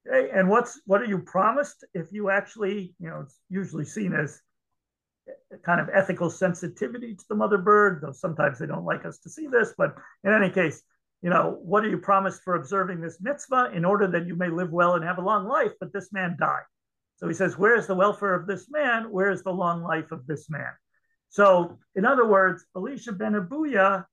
Okay, 0.08 0.30
and 0.34 0.50
what's 0.50 0.82
what 0.86 1.02
are 1.02 1.06
you 1.06 1.20
promised 1.20 1.86
if 1.94 2.12
you 2.12 2.30
actually, 2.30 2.94
you 3.00 3.10
know, 3.10 3.22
it's 3.22 3.40
usually 3.50 3.86
seen 3.86 4.14
as 4.14 4.42
kind 5.64 5.80
of 5.80 5.90
ethical 5.94 6.30
sensitivity 6.30 7.16
to 7.16 7.24
the 7.30 7.36
mother 7.36 7.58
bird, 7.58 8.02
though 8.02 8.12
sometimes 8.12 8.60
they 8.60 8.66
don't 8.66 8.86
like 8.86 9.06
us 9.06 9.20
to 9.20 9.30
see 9.30 9.48
this. 9.48 9.74
But 9.78 9.96
in 10.24 10.34
any 10.34 10.50
case, 10.50 10.84
you 11.24 11.30
know, 11.30 11.58
what 11.62 11.86
are 11.86 11.90
you 11.90 11.98
promised 11.98 12.44
for 12.44 12.56
observing 12.56 13.00
this 13.00 13.22
mitzvah 13.22 13.72
in 13.74 13.86
order 13.86 14.08
that 14.08 14.28
you 14.28 14.36
may 14.36 14.50
live 14.50 14.72
well 14.72 14.96
and 14.96 15.06
have 15.06 15.20
a 15.20 15.22
long 15.22 15.48
life? 15.48 15.72
But 15.80 15.94
this 15.94 16.12
man 16.12 16.36
died. 16.38 16.64
So 17.16 17.30
he 17.30 17.34
says, 17.34 17.58
Where 17.58 17.78
is 17.78 17.88
the 17.88 17.96
welfare 17.96 18.34
of 18.34 18.46
this 18.46 18.70
man? 18.70 19.10
Where 19.10 19.32
is 19.32 19.42
the 19.42 19.54
long 19.54 19.82
life 19.84 20.12
of 20.12 20.28
this 20.28 20.50
man? 20.50 20.72
So, 21.30 21.80
in 21.96 22.06
other 22.06 22.28
words, 22.28 22.66
Elisha 22.76 23.14
ben 23.14 23.34
Abuya 23.34 24.06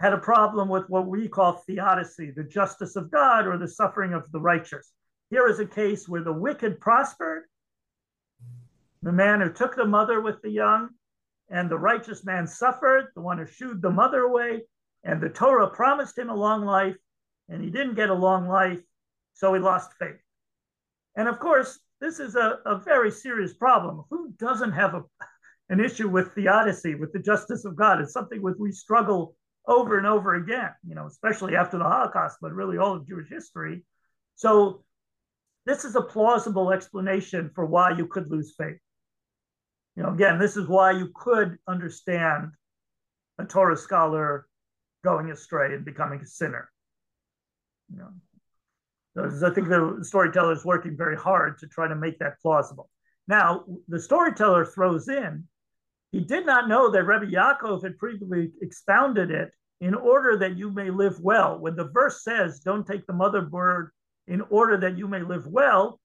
had 0.00 0.12
a 0.12 0.18
problem 0.18 0.68
with 0.68 0.90
what 0.90 1.06
we 1.06 1.28
call 1.28 1.52
theodicy, 1.52 2.32
the 2.32 2.42
justice 2.42 2.96
of 2.96 3.12
God 3.12 3.46
or 3.46 3.56
the 3.56 3.68
suffering 3.68 4.12
of 4.12 4.30
the 4.32 4.40
righteous. 4.40 4.90
Here 5.30 5.46
is 5.46 5.60
a 5.60 5.66
case 5.66 6.08
where 6.08 6.24
the 6.24 6.32
wicked 6.32 6.80
prospered, 6.80 7.44
the 9.02 9.12
man 9.12 9.40
who 9.40 9.52
took 9.52 9.76
the 9.76 9.86
mother 9.86 10.20
with 10.20 10.42
the 10.42 10.50
young, 10.50 10.90
and 11.48 11.70
the 11.70 11.78
righteous 11.78 12.24
man 12.24 12.48
suffered, 12.48 13.06
the 13.14 13.22
one 13.22 13.38
who 13.38 13.46
shooed 13.46 13.80
the 13.80 13.90
mother 13.90 14.22
away, 14.22 14.62
and 15.06 15.20
the 15.22 15.28
Torah 15.28 15.70
promised 15.70 16.18
him 16.18 16.28
a 16.28 16.34
long 16.34 16.64
life, 16.64 16.96
and 17.48 17.62
he 17.62 17.70
didn't 17.70 17.94
get 17.94 18.10
a 18.10 18.14
long 18.14 18.48
life, 18.48 18.80
so 19.34 19.54
he 19.54 19.60
lost 19.60 19.92
faith. 20.00 20.20
And 21.16 21.28
of 21.28 21.38
course, 21.38 21.78
this 22.00 22.18
is 22.18 22.34
a, 22.34 22.58
a 22.66 22.78
very 22.78 23.12
serious 23.12 23.54
problem. 23.54 24.02
Who 24.10 24.32
doesn't 24.36 24.72
have 24.72 24.94
a, 24.94 25.04
an 25.70 25.78
issue 25.78 26.08
with 26.08 26.32
theodicy, 26.34 26.96
with 26.96 27.12
the 27.12 27.20
justice 27.20 27.64
of 27.64 27.76
God? 27.76 28.00
It's 28.00 28.12
something 28.12 28.42
with 28.42 28.58
we 28.58 28.72
struggle 28.72 29.36
over 29.68 29.96
and 29.96 30.08
over 30.08 30.34
again, 30.34 30.70
you 30.86 30.96
know, 30.96 31.06
especially 31.06 31.54
after 31.54 31.78
the 31.78 31.84
Holocaust, 31.84 32.38
but 32.42 32.52
really 32.52 32.76
all 32.76 32.96
of 32.96 33.06
Jewish 33.06 33.28
history. 33.28 33.84
So 34.34 34.84
this 35.66 35.84
is 35.84 35.94
a 35.94 36.02
plausible 36.02 36.72
explanation 36.72 37.50
for 37.54 37.64
why 37.64 37.96
you 37.96 38.06
could 38.06 38.28
lose 38.28 38.54
faith. 38.58 38.78
You 39.94 40.02
know, 40.02 40.10
again, 40.10 40.40
this 40.40 40.56
is 40.56 40.68
why 40.68 40.90
you 40.90 41.10
could 41.14 41.58
understand 41.68 42.50
a 43.38 43.44
Torah 43.44 43.76
scholar 43.76 44.46
going 45.04 45.30
astray 45.30 45.74
and 45.74 45.84
becoming 45.84 46.20
a 46.20 46.26
sinner. 46.26 46.70
You 47.92 47.98
know, 47.98 49.46
I 49.46 49.54
think 49.54 49.68
the 49.68 49.98
storyteller 50.02 50.52
is 50.52 50.64
working 50.64 50.96
very 50.96 51.16
hard 51.16 51.58
to 51.58 51.66
try 51.66 51.88
to 51.88 51.94
make 51.94 52.18
that 52.18 52.40
plausible. 52.40 52.90
Now, 53.28 53.64
the 53.88 54.00
storyteller 54.00 54.64
throws 54.64 55.08
in 55.08 55.46
he 56.12 56.20
did 56.20 56.46
not 56.46 56.68
know 56.68 56.90
that 56.90 57.04
Rabbi 57.04 57.26
Yaakov 57.26 57.82
had 57.82 57.98
previously 57.98 58.50
expounded 58.62 59.30
it 59.30 59.50
in 59.80 59.94
order 59.94 60.38
that 60.38 60.56
you 60.56 60.70
may 60.70 60.90
live 60.90 61.20
well. 61.20 61.58
When 61.58 61.76
the 61.76 61.88
verse 61.88 62.24
says, 62.24 62.60
don't 62.60 62.86
take 62.86 63.06
the 63.06 63.12
mother 63.12 63.42
bird 63.42 63.90
in 64.26 64.40
order 64.48 64.78
that 64.78 64.96
you 64.96 65.08
may 65.08 65.20
live 65.20 65.46
well, 65.46 66.00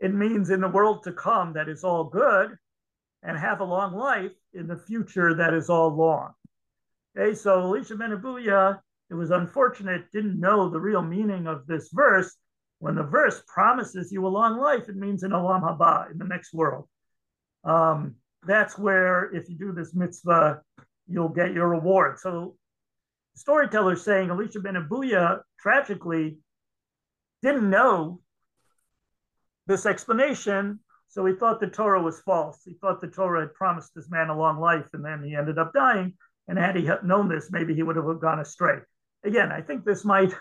it 0.00 0.14
means 0.14 0.50
in 0.50 0.60
the 0.62 0.68
world 0.68 1.02
to 1.04 1.12
come 1.12 1.52
that 1.52 1.68
is 1.68 1.84
all 1.84 2.04
good 2.04 2.56
and 3.22 3.36
have 3.36 3.60
a 3.60 3.64
long 3.64 3.94
life 3.94 4.32
in 4.54 4.66
the 4.66 4.78
future 4.78 5.34
that 5.34 5.52
is 5.52 5.68
all 5.68 5.94
long. 5.94 6.32
Okay, 7.16 7.34
so 7.34 7.60
Elisha 7.60 7.96
ben 7.96 8.10
Abuya, 8.10 8.78
it 9.10 9.14
was 9.14 9.30
unfortunate, 9.30 10.10
didn't 10.12 10.38
know 10.38 10.68
the 10.68 10.80
real 10.80 11.02
meaning 11.02 11.46
of 11.46 11.66
this 11.66 11.90
verse. 11.92 12.36
When 12.80 12.94
the 12.94 13.02
verse 13.02 13.42
promises 13.48 14.12
you 14.12 14.26
a 14.26 14.28
long 14.28 14.58
life, 14.58 14.88
it 14.88 14.96
means 14.96 15.22
in 15.22 15.32
Olam 15.32 15.62
Haba, 15.62 16.10
in 16.10 16.18
the 16.18 16.24
next 16.24 16.52
world. 16.52 16.88
Um, 17.64 18.16
that's 18.46 18.78
where 18.78 19.34
if 19.34 19.48
you 19.48 19.56
do 19.56 19.72
this 19.72 19.94
mitzvah, 19.94 20.62
you'll 21.08 21.28
get 21.30 21.52
your 21.52 21.68
reward. 21.68 22.20
So 22.20 22.54
the 23.34 23.40
storyteller 23.40 23.96
saying 23.96 24.30
Elisha 24.30 24.60
ben 24.60 24.74
Abuya 24.74 25.40
tragically 25.58 26.38
didn't 27.42 27.68
know 27.68 28.20
this 29.66 29.86
explanation, 29.86 30.80
so 31.08 31.24
he 31.24 31.34
thought 31.34 31.60
the 31.60 31.66
Torah 31.66 32.02
was 32.02 32.20
false. 32.20 32.60
He 32.64 32.74
thought 32.80 33.00
the 33.00 33.08
Torah 33.08 33.40
had 33.40 33.54
promised 33.54 33.94
this 33.94 34.10
man 34.10 34.28
a 34.28 34.38
long 34.38 34.58
life, 34.60 34.88
and 34.92 35.04
then 35.04 35.24
he 35.24 35.34
ended 35.34 35.58
up 35.58 35.72
dying. 35.72 36.14
And 36.48 36.58
had 36.58 36.76
he 36.76 36.88
known 37.04 37.28
this, 37.28 37.50
maybe 37.52 37.74
he 37.74 37.82
would 37.82 37.96
have 37.96 38.20
gone 38.20 38.40
astray. 38.40 38.78
Again, 39.24 39.52
I 39.52 39.60
think 39.60 39.84
this 39.84 40.04
might 40.04 40.32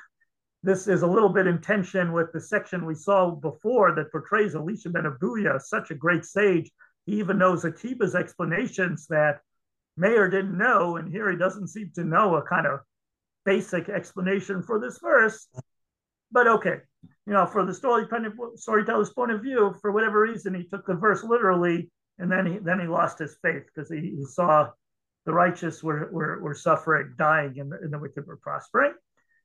this 0.64 0.88
is 0.88 1.02
a 1.02 1.08
little 1.08 1.30
bit 1.30 1.48
in 1.48 1.62
tension 1.62 2.14
with 2.14 2.32
the 2.34 2.42
section 2.42 2.86
we 2.86 2.96
saw 2.96 3.32
before 3.32 3.94
that 3.96 4.12
portrays 4.12 4.56
Elisha 4.56 4.90
ben 4.90 5.04
Abuya, 5.04 5.62
such 5.62 5.92
a 5.92 5.96
great 5.96 6.26
sage. 6.26 6.72
He 7.06 7.20
even 7.20 7.38
knows 7.38 7.64
Akiba's 7.64 8.16
explanations 8.16 9.08
that 9.08 9.40
Meir 9.98 10.30
didn't 10.30 10.58
know, 10.58 10.98
and 10.98 11.10
here 11.10 11.30
he 11.32 11.38
doesn't 11.38 11.70
seem 11.70 11.92
to 11.96 12.04
know 12.04 12.36
a 12.36 12.42
kind 12.42 12.68
of 12.68 12.80
basic 13.46 13.88
explanation 13.88 14.62
for 14.62 14.80
this 14.80 15.00
verse. 15.02 15.48
But 16.32 16.48
okay, 16.48 16.78
you 17.26 17.34
know, 17.34 17.46
for 17.46 17.66
the 17.66 17.74
story 17.74 18.06
storyteller's 18.56 19.14
point 19.14 19.32
of 19.32 19.42
view, 19.42 19.76
for 19.82 19.92
whatever 19.92 20.22
reason, 20.22 20.54
he 20.54 20.64
took 20.64 20.86
the 20.86 20.96
verse 20.96 21.24
literally, 21.24 21.90
and 22.20 22.32
then 22.32 22.46
he 22.46 22.58
then 22.58 22.80
he 22.80 22.88
lost 22.88 23.20
his 23.20 23.38
faith 23.42 23.64
because 23.74 23.90
he, 23.90 24.16
he 24.18 24.26
saw 24.26 24.70
the 25.28 25.34
righteous 25.34 25.84
were, 25.84 26.10
were, 26.10 26.40
were 26.40 26.56
suffering, 26.56 27.14
dying, 27.18 27.60
and 27.60 27.70
the, 27.70 27.78
and 27.82 27.92
the 27.92 28.00
wicked 28.00 28.26
were 28.26 28.38
prospering. 28.38 28.94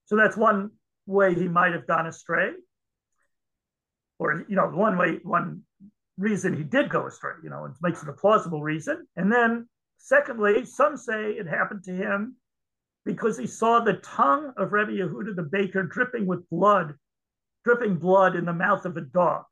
So 0.04 0.16
that's 0.16 0.36
one 0.36 0.70
way 1.06 1.34
he 1.34 1.48
might 1.48 1.72
have 1.72 1.88
gone 1.88 2.06
astray. 2.06 2.52
Or, 4.20 4.44
you 4.48 4.54
know, 4.54 4.68
one 4.68 4.96
way, 4.96 5.18
one 5.24 5.62
reason 6.16 6.56
he 6.56 6.62
did 6.62 6.88
go 6.88 7.08
astray, 7.08 7.32
you 7.42 7.50
know, 7.50 7.64
it 7.64 7.72
makes 7.82 8.00
it 8.00 8.08
a 8.08 8.12
plausible 8.12 8.62
reason. 8.62 9.08
And 9.16 9.30
then, 9.30 9.68
secondly, 9.98 10.64
some 10.64 10.96
say 10.96 11.32
it 11.32 11.48
happened 11.48 11.82
to 11.84 11.92
him 11.92 12.36
because 13.04 13.36
he 13.36 13.48
saw 13.48 13.80
the 13.80 13.94
tongue 13.94 14.52
of 14.56 14.72
Rabbi 14.72 14.92
Yehuda 14.92 15.34
the 15.34 15.42
baker 15.42 15.82
dripping 15.82 16.26
with 16.26 16.48
blood, 16.48 16.94
dripping 17.64 17.96
blood 17.96 18.36
in 18.36 18.44
the 18.44 18.52
mouth 18.52 18.84
of 18.84 18.96
a 18.96 19.00
dog. 19.00 19.42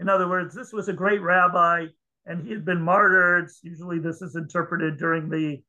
In 0.00 0.08
other 0.08 0.28
words, 0.28 0.52
this 0.52 0.72
was 0.72 0.88
a 0.88 0.92
great 0.92 1.22
rabbi 1.22 1.86
and 2.26 2.46
he 2.46 2.52
had 2.52 2.64
been 2.64 2.80
martyred. 2.80 3.50
Usually, 3.62 3.98
this 3.98 4.22
is 4.22 4.36
interpreted 4.36 4.98
during 4.98 5.28
the 5.28 5.62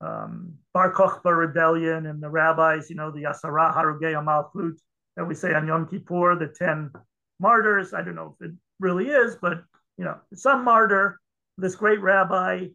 um, 0.00 0.54
Bar 0.72 0.92
Kokhba 0.92 1.36
rebellion, 1.36 2.06
and 2.06 2.22
the 2.22 2.30
rabbis, 2.30 2.88
you 2.88 2.96
know, 2.96 3.10
the 3.10 3.24
Asara 3.24 3.74
Harugei 3.74 4.18
Amalchut 4.18 4.80
that 5.16 5.24
we 5.24 5.34
say 5.34 5.52
on 5.54 5.66
Yom 5.66 5.86
Kippur, 5.86 6.36
the 6.36 6.46
10 6.46 6.90
martyrs. 7.38 7.92
I 7.92 8.02
don't 8.02 8.14
know 8.14 8.36
if 8.40 8.46
it 8.48 8.54
really 8.78 9.08
is, 9.08 9.36
but, 9.40 9.62
you 9.98 10.04
know, 10.04 10.16
some 10.34 10.64
martyr, 10.64 11.20
this 11.58 11.74
great 11.74 12.00
rabbi 12.00 12.68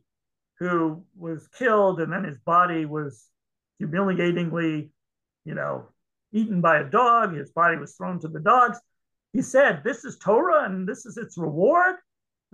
who 0.59 1.03
was 1.17 1.47
killed, 1.47 1.99
and 1.99 2.13
then 2.13 2.23
his 2.23 2.37
body 2.39 2.85
was 2.85 3.25
humiliatingly, 3.79 4.91
you 5.43 5.55
know, 5.55 5.87
eaten 6.31 6.61
by 6.61 6.79
a 6.79 6.83
dog. 6.83 7.35
His 7.35 7.51
body 7.51 7.77
was 7.77 7.95
thrown 7.95 8.19
to 8.19 8.27
the 8.27 8.39
dogs. 8.39 8.79
He 9.33 9.41
said, 9.41 9.81
This 9.83 10.05
is 10.05 10.17
Torah 10.17 10.65
and 10.65 10.87
this 10.87 11.05
is 11.05 11.17
its 11.17 11.37
reward. 11.37 11.95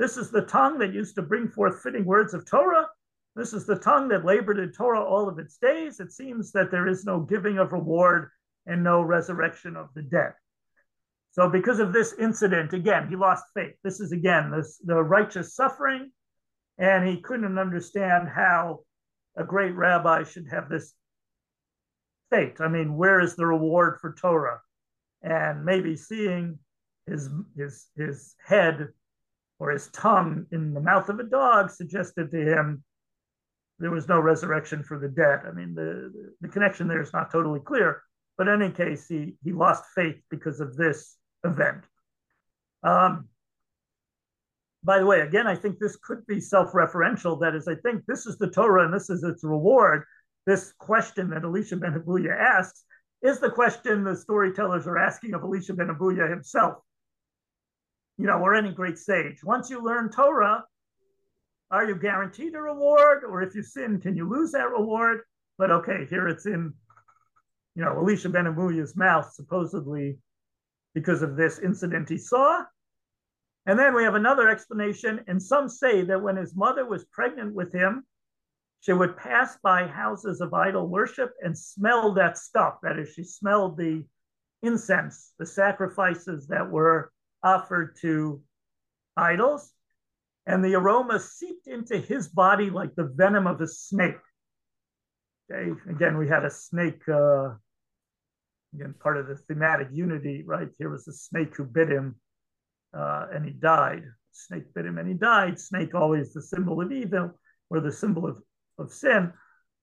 This 0.02 0.18
is 0.18 0.32
the 0.32 0.42
tongue 0.42 0.80
that 0.80 0.96
used 0.96 1.14
to 1.14 1.22
bring 1.22 1.48
forth 1.48 1.84
fitting 1.84 2.06
words 2.06 2.34
of 2.34 2.44
Torah. 2.50 2.88
This 3.36 3.54
is 3.54 3.68
the 3.68 3.78
tongue 3.78 4.08
that 4.08 4.26
labored 4.26 4.58
in 4.58 4.72
Torah 4.72 5.04
all 5.04 5.30
of 5.30 5.38
its 5.38 5.58
days. 5.58 6.00
It 6.00 6.12
seems 6.12 6.52
that 6.54 6.72
there 6.72 6.88
is 6.88 7.06
no 7.06 7.20
giving 7.20 7.60
of 7.60 7.72
reward 7.72 8.32
and 8.66 8.84
no 8.84 9.04
resurrection 9.04 9.76
of 9.76 9.90
the 9.94 10.02
dead. 10.02 10.34
So, 11.34 11.48
because 11.48 11.78
of 11.78 11.94
this 11.94 12.16
incident, 12.18 12.74
again, 12.74 13.10
he 13.10 13.16
lost 13.16 13.44
faith. 13.54 13.76
This 13.84 14.00
is 14.00 14.12
again 14.12 14.50
this, 14.50 14.82
the 14.84 15.04
righteous 15.04 15.54
suffering, 15.54 16.12
and 16.80 17.08
he 17.08 17.22
couldn't 17.22 17.60
understand 17.60 18.28
how 18.28 18.80
a 19.38 19.44
great 19.44 19.76
rabbi 19.76 20.24
should 20.24 20.48
have 20.50 20.68
this 20.68 20.96
fate. 22.32 22.60
I 22.60 22.70
mean, 22.70 22.98
where 22.98 23.20
is 23.20 23.36
the 23.36 23.46
reward 23.46 24.00
for 24.02 24.16
Torah? 24.20 24.62
And 25.22 25.64
maybe 25.64 25.96
seeing 25.96 26.58
his 27.06 27.30
his 27.56 27.86
his 27.96 28.36
head 28.44 28.90
or 29.62 29.70
his 29.70 29.90
tongue 29.90 30.48
in 30.52 30.74
the 30.74 30.82
mouth 30.82 31.08
of 31.08 31.20
a 31.20 31.24
dog 31.24 31.70
suggested 31.70 32.32
to 32.32 32.38
him 32.38 32.84
there 33.78 33.92
was 33.92 34.08
no 34.08 34.20
resurrection 34.20 34.82
for 34.82 34.98
the 34.98 35.08
dead. 35.08 35.42
I 35.48 35.52
mean, 35.52 35.76
the, 35.76 36.32
the 36.42 36.48
connection 36.48 36.88
there 36.88 37.02
is 37.02 37.14
not 37.14 37.32
totally 37.32 37.60
clear, 37.60 38.02
but 38.40 38.48
in 38.48 38.60
any 38.60 38.74
case, 38.74 39.08
he, 39.08 39.36
he 39.44 39.52
lost 39.52 39.84
faith 39.94 40.16
because 40.32 40.62
of 40.62 40.76
this 40.76 41.16
event. 41.44 41.84
Um, 42.82 43.28
by 44.84 44.98
the 44.98 45.06
way, 45.06 45.22
again, 45.22 45.46
I 45.46 45.56
think 45.56 45.78
this 45.78 45.96
could 45.96 46.26
be 46.26 46.40
self 46.40 46.72
referential. 46.72 47.40
That 47.40 47.54
is, 47.54 47.68
I 47.68 47.76
think 47.76 48.04
this 48.08 48.26
is 48.26 48.40
the 48.40 48.50
Torah 48.50 48.86
and 48.86 48.94
this 48.94 49.12
is 49.12 49.24
its 49.24 49.44
reward. 49.44 50.06
This 50.48 50.74
question 50.80 51.30
that 51.30 51.44
Elisha 51.44 51.76
ben 51.76 51.94
Abuya 51.94 52.36
asks 52.36 52.84
is 53.22 53.40
the 53.40 53.52
question 53.52 54.04
the 54.04 54.16
storytellers 54.16 54.88
are 54.88 54.98
asking 54.98 55.36
of 55.36 55.44
Elisha 55.44 55.76
ben 55.76 55.90
Abuya 55.90 56.28
himself 56.28 56.80
you 58.22 58.28
know, 58.28 58.38
or 58.38 58.54
any 58.54 58.72
great 58.72 59.00
sage. 59.00 59.44
Once 59.44 59.72
you 59.72 59.84
learn 59.84 60.12
Torah, 60.12 60.64
are 61.72 61.88
you 61.88 61.96
guaranteed 61.96 62.54
a 62.54 62.62
reward? 62.62 63.24
Or 63.24 63.42
if 63.42 63.56
you 63.56 63.64
sin, 63.64 64.00
can 64.00 64.16
you 64.16 64.30
lose 64.30 64.52
that 64.52 64.70
reward? 64.70 65.22
But 65.58 65.72
okay, 65.72 66.06
here 66.08 66.28
it's 66.28 66.46
in, 66.46 66.72
you 67.74 67.84
know, 67.84 67.98
Elisha 67.98 68.30
ben 68.30 68.46
Abuya's 68.46 68.96
mouth, 68.96 69.34
supposedly 69.34 70.20
because 70.94 71.24
of 71.24 71.36
this 71.36 71.58
incident 71.58 72.10
he 72.10 72.18
saw. 72.20 72.64
And 73.66 73.80
then 73.80 73.96
we 73.96 74.04
have 74.04 74.16
another 74.16 74.50
explanation. 74.50 75.22
And 75.28 75.42
some 75.42 75.68
say 75.68 76.04
that 76.04 76.22
when 76.22 76.36
his 76.36 76.56
mother 76.56 76.86
was 76.86 77.06
pregnant 77.06 77.56
with 77.56 77.74
him, 77.74 78.06
she 78.82 78.94
would 78.94 79.18
pass 79.18 79.58
by 79.64 79.88
houses 79.88 80.42
of 80.42 80.54
idol 80.54 80.88
worship 80.88 81.32
and 81.42 81.58
smell 81.58 82.14
that 82.14 82.38
stuff. 82.38 82.76
That 82.84 83.00
is, 83.00 83.14
she 83.14 83.24
smelled 83.24 83.78
the 83.78 84.04
incense, 84.62 85.34
the 85.40 85.46
sacrifices 85.46 86.46
that 86.48 86.70
were 86.70 87.11
offered 87.44 87.96
to 88.02 88.42
idols, 89.18 89.72
and 90.46 90.64
the 90.64 90.76
aroma 90.76 91.20
seeped 91.20 91.68
into 91.68 91.98
his 91.98 92.28
body 92.28 92.70
like 92.70 92.96
the 92.96 93.12
venom 93.16 93.48
of 93.48 93.62
a 93.62 93.68
snake. 93.68 94.16
Okay, 95.52 95.72
again, 95.90 96.18
we 96.18 96.28
had 96.28 96.46
a 96.46 96.50
snake, 96.50 97.02
uh, 97.08 97.50
again, 98.74 98.96
part 99.00 99.18
of 99.18 99.28
the 99.28 99.36
thematic 99.36 99.90
unity, 99.92 100.44
right? 100.46 100.70
Here 100.78 100.90
was 100.90 101.08
a 101.08 101.14
snake 101.14 101.56
who 101.56 101.66
bit 101.66 101.90
him 101.90 102.16
uh, 102.94 103.28
and 103.34 103.46
he 103.46 103.52
died. 103.52 104.04
Snake 104.32 104.74
bit 104.74 104.86
him 104.86 104.98
and 104.98 105.08
he 105.08 105.14
died. 105.14 105.60
Snake 105.60 105.94
always 105.94 106.34
the 106.34 106.42
symbol 106.42 106.82
of 106.82 106.92
evil 106.92 107.32
or 107.70 107.82
the 107.82 107.92
symbol 107.92 108.28
of, 108.28 108.42
of 108.78 108.92
sin. 108.92 109.34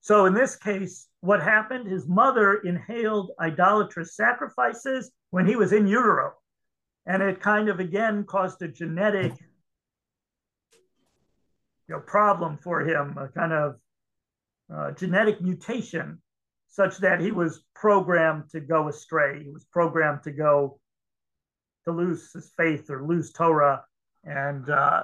So 0.01 0.25
in 0.25 0.33
this 0.33 0.55
case, 0.55 1.07
what 1.21 1.41
happened? 1.41 1.87
His 1.87 2.07
mother 2.07 2.55
inhaled 2.55 3.31
idolatrous 3.39 4.15
sacrifices 4.15 5.11
when 5.29 5.45
he 5.45 5.55
was 5.55 5.73
in 5.73 5.87
utero. 5.87 6.33
And 7.09 7.23
it 7.23 7.41
kind 7.41 7.69
of 7.69 7.79
again 7.79 8.23
caused 8.23 8.61
a 8.61 8.67
genetic 8.67 9.33
you 11.87 11.95
know, 11.95 11.99
problem 12.01 12.59
for 12.61 12.81
him, 12.81 13.17
a 13.17 13.27
kind 13.29 13.51
of 13.51 13.75
uh, 14.71 14.91
genetic 14.91 15.41
mutation, 15.41 16.21
such 16.67 16.99
that 16.99 17.19
he 17.19 17.31
was 17.31 17.63
programmed 17.73 18.51
to 18.51 18.59
go 18.59 18.89
astray. 18.89 19.43
He 19.43 19.49
was 19.49 19.65
programmed 19.65 20.21
to 20.25 20.31
go 20.31 20.79
to 21.85 21.91
lose 21.91 22.31
his 22.31 22.51
faith 22.55 22.91
or 22.91 23.03
lose 23.03 23.31
Torah 23.31 23.83
and 24.23 24.69
uh, 24.69 25.01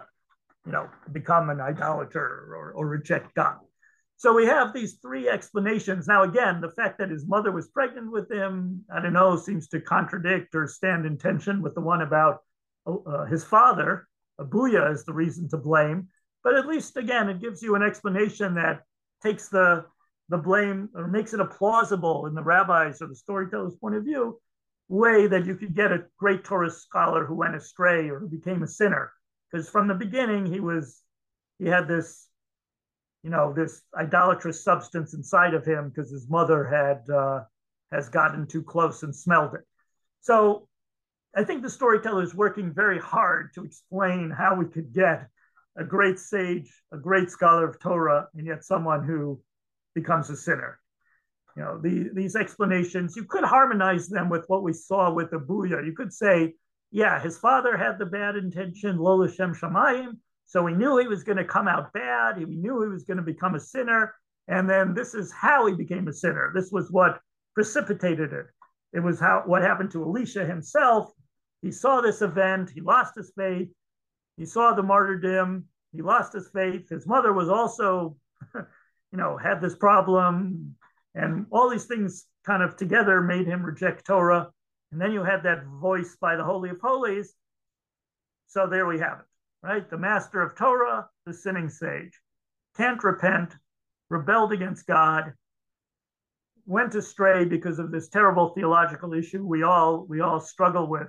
you 0.64 0.74
know 0.74 0.88
become 1.12 1.50
an 1.50 1.60
idolater 1.60 2.54
or, 2.56 2.74
or 2.76 2.88
reject 2.88 3.34
God. 3.34 3.65
So 4.18 4.34
we 4.34 4.46
have 4.46 4.74
these 4.74 4.94
three 5.02 5.28
explanations. 5.28 6.08
Now, 6.08 6.24
again, 6.24 6.62
the 6.62 6.72
fact 6.72 7.00
that 7.00 7.10
his 7.10 7.28
mother 7.28 7.52
was 7.52 7.68
pregnant 7.68 8.12
with 8.12 8.32
him, 8.32 8.86
I 8.94 9.02
don't 9.02 9.14
know, 9.14 9.36
seems 9.36 9.68
to 9.70 9.82
contradict 9.82 10.56
or 10.56 10.68
stand 10.68 11.06
in 11.06 11.18
tension 11.18 11.62
with 11.62 11.76
the 11.76 11.82
one 11.82 12.02
about 12.02 12.40
uh, 12.88 13.26
his 13.26 13.44
father. 13.44 14.08
Abuya 14.40 14.92
is 14.94 15.04
the 15.04 15.14
reason 15.14 15.50
to 15.50 15.58
blame. 15.58 16.08
But 16.44 16.56
at 16.56 16.68
least, 16.68 16.96
again, 16.96 17.30
it 17.30 17.42
gives 17.42 17.62
you 17.62 17.76
an 17.76 17.84
explanation 17.84 18.56
that 18.56 18.84
takes 19.22 19.50
the, 19.50 19.86
the 20.30 20.38
blame 20.38 20.90
or 20.96 21.08
makes 21.08 21.34
it 21.34 21.40
a 21.40 21.46
plausible 21.46 22.28
in 22.28 22.36
the 22.36 22.44
rabbis 22.44 23.02
or 23.02 23.08
the 23.08 23.16
storyteller's 23.16 23.76
point 23.76 23.96
of 23.96 24.06
view 24.06 24.40
way 24.88 25.28
that 25.28 25.46
you 25.46 25.56
could 25.56 25.76
get 25.76 25.92
a 25.92 26.06
great 26.18 26.44
Torah 26.44 26.70
scholar 26.70 27.26
who 27.26 27.36
went 27.36 27.56
astray 27.56 28.08
or 28.10 28.20
who 28.20 28.28
became 28.28 28.64
a 28.64 28.68
sinner. 28.68 29.12
Because 29.52 29.70
from 29.70 29.88
the 29.88 29.96
beginning, 29.96 30.46
he 30.46 30.60
was, 30.60 31.02
he 31.60 31.66
had 31.66 31.88
this 31.88 32.25
you 33.26 33.32
know 33.32 33.52
this 33.52 33.82
idolatrous 33.98 34.64
substance 34.64 35.16
inside 35.16 35.56
of 35.56 35.66
him 35.66 35.90
because 35.90 36.12
his 36.12 36.30
mother 36.30 36.64
had 36.64 37.10
uh, 37.12 37.40
has 37.92 38.08
gotten 38.08 38.46
too 38.46 38.62
close 38.62 39.02
and 39.02 39.16
smelled 39.16 39.56
it. 39.56 39.62
So 40.22 40.68
I 41.36 41.44
think 41.44 41.64
the 41.64 41.70
storyteller 41.72 42.22
is 42.22 42.36
working 42.36 42.72
very 42.72 43.00
hard 43.00 43.52
to 43.56 43.64
explain 43.64 44.30
how 44.30 44.54
we 44.54 44.68
could 44.68 44.94
get 44.94 45.28
a 45.76 45.84
great 45.84 46.20
sage, 46.20 46.72
a 46.94 46.98
great 46.98 47.32
scholar 47.32 47.68
of 47.68 47.80
Torah, 47.80 48.28
and 48.36 48.46
yet 48.46 48.64
someone 48.64 49.04
who 49.04 49.42
becomes 49.96 50.30
a 50.30 50.38
sinner. 50.38 50.80
You 51.58 51.64
know, 51.64 51.80
the, 51.82 52.12
these 52.14 52.36
explanations, 52.36 53.16
you 53.16 53.24
could 53.24 53.44
harmonize 53.44 54.08
them 54.08 54.30
with 54.30 54.46
what 54.48 54.62
we 54.62 54.72
saw 54.72 55.12
with 55.12 55.32
the 55.32 55.38
Abuya. 55.38 55.84
You 55.84 55.94
could 55.94 56.14
say, 56.14 56.54
yeah, 56.92 57.20
his 57.20 57.40
father 57.40 57.76
had 57.76 57.98
the 57.98 58.06
bad 58.06 58.36
intention, 58.36 58.98
Lola 58.98 59.32
Shem 59.32 59.56
Shamayim, 59.56 60.18
so 60.46 60.66
he 60.66 60.76
knew 60.76 60.98
he 60.98 61.08
was 61.08 61.24
going 61.24 61.38
to 61.38 61.46
come 61.46 61.68
out 61.68 61.92
bad. 61.94 62.38
He 62.38 62.46
knew 62.46 62.82
he 62.82 62.90
was 62.90 63.04
going 63.04 63.18
to 63.18 63.24
become 63.24 63.56
a 63.56 63.60
sinner. 63.60 64.14
And 64.48 64.70
then 64.70 64.94
this 64.94 65.14
is 65.14 65.32
how 65.32 65.66
he 65.66 65.74
became 65.74 66.08
a 66.08 66.14
sinner. 66.14 66.52
This 66.54 66.72
was 66.72 66.92
what 66.92 67.20
precipitated 67.56 68.32
it. 68.32 68.46
It 68.94 69.00
was 69.00 69.20
how 69.20 69.44
what 69.46 69.64
happened 69.64 69.92
to 69.92 70.04
Elisha 70.04 70.46
himself. 70.46 71.12
He 71.62 71.72
saw 71.72 72.02
this 72.02 72.22
event. 72.22 72.70
He 72.70 72.82
lost 72.82 73.16
his 73.16 73.32
faith. 73.36 73.70
He 74.38 74.46
saw 74.46 74.74
the 74.74 74.84
martyrdom. 74.84 75.66
He 75.92 76.02
lost 76.02 76.34
his 76.34 76.50
faith. 76.50 76.90
His 76.90 77.08
mother 77.08 77.34
was 77.34 77.50
also, 77.50 78.18
you 78.54 79.18
know, 79.18 79.38
had 79.38 79.62
this 79.62 79.76
problem, 79.76 80.76
and 81.16 81.46
all 81.52 81.70
these 81.70 81.86
things 81.86 82.26
kind 82.46 82.62
of 82.62 82.76
together 82.76 83.22
made 83.22 83.48
him 83.48 83.64
reject 83.64 84.06
Torah. 84.06 84.50
And 84.92 85.02
then 85.02 85.12
you 85.12 85.24
had 85.24 85.44
that 85.44 85.66
voice 85.66 86.18
by 86.20 86.36
the 86.36 86.44
Holy 86.44 86.70
of 86.70 86.80
Holies. 86.82 87.34
So 88.48 88.68
there 88.68 88.86
we 88.86 89.00
have 89.00 89.20
it, 89.20 89.26
right? 89.66 89.90
The 89.90 89.98
master 89.98 90.42
of 90.42 90.56
Torah, 90.56 91.10
the 91.26 91.34
sinning 91.34 91.70
sage, 91.70 92.22
can't 92.78 93.04
repent, 93.04 93.56
rebelled 94.10 94.54
against 94.54 94.86
God, 94.86 95.34
went 96.68 96.94
astray 96.94 97.46
because 97.46 97.80
of 97.80 97.92
this 97.92 98.08
terrible 98.08 98.50
theological 98.50 99.14
issue 99.14 99.46
we 99.46 99.64
all 99.64 100.06
we 100.08 100.20
all 100.22 100.40
struggle 100.40 100.88
with 100.88 101.08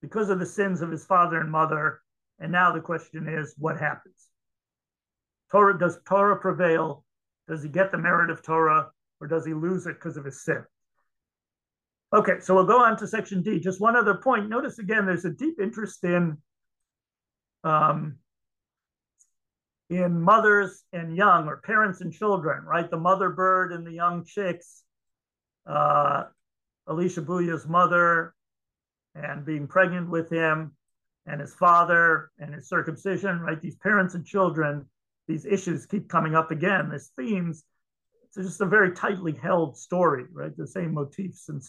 because 0.00 0.30
of 0.30 0.38
the 0.38 0.46
sins 0.46 0.80
of 0.80 0.90
his 0.90 1.04
father 1.04 1.40
and 1.40 1.50
mother. 1.50 2.00
And 2.40 2.52
now 2.52 2.72
the 2.72 2.80
question 2.80 3.28
is, 3.28 3.54
what 3.56 3.78
happens? 3.78 4.28
Torah 5.52 5.78
does 5.78 6.00
Torah 6.08 6.40
prevail? 6.40 7.04
Does 7.48 7.62
he 7.62 7.68
get 7.68 7.92
the 7.92 7.98
merit 7.98 8.30
of 8.30 8.42
Torah, 8.42 8.90
or 9.20 9.28
does 9.28 9.46
he 9.46 9.54
lose 9.54 9.86
it 9.86 9.94
because 9.94 10.16
of 10.16 10.24
his 10.24 10.42
sin? 10.44 10.64
Okay, 12.12 12.40
so 12.40 12.54
we'll 12.54 12.64
go 12.64 12.80
on 12.80 12.96
to 12.96 13.06
section 13.06 13.42
D. 13.42 13.60
Just 13.60 13.80
one 13.80 13.94
other 13.94 14.16
point. 14.16 14.48
Notice 14.48 14.80
again, 14.80 15.06
there's 15.06 15.24
a 15.24 15.30
deep 15.30 15.60
interest 15.60 16.02
in 16.02 16.36
um, 17.66 18.16
in 19.90 20.20
mothers 20.20 20.84
and 20.92 21.16
young, 21.16 21.48
or 21.48 21.58
parents 21.58 22.00
and 22.00 22.12
children, 22.12 22.64
right? 22.64 22.90
The 22.90 22.96
mother 22.96 23.30
bird 23.30 23.72
and 23.72 23.86
the 23.86 23.92
young 23.92 24.24
chicks. 24.24 24.82
Uh, 25.66 26.24
Elisha 26.88 27.22
Abuya's 27.22 27.66
mother 27.66 28.34
and 29.16 29.44
being 29.44 29.66
pregnant 29.66 30.08
with 30.08 30.30
him, 30.30 30.72
and 31.26 31.40
his 31.40 31.54
father 31.54 32.30
and 32.38 32.54
his 32.54 32.68
circumcision, 32.68 33.40
right? 33.40 33.60
These 33.60 33.76
parents 33.76 34.14
and 34.14 34.24
children, 34.24 34.86
these 35.26 35.44
issues 35.44 35.86
keep 35.86 36.08
coming 36.08 36.34
up 36.34 36.50
again. 36.50 36.90
These 36.90 37.10
themes. 37.18 37.64
It's 38.24 38.48
just 38.48 38.60
a 38.60 38.66
very 38.66 38.92
tightly 38.92 39.32
held 39.32 39.76
story, 39.76 40.24
right? 40.32 40.56
The 40.56 40.66
same 40.66 40.94
motifs 40.94 41.48
and 41.48 41.62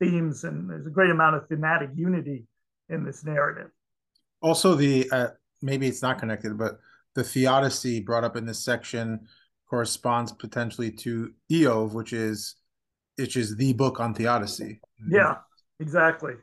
themes, 0.00 0.44
and 0.44 0.68
there's 0.68 0.86
a 0.86 0.90
great 0.90 1.10
amount 1.10 1.36
of 1.36 1.46
thematic 1.46 1.90
unity 1.94 2.46
in 2.88 3.04
this 3.04 3.24
narrative. 3.24 3.70
Also, 4.46 4.76
the 4.76 5.10
uh, 5.10 5.28
maybe 5.60 5.88
it's 5.88 6.02
not 6.02 6.20
connected, 6.20 6.56
but 6.56 6.78
the 7.16 7.24
theodicy 7.24 7.98
brought 7.98 8.22
up 8.22 8.36
in 8.36 8.46
this 8.46 8.64
section 8.64 9.26
corresponds 9.68 10.30
potentially 10.30 10.88
to 10.88 11.32
Iyov, 11.50 11.94
which 11.94 12.12
is 12.12 12.54
which 13.16 13.36
is 13.36 13.56
the 13.56 13.72
book 13.72 13.98
on 13.98 14.14
theodicy. 14.14 14.80
Yeah, 15.10 15.38
exactly. 15.80 16.34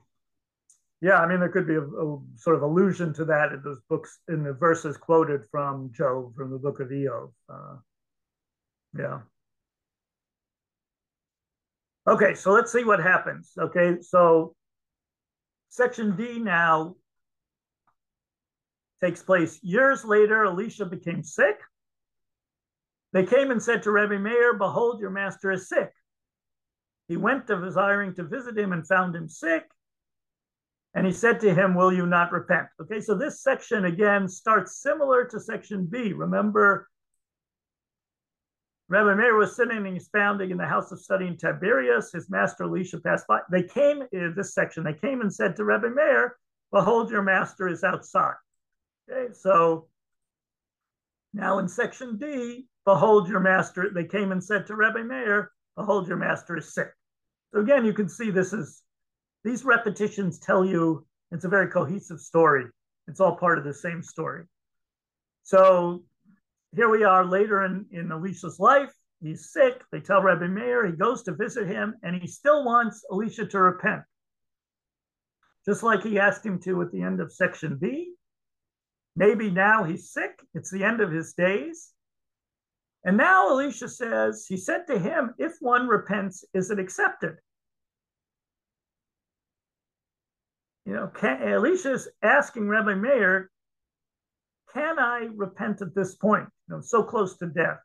Yeah, 0.99 1.19
I 1.19 1.27
mean 1.27 1.39
there 1.39 1.47
could 1.47 1.65
be 1.65 1.75
a, 1.75 1.81
a, 1.81 2.19
sort 2.35 2.57
of 2.57 2.63
allusion 2.63 3.13
to 3.13 3.23
that 3.23 3.53
in 3.53 3.61
those 3.63 3.79
books 3.87 4.19
in 4.27 4.43
the 4.43 4.51
verses 4.51 4.97
quoted 4.97 5.45
from 5.49 5.89
Job 5.93 6.35
from 6.35 6.51
the 6.51 6.57
book 6.57 6.81
of 6.81 6.89
Iyov. 6.89 7.31
Uh, 7.47 7.75
yeah. 8.99 9.19
Okay, 12.05 12.33
so 12.33 12.51
let's 12.51 12.73
see 12.73 12.83
what 12.83 13.01
happens. 13.01 13.53
Okay, 13.57 13.95
so 14.01 14.55
section 15.69 16.17
D 16.17 16.39
now 16.39 16.95
takes 19.03 19.21
place 19.21 19.59
years 19.61 20.05
later. 20.05 20.45
Elisha 20.45 20.85
became 20.85 21.23
sick. 21.23 21.59
They 23.11 23.25
came 23.25 23.51
and 23.51 23.61
said 23.61 23.83
to 23.83 23.91
Rabbi 23.91 24.17
Meir, 24.17 24.57
Behold, 24.57 25.01
your 25.01 25.09
master 25.09 25.51
is 25.51 25.67
sick. 25.67 25.91
He 27.07 27.17
went 27.17 27.47
to 27.47 27.59
desiring 27.59 28.15
to 28.15 28.23
visit 28.23 28.57
him 28.57 28.71
and 28.71 28.87
found 28.87 29.15
him 29.15 29.27
sick. 29.27 29.65
And 30.95 31.05
he 31.05 31.11
said 31.11 31.39
to 31.41 31.53
him, 31.53 31.75
Will 31.75 31.91
you 31.91 32.05
not 32.05 32.31
repent? 32.31 32.67
Okay, 32.81 33.01
so 33.01 33.15
this 33.15 33.43
section 33.43 33.85
again 33.85 34.27
starts 34.27 34.81
similar 34.81 35.25
to 35.25 35.39
section 35.39 35.85
B. 35.85 36.13
Remember, 36.13 36.87
Rabbi 38.89 39.15
Meir 39.15 39.35
was 39.35 39.55
sitting 39.55 39.77
and 39.77 39.95
expounding 39.95 40.51
in 40.51 40.57
the 40.57 40.65
house 40.65 40.91
of 40.91 40.99
study 40.99 41.27
in 41.27 41.35
Tiberias. 41.35 42.11
His 42.13 42.29
master 42.29 42.63
Elisha 42.63 42.99
passed 42.99 43.27
by. 43.27 43.39
They 43.51 43.63
came 43.63 44.03
in 44.11 44.33
this 44.35 44.53
section, 44.53 44.83
they 44.83 44.93
came 44.93 45.21
and 45.21 45.33
said 45.33 45.55
to 45.57 45.65
Rabbi 45.65 45.89
Meir, 45.89 46.37
Behold, 46.71 47.11
your 47.11 47.21
master 47.21 47.67
is 47.67 47.83
outside. 47.83 48.35
Okay, 49.09 49.33
so 49.33 49.87
now 51.33 51.59
in 51.59 51.67
section 51.67 52.17
D, 52.17 52.67
behold 52.85 53.27
your 53.27 53.39
master. 53.39 53.89
They 53.93 54.05
came 54.05 54.31
and 54.31 54.43
said 54.43 54.67
to 54.67 54.75
Rabbi 54.75 55.03
Meir, 55.03 55.51
Behold, 55.75 56.07
your 56.07 56.17
master 56.17 56.57
is 56.57 56.73
sick. 56.73 56.91
So 57.53 57.61
again, 57.61 57.85
you 57.85 57.93
can 57.93 58.07
see 58.07 58.29
this 58.29 58.53
is 58.53 58.81
these 59.43 59.65
repetitions 59.65 60.39
tell 60.39 60.63
you 60.63 61.05
it's 61.31 61.45
a 61.45 61.49
very 61.49 61.67
cohesive 61.67 62.19
story. 62.19 62.65
It's 63.07 63.19
all 63.19 63.35
part 63.35 63.57
of 63.57 63.63
the 63.63 63.73
same 63.73 64.01
story. 64.01 64.45
So 65.43 66.03
here 66.75 66.89
we 66.89 67.03
are 67.03 67.25
later 67.25 67.65
in, 67.65 67.85
in 67.91 68.11
Elisha's 68.11 68.59
life. 68.59 68.93
He's 69.21 69.51
sick. 69.51 69.83
They 69.91 69.99
tell 69.99 70.21
Rabbi 70.21 70.47
Meir. 70.47 70.85
He 70.85 70.93
goes 70.93 71.23
to 71.23 71.33
visit 71.33 71.67
him, 71.67 71.95
and 72.03 72.15
he 72.15 72.27
still 72.27 72.65
wants 72.65 73.03
Elisha 73.11 73.45
to 73.47 73.59
repent. 73.59 74.01
Just 75.65 75.81
like 75.81 76.03
he 76.03 76.19
asked 76.19 76.45
him 76.45 76.59
to 76.59 76.81
at 76.81 76.91
the 76.91 77.01
end 77.01 77.19
of 77.19 77.31
section 77.31 77.77
B. 77.77 78.13
Maybe 79.15 79.49
now 79.51 79.83
he's 79.83 80.11
sick. 80.11 80.41
It's 80.53 80.71
the 80.71 80.83
end 80.83 81.01
of 81.01 81.11
his 81.11 81.33
days. 81.33 81.91
And 83.03 83.17
now 83.17 83.49
Elisha 83.49 83.89
says, 83.89 84.45
he 84.47 84.57
said 84.57 84.87
to 84.87 84.97
him, 84.97 85.33
if 85.37 85.53
one 85.59 85.87
repents, 85.87 86.45
is 86.53 86.71
it 86.71 86.79
accepted? 86.79 87.35
You 90.85 90.93
know, 90.93 91.07
can, 91.07 91.41
Elisha 91.43 91.93
is 91.93 92.09
asking 92.21 92.67
Rabbi 92.67 92.95
Meir, 92.95 93.49
can 94.73 94.99
I 94.99 95.29
repent 95.35 95.81
at 95.81 95.93
this 95.93 96.15
point? 96.15 96.47
You 96.67 96.75
know, 96.75 96.81
so 96.81 97.03
close 97.03 97.37
to 97.37 97.45
death, 97.45 97.79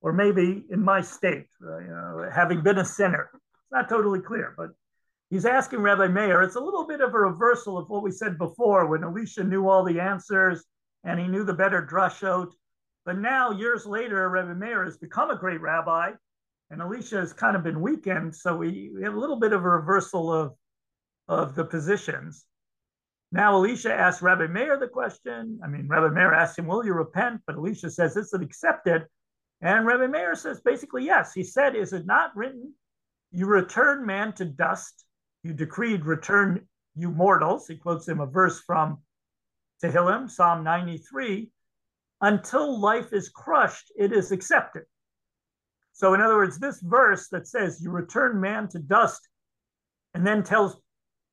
or 0.00 0.12
maybe 0.12 0.64
in 0.70 0.82
my 0.82 1.00
state, 1.00 1.46
uh, 1.62 1.78
you 1.78 1.88
know, 1.88 2.30
having 2.32 2.62
been 2.62 2.78
a 2.78 2.84
sinner. 2.84 3.30
It's 3.32 3.72
not 3.72 3.88
totally 3.88 4.20
clear, 4.20 4.54
but 4.56 4.70
he's 5.30 5.46
asking 5.46 5.80
Rabbi 5.80 6.08
Meir. 6.08 6.42
It's 6.42 6.56
a 6.56 6.60
little 6.60 6.86
bit 6.86 7.00
of 7.00 7.14
a 7.14 7.18
reversal 7.18 7.78
of 7.78 7.88
what 7.88 8.02
we 8.02 8.10
said 8.10 8.36
before, 8.36 8.86
when 8.86 9.04
Elisha 9.04 9.44
knew 9.44 9.68
all 9.68 9.84
the 9.84 10.00
answers 10.00 10.64
and 11.04 11.18
he 11.18 11.26
knew 11.26 11.44
the 11.44 11.54
better 11.54 11.86
drashot. 11.90 12.52
But 13.06 13.18
now, 13.18 13.50
years 13.52 13.86
later, 13.86 14.28
Rabbi 14.28 14.52
Meir 14.54 14.84
has 14.84 14.98
become 14.98 15.30
a 15.30 15.38
great 15.38 15.60
rabbi, 15.60 16.10
and 16.70 16.82
Elisha 16.82 17.16
has 17.16 17.32
kind 17.32 17.56
of 17.56 17.62
been 17.62 17.80
weakened. 17.80 18.36
So 18.36 18.56
we, 18.56 18.92
have 19.02 19.14
a 19.14 19.18
little 19.18 19.40
bit 19.40 19.52
of 19.52 19.64
a 19.64 19.68
reversal 19.68 20.32
of, 20.32 20.52
of 21.26 21.54
the 21.54 21.64
positions. 21.64 22.44
Now 23.32 23.54
Elisha 23.54 23.92
asks 23.92 24.22
Rabbi 24.22 24.48
Meir 24.48 24.76
the 24.76 24.88
question. 24.88 25.60
I 25.64 25.68
mean, 25.68 25.86
Rabbi 25.88 26.12
Meir 26.12 26.34
asks 26.34 26.58
him, 26.58 26.66
Will 26.66 26.84
you 26.84 26.92
repent? 26.92 27.40
But 27.46 27.56
Elisha 27.56 27.90
says, 27.90 28.16
Is 28.16 28.34
it 28.34 28.42
accepted? 28.42 29.06
And 29.62 29.86
Rabbi 29.86 30.06
Meir 30.06 30.34
says, 30.34 30.60
basically, 30.60 31.04
yes. 31.04 31.32
He 31.32 31.44
said, 31.44 31.76
Is 31.76 31.92
it 31.92 32.06
not 32.06 32.34
written, 32.34 32.74
You 33.30 33.46
return 33.46 34.04
man 34.04 34.32
to 34.34 34.44
dust? 34.44 35.04
You 35.42 35.54
decreed, 35.54 36.04
Return 36.04 36.66
you 36.94 37.10
mortals. 37.10 37.66
He 37.66 37.76
quotes 37.76 38.06
him 38.06 38.20
a 38.20 38.26
verse 38.26 38.60
from 38.60 38.98
Tehillim, 39.82 40.30
Psalm 40.30 40.64
93. 40.64 41.50
Until 42.20 42.78
life 42.78 43.12
is 43.12 43.30
crushed, 43.30 43.90
it 43.96 44.12
is 44.12 44.30
accepted. 44.32 44.82
So, 45.92 46.14
in 46.14 46.20
other 46.20 46.36
words, 46.36 46.58
this 46.58 46.80
verse 46.80 47.28
that 47.28 47.46
says, 47.46 47.80
You 47.82 47.90
return 47.90 48.40
man 48.40 48.68
to 48.68 48.78
dust, 48.78 49.28
and 50.14 50.26
then 50.26 50.42
tells 50.42 50.76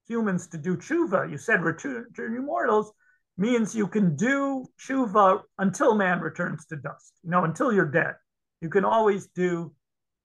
humans 0.08 0.48
to 0.48 0.58
do 0.58 0.78
tshuva. 0.78 1.30
You 1.30 1.38
said 1.38 1.62
return, 1.64 2.06
return 2.10 2.34
you 2.34 2.42
mortals 2.42 2.92
means 3.38 3.76
you 3.76 3.88
can 3.88 4.16
do 4.16 4.66
tshuva 4.80 5.42
until 5.58 5.96
man 5.96 6.22
returns 6.22 6.66
to 6.68 6.76
dust. 6.76 7.14
You 7.24 7.32
know, 7.32 7.44
until 7.44 7.72
you're 7.72 7.92
dead, 7.92 8.16
you 8.62 8.70
can 8.70 8.86
always 8.86 9.28
do 9.28 9.74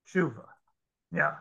tshuva. 0.08 0.44
Yeah. 1.12 1.34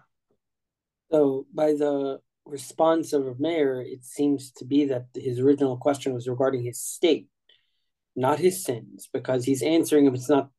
So 1.12 1.46
by 1.54 1.74
the 1.74 2.20
response 2.52 3.14
of 3.14 3.40
Meir, 3.40 3.82
it 3.82 4.04
seems 4.04 4.52
to 4.58 4.66
be 4.66 4.86
that 4.86 5.06
his 5.16 5.40
original 5.40 5.78
question 5.78 6.14
was 6.14 6.28
regarding 6.28 6.64
his 6.64 6.80
state, 6.80 7.30
not 8.16 8.40
his 8.40 8.64
sins, 8.64 9.10
because 9.12 9.46
he's 9.46 9.64
answering 9.64 10.06
him. 10.06 10.14
It's 10.14 10.30
not 10.30 10.50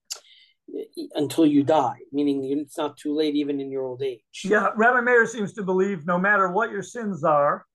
until 1.14 1.45
you 1.45 1.62
die, 1.62 1.99
meaning 2.12 2.45
it's 2.59 2.78
not 2.78 2.97
too 2.97 3.14
late 3.14 3.34
even 3.34 3.61
in 3.61 3.70
your 3.70 3.84
old 3.84 4.03
age. 4.03 4.43
Yeah, 4.45 4.68
Rabbi 4.74 5.01
Meir 5.03 5.26
seems 5.26 5.53
to 5.55 5.62
believe 5.62 6.07
no 6.07 6.18
matter 6.18 6.51
what 6.51 6.70
your 6.70 6.82
sins 6.82 7.22
are, 7.24 7.66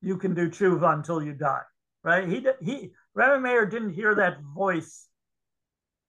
you 0.00 0.16
can 0.16 0.34
do 0.34 0.50
tshuva 0.50 0.92
until 0.94 1.22
you 1.22 1.34
die, 1.34 1.62
right? 2.02 2.28
He 2.28 2.46
he 2.60 2.90
Rabbi 3.14 3.38
Meir 3.40 3.66
didn't 3.66 3.94
hear 3.94 4.14
that 4.16 4.40
voice 4.54 5.06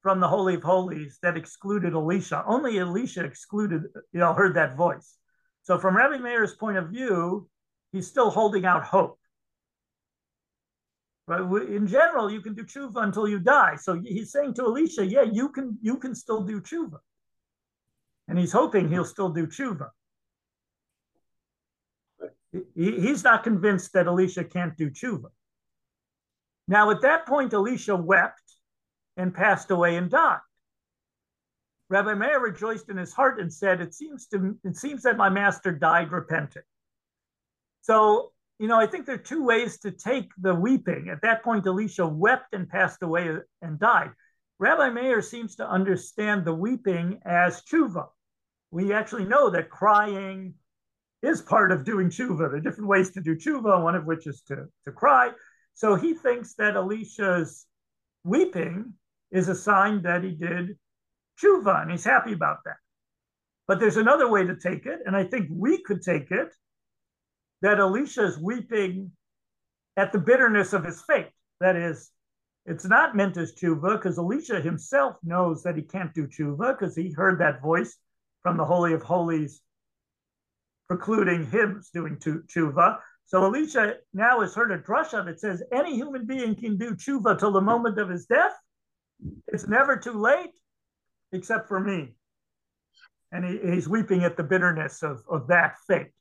from 0.01 0.19
the 0.19 0.27
Holy 0.27 0.55
of 0.55 0.63
Holies 0.63 1.19
that 1.21 1.37
excluded 1.37 1.93
Elisha. 1.93 2.43
Only 2.47 2.79
Elisha 2.79 3.23
excluded, 3.23 3.83
you 4.11 4.19
know, 4.19 4.33
heard 4.33 4.55
that 4.55 4.75
voice. 4.75 5.18
So 5.69 5.77
from 5.77 5.95
Rabbi 5.95 6.17
Meir's 6.17 6.55
point 6.55 6.77
of 6.77 6.89
view, 6.89 7.47
he's 7.91 8.07
still 8.07 8.29
holding 8.29 8.65
out 8.65 8.83
hope. 8.83 9.19
Right? 11.27 11.41
In 11.69 11.85
general, 11.85 12.31
you 12.31 12.41
can 12.41 12.55
do 12.55 12.63
tshuva 12.63 13.03
until 13.03 13.27
you 13.27 13.39
die. 13.39 13.75
So 13.75 14.01
he's 14.03 14.31
saying 14.31 14.55
to 14.55 14.63
Elisha, 14.63 15.05
yeah, 15.05 15.21
you 15.21 15.49
can 15.49 15.77
you 15.81 15.97
can 15.97 16.15
still 16.15 16.41
do 16.41 16.59
tshuva. 16.59 16.97
And 18.27 18.37
he's 18.39 18.51
hoping 18.51 18.89
he'll 18.89 19.05
still 19.05 19.29
do 19.29 19.45
tshuva 19.45 19.89
he, 22.51 22.61
he's 22.75 23.23
not 23.23 23.43
convinced 23.43 23.93
that 23.93 24.07
Elisha 24.07 24.43
can't 24.43 24.75
do 24.77 24.89
tshuva. 24.89 25.29
Now, 26.67 26.91
at 26.91 27.01
that 27.01 27.25
point, 27.25 27.53
Elisha 27.53 27.95
wept 27.95 28.43
and 29.17 29.33
passed 29.33 29.71
away 29.71 29.97
and 29.97 30.09
died. 30.09 30.39
Rabbi 31.89 32.13
Meir 32.13 32.39
rejoiced 32.39 32.89
in 32.89 32.97
his 32.97 33.13
heart 33.13 33.39
and 33.39 33.51
said, 33.51 33.81
"It 33.81 33.93
seems 33.93 34.27
to 34.27 34.57
it 34.63 34.75
seems 34.75 35.03
that 35.03 35.17
my 35.17 35.29
master 35.29 35.71
died 35.71 36.11
repentant." 36.11 36.65
So 37.81 38.31
you 38.59 38.67
know, 38.67 38.77
I 38.77 38.87
think 38.87 39.05
there 39.05 39.15
are 39.15 39.17
two 39.17 39.43
ways 39.43 39.79
to 39.79 39.91
take 39.91 40.31
the 40.37 40.53
weeping. 40.53 41.09
At 41.09 41.21
that 41.21 41.43
point, 41.43 41.65
Elisha 41.65 42.05
wept 42.05 42.53
and 42.53 42.67
passed 42.67 43.01
away 43.01 43.37
and 43.61 43.79
died. 43.79 44.11
Rabbi 44.59 44.89
Meir 44.89 45.21
seems 45.21 45.55
to 45.55 45.69
understand 45.69 46.43
the 46.43 46.53
weeping 46.53 47.21
as 47.25 47.63
tshuva. 47.63 48.07
We 48.71 48.91
actually 48.91 49.25
know 49.25 49.49
that 49.51 49.69
crying 49.69 50.55
is 51.21 51.41
part 51.41 51.71
of 51.71 51.85
doing 51.85 52.09
tshuva. 52.09 52.37
There 52.37 52.55
are 52.55 52.59
different 52.59 52.89
ways 52.89 53.11
to 53.11 53.21
do 53.21 53.35
tshuva, 53.35 53.81
one 53.81 53.95
of 53.95 54.05
which 54.05 54.27
is 54.27 54.41
to, 54.43 54.67
to 54.85 54.91
cry. 54.91 55.31
So 55.73 55.95
he 55.95 56.13
thinks 56.13 56.55
that 56.55 56.75
Elisha's 56.75 57.65
weeping 58.25 58.93
is 59.31 59.47
a 59.47 59.55
sign 59.55 60.01
that 60.01 60.23
he 60.23 60.31
did 60.31 60.77
tshuva, 61.41 61.81
and 61.81 61.91
he's 61.91 62.03
happy 62.03 62.33
about 62.33 62.57
that. 62.65 62.77
But 63.67 63.79
there's 63.79 63.97
another 63.97 64.29
way 64.29 64.45
to 64.45 64.55
take 64.55 64.85
it, 64.85 64.99
and 65.05 65.15
I 65.15 65.23
think 65.23 65.47
we 65.51 65.81
could 65.83 66.01
take 66.01 66.31
it 66.31 66.49
that 67.61 67.79
Elisha 67.79 68.25
is 68.25 68.37
weeping 68.37 69.11
at 69.97 70.11
the 70.11 70.19
bitterness 70.19 70.73
of 70.73 70.83
his 70.83 71.01
fate. 71.01 71.29
That 71.59 71.75
is, 71.75 72.09
it's 72.65 72.85
not 72.85 73.15
meant 73.15 73.37
as 73.37 73.53
tshuva 73.53 73.97
because 73.97 74.17
Elisha 74.17 74.61
himself 74.61 75.17
knows 75.23 75.63
that 75.63 75.75
he 75.75 75.81
can't 75.81 76.13
do 76.13 76.27
tshuva 76.27 76.77
because 76.77 76.95
he 76.95 77.11
heard 77.11 77.39
that 77.39 77.61
voice 77.61 77.97
from 78.41 78.57
the 78.57 78.65
Holy 78.65 78.93
of 78.93 79.03
Holies 79.03 79.61
precluding 80.87 81.45
him 81.45 81.83
doing 81.93 82.17
tshuva. 82.17 82.99
So 83.25 83.43
Elisha 83.43 83.97
now 84.13 84.41
has 84.41 84.55
heard 84.55 84.71
a 84.71 84.79
drasha 84.79 85.23
that 85.25 85.39
says 85.39 85.61
any 85.71 85.95
human 85.95 86.25
being 86.25 86.55
can 86.55 86.77
do 86.77 86.95
tshuva 86.95 87.37
till 87.37 87.51
the 87.51 87.61
moment 87.61 87.99
of 87.99 88.09
his 88.09 88.25
death. 88.25 88.53
It's 89.47 89.67
never 89.67 89.97
too 89.97 90.13
late, 90.13 90.58
except 91.31 91.67
for 91.67 91.79
me. 91.79 92.15
And 93.31 93.45
he, 93.45 93.59
he's 93.73 93.87
weeping 93.87 94.23
at 94.23 94.37
the 94.37 94.43
bitterness 94.43 95.03
of, 95.03 95.23
of 95.29 95.47
that 95.47 95.75
fate. 95.87 96.11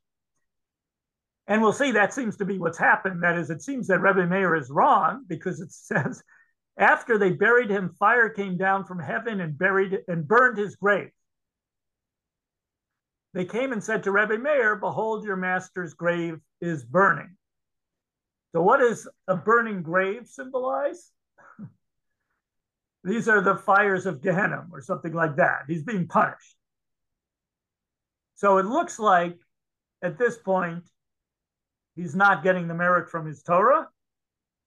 And 1.47 1.61
we'll 1.61 1.73
see 1.73 1.91
that 1.91 2.13
seems 2.13 2.37
to 2.37 2.45
be 2.45 2.59
what's 2.59 2.77
happened. 2.77 3.23
That 3.23 3.37
is, 3.37 3.49
it 3.49 3.63
seems 3.63 3.87
that 3.87 4.01
Rebbe 4.01 4.27
Meir 4.27 4.55
is 4.55 4.69
wrong 4.69 5.25
because 5.27 5.59
it 5.59 5.71
says 5.71 6.21
after 6.79 7.17
they 7.17 7.31
buried 7.31 7.69
him, 7.69 7.95
fire 7.99 8.29
came 8.29 8.57
down 8.57 8.85
from 8.85 8.99
heaven 8.99 9.41
and 9.41 9.57
buried 9.57 9.99
and 10.07 10.25
burned 10.25 10.57
his 10.57 10.77
grave. 10.77 11.09
They 13.33 13.45
came 13.45 13.73
and 13.73 13.83
said 13.83 14.03
to 14.03 14.11
Rebbe 14.11 14.37
Meir, 14.37 14.77
Behold, 14.77 15.25
your 15.25 15.35
master's 15.35 15.93
grave 15.93 16.39
is 16.61 16.85
burning. 16.85 17.35
So, 18.53 18.61
what 18.61 18.79
does 18.79 19.07
a 19.27 19.35
burning 19.35 19.83
grave 19.83 20.27
symbolize? 20.27 21.11
These 23.03 23.27
are 23.27 23.41
the 23.41 23.55
fires 23.55 24.05
of 24.05 24.21
Gehenna 24.21 24.65
or 24.71 24.81
something 24.81 25.13
like 25.13 25.37
that. 25.37 25.61
He's 25.67 25.83
being 25.83 26.07
punished. 26.07 26.55
So, 28.35 28.57
it 28.57 28.65
looks 28.65 28.99
like 28.99 29.37
at 30.01 30.17
this 30.17 30.37
point, 30.37 30.83
he's 31.95 32.15
not 32.15 32.43
getting 32.43 32.67
the 32.67 32.73
merit 32.73 33.09
from 33.09 33.25
his 33.25 33.41
Torah, 33.41 33.87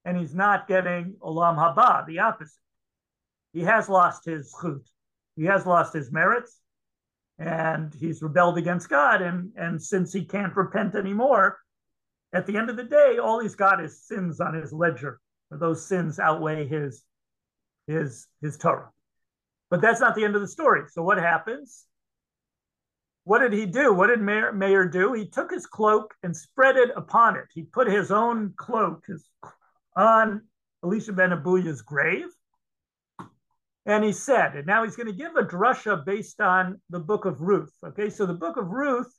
and 0.05 0.17
he's 0.17 0.35
not 0.35 0.67
getting 0.69 1.15
Olam 1.21 1.57
Haba, 1.57 2.07
the 2.07 2.19
opposite. 2.21 2.59
He 3.53 3.63
has 3.63 3.89
lost 3.89 4.25
his 4.25 4.55
chut, 4.61 4.83
he 5.37 5.45
has 5.45 5.67
lost 5.67 5.93
his 5.93 6.11
merits, 6.11 6.61
and 7.39 7.95
he's 7.95 8.23
rebelled 8.23 8.59
against 8.59 8.89
God. 8.89 9.23
And, 9.23 9.53
and 9.57 9.83
since 9.83 10.13
he 10.13 10.25
can't 10.25 10.57
repent 10.57 10.95
anymore, 10.95 11.59
at 12.33 12.47
the 12.47 12.57
end 12.57 12.71
of 12.71 12.77
the 12.77 12.85
day, 12.85 13.19
all 13.23 13.41
he's 13.41 13.55
got 13.55 13.83
is 13.83 14.03
sins 14.03 14.41
on 14.41 14.55
his 14.55 14.73
ledger. 14.73 15.21
or 15.51 15.59
Those 15.59 15.87
sins 15.87 16.19
outweigh 16.19 16.67
his 16.67 17.03
his 17.87 18.27
his 18.41 18.57
Torah. 18.59 18.91
But 19.71 19.81
that's 19.81 20.01
not 20.01 20.15
the 20.15 20.25
end 20.25 20.35
of 20.35 20.43
the 20.43 20.49
story. 20.49 20.83
So 20.91 21.03
what 21.03 21.19
happens? 21.19 21.87
What 23.25 23.39
did 23.39 23.53
he 23.53 23.67
do? 23.67 23.95
What 23.95 24.09
did 24.09 24.21
Mayor, 24.21 24.53
Meir 24.53 24.89
do? 24.89 25.13
He 25.13 25.27
took 25.27 25.51
his 25.51 25.67
cloak 25.67 26.13
and 26.23 26.37
spread 26.37 26.77
it 26.77 26.91
upon 26.97 27.37
it. 27.37 27.47
He 27.55 27.63
put 27.63 27.87
his 27.87 28.11
own 28.11 28.53
cloak 28.57 29.05
his, 29.07 29.25
on 29.97 30.43
Elisha 30.83 31.13
ben 31.13 31.31
Abuya's 31.31 31.83
grave. 31.83 32.27
And 33.87 34.05
he 34.05 34.13
said, 34.13 34.55
and 34.55 34.67
now 34.67 34.85
he's 34.85 34.97
going 34.97 35.09
to 35.09 35.13
give 35.13 35.37
a 35.37 35.43
drasha 35.43 36.05
based 36.05 36.41
on 36.41 36.81
the 36.91 37.01
book 37.01 37.25
of 37.25 37.41
Ruth. 37.41 37.73
Okay, 37.85 38.11
so 38.11 38.27
the 38.27 38.35
book 38.35 38.57
of 38.57 38.69
Ruth, 38.69 39.13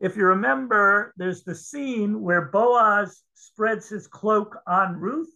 if 0.00 0.16
you 0.16 0.26
remember, 0.26 1.12
there's 1.16 1.42
the 1.44 1.54
scene 1.54 2.20
where 2.20 2.50
Boaz 2.50 3.22
spreads 3.34 3.88
his 3.88 4.06
cloak 4.06 4.56
on 4.66 4.96
Ruth. 4.96 5.32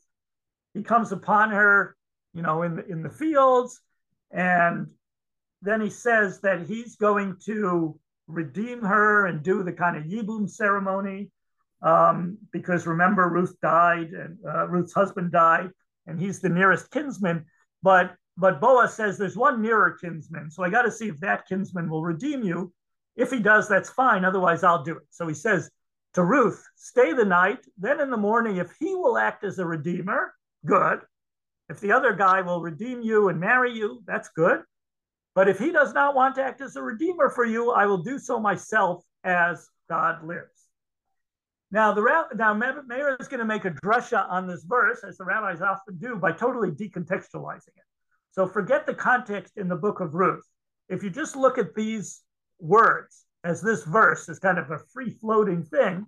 He 0.74 0.82
comes 0.82 1.10
upon 1.10 1.50
her, 1.50 1.96
you 2.38 2.44
know, 2.44 2.62
in 2.62 2.76
the, 2.76 2.86
in 2.86 3.02
the 3.02 3.10
fields, 3.10 3.80
and 4.30 4.86
then 5.60 5.80
he 5.80 5.90
says 5.90 6.40
that 6.42 6.68
he's 6.68 6.94
going 6.94 7.34
to 7.46 7.98
redeem 8.28 8.80
her 8.80 9.26
and 9.26 9.42
do 9.42 9.64
the 9.64 9.72
kind 9.72 9.96
of 9.96 10.04
Yibum 10.04 10.48
ceremony. 10.48 11.32
Um, 11.82 12.38
because 12.52 12.86
remember, 12.86 13.28
Ruth 13.28 13.56
died 13.60 14.10
and 14.10 14.38
uh, 14.46 14.68
Ruth's 14.68 14.92
husband 14.92 15.32
died, 15.32 15.70
and 16.06 16.20
he's 16.20 16.38
the 16.38 16.48
nearest 16.48 16.92
kinsman. 16.92 17.44
But 17.82 18.14
but 18.36 18.60
Boaz 18.60 18.94
says 18.94 19.18
there's 19.18 19.36
one 19.36 19.60
nearer 19.60 19.98
kinsman, 20.00 20.48
so 20.52 20.62
I 20.62 20.70
got 20.70 20.82
to 20.82 20.92
see 20.92 21.08
if 21.08 21.18
that 21.18 21.48
kinsman 21.48 21.90
will 21.90 22.04
redeem 22.04 22.44
you. 22.44 22.72
If 23.16 23.32
he 23.32 23.40
does, 23.40 23.68
that's 23.68 23.90
fine. 23.90 24.24
Otherwise, 24.24 24.62
I'll 24.62 24.84
do 24.84 24.96
it. 24.98 25.06
So 25.10 25.26
he 25.26 25.34
says 25.34 25.70
to 26.14 26.22
Ruth, 26.22 26.64
"Stay 26.76 27.14
the 27.14 27.24
night. 27.24 27.66
Then 27.76 27.98
in 28.00 28.10
the 28.10 28.16
morning, 28.16 28.58
if 28.58 28.70
he 28.78 28.94
will 28.94 29.18
act 29.18 29.42
as 29.42 29.58
a 29.58 29.66
redeemer, 29.66 30.34
good. 30.64 31.00
If 31.68 31.80
the 31.80 31.92
other 31.92 32.14
guy 32.14 32.40
will 32.40 32.60
redeem 32.60 33.02
you 33.02 33.28
and 33.28 33.38
marry 33.38 33.72
you, 33.72 34.02
that's 34.06 34.28
good. 34.30 34.62
But 35.34 35.48
if 35.48 35.58
he 35.58 35.70
does 35.70 35.92
not 35.92 36.14
want 36.14 36.34
to 36.36 36.42
act 36.42 36.60
as 36.60 36.76
a 36.76 36.82
redeemer 36.82 37.30
for 37.30 37.44
you, 37.44 37.70
I 37.70 37.86
will 37.86 38.02
do 38.02 38.18
so 38.18 38.40
myself 38.40 39.04
as 39.22 39.68
God 39.88 40.24
lives. 40.24 40.68
Now, 41.70 41.92
the 41.92 42.26
now 42.34 42.54
Meir 42.54 43.16
is 43.20 43.28
going 43.28 43.40
to 43.40 43.44
make 43.44 43.66
a 43.66 43.70
drasha 43.70 44.26
on 44.30 44.46
this 44.46 44.64
verse, 44.64 45.04
as 45.06 45.18
the 45.18 45.24
rabbis 45.24 45.60
often 45.60 45.98
do, 45.98 46.16
by 46.16 46.32
totally 46.32 46.70
decontextualizing 46.70 47.68
it. 47.68 47.84
So 48.30 48.46
forget 48.46 48.86
the 48.86 48.94
context 48.94 49.52
in 49.56 49.68
the 49.68 49.76
book 49.76 50.00
of 50.00 50.14
Ruth. 50.14 50.44
If 50.88 51.02
you 51.02 51.10
just 51.10 51.36
look 51.36 51.58
at 51.58 51.74
these 51.74 52.22
words 52.58 53.26
as 53.44 53.60
this 53.60 53.84
verse 53.84 54.28
is 54.28 54.38
kind 54.38 54.58
of 54.58 54.70
a 54.70 54.78
free 54.92 55.10
floating 55.10 55.62
thing, 55.62 56.06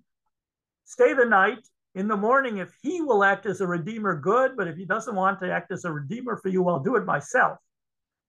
stay 0.85 1.13
the 1.13 1.27
night. 1.27 1.67
In 1.95 2.07
the 2.07 2.17
morning, 2.17 2.59
if 2.59 2.73
he 2.83 3.01
will 3.01 3.25
act 3.25 3.47
as 3.47 3.61
a 3.61 3.67
redeemer, 3.67 4.15
good. 4.17 4.57
But 4.57 4.69
if 4.69 4.77
he 4.77 4.85
doesn't 4.85 5.15
want 5.15 5.41
to 5.41 5.53
act 5.53 5.73
as 5.73 5.85
a 5.85 5.93
redeemer 5.93 6.37
for 6.37 6.49
you, 6.49 6.69
I'll 6.69 6.81
do 6.81 6.97
it 6.97 7.05
myself. 7.05 7.59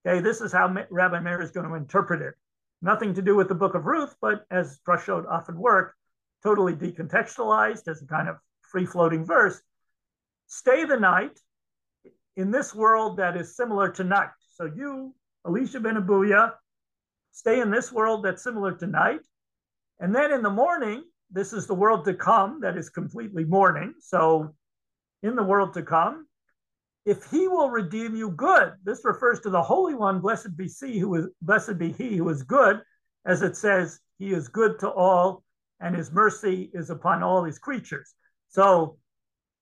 Okay, 0.05 0.19
this 0.19 0.41
is 0.41 0.51
how 0.51 0.73
Rabbi 0.89 1.19
Meir 1.19 1.41
is 1.41 1.51
going 1.51 1.67
to 1.67 1.75
interpret 1.75 2.21
it. 2.21 2.33
Nothing 2.81 3.13
to 3.13 3.21
do 3.21 3.35
with 3.35 3.47
the 3.47 3.55
book 3.55 3.75
of 3.75 3.85
Ruth, 3.85 4.15
but 4.19 4.45
as 4.49 4.79
Drushot 4.87 5.27
often 5.29 5.59
work, 5.59 5.93
totally 6.41 6.73
decontextualized 6.73 7.87
as 7.87 8.01
a 8.01 8.07
kind 8.07 8.27
of 8.27 8.37
free 8.63 8.85
floating 8.85 9.23
verse. 9.23 9.61
Stay 10.47 10.85
the 10.85 10.97
night 10.97 11.39
in 12.35 12.49
this 12.49 12.73
world 12.73 13.17
that 13.17 13.37
is 13.37 13.55
similar 13.55 13.91
to 13.91 14.03
night. 14.03 14.29
So 14.55 14.65
you, 14.65 15.13
Elisha 15.45 15.79
ben 15.79 15.95
Abuya, 15.95 16.53
stay 17.31 17.59
in 17.59 17.69
this 17.69 17.91
world 17.91 18.25
that's 18.25 18.43
similar 18.43 18.73
to 18.73 18.87
night. 18.87 19.21
And 19.99 20.15
then 20.15 20.31
in 20.31 20.41
the 20.41 20.49
morning, 20.49 21.03
this 21.31 21.53
is 21.53 21.67
the 21.67 21.73
world 21.73 22.05
to 22.05 22.13
come 22.13 22.59
that 22.61 22.77
is 22.77 22.89
completely 22.89 23.45
morning. 23.45 23.93
So 23.99 24.53
in 25.23 25.35
the 25.35 25.43
world 25.43 25.73
to 25.75 25.83
come, 25.83 26.25
if 27.05 27.25
he 27.31 27.47
will 27.47 27.69
redeem 27.69 28.15
you 28.15 28.29
good 28.31 28.73
this 28.83 29.03
refers 29.03 29.39
to 29.39 29.49
the 29.49 29.61
holy 29.61 29.95
one 29.95 30.19
blessed 30.19 30.55
be 30.55 30.67
he 30.67 30.99
who 30.99 31.15
is 31.15 31.27
blessed 31.41 31.77
be 31.77 31.91
he 31.91 32.17
who 32.17 32.29
is 32.29 32.43
good 32.43 32.81
as 33.25 33.41
it 33.41 33.55
says 33.55 33.99
he 34.19 34.31
is 34.31 34.47
good 34.47 34.79
to 34.79 34.89
all 34.89 35.43
and 35.79 35.95
his 35.95 36.11
mercy 36.11 36.69
is 36.73 36.89
upon 36.89 37.23
all 37.23 37.43
his 37.43 37.57
creatures 37.57 38.13
so 38.49 38.97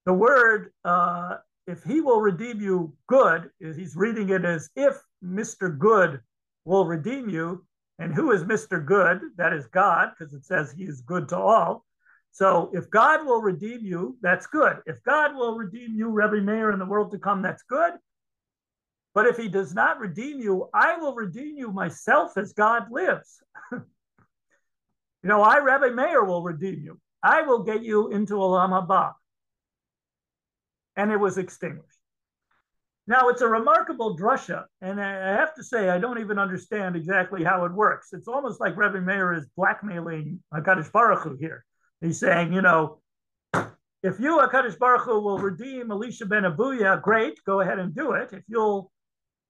the 0.05 0.13
word 0.13 0.71
uh, 0.83 1.35
if 1.67 1.83
he 1.83 2.01
will 2.01 2.19
redeem 2.19 2.59
you 2.59 2.93
good 3.07 3.49
he's 3.59 3.95
reading 3.95 4.29
it 4.29 4.43
as 4.43 4.69
if 4.75 4.97
mr 5.23 5.77
good 5.77 6.19
will 6.65 6.85
redeem 6.85 7.29
you 7.29 7.65
and 7.99 8.13
who 8.15 8.31
is 8.31 8.43
mr 8.43 8.83
good 8.83 9.21
that 9.37 9.53
is 9.53 9.67
god 9.67 10.09
because 10.17 10.33
it 10.33 10.43
says 10.43 10.71
he 10.71 10.83
is 10.83 11.01
good 11.01 11.29
to 11.29 11.37
all 11.37 11.85
so 12.31 12.69
if 12.73 12.89
God 12.89 13.25
will 13.25 13.41
redeem 13.41 13.83
you, 13.83 14.17
that's 14.21 14.47
good. 14.47 14.77
If 14.85 15.03
God 15.03 15.35
will 15.35 15.55
redeem 15.55 15.95
you, 15.95 16.09
Rebbe 16.09 16.41
Meir, 16.41 16.71
in 16.71 16.79
the 16.79 16.85
world 16.85 17.11
to 17.11 17.19
come, 17.19 17.41
that's 17.41 17.63
good. 17.63 17.93
But 19.13 19.25
if 19.25 19.37
he 19.37 19.49
does 19.49 19.73
not 19.73 19.99
redeem 19.99 20.39
you, 20.39 20.69
I 20.73 20.97
will 20.97 21.15
redeem 21.15 21.57
you 21.57 21.71
myself 21.71 22.37
as 22.37 22.53
God 22.53 22.91
lives. 22.91 23.41
you 23.71 23.81
know, 25.23 25.41
I, 25.41 25.57
Rebbe 25.57 25.93
Meir, 25.93 26.23
will 26.23 26.43
redeem 26.43 26.81
you. 26.81 26.99
I 27.23 27.41
will 27.41 27.63
get 27.63 27.83
you 27.83 28.09
into 28.09 28.35
Olam 28.35 28.69
Haba. 28.69 29.13
And 30.95 31.11
it 31.11 31.17
was 31.17 31.37
extinguished. 31.37 31.98
Now, 33.09 33.27
it's 33.27 33.41
a 33.41 33.47
remarkable 33.47 34.17
drasha, 34.17 34.65
and 34.81 35.01
I 35.01 35.31
have 35.31 35.53
to 35.55 35.63
say, 35.63 35.89
I 35.89 35.97
don't 35.97 36.19
even 36.19 36.39
understand 36.39 36.95
exactly 36.95 37.43
how 37.43 37.65
it 37.65 37.73
works. 37.73 38.13
It's 38.13 38.27
almost 38.27 38.61
like 38.61 38.77
Rebbe 38.77 39.01
Meir 39.01 39.33
is 39.33 39.47
blackmailing 39.57 40.41
HaKadosh 40.53 40.91
Baruch 40.91 41.23
Hu 41.23 41.35
here. 41.35 41.65
He's 41.99 42.19
saying, 42.19 42.53
you 42.53 42.61
know, 42.61 43.01
if 44.03 44.19
you, 44.19 44.37
HaKadosh 44.37 44.79
Baruch 44.79 45.01
Hu, 45.01 45.19
will 45.19 45.39
redeem 45.39 45.91
Elisha 45.91 46.25
ben 46.25 46.43
Abuya, 46.43 47.01
great, 47.01 47.43
go 47.45 47.59
ahead 47.59 47.79
and 47.79 47.93
do 47.93 48.11
it. 48.13 48.29
If 48.31 48.43
you'll 48.47 48.91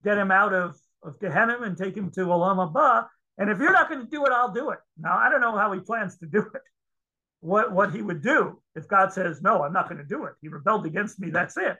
get 0.03 0.17
him 0.17 0.31
out 0.31 0.53
of 0.53 0.79
of 1.03 1.19
Gehenna 1.19 1.61
and 1.61 1.77
take 1.77 1.95
him 1.95 2.11
to 2.11 2.21
Olam 2.21 2.57
Haba. 2.57 3.07
And 3.37 3.49
if 3.49 3.59
you're 3.59 3.71
not 3.71 3.89
going 3.89 4.01
to 4.01 4.09
do 4.09 4.25
it, 4.25 4.31
I'll 4.31 4.51
do 4.51 4.71
it. 4.71 4.79
Now, 4.97 5.17
I 5.17 5.29
don't 5.29 5.41
know 5.41 5.55
how 5.57 5.71
he 5.71 5.79
plans 5.79 6.17
to 6.19 6.25
do 6.25 6.39
it, 6.39 6.61
what, 7.39 7.71
what 7.71 7.93
he 7.93 8.01
would 8.01 8.21
do 8.21 8.61
if 8.75 8.87
God 8.87 9.13
says, 9.13 9.41
no, 9.41 9.63
I'm 9.63 9.73
not 9.73 9.87
going 9.87 9.99
to 9.99 10.07
do 10.07 10.25
it. 10.25 10.33
He 10.41 10.49
rebelled 10.49 10.85
against 10.85 11.19
me. 11.19 11.29
That's 11.29 11.55
it. 11.57 11.77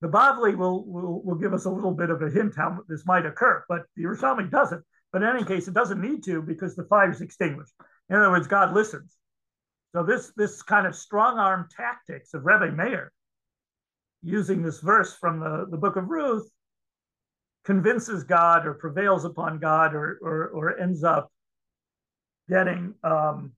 The 0.00 0.08
Bavli 0.08 0.56
will, 0.56 0.84
will, 0.86 1.22
will 1.22 1.34
give 1.34 1.52
us 1.52 1.66
a 1.66 1.70
little 1.70 1.92
bit 1.92 2.10
of 2.10 2.22
a 2.22 2.30
hint 2.30 2.54
how 2.56 2.78
this 2.88 3.04
might 3.04 3.26
occur, 3.26 3.64
but 3.68 3.82
the 3.96 4.04
Yerushalmi 4.04 4.50
doesn't. 4.50 4.82
But 5.12 5.22
in 5.22 5.28
any 5.28 5.44
case, 5.44 5.68
it 5.68 5.74
doesn't 5.74 6.00
need 6.00 6.24
to 6.24 6.40
because 6.40 6.74
the 6.74 6.84
fire 6.84 7.10
is 7.10 7.20
extinguished. 7.20 7.72
In 8.08 8.16
other 8.16 8.30
words, 8.30 8.46
God 8.46 8.72
listens. 8.72 9.16
So 9.92 10.04
this 10.04 10.32
this 10.36 10.62
kind 10.62 10.86
of 10.86 10.94
strong 10.94 11.38
arm 11.38 11.68
tactics 11.76 12.32
of 12.32 12.46
Rebbe 12.46 12.70
Meir, 12.70 13.12
using 14.22 14.62
this 14.62 14.80
verse 14.80 15.16
from 15.16 15.40
the, 15.40 15.66
the 15.68 15.76
book 15.76 15.96
of 15.96 16.08
Ruth, 16.08 16.48
convinces 17.64 18.22
God 18.22 18.66
or 18.66 18.74
prevails 18.74 19.24
upon 19.24 19.58
God 19.58 19.94
or 19.94 20.18
or, 20.22 20.48
or 20.48 20.78
ends 20.78 21.02
up 21.02 21.30
getting 22.48 22.94
um, 23.02 23.52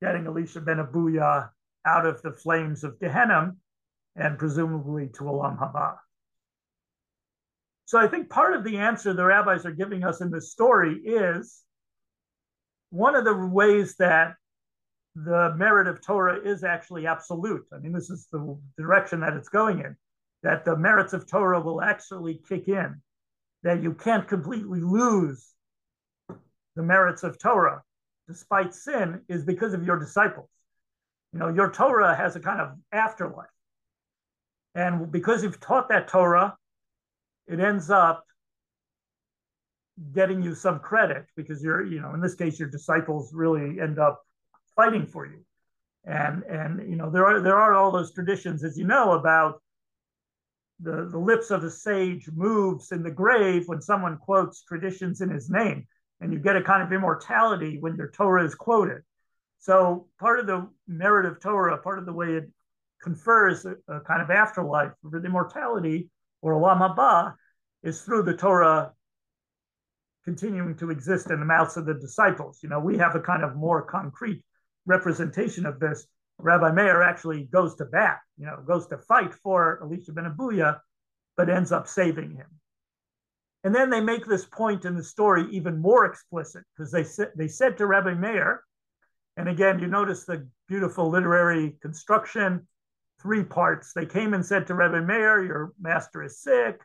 getting 0.00 0.26
Elisha 0.26 0.60
ben 0.60 0.78
Abuya 0.78 1.50
out 1.84 2.06
of 2.06 2.22
the 2.22 2.32
flames 2.32 2.84
of 2.84 2.98
Gehenna 3.00 3.54
and 4.16 4.38
presumably 4.38 5.08
to 5.14 5.24
Olam 5.24 5.58
Haba. 5.58 5.96
So 7.86 7.98
I 7.98 8.08
think 8.08 8.30
part 8.30 8.54
of 8.54 8.64
the 8.64 8.78
answer 8.78 9.12
the 9.12 9.24
rabbis 9.24 9.66
are 9.66 9.72
giving 9.72 10.04
us 10.04 10.20
in 10.20 10.30
this 10.30 10.50
story 10.50 10.94
is 11.04 11.62
one 12.90 13.14
of 13.14 13.24
the 13.24 13.36
ways 13.36 13.96
that 13.96 14.34
the 15.14 15.54
merit 15.56 15.88
of 15.88 16.00
Torah 16.00 16.40
is 16.42 16.64
actually 16.64 17.06
absolute. 17.06 17.66
I 17.72 17.78
mean, 17.78 17.92
this 17.92 18.08
is 18.08 18.28
the 18.32 18.58
direction 18.78 19.20
that 19.20 19.34
it's 19.34 19.50
going 19.50 19.80
in, 19.80 19.96
that 20.42 20.64
the 20.64 20.76
merits 20.76 21.12
of 21.12 21.26
Torah 21.26 21.60
will 21.60 21.82
actually 21.82 22.40
kick 22.48 22.68
in, 22.68 23.02
that 23.62 23.82
you 23.82 23.92
can't 23.92 24.26
completely 24.26 24.80
lose 24.80 25.52
the 26.76 26.82
merits 26.82 27.22
of 27.22 27.38
Torah 27.38 27.82
despite 28.28 28.74
sin 28.74 29.20
is 29.28 29.44
because 29.44 29.74
of 29.74 29.84
your 29.84 29.98
disciples. 29.98 30.48
You 31.32 31.40
know, 31.40 31.48
your 31.48 31.70
Torah 31.70 32.14
has 32.14 32.36
a 32.36 32.40
kind 32.40 32.60
of 32.60 32.70
afterlife. 32.92 33.48
And 34.74 35.10
because 35.12 35.42
you've 35.42 35.60
taught 35.60 35.88
that 35.90 36.08
Torah, 36.08 36.56
it 37.46 37.60
ends 37.60 37.90
up 37.90 38.24
getting 40.12 40.42
you 40.42 40.54
some 40.54 40.78
credit 40.78 41.26
because 41.36 41.62
you're, 41.62 41.84
you 41.84 42.00
know, 42.00 42.14
in 42.14 42.20
this 42.20 42.34
case, 42.34 42.58
your 42.58 42.70
disciples 42.70 43.32
really 43.34 43.80
end 43.80 43.98
up 43.98 44.22
fighting 44.74 45.06
for 45.06 45.26
you. 45.26 45.44
And 46.04 46.42
and 46.44 46.90
you 46.90 46.96
know, 46.96 47.10
there 47.10 47.26
are 47.26 47.40
there 47.40 47.58
are 47.58 47.74
all 47.74 47.92
those 47.92 48.12
traditions, 48.12 48.64
as 48.64 48.76
you 48.76 48.84
know, 48.84 49.12
about 49.12 49.62
the, 50.80 51.08
the 51.10 51.18
lips 51.18 51.50
of 51.50 51.62
a 51.62 51.70
sage 51.70 52.28
moves 52.34 52.90
in 52.90 53.02
the 53.02 53.10
grave 53.10 53.64
when 53.66 53.80
someone 53.80 54.18
quotes 54.18 54.64
traditions 54.64 55.20
in 55.20 55.30
his 55.30 55.48
name. 55.48 55.86
And 56.20 56.32
you 56.32 56.38
get 56.38 56.56
a 56.56 56.62
kind 56.62 56.82
of 56.82 56.92
immortality 56.92 57.78
when 57.80 57.96
your 57.96 58.10
Torah 58.10 58.44
is 58.44 58.54
quoted. 58.54 59.02
So 59.58 60.08
part 60.18 60.40
of 60.40 60.46
the 60.46 60.68
merit 60.88 61.26
of 61.26 61.40
Torah, 61.40 61.78
part 61.78 61.98
of 61.98 62.06
the 62.06 62.12
way 62.12 62.34
it 62.34 62.50
confers 63.02 63.64
a, 63.64 63.74
a 63.88 64.00
kind 64.00 64.22
of 64.22 64.30
afterlife 64.30 64.92
for 65.02 65.20
the 65.20 65.26
immortality 65.26 66.08
or 66.40 66.54
olam 66.54 66.78
haba 66.78 67.34
is 67.82 68.02
through 68.02 68.22
the 68.22 68.36
Torah 68.36 68.92
continuing 70.24 70.76
to 70.76 70.90
exist 70.90 71.30
in 71.30 71.40
the 71.40 71.46
mouths 71.46 71.76
of 71.76 71.84
the 71.84 71.94
disciples. 71.94 72.60
You 72.62 72.68
know, 72.68 72.78
we 72.78 72.96
have 72.98 73.16
a 73.16 73.20
kind 73.20 73.42
of 73.42 73.56
more 73.56 73.82
concrete 73.82 74.44
representation 74.86 75.66
of 75.66 75.80
this. 75.80 76.06
Rabbi 76.38 76.72
Meir 76.72 77.02
actually 77.02 77.44
goes 77.44 77.74
to 77.76 77.84
bat, 77.84 78.18
you 78.38 78.46
know, 78.46 78.62
goes 78.66 78.86
to 78.88 78.98
fight 78.98 79.34
for 79.34 79.80
Elisha 79.82 80.12
ben 80.12 80.24
Abuya, 80.24 80.78
but 81.36 81.50
ends 81.50 81.72
up 81.72 81.88
saving 81.88 82.34
him. 82.36 82.46
And 83.64 83.74
then 83.74 83.90
they 83.90 84.00
make 84.00 84.26
this 84.26 84.44
point 84.44 84.84
in 84.84 84.96
the 84.96 85.04
story 85.04 85.46
even 85.52 85.80
more 85.80 86.04
explicit 86.04 86.64
because 86.76 86.90
they 86.90 87.04
said 87.04 87.30
they 87.36 87.48
said 87.48 87.78
to 87.78 87.86
Rabbi 87.86 88.14
Meir, 88.14 88.64
and 89.36 89.48
again, 89.48 89.78
you 89.78 89.86
notice 89.86 90.24
the 90.24 90.48
beautiful 90.68 91.08
literary 91.08 91.76
construction 91.80 92.66
three 93.22 93.44
parts. 93.44 93.92
They 93.92 94.06
came 94.06 94.34
and 94.34 94.44
said 94.44 94.66
to 94.66 94.74
Rebbe 94.74 95.00
Meir, 95.00 95.44
Your 95.44 95.72
master 95.80 96.22
is 96.22 96.40
sick. 96.40 96.80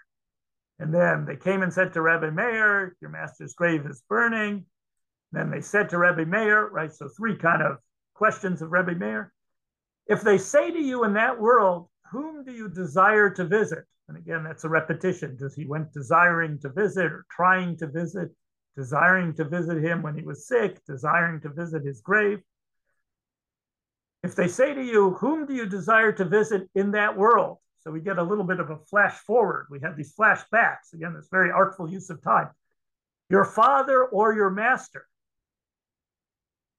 And 0.79 0.93
then 0.93 1.25
they 1.25 1.35
came 1.35 1.63
and 1.63 1.73
said 1.73 1.93
to 1.93 2.01
Rebbe 2.01 2.31
Meir, 2.31 2.95
Your 3.01 3.09
master's 3.09 3.53
grave 3.53 3.85
is 3.85 4.03
burning. 4.07 4.65
Then 5.31 5.49
they 5.49 5.61
said 5.61 5.89
to 5.89 5.97
Rebbe 5.97 6.25
Meir, 6.25 6.67
right? 6.69 6.93
So 6.93 7.09
three 7.09 7.35
kind 7.35 7.61
of 7.61 7.77
questions 8.13 8.61
of 8.61 8.71
Rebbe 8.71 8.95
Meir. 8.95 9.33
If 10.05 10.21
they 10.21 10.37
say 10.37 10.71
to 10.71 10.79
you 10.79 11.03
in 11.03 11.13
that 11.13 11.39
world, 11.39 11.89
Whom 12.11 12.45
do 12.45 12.53
you 12.53 12.69
desire 12.69 13.29
to 13.31 13.43
visit? 13.43 13.83
And 14.07 14.17
again, 14.17 14.43
that's 14.43 14.63
a 14.63 14.69
repetition. 14.69 15.35
Does 15.35 15.55
he 15.55 15.65
went 15.65 15.91
desiring 15.91 16.59
to 16.59 16.69
visit 16.69 17.05
or 17.05 17.25
trying 17.29 17.75
to 17.77 17.87
visit, 17.87 18.29
desiring 18.77 19.33
to 19.33 19.43
visit 19.43 19.83
him 19.83 20.01
when 20.01 20.15
he 20.15 20.23
was 20.23 20.47
sick, 20.47 20.79
desiring 20.85 21.41
to 21.41 21.49
visit 21.49 21.83
his 21.83 21.99
grave? 21.99 22.39
If 24.27 24.35
they 24.35 24.49
say 24.49 24.73
to 24.73 24.83
you, 24.83 25.11
Whom 25.11 25.45
do 25.45 25.53
you 25.53 25.65
desire 25.65 26.11
to 26.11 26.25
visit 26.25 26.69
in 26.75 26.91
that 26.91 27.15
world? 27.15 27.59
So 27.79 27.91
we 27.91 28.01
get 28.01 28.17
a 28.17 28.23
little 28.23 28.43
bit 28.43 28.59
of 28.59 28.69
a 28.69 28.75
flash 28.75 29.13
forward. 29.19 29.67
We 29.71 29.79
have 29.79 29.95
these 29.95 30.13
flashbacks. 30.13 30.91
Again, 30.93 31.13
this 31.13 31.29
very 31.31 31.49
artful 31.49 31.89
use 31.89 32.09
of 32.09 32.21
time. 32.21 32.49
Your 33.29 33.45
father 33.45 34.03
or 34.03 34.33
your 34.33 34.49
master. 34.49 35.07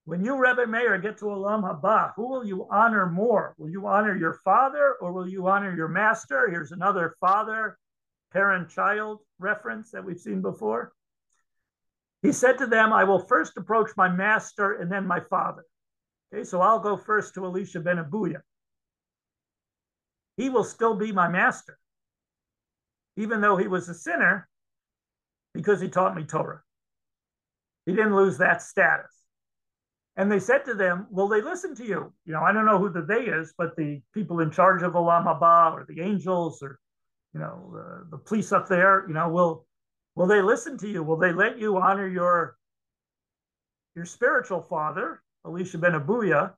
When 0.05 0.23
you, 0.23 0.37
Rebbe 0.37 0.67
Meir, 0.67 0.99
get 0.99 1.17
to 1.19 1.25
Olam 1.25 1.63
Haba, 1.63 2.13
who 2.17 2.29
will 2.29 2.45
you 2.45 2.69
honor 2.71 3.07
more? 3.07 3.55
Will 3.57 3.71
you 3.71 3.87
honor 3.87 4.15
your 4.15 4.35
father 4.45 4.97
or 5.01 5.13
will 5.13 5.27
you 5.27 5.47
honor 5.49 5.75
your 5.75 5.89
master? 5.89 6.51
Here's 6.51 6.73
another 6.73 7.17
father, 7.19 7.79
parent 8.31 8.69
child 8.69 9.21
reference 9.39 9.91
that 9.93 10.05
we've 10.05 10.21
seen 10.21 10.43
before. 10.43 10.93
He 12.21 12.33
said 12.33 12.59
to 12.59 12.67
them, 12.67 12.93
I 12.93 13.05
will 13.05 13.21
first 13.21 13.57
approach 13.57 13.91
my 13.97 14.11
master 14.11 14.75
and 14.75 14.93
then 14.93 15.07
my 15.07 15.21
father. 15.21 15.65
Okay, 16.33 16.45
so 16.45 16.61
I'll 16.61 16.81
go 16.81 16.97
first 16.97 17.35
to 17.35 17.45
Elisha 17.45 17.81
ben 17.81 17.97
Abuya. 17.97 18.41
He 20.37 20.51
will 20.51 20.65
still 20.65 20.95
be 20.95 21.11
my 21.11 21.29
master, 21.29 21.79
even 23.17 23.41
though 23.41 23.57
he 23.57 23.67
was 23.67 23.89
a 23.89 23.95
sinner, 23.95 24.49
because 25.55 25.81
he 25.81 25.89
taught 25.89 26.15
me 26.15 26.25
Torah. 26.25 26.63
He 27.87 27.93
didn't 27.93 28.15
lose 28.15 28.39
that 28.39 28.63
status. 28.63 29.11
And 30.17 30.31
they 30.31 30.41
said 30.41 30.65
to 30.67 30.75
them, 30.75 31.07
Will 31.11 31.29
they 31.29 31.41
listen 31.41 31.75
to 31.77 31.85
you? 31.85 32.13
You 32.27 32.35
know, 32.35 32.43
I 32.43 32.53
don't 32.53 32.67
know 32.67 32.79
who 32.79 32.91
the 32.91 33.03
they 33.03 33.23
is, 33.23 33.55
but 33.57 33.77
the 33.77 34.03
people 34.13 34.41
in 34.41 34.51
charge 34.51 34.83
of 34.83 34.93
Olam 34.93 35.25
Haba 35.25 35.73
or 35.73 35.87
the 35.89 36.03
angels 36.03 36.63
or, 36.63 36.79
you 37.33 37.41
know, 37.41 38.05
the 38.11 38.19
police 38.19 38.53
up 38.53 38.69
there, 38.69 39.05
you 39.09 39.15
know, 39.15 39.29
will 39.29 39.67
will 40.15 40.27
they 40.27 40.43
listen 40.43 40.77
to 40.79 40.89
you? 40.89 41.03
Will 41.03 41.17
they 41.17 41.33
let 41.33 41.59
you 41.59 41.79
honor 41.79 42.07
your 42.07 42.57
your 43.95 44.05
spiritual 44.05 44.61
father 44.61 45.23
Elisha 45.47 45.79
ben 45.79 45.93
Abuya, 45.93 46.53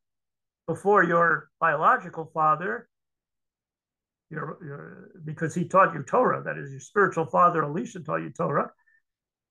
before 0.66 1.02
your 1.02 1.50
biological 1.60 2.30
father, 2.32 2.88
your, 4.30 4.58
your, 4.64 5.10
because 5.24 5.54
he 5.54 5.66
taught 5.66 5.94
you 5.94 6.02
Torah, 6.02 6.42
that 6.44 6.56
is, 6.56 6.70
your 6.70 6.80
spiritual 6.80 7.26
father 7.26 7.64
Elisha 7.64 8.00
taught 8.00 8.22
you 8.22 8.30
Torah. 8.30 8.70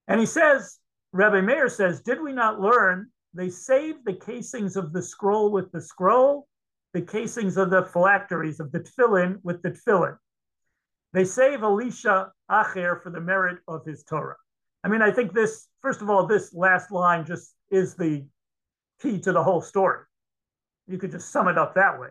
And 0.08 0.20
he 0.20 0.26
says, 0.26 0.78
Rabbi 1.12 1.42
Meir 1.42 1.70
says, 1.70 2.02
Did 2.02 2.22
we 2.22 2.32
not 2.32 2.60
learn 2.60 3.10
they 3.34 3.50
saved 3.50 4.06
the 4.06 4.14
casings 4.14 4.76
of 4.76 4.94
the 4.94 5.02
scroll 5.02 5.52
with 5.52 5.72
the 5.72 5.82
scroll, 5.82 6.48
the 6.94 7.02
casings 7.02 7.58
of 7.58 7.70
the 7.70 7.84
phylacteries 7.84 8.60
of 8.60 8.72
the 8.72 8.80
tefillin 8.80 9.40
with 9.44 9.62
the 9.62 9.72
tefillin? 9.72 10.18
They 11.14 11.26
save 11.26 11.64
Elisha 11.64 12.32
Acher 12.50 13.02
for 13.02 13.10
the 13.10 13.20
merit 13.20 13.60
of 13.68 13.86
his 13.86 14.04
Torah. 14.04 14.38
I 14.84 14.88
mean, 14.88 15.02
I 15.02 15.12
think 15.12 15.34
this, 15.34 15.68
first 15.82 16.02
of 16.02 16.10
all, 16.10 16.26
this 16.26 16.54
last 16.54 16.92
line 16.92 17.26
just 17.26 17.54
is 17.72 17.96
the 17.96 18.26
key 19.02 19.20
to 19.20 19.32
the 19.32 19.44
whole 19.44 19.62
story. 19.62 20.04
You 20.88 20.98
could 20.98 21.12
just 21.12 21.32
sum 21.32 21.48
it 21.48 21.58
up 21.58 21.76
that 21.76 22.00
way. 22.00 22.10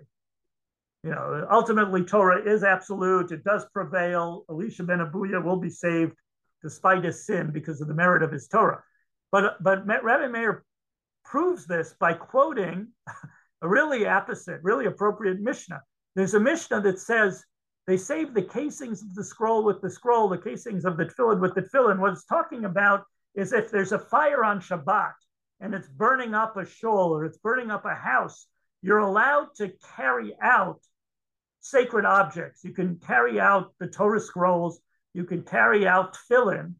You 1.04 1.10
know, 1.10 1.46
ultimately, 1.50 2.04
Torah 2.04 2.42
is 2.42 2.64
absolute. 2.64 3.30
It 3.30 3.44
does 3.44 3.64
prevail. 3.72 4.44
Elisha 4.50 4.82
ben 4.82 4.98
Abuya 4.98 5.42
will 5.42 5.56
be 5.56 5.70
saved 5.70 6.16
despite 6.62 7.04
his 7.04 7.24
sin 7.24 7.50
because 7.52 7.80
of 7.80 7.88
the 7.88 7.94
merit 7.94 8.22
of 8.22 8.32
his 8.32 8.48
Torah. 8.48 8.82
But 9.30 9.62
but 9.62 9.86
Rabbi 9.86 10.28
Meir 10.28 10.64
proves 11.24 11.66
this 11.66 11.94
by 12.00 12.14
quoting 12.14 12.88
a 13.62 13.68
really 13.68 14.04
apposite, 14.04 14.60
really 14.62 14.86
appropriate 14.86 15.40
Mishnah. 15.40 15.82
There's 16.14 16.34
a 16.34 16.40
Mishnah 16.40 16.80
that 16.80 16.98
says 16.98 17.44
they 17.86 17.96
save 17.96 18.34
the 18.34 18.42
casings 18.42 19.02
of 19.02 19.14
the 19.14 19.24
scroll 19.24 19.64
with 19.64 19.80
the 19.80 19.90
scroll, 19.90 20.28
the 20.28 20.38
casings 20.38 20.84
of 20.84 20.96
the 20.96 21.04
tefillin 21.04 21.40
with 21.40 21.54
the 21.54 21.62
tefillin. 21.62 21.98
What 21.98 22.12
it's 22.12 22.24
talking 22.24 22.64
about 22.64 23.04
is 23.34 23.52
if 23.52 23.70
there's 23.70 23.92
a 23.92 23.98
fire 23.98 24.44
on 24.44 24.60
Shabbat 24.60 25.12
and 25.60 25.74
it's 25.74 25.88
burning 25.88 26.34
up 26.34 26.56
a 26.56 26.64
shul 26.64 27.12
or 27.12 27.24
it's 27.24 27.38
burning 27.38 27.70
up 27.70 27.84
a 27.84 27.94
house, 27.94 28.46
you're 28.82 28.98
allowed 28.98 29.48
to 29.56 29.72
carry 29.96 30.36
out 30.40 30.80
sacred 31.60 32.04
objects. 32.04 32.64
You 32.64 32.72
can 32.72 32.96
carry 32.96 33.40
out 33.40 33.72
the 33.78 33.88
Torah 33.88 34.20
scrolls, 34.20 34.80
you 35.14 35.24
can 35.24 35.42
carry 35.42 35.86
out 35.86 36.16
tefillin, 36.16 36.74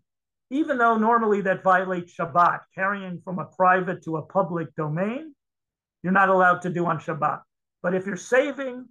even 0.50 0.78
though 0.78 0.96
normally 0.96 1.40
that 1.42 1.62
violates 1.62 2.14
Shabbat. 2.14 2.60
Carrying 2.74 3.20
from 3.24 3.38
a 3.38 3.44
private 3.44 4.05
to 4.05 4.16
a 4.16 4.22
public 4.22 4.74
domain, 4.76 5.34
you're 6.02 6.12
not 6.12 6.28
allowed 6.28 6.62
to 6.62 6.70
do 6.70 6.86
on 6.86 6.98
Shabbat. 6.98 7.40
But 7.82 7.94
if 7.94 8.06
you're 8.06 8.16
saving 8.16 8.86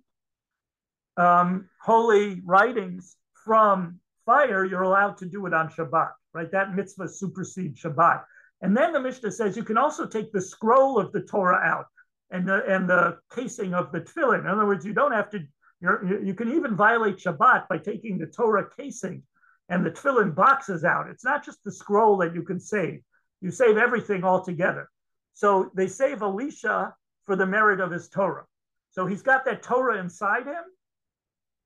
um, 1.15 1.69
holy 1.81 2.41
writings 2.45 3.15
from 3.45 3.99
fire, 4.25 4.65
you're 4.65 4.83
allowed 4.83 5.17
to 5.17 5.25
do 5.25 5.45
it 5.45 5.53
on 5.53 5.69
Shabbat, 5.69 6.11
right? 6.33 6.51
That 6.51 6.75
mitzvah 6.75 7.07
supersedes 7.07 7.81
Shabbat. 7.81 8.23
And 8.61 8.75
then 8.75 8.91
the 8.91 8.99
Mishnah 8.99 9.31
says 9.31 9.55
you 9.55 9.63
can 9.63 9.77
also 9.77 10.07
take 10.07 10.31
the 10.31 10.41
scroll 10.41 10.99
of 10.99 11.11
the 11.11 11.21
Torah 11.21 11.61
out 11.63 11.85
and 12.31 12.47
the 12.47 12.65
and 12.65 12.89
the 12.89 13.17
casing 13.33 13.73
of 13.73 13.91
the 13.91 14.01
tefillin. 14.01 14.41
In 14.41 14.47
other 14.47 14.65
words, 14.65 14.85
you 14.85 14.93
don't 14.93 15.11
have 15.11 15.29
to. 15.31 15.39
You 15.79 16.33
can 16.33 16.51
even 16.53 16.75
violate 16.75 17.17
Shabbat 17.17 17.67
by 17.67 17.77
taking 17.77 18.17
the 18.17 18.25
Torah 18.25 18.67
casing 18.75 19.21
and 19.69 19.85
the 19.85 19.91
tefillin 19.91 20.33
boxes 20.33 20.83
out. 20.83 21.07
It's 21.07 21.23
not 21.23 21.45
just 21.45 21.63
the 21.63 21.71
scroll 21.71 22.17
that 22.17 22.33
you 22.33 22.41
can 22.41 22.59
save. 22.59 23.01
You 23.41 23.51
save 23.51 23.77
everything 23.77 24.23
altogether. 24.23 24.89
So 25.33 25.69
they 25.75 25.87
save 25.87 26.23
Elisha 26.23 26.95
for 27.25 27.35
the 27.35 27.45
merit 27.45 27.79
of 27.79 27.91
his 27.91 28.09
Torah. 28.09 28.45
So 28.89 29.05
he's 29.05 29.21
got 29.21 29.45
that 29.45 29.61
Torah 29.61 29.99
inside 29.99 30.47
him, 30.47 30.63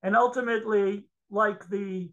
and 0.03 0.17
ultimately, 0.17 1.05
like 1.29 1.65
the 1.69 2.11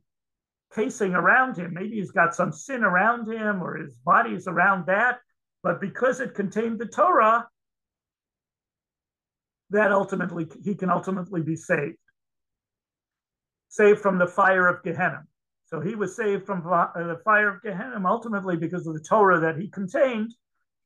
casing 0.74 1.14
around 1.14 1.56
him. 1.56 1.74
Maybe 1.74 1.96
he's 1.96 2.10
got 2.10 2.34
some 2.34 2.52
sin 2.52 2.84
around 2.84 3.28
him 3.28 3.62
or 3.62 3.76
his 3.76 3.94
body 4.04 4.34
is 4.34 4.46
around 4.46 4.86
that. 4.86 5.18
But 5.62 5.80
because 5.80 6.20
it 6.20 6.34
contained 6.34 6.78
the 6.78 6.86
Torah, 6.86 7.48
that 9.70 9.92
ultimately 9.92 10.46
he 10.62 10.74
can 10.74 10.90
ultimately 10.90 11.42
be 11.42 11.56
saved. 11.56 11.98
Saved 13.68 14.00
from 14.00 14.18
the 14.18 14.26
fire 14.26 14.66
of 14.66 14.82
Gehenna. 14.82 15.24
So 15.66 15.80
he 15.80 15.94
was 15.94 16.16
saved 16.16 16.46
from 16.46 16.66
uh, 16.66 16.86
the 16.94 17.20
fire 17.24 17.56
of 17.56 17.62
Gehenna 17.62 18.02
ultimately 18.06 18.56
because 18.56 18.86
of 18.86 18.94
the 18.94 19.04
Torah 19.06 19.40
that 19.40 19.58
he 19.58 19.68
contained, 19.68 20.34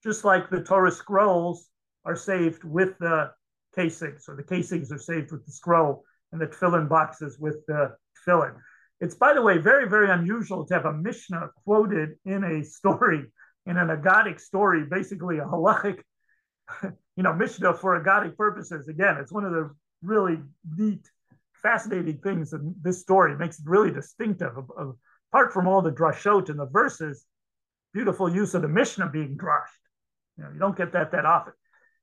just 0.02 0.24
like 0.24 0.50
the 0.50 0.62
Torah 0.62 0.90
scrolls 0.90 1.68
are 2.04 2.16
saved 2.16 2.64
with 2.64 2.98
the 2.98 3.30
casings, 3.76 4.24
or 4.28 4.34
the 4.34 4.42
casings 4.42 4.90
are 4.90 4.98
saved 4.98 5.30
with 5.30 5.46
the 5.46 5.52
scroll, 5.52 6.04
and 6.32 6.40
the 6.40 6.46
tefillin 6.46 6.88
boxes 6.88 7.38
with 7.38 7.64
the 7.66 7.94
tefillin. 8.26 8.54
It's, 9.02 9.16
by 9.16 9.34
the 9.34 9.42
way, 9.42 9.58
very, 9.58 9.88
very 9.88 10.08
unusual 10.08 10.64
to 10.64 10.74
have 10.74 10.84
a 10.84 10.92
Mishnah 10.92 11.50
quoted 11.64 12.10
in 12.24 12.44
a 12.44 12.62
story, 12.62 13.24
in 13.66 13.76
an 13.76 13.88
Agadic 13.88 14.40
story, 14.40 14.84
basically 14.88 15.38
a 15.38 15.44
halachic, 15.44 15.98
you 16.82 17.24
know, 17.24 17.34
Mishnah 17.34 17.74
for 17.74 18.00
Agadic 18.00 18.36
purposes. 18.36 18.86
Again, 18.86 19.16
it's 19.16 19.32
one 19.32 19.44
of 19.44 19.50
the 19.50 19.74
really 20.02 20.38
neat, 20.78 21.04
fascinating 21.64 22.18
things 22.18 22.52
in 22.52 22.76
this 22.80 23.00
story. 23.00 23.32
It 23.32 23.40
makes 23.40 23.58
it 23.58 23.66
really 23.66 23.90
distinctive. 23.90 24.52
Apart 25.32 25.52
from 25.52 25.66
all 25.66 25.82
the 25.82 25.90
drashot 25.90 26.48
and 26.48 26.60
the 26.60 26.66
verses, 26.66 27.26
beautiful 27.92 28.32
use 28.32 28.54
of 28.54 28.62
the 28.62 28.68
Mishnah 28.68 29.10
being 29.10 29.36
drashed. 29.36 29.80
You 30.38 30.44
know, 30.44 30.50
you 30.52 30.60
don't 30.60 30.76
get 30.76 30.92
that 30.92 31.10
that 31.10 31.26
often. 31.26 31.54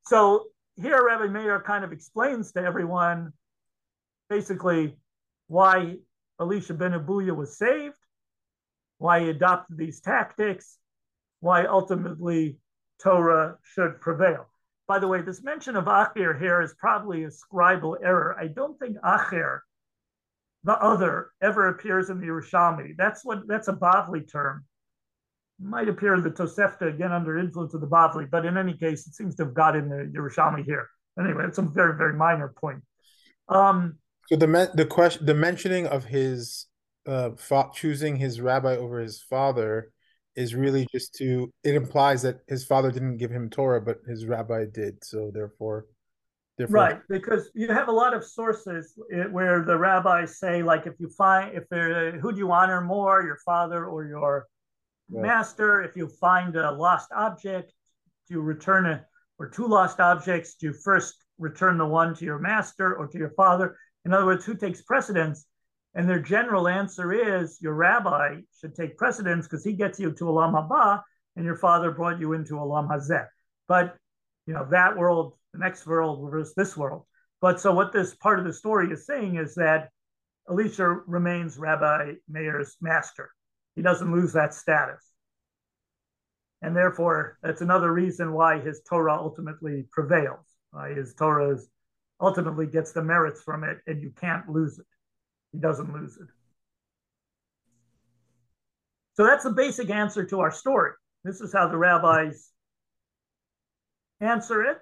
So 0.03 0.47
here, 0.75 1.01
Rabbi 1.05 1.27
Meir 1.27 1.63
kind 1.65 1.85
of 1.85 1.93
explains 1.93 2.51
to 2.51 2.61
everyone 2.61 3.31
basically 4.29 4.97
why 5.47 5.95
Elisha 6.39 6.73
ben 6.73 6.93
Abuya 6.93 7.35
was 7.35 7.57
saved, 7.57 7.97
why 8.97 9.21
he 9.21 9.29
adopted 9.29 9.77
these 9.77 9.99
tactics, 9.99 10.77
why 11.39 11.65
ultimately 11.65 12.57
Torah 13.01 13.57
should 13.63 14.01
prevail. 14.01 14.47
By 14.87 14.99
the 14.99 15.07
way, 15.07 15.21
this 15.21 15.43
mention 15.43 15.75
of 15.75 15.85
Acher 15.85 16.39
here 16.39 16.61
is 16.61 16.73
probably 16.73 17.23
a 17.23 17.29
scribal 17.29 17.97
error. 18.03 18.35
I 18.39 18.47
don't 18.47 18.77
think 18.79 18.97
Acher, 18.97 19.59
the 20.63 20.73
other, 20.73 21.31
ever 21.41 21.67
appears 21.69 22.09
in 22.09 22.19
the 22.19 22.27
Yerushalmi. 22.27 22.97
That's 22.97 23.23
what 23.23 23.47
that's 23.47 23.67
a 23.67 23.73
Bavli 23.73 24.29
term. 24.29 24.65
Might 25.61 25.89
appear 25.89 26.13
in 26.15 26.23
the 26.23 26.31
Tosefta 26.31 26.93
again 26.93 27.11
under 27.11 27.37
influence 27.37 27.73
of 27.73 27.81
the 27.81 27.87
Bavli, 27.87 28.29
but 28.29 28.45
in 28.45 28.57
any 28.57 28.73
case, 28.73 29.07
it 29.07 29.13
seems 29.13 29.35
to 29.35 29.45
have 29.45 29.53
got 29.53 29.75
in 29.75 29.89
the 29.89 30.11
Yerushalmi 30.15 30.65
here. 30.65 30.89
Anyway, 31.19 31.43
it's 31.45 31.57
a 31.57 31.61
very, 31.61 31.95
very 31.97 32.13
minor 32.13 32.53
point. 32.59 32.81
Um, 33.47 33.97
so 34.29 34.35
the 34.35 34.71
the 34.75 34.85
question, 34.85 35.25
the 35.25 35.33
mentioning 35.33 35.87
of 35.87 36.05
his 36.05 36.67
uh, 37.07 37.31
choosing 37.73 38.15
his 38.15 38.39
rabbi 38.39 38.75
over 38.75 38.99
his 38.99 39.19
father 39.21 39.91
is 40.35 40.53
really 40.53 40.87
just 40.91 41.15
to 41.15 41.51
it 41.63 41.73
implies 41.73 42.21
that 42.21 42.41
his 42.47 42.63
father 42.63 42.91
didn't 42.91 43.17
give 43.17 43.31
him 43.31 43.49
Torah, 43.49 43.81
but 43.81 43.97
his 44.07 44.27
rabbi 44.27 44.65
did. 44.71 45.03
So 45.03 45.31
therefore, 45.33 45.87
therefore 46.59 46.75
right, 46.75 47.01
because 47.09 47.49
you 47.55 47.69
have 47.69 47.87
a 47.87 47.91
lot 47.91 48.13
of 48.13 48.23
sources 48.23 48.93
eh, 49.11 49.23
where 49.23 49.63
the 49.65 49.75
rabbis 49.75 50.37
say, 50.37 50.61
like, 50.61 50.85
if 50.85 50.93
you 50.99 51.09
find 51.09 51.57
if 51.57 51.67
there, 51.69 52.19
who 52.19 52.31
do 52.31 52.37
you 52.37 52.51
honor 52.51 52.81
more, 52.81 53.23
your 53.23 53.39
father 53.43 53.85
or 53.87 54.05
your 54.05 54.45
right. 55.09 55.23
master? 55.23 55.81
If 55.81 55.95
you 55.95 56.07
find 56.07 56.55
a 56.55 56.71
lost 56.71 57.09
object, 57.15 57.73
do 58.27 58.35
you 58.35 58.41
return 58.41 58.85
it, 58.85 59.01
or 59.39 59.49
two 59.49 59.65
lost 59.65 59.99
objects? 59.99 60.53
Do 60.53 60.67
you 60.67 60.73
first 60.73 61.15
return 61.39 61.79
the 61.79 61.87
one 61.87 62.13
to 62.13 62.25
your 62.25 62.37
master 62.37 62.95
or 62.95 63.07
to 63.07 63.17
your 63.17 63.31
father? 63.31 63.75
In 64.09 64.15
other 64.15 64.25
words, 64.25 64.43
who 64.43 64.55
takes 64.55 64.81
precedence? 64.81 65.45
And 65.93 66.09
their 66.09 66.19
general 66.19 66.67
answer 66.67 67.13
is 67.13 67.59
your 67.61 67.75
rabbi 67.75 68.37
should 68.59 68.73
take 68.73 68.97
precedence 68.97 69.45
because 69.45 69.63
he 69.63 69.73
gets 69.73 69.99
you 69.99 70.11
to 70.13 70.23
Olam 70.23 70.53
Haba, 70.55 71.03
and 71.35 71.45
your 71.45 71.57
father 71.57 71.91
brought 71.91 72.19
you 72.19 72.33
into 72.33 72.55
Olam 72.55 72.89
Hazeh. 72.89 73.27
But 73.67 73.95
you 74.47 74.55
know 74.55 74.65
that 74.71 74.97
world, 74.97 75.35
the 75.53 75.59
next 75.59 75.85
world 75.85 76.27
versus 76.31 76.55
this 76.55 76.75
world. 76.75 77.05
But 77.39 77.61
so 77.61 77.71
what 77.71 77.93
this 77.93 78.15
part 78.15 78.39
of 78.39 78.45
the 78.45 78.53
story 78.53 78.91
is 78.91 79.05
saying 79.05 79.35
is 79.35 79.53
that 79.55 79.89
Elisha 80.49 80.87
remains 81.05 81.59
Rabbi 81.59 82.13
Meir's 82.27 82.77
master. 82.81 83.29
He 83.75 83.83
doesn't 83.83 84.11
lose 84.11 84.33
that 84.33 84.55
status. 84.55 85.05
And 86.63 86.75
therefore, 86.75 87.37
that's 87.43 87.61
another 87.61 87.93
reason 87.93 88.33
why 88.33 88.59
his 88.59 88.81
Torah 88.89 89.19
ultimately 89.19 89.85
prevails. 89.91 90.47
His 90.95 91.13
Torah 91.13 91.53
is 91.53 91.69
ultimately 92.19 92.65
gets 92.65 92.91
the 92.91 93.03
merits 93.03 93.41
from 93.41 93.63
it, 93.63 93.79
and 93.87 94.01
you 94.01 94.11
can't 94.19 94.49
lose 94.49 94.79
it. 94.79 94.85
He 95.51 95.59
doesn't 95.59 95.93
lose 95.93 96.17
it. 96.17 96.27
So 99.15 99.25
that's 99.25 99.43
the 99.43 99.51
basic 99.51 99.89
answer 99.89 100.23
to 100.25 100.39
our 100.39 100.51
story. 100.51 100.91
This 101.23 101.41
is 101.41 101.51
how 101.51 101.67
the 101.67 101.77
rabbis 101.77 102.51
answer 104.21 104.63
it. 104.63 104.77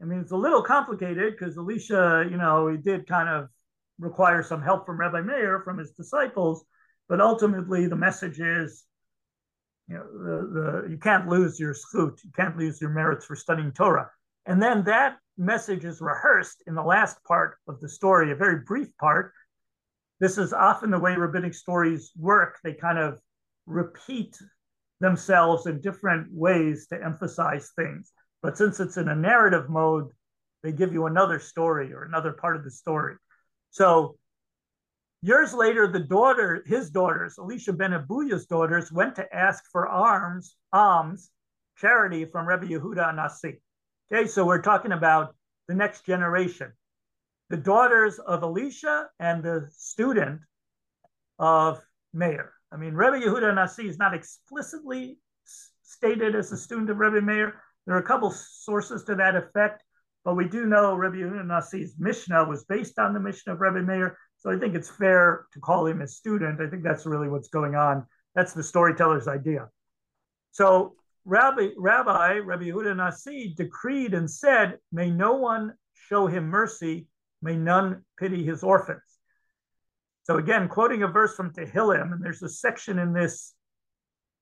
I 0.00 0.04
mean, 0.04 0.20
it's 0.20 0.32
a 0.32 0.36
little 0.36 0.62
complicated 0.62 1.36
because 1.38 1.56
Elisha, 1.56 2.26
you 2.30 2.36
know, 2.36 2.68
he 2.68 2.76
did 2.76 3.06
kind 3.06 3.28
of 3.28 3.48
require 3.98 4.42
some 4.42 4.62
help 4.62 4.86
from 4.86 4.98
Rabbi 4.98 5.20
Meir, 5.20 5.60
from 5.60 5.78
his 5.78 5.90
disciples, 5.90 6.64
but 7.08 7.20
ultimately 7.20 7.86
the 7.86 7.96
message 7.96 8.40
is, 8.40 8.84
you 9.88 9.96
know, 9.96 10.04
the, 10.04 10.82
the 10.84 10.90
you 10.90 10.98
can't 10.98 11.28
lose 11.28 11.58
your 11.58 11.74
schut, 11.74 12.22
you 12.22 12.30
can't 12.36 12.56
lose 12.56 12.80
your 12.80 12.90
merits 12.90 13.24
for 13.24 13.34
studying 13.34 13.72
Torah. 13.72 14.10
And 14.48 14.62
then 14.62 14.82
that 14.84 15.18
message 15.36 15.84
is 15.84 16.00
rehearsed 16.00 16.62
in 16.66 16.74
the 16.74 16.82
last 16.82 17.22
part 17.24 17.58
of 17.68 17.80
the 17.80 17.88
story, 17.88 18.32
a 18.32 18.34
very 18.34 18.62
brief 18.66 18.88
part. 18.96 19.32
This 20.20 20.38
is 20.38 20.54
often 20.54 20.90
the 20.90 20.98
way 20.98 21.14
rabbinic 21.14 21.52
stories 21.52 22.10
work. 22.16 22.58
They 22.64 22.72
kind 22.72 22.98
of 22.98 23.20
repeat 23.66 24.38
themselves 25.00 25.66
in 25.66 25.82
different 25.82 26.32
ways 26.32 26.86
to 26.88 27.04
emphasize 27.04 27.70
things. 27.76 28.10
But 28.42 28.56
since 28.56 28.80
it's 28.80 28.96
in 28.96 29.08
a 29.08 29.14
narrative 29.14 29.68
mode, 29.68 30.08
they 30.62 30.72
give 30.72 30.94
you 30.94 31.04
another 31.04 31.38
story 31.38 31.92
or 31.92 32.04
another 32.04 32.32
part 32.32 32.56
of 32.56 32.64
the 32.64 32.70
story. 32.70 33.16
So 33.70 34.16
years 35.20 35.52
later, 35.52 35.86
the 35.86 36.00
daughter, 36.00 36.64
his 36.64 36.88
daughters, 36.88 37.38
Elisha 37.38 37.74
ben 37.74 37.92
Abuya's 37.92 38.46
daughters, 38.46 38.90
went 38.90 39.14
to 39.16 39.34
ask 39.36 39.62
for 39.70 39.86
arms, 39.86 40.56
alms, 40.72 41.30
charity 41.76 42.24
from 42.24 42.48
Rebbe 42.48 42.66
Yehuda 42.66 43.12
HaNasi. 43.12 43.58
Okay, 44.10 44.26
so 44.26 44.46
we're 44.46 44.62
talking 44.62 44.92
about 44.92 45.34
the 45.66 45.74
next 45.74 46.06
generation. 46.06 46.72
The 47.50 47.58
daughters 47.58 48.18
of 48.18 48.42
Elisha 48.42 49.08
and 49.20 49.42
the 49.42 49.68
student 49.70 50.40
of 51.38 51.82
Meir. 52.14 52.54
I 52.72 52.78
mean, 52.78 52.94
Rebbe 52.94 53.20
Yehuda 53.20 53.54
Nasi 53.54 53.86
is 53.86 53.98
not 53.98 54.14
explicitly 54.14 55.18
stated 55.82 56.34
as 56.34 56.50
a 56.52 56.56
student 56.56 56.88
of 56.88 56.96
Rebbe 56.96 57.20
Meir. 57.20 57.60
There 57.86 57.96
are 57.96 58.00
a 58.00 58.02
couple 58.02 58.30
sources 58.30 59.04
to 59.04 59.14
that 59.16 59.36
effect, 59.36 59.82
but 60.24 60.36
we 60.36 60.48
do 60.48 60.64
know 60.64 60.94
Rebbe 60.94 61.16
Yehuda 61.16 61.44
Nasi's 61.44 61.94
Mishnah 61.98 62.48
was 62.48 62.64
based 62.64 62.98
on 62.98 63.12
the 63.12 63.20
Mishnah 63.20 63.52
of 63.52 63.60
Rebbe 63.60 63.82
Meir. 63.82 64.16
So 64.38 64.50
I 64.50 64.58
think 64.58 64.74
it's 64.74 64.88
fair 64.88 65.44
to 65.52 65.60
call 65.60 65.86
him 65.86 66.00
a 66.00 66.08
student. 66.08 66.62
I 66.62 66.68
think 66.68 66.82
that's 66.82 67.04
really 67.04 67.28
what's 67.28 67.48
going 67.48 67.74
on. 67.74 68.06
That's 68.34 68.54
the 68.54 68.62
storyteller's 68.62 69.28
idea. 69.28 69.68
So 70.52 70.94
Rabbi, 71.28 71.68
Rabbi, 71.76 72.38
Rabbi 72.38 72.64
Yehuda 72.64 72.96
Nasi 72.96 73.52
decreed 73.54 74.14
and 74.14 74.30
said, 74.30 74.78
May 74.90 75.10
no 75.10 75.34
one 75.34 75.74
show 75.92 76.26
him 76.26 76.44
mercy, 76.48 77.06
may 77.42 77.54
none 77.54 78.02
pity 78.18 78.42
his 78.42 78.62
orphans. 78.62 79.02
So 80.22 80.38
again, 80.38 80.68
quoting 80.68 81.02
a 81.02 81.08
verse 81.08 81.34
from 81.34 81.52
Tehillim, 81.52 82.14
and 82.14 82.24
there's 82.24 82.42
a 82.42 82.48
section 82.48 82.98
in 82.98 83.12
this 83.12 83.52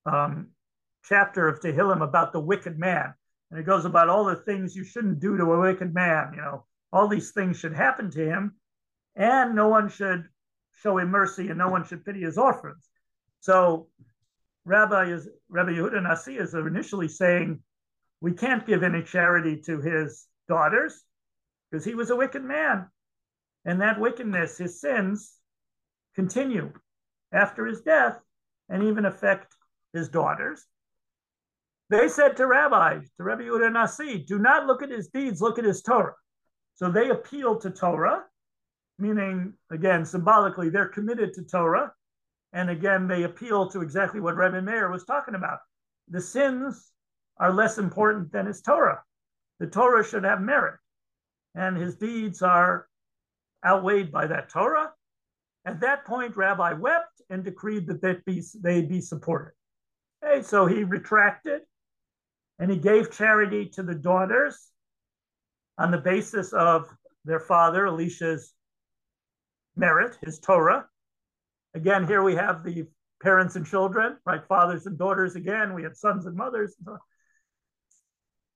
um, 0.05 0.51
chapter 1.03 1.49
of 1.49 1.59
Tehillim 1.59 2.01
about 2.01 2.31
the 2.31 2.39
wicked 2.39 2.79
man. 2.79 3.13
And 3.51 3.59
it 3.59 3.65
goes 3.65 3.83
about 3.83 4.07
all 4.07 4.23
the 4.23 4.37
things 4.37 4.73
you 4.73 4.85
shouldn't 4.85 5.19
do 5.19 5.35
to 5.35 5.43
a 5.43 5.59
wicked 5.59 5.93
man. 5.93 6.31
You 6.35 6.41
know, 6.41 6.65
all 6.93 7.09
these 7.09 7.31
things 7.31 7.59
should 7.59 7.73
happen 7.73 8.09
to 8.11 8.25
him, 8.25 8.55
and 9.13 9.55
no 9.55 9.67
one 9.67 9.89
should 9.89 10.23
show 10.81 10.97
him 10.97 11.09
mercy, 11.09 11.49
and 11.49 11.57
no 11.57 11.67
one 11.67 11.85
should 11.85 12.05
pity 12.05 12.21
his 12.21 12.37
orphans. 12.37 12.89
So 13.41 13.89
Rabbi 14.67 15.11
is 15.11 15.29
Rabbi 15.49 15.71
Yehuda 15.71 16.03
Nasi 16.03 16.35
is 16.37 16.53
initially 16.53 17.07
saying 17.07 17.61
we 18.19 18.33
can't 18.33 18.67
give 18.67 18.83
any 18.83 19.01
charity 19.01 19.61
to 19.61 19.79
his 19.79 20.27
daughters 20.49 21.05
because 21.71 21.85
he 21.85 21.95
was 21.95 22.09
a 22.09 22.15
wicked 22.17 22.43
man, 22.43 22.87
and 23.63 23.79
that 23.79 23.99
wickedness, 23.99 24.57
his 24.57 24.81
sins, 24.81 25.35
continue. 26.15 26.73
after 27.31 27.65
his 27.65 27.81
death 27.81 28.19
and 28.69 28.83
even 28.83 29.05
affect 29.05 29.55
his 29.93 30.09
daughters. 30.09 30.65
They 31.89 32.09
said 32.09 32.35
to 32.37 32.47
Rabbi, 32.47 32.99
to 33.15 33.23
Rabbi 33.23 33.43
Yehuda 33.43 33.71
Nasi, 33.71 34.25
do 34.25 34.37
not 34.37 34.65
look 34.65 34.81
at 34.81 34.91
his 34.91 35.07
deeds, 35.07 35.41
look 35.41 35.57
at 35.57 35.65
his 35.65 35.81
Torah. 35.81 36.15
So 36.75 36.91
they 36.91 37.09
appeal 37.09 37.57
to 37.59 37.69
Torah, 37.69 38.23
meaning, 38.99 39.53
again, 39.71 40.05
symbolically, 40.05 40.69
they're 40.69 40.89
committed 40.89 41.33
to 41.35 41.43
Torah. 41.43 41.93
And 42.53 42.69
again, 42.69 43.07
they 43.07 43.23
appeal 43.23 43.69
to 43.69 43.81
exactly 43.81 44.19
what 44.19 44.35
Rebbe 44.35 44.61
Meir 44.61 44.89
was 44.89 45.03
talking 45.03 45.35
about. 45.35 45.59
The 46.09 46.21
sins 46.21 46.91
are 47.37 47.53
less 47.53 47.77
important 47.77 48.31
than 48.31 48.45
his 48.45 48.61
Torah. 48.61 49.03
The 49.59 49.67
Torah 49.67 50.03
should 50.03 50.23
have 50.23 50.41
merit, 50.41 50.79
and 51.55 51.75
his 51.75 51.95
deeds 51.95 52.41
are 52.41 52.87
outweighed 53.65 54.11
by 54.11 54.27
that 54.27 54.49
Torah. 54.49 54.91
At 55.65 55.81
that 55.81 56.05
point, 56.05 56.37
Rabbi 56.37 56.73
wept 56.73 57.21
and 57.29 57.43
decreed 57.43 57.87
that 57.87 58.01
they 58.01 58.17
be, 58.25 58.41
they 58.61 58.81
be 58.81 59.01
supported. 59.01 59.53
Okay, 60.23 60.41
so 60.41 60.65
he 60.65 60.83
retracted 60.83 61.61
and 62.59 62.71
he 62.71 62.77
gave 62.77 63.11
charity 63.11 63.69
to 63.69 63.83
the 63.83 63.95
daughters 63.95 64.71
on 65.77 65.91
the 65.91 65.97
basis 65.97 66.53
of 66.53 66.87
their 67.25 67.39
father, 67.39 67.85
Elisha's 67.85 68.53
merit, 69.75 70.17
his 70.23 70.39
Torah. 70.39 70.87
Again, 71.77 72.07
here 72.07 72.23
we 72.23 72.33
have 72.33 72.63
the 72.63 72.87
parents 73.21 73.55
and 73.55 73.63
children, 73.63 74.17
right? 74.25 74.43
Fathers 74.47 74.87
and 74.87 74.97
daughters 74.97 75.35
again. 75.35 75.75
We 75.75 75.83
have 75.83 75.95
sons 75.95 76.25
and 76.25 76.35
mothers. 76.35 76.75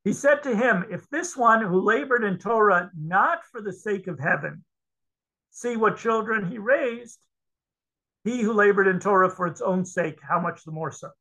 He 0.04 0.12
said 0.12 0.42
to 0.42 0.56
him, 0.56 0.86
If 0.90 1.08
this 1.12 1.38
one 1.38 1.64
who 1.64 1.82
labored 1.82 2.24
in 2.24 2.40
Torah 2.40 2.90
not 2.98 3.46
for 3.46 3.62
the 3.62 3.74
sake 3.74 4.08
of 4.08 4.20
heaven, 4.20 4.64
see 5.52 5.78
what 5.78 5.98
children 5.98 6.50
he 6.50 6.58
raised, 6.58 7.20
he 8.24 8.42
who 8.42 8.54
labored 8.54 8.88
in 8.88 9.00
Torah 9.00 9.30
for 9.30 9.46
its 9.46 9.62
own 9.62 9.86
sake, 9.86 10.18
how 10.28 10.40
much 10.40 10.64
the 10.64 10.72
more 10.72 10.92
so. 10.92 11.12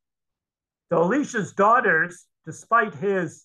So 0.89 1.03
Elisha's 1.03 1.53
daughters, 1.53 2.25
despite 2.47 2.95
his 2.95 3.45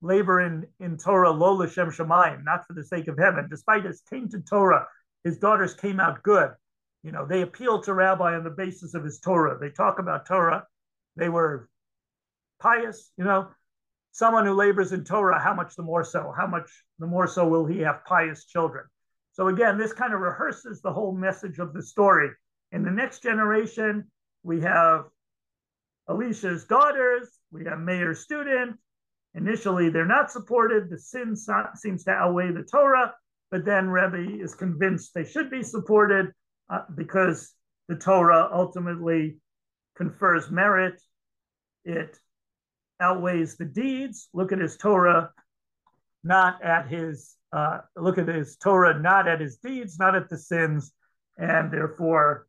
labor 0.00 0.40
in, 0.40 0.68
in 0.78 0.98
Torah, 0.98 1.32
lo 1.32 1.54
l'shem 1.54 1.90
shamayim, 1.90 2.44
not 2.44 2.64
for 2.64 2.74
the 2.74 2.84
sake 2.84 3.08
of 3.08 3.18
heaven, 3.18 3.48
despite 3.50 3.84
his 3.84 4.02
tainted 4.02 4.46
Torah, 4.46 4.86
his 5.24 5.38
daughters 5.38 5.74
came 5.74 6.00
out 6.00 6.22
good. 6.22 6.50
You 7.02 7.12
know, 7.12 7.26
they 7.26 7.42
appealed 7.42 7.84
to 7.84 7.94
Rabbi 7.94 8.34
on 8.34 8.44
the 8.44 8.50
basis 8.50 8.94
of 8.94 9.04
his 9.04 9.18
Torah. 9.18 9.58
They 9.58 9.70
talk 9.70 9.98
about 9.98 10.26
Torah. 10.26 10.66
They 11.16 11.28
were 11.28 11.68
pious, 12.60 13.10
you 13.16 13.24
know. 13.24 13.48
Someone 14.12 14.44
who 14.44 14.52
labors 14.52 14.92
in 14.92 15.04
Torah, 15.04 15.40
how 15.42 15.54
much 15.54 15.74
the 15.74 15.82
more 15.82 16.04
so? 16.04 16.34
How 16.36 16.46
much 16.46 16.70
the 16.98 17.06
more 17.06 17.26
so 17.26 17.48
will 17.48 17.64
he 17.66 17.80
have 17.80 18.04
pious 18.04 18.44
children? 18.44 18.84
So 19.32 19.48
again, 19.48 19.78
this 19.78 19.94
kind 19.94 20.12
of 20.12 20.20
rehearses 20.20 20.82
the 20.82 20.92
whole 20.92 21.12
message 21.12 21.58
of 21.58 21.72
the 21.72 21.82
story. 21.82 22.28
In 22.72 22.84
the 22.84 22.90
next 22.90 23.22
generation, 23.22 24.10
we 24.42 24.60
have 24.60 25.04
Elisha's 26.08 26.64
daughters, 26.64 27.28
we 27.50 27.64
have 27.64 27.78
Meir's 27.78 28.20
student. 28.20 28.76
Initially, 29.34 29.88
they're 29.88 30.04
not 30.04 30.30
supported. 30.30 30.90
The 30.90 30.98
sin 30.98 31.34
seems 31.74 32.04
to 32.04 32.10
outweigh 32.10 32.52
the 32.52 32.64
Torah, 32.64 33.14
but 33.52 33.66
then 33.66 33.90
Rebbe 33.90 34.42
is 34.42 34.54
convinced 34.54 35.12
they 35.14 35.24
should 35.24 35.50
be 35.50 35.62
supported 35.62 36.32
uh, 36.70 36.80
because 36.96 37.52
the 37.86 37.96
Torah 37.96 38.48
ultimately 38.50 39.36
confers 39.94 40.50
merit. 40.50 40.98
It 41.84 42.18
outweighs 42.98 43.58
the 43.58 43.66
deeds. 43.66 44.30
Look 44.32 44.52
at 44.52 44.58
his 44.58 44.78
Torah, 44.78 45.30
not 46.24 46.64
at 46.64 46.88
his 46.88 47.36
uh, 47.52 47.80
look 47.94 48.16
at 48.16 48.28
his 48.28 48.56
Torah, 48.56 48.98
not 48.98 49.28
at 49.28 49.40
his 49.40 49.58
deeds, 49.58 49.98
not 49.98 50.14
at 50.14 50.30
the 50.30 50.38
sins, 50.38 50.90
and 51.36 51.70
therefore, 51.70 52.46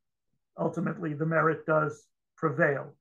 ultimately, 0.57 1.13
the 1.13 1.25
merit 1.25 1.65
does 1.65 2.05
prevail. 2.37 2.95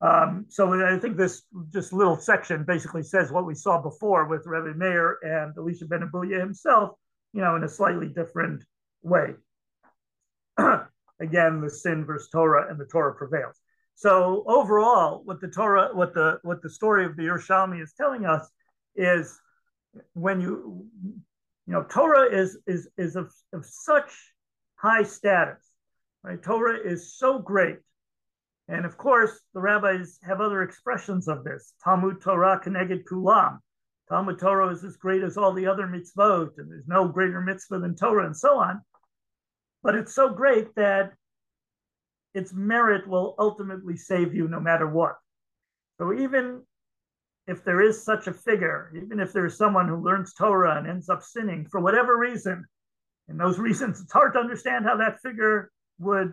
Um, 0.00 0.46
so 0.48 0.72
I 0.82 0.98
think 0.98 1.18
this 1.18 1.42
just 1.74 1.92
little 1.92 2.16
section 2.16 2.64
basically 2.64 3.02
says 3.02 3.30
what 3.30 3.44
we 3.44 3.54
saw 3.54 3.82
before 3.82 4.26
with 4.26 4.46
Rebbe 4.46 4.78
Meir 4.78 5.18
and 5.22 5.52
Elisha 5.58 5.84
Ben 5.84 6.08
Abuya 6.08 6.40
himself, 6.40 6.92
you 7.38 7.44
know, 7.44 7.54
in 7.54 7.62
a 7.62 7.68
slightly 7.68 8.08
different 8.08 8.64
way. 9.00 9.28
Again, 11.20 11.60
the 11.60 11.70
sin 11.70 12.04
versus 12.04 12.28
Torah 12.30 12.68
and 12.68 12.80
the 12.80 12.84
Torah 12.84 13.14
prevails. 13.14 13.54
So 13.94 14.42
overall, 14.48 15.22
what 15.24 15.40
the 15.40 15.46
Torah, 15.46 15.90
what 15.92 16.14
the 16.14 16.40
what 16.42 16.62
the 16.62 16.70
story 16.70 17.04
of 17.06 17.14
the 17.14 17.22
Yerushalmi 17.22 17.80
is 17.80 17.92
telling 17.96 18.26
us 18.26 18.50
is 18.96 19.40
when 20.14 20.40
you 20.40 20.84
you 21.04 21.72
know 21.72 21.84
Torah 21.84 22.26
is 22.28 22.58
is 22.66 22.88
is 22.98 23.14
of, 23.14 23.32
of 23.52 23.64
such 23.64 24.10
high 24.74 25.04
status, 25.04 25.62
right? 26.24 26.42
Torah 26.42 26.80
is 26.84 27.16
so 27.16 27.38
great, 27.38 27.78
and 28.66 28.84
of 28.84 28.98
course 28.98 29.40
the 29.54 29.60
rabbis 29.60 30.18
have 30.24 30.40
other 30.40 30.62
expressions 30.62 31.28
of 31.28 31.44
this. 31.44 31.72
Talmud 31.84 32.20
Torah 32.20 32.60
keneged 32.64 33.04
kulam. 33.04 33.58
Talmud 34.08 34.38
Torah 34.38 34.70
is 34.70 34.84
as 34.84 34.96
great 34.96 35.22
as 35.22 35.36
all 35.36 35.52
the 35.52 35.66
other 35.66 35.86
mitzvot, 35.86 36.58
and 36.58 36.70
there's 36.70 36.88
no 36.88 37.08
greater 37.08 37.40
mitzvah 37.40 37.78
than 37.78 37.94
Torah, 37.94 38.26
and 38.26 38.36
so 38.36 38.58
on. 38.58 38.80
But 39.82 39.94
it's 39.94 40.14
so 40.14 40.30
great 40.30 40.74
that 40.76 41.12
its 42.34 42.52
merit 42.52 43.06
will 43.06 43.34
ultimately 43.38 43.96
save 43.96 44.34
you 44.34 44.48
no 44.48 44.60
matter 44.60 44.86
what. 44.86 45.16
So 45.98 46.12
even 46.12 46.62
if 47.46 47.64
there 47.64 47.80
is 47.80 48.02
such 48.02 48.26
a 48.26 48.32
figure, 48.32 48.92
even 48.94 49.20
if 49.20 49.32
there's 49.32 49.56
someone 49.56 49.88
who 49.88 49.96
learns 49.96 50.34
Torah 50.34 50.76
and 50.76 50.86
ends 50.86 51.08
up 51.08 51.22
sinning 51.22 51.66
for 51.66 51.80
whatever 51.80 52.16
reason, 52.16 52.64
and 53.28 53.38
those 53.38 53.58
reasons, 53.68 54.00
it's 54.00 54.12
hard 54.12 54.32
to 54.34 54.40
understand 54.40 54.84
how 54.84 54.96
that 54.96 55.20
figure 55.20 55.70
would 55.98 56.32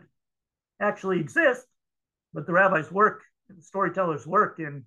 actually 0.80 1.20
exist. 1.20 1.66
But 2.34 2.46
the 2.46 2.54
rabbis 2.54 2.92
work, 2.92 3.24
the 3.50 3.62
storytellers 3.62 4.28
work 4.28 4.60
in 4.60 4.84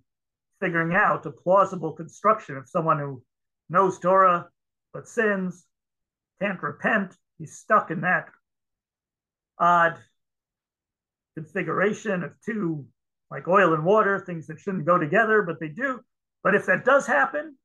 figuring 0.60 0.94
out 0.94 1.26
a 1.26 1.30
plausible 1.30 1.92
construction 1.92 2.56
of 2.56 2.68
someone 2.68 2.98
who 2.98 3.22
knows 3.68 3.98
Torah 3.98 4.48
but 4.92 5.06
sins, 5.06 5.66
can't 6.40 6.62
repent. 6.62 7.14
He's 7.38 7.56
stuck 7.56 7.90
in 7.90 8.00
that 8.02 8.28
odd 9.58 9.98
configuration 11.34 12.22
of 12.22 12.32
two, 12.44 12.86
like 13.30 13.46
oil 13.46 13.74
and 13.74 13.84
water, 13.84 14.18
things 14.18 14.46
that 14.46 14.60
shouldn't 14.60 14.86
go 14.86 14.98
together, 14.98 15.42
but 15.42 15.60
they 15.60 15.68
do. 15.68 16.00
But 16.42 16.54
if 16.54 16.66
that 16.66 16.84
does 16.84 17.06
happen, 17.06 17.56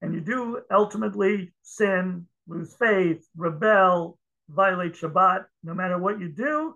and 0.00 0.14
you 0.14 0.20
do 0.20 0.62
ultimately 0.70 1.52
sin, 1.62 2.26
lose 2.46 2.74
faith, 2.74 3.26
rebel, 3.36 4.18
violate 4.48 4.94
Shabbat, 4.94 5.44
no 5.62 5.74
matter 5.74 5.98
what 5.98 6.20
you 6.20 6.28
do, 6.28 6.74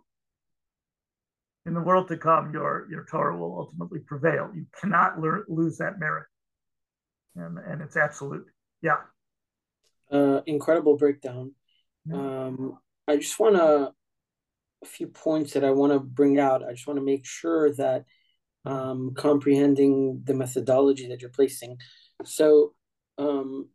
in 1.67 1.75
the 1.75 1.81
world 1.81 2.09
to 2.09 2.17
come, 2.17 2.53
your, 2.53 2.87
your 2.91 3.05
Torah 3.11 3.37
will 3.37 3.57
ultimately 3.59 4.01
prevail. 4.01 4.51
You 4.55 4.67
cannot 4.81 5.21
lear, 5.21 5.45
lose 5.49 5.79
that 5.79 5.99
merit. 5.99 6.27
And, 7.37 7.59
and 7.59 7.81
it's 7.81 7.97
absolute. 7.97 8.47
Yeah. 8.83 8.99
Uh, 10.11 10.41
incredible 10.47 10.97
breakdown. 10.97 11.55
Um, 12.13 12.79
I 13.07 13.17
just 13.17 13.39
want 13.39 13.57
to 13.57 13.93
a 14.83 14.87
few 14.87 15.07
points 15.07 15.53
that 15.53 15.65
I 15.65 15.71
want 15.71 15.93
to 15.93 16.01
bring 16.01 16.39
out. 16.39 16.65
I 16.65 16.73
just 16.73 16.87
want 16.87 16.99
to 16.99 17.05
make 17.05 17.25
sure 17.25 17.73
that 17.75 18.05
um, 18.65 19.13
comprehending 19.15 20.23
the 20.25 20.35
methodology 20.35 21.09
that 21.09 21.21
you're 21.21 21.31
placing. 21.31 21.79
So, 22.25 22.75
um, 23.19 23.69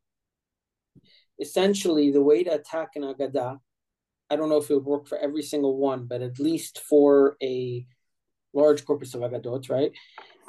essentially, 1.39 2.11
the 2.11 2.21
way 2.21 2.43
to 2.43 2.53
attack 2.53 2.89
an 2.95 3.03
agada, 3.03 3.59
I 4.29 4.35
don't 4.35 4.49
know 4.49 4.57
if 4.57 4.69
it 4.69 4.75
would 4.75 4.85
work 4.85 5.07
for 5.07 5.17
every 5.17 5.43
single 5.43 5.77
one, 5.77 6.05
but 6.05 6.21
at 6.21 6.39
least 6.39 6.79
for 6.79 7.37
a 7.41 7.85
large 8.53 8.85
corpus 8.85 9.13
of 9.13 9.21
agadot, 9.21 9.69
right? 9.69 9.91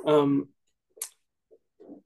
Um, 0.05 0.49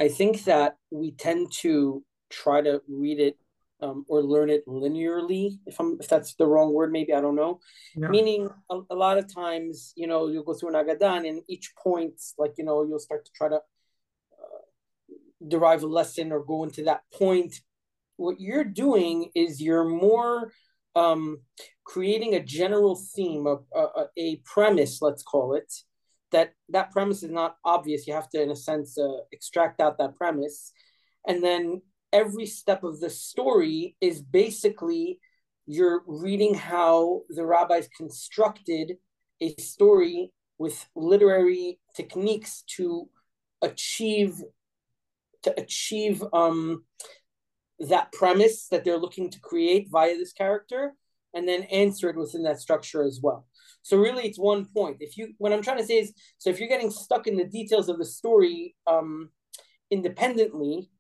I 0.01 0.09
think 0.09 0.45
that 0.45 0.77
we 0.91 1.13
tend 1.13 1.53
to 1.61 2.05
try 2.31 2.61
to 2.61 2.83
read 2.89 3.21
it 3.21 3.37
um, 3.83 4.05
or 4.09 4.23
learn 4.23 4.49
it 4.49 4.67
linearly 4.67 5.59
if 5.67 5.79
i'm 5.81 5.99
if 6.01 6.09
that's 6.09 6.35
the 6.35 6.47
wrong 6.47 6.73
word 6.73 6.93
maybe 6.93 7.13
i 7.13 7.21
don't 7.21 7.35
know 7.35 7.61
yeah. 7.97 8.09
meaning 8.09 8.49
a, 8.71 8.81
a, 8.91 8.95
lot 8.95 9.19
of 9.19 9.33
times 9.33 9.93
you 9.97 10.07
know 10.07 10.29
you'll 10.29 10.45
go 10.45 10.55
through 10.55 10.75
an 10.75 10.87
agadan 10.87 11.29
and 11.29 11.43
each 11.49 11.73
point 11.77 12.15
like 12.39 12.53
you 12.57 12.65
know 12.65 12.85
you'll 12.85 13.01
start 13.01 13.25
to 13.25 13.33
try 13.35 13.49
to 13.49 13.57
uh, 13.57 14.63
derive 15.47 15.83
a 15.83 15.87
lesson 15.87 16.31
or 16.31 16.45
go 16.45 16.63
into 16.63 16.85
that 16.85 17.03
point 17.13 17.61
what 18.17 18.41
you're 18.41 18.65
doing 18.65 19.31
is 19.35 19.61
you're 19.61 19.85
more 19.85 20.53
um, 20.95 21.39
creating 21.85 22.35
a 22.35 22.43
general 22.43 23.01
theme 23.15 23.47
of 23.47 23.65
uh, 23.75 24.05
a 24.17 24.37
premise 24.45 25.01
let's 25.01 25.23
call 25.23 25.55
it 25.55 25.73
that 26.33 26.55
that 26.71 26.91
premise 26.91 27.23
is 27.23 27.31
not 27.31 27.57
obvious. 27.65 28.07
You 28.07 28.15
have 28.15 28.29
to 28.31 28.43
in 28.43 28.51
a 28.51 28.57
sense 28.57 28.99
uh, 28.99 29.19
extract 29.31 29.81
out 29.81 29.99
that 29.99 30.17
premise. 30.17 30.73
And 31.29 31.45
then 31.45 31.83
every 32.13 32.47
step 32.47 32.83
of 32.83 32.99
the 32.99 33.11
story 33.11 33.97
is 34.01 34.21
basically 34.21 35.21
you're 35.67 36.03
reading 36.07 36.55
how 36.55 37.23
the 37.29 37.47
rabbis 37.47 37.89
constructed 37.97 38.97
a 39.41 39.55
story 39.61 40.33
with 40.59 40.85
literary 40.97 41.79
techniques 41.95 42.65
to 42.77 43.09
achieve 43.63 44.43
to 45.45 45.61
achieve 45.61 46.23
um, 46.33 46.85
that 47.89 48.13
premise 48.13 48.69
that 48.69 48.85
they're 48.85 48.99
looking 48.99 49.31
to 49.31 49.41
create 49.41 49.89
via 49.91 50.17
this 50.17 50.33
character 50.33 50.95
and 51.35 51.49
then 51.49 51.63
answer 51.65 52.11
it 52.11 52.17
within 52.17 52.43
that 52.43 52.61
structure 52.61 53.03
as 53.03 53.21
well. 53.23 53.47
So 53.83 53.97
really, 53.97 54.25
it's 54.25 54.39
one 54.39 54.67
point. 54.67 54.99
If 55.01 55.17
you, 55.17 55.35
what 55.39 55.53
I'm 55.53 55.63
trying 55.63 55.79
to 55.79 55.87
say 55.87 55.99
is, 55.99 56.13
so 56.39 56.51
if 56.51 56.61
you're 56.61 56.69
getting 56.69 56.91
stuck 56.91 57.27
in 57.27 57.37
the 57.37 57.45
details 57.45 57.89
of 57.89 57.99
the 57.99 58.05
story 58.05 58.77
um, 58.87 59.31
independently, 59.91 60.91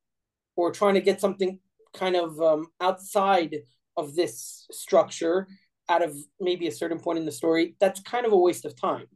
or 0.56 0.70
trying 0.70 0.94
to 0.94 1.00
get 1.00 1.20
something 1.20 1.58
kind 1.94 2.16
of 2.16 2.40
um, 2.40 2.66
outside 2.80 3.56
of 3.96 4.14
this 4.14 4.66
structure, 4.70 5.46
out 5.88 6.02
of 6.02 6.16
maybe 6.40 6.66
a 6.66 6.72
certain 6.72 6.98
point 6.98 7.18
in 7.18 7.24
the 7.24 7.32
story, 7.32 7.76
that's 7.80 8.00
kind 8.00 8.26
of 8.26 8.32
a 8.32 8.36
waste 8.36 8.64
of 8.64 8.78
time, 8.78 9.06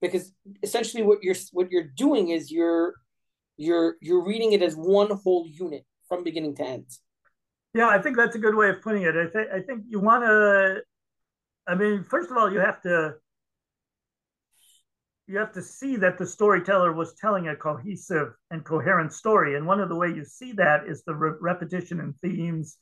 because 0.00 0.32
essentially 0.62 1.02
what 1.02 1.22
you're 1.22 1.34
what 1.52 1.70
you're 1.70 1.90
doing 1.96 2.28
is 2.28 2.50
you're 2.50 2.94
you're 3.56 3.96
you're 4.00 4.24
reading 4.24 4.52
it 4.52 4.62
as 4.62 4.74
one 4.74 5.10
whole 5.10 5.46
unit 5.48 5.84
from 6.08 6.22
beginning 6.22 6.54
to 6.56 6.64
end. 6.64 6.86
Yeah, 7.74 7.88
I 7.88 8.00
think 8.00 8.16
that's 8.16 8.36
a 8.36 8.38
good 8.38 8.54
way 8.54 8.70
of 8.70 8.82
putting 8.82 9.02
it. 9.02 9.14
I 9.16 9.26
think 9.26 9.48
I 9.52 9.60
think 9.60 9.84
you 9.88 10.00
want 10.00 10.24
to. 10.24 10.82
I 11.68 11.74
mean, 11.74 12.04
first 12.04 12.30
of 12.30 12.36
all, 12.36 12.50
you 12.50 12.60
have 12.60 12.80
to 12.82 13.14
you 15.26 15.38
have 15.38 15.52
to 15.52 15.62
see 15.62 15.96
that 15.96 16.18
the 16.18 16.26
storyteller 16.26 16.92
was 16.92 17.14
telling 17.14 17.48
a 17.48 17.56
cohesive 17.56 18.28
and 18.50 18.64
coherent 18.64 19.12
story, 19.12 19.56
and 19.56 19.66
one 19.66 19.80
of 19.80 19.88
the 19.88 19.96
way 19.96 20.08
you 20.08 20.24
see 20.24 20.52
that 20.52 20.86
is 20.86 21.02
the 21.04 21.14
re- 21.14 21.36
repetition 21.40 22.00
in 22.00 22.14
themes, 22.22 22.78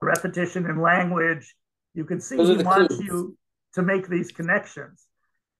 repetition 0.00 0.66
in 0.66 0.80
language. 0.80 1.54
You 1.94 2.04
can 2.04 2.20
see 2.20 2.36
he 2.36 2.62
wants 2.62 2.96
clues. 2.96 3.06
you 3.06 3.36
to 3.74 3.82
make 3.82 4.08
these 4.08 4.32
connections. 4.32 5.06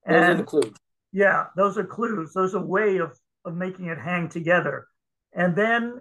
Those 0.06 0.16
and, 0.16 0.32
are 0.32 0.36
the 0.36 0.44
clues. 0.44 0.74
Yeah, 1.12 1.46
those 1.56 1.78
are 1.78 1.84
clues. 1.84 2.32
Those 2.34 2.54
are 2.54 2.62
a 2.62 2.66
way 2.66 2.98
of 2.98 3.16
of 3.44 3.54
making 3.54 3.86
it 3.86 3.98
hang 3.98 4.28
together. 4.28 4.86
And 5.32 5.54
then 5.54 6.00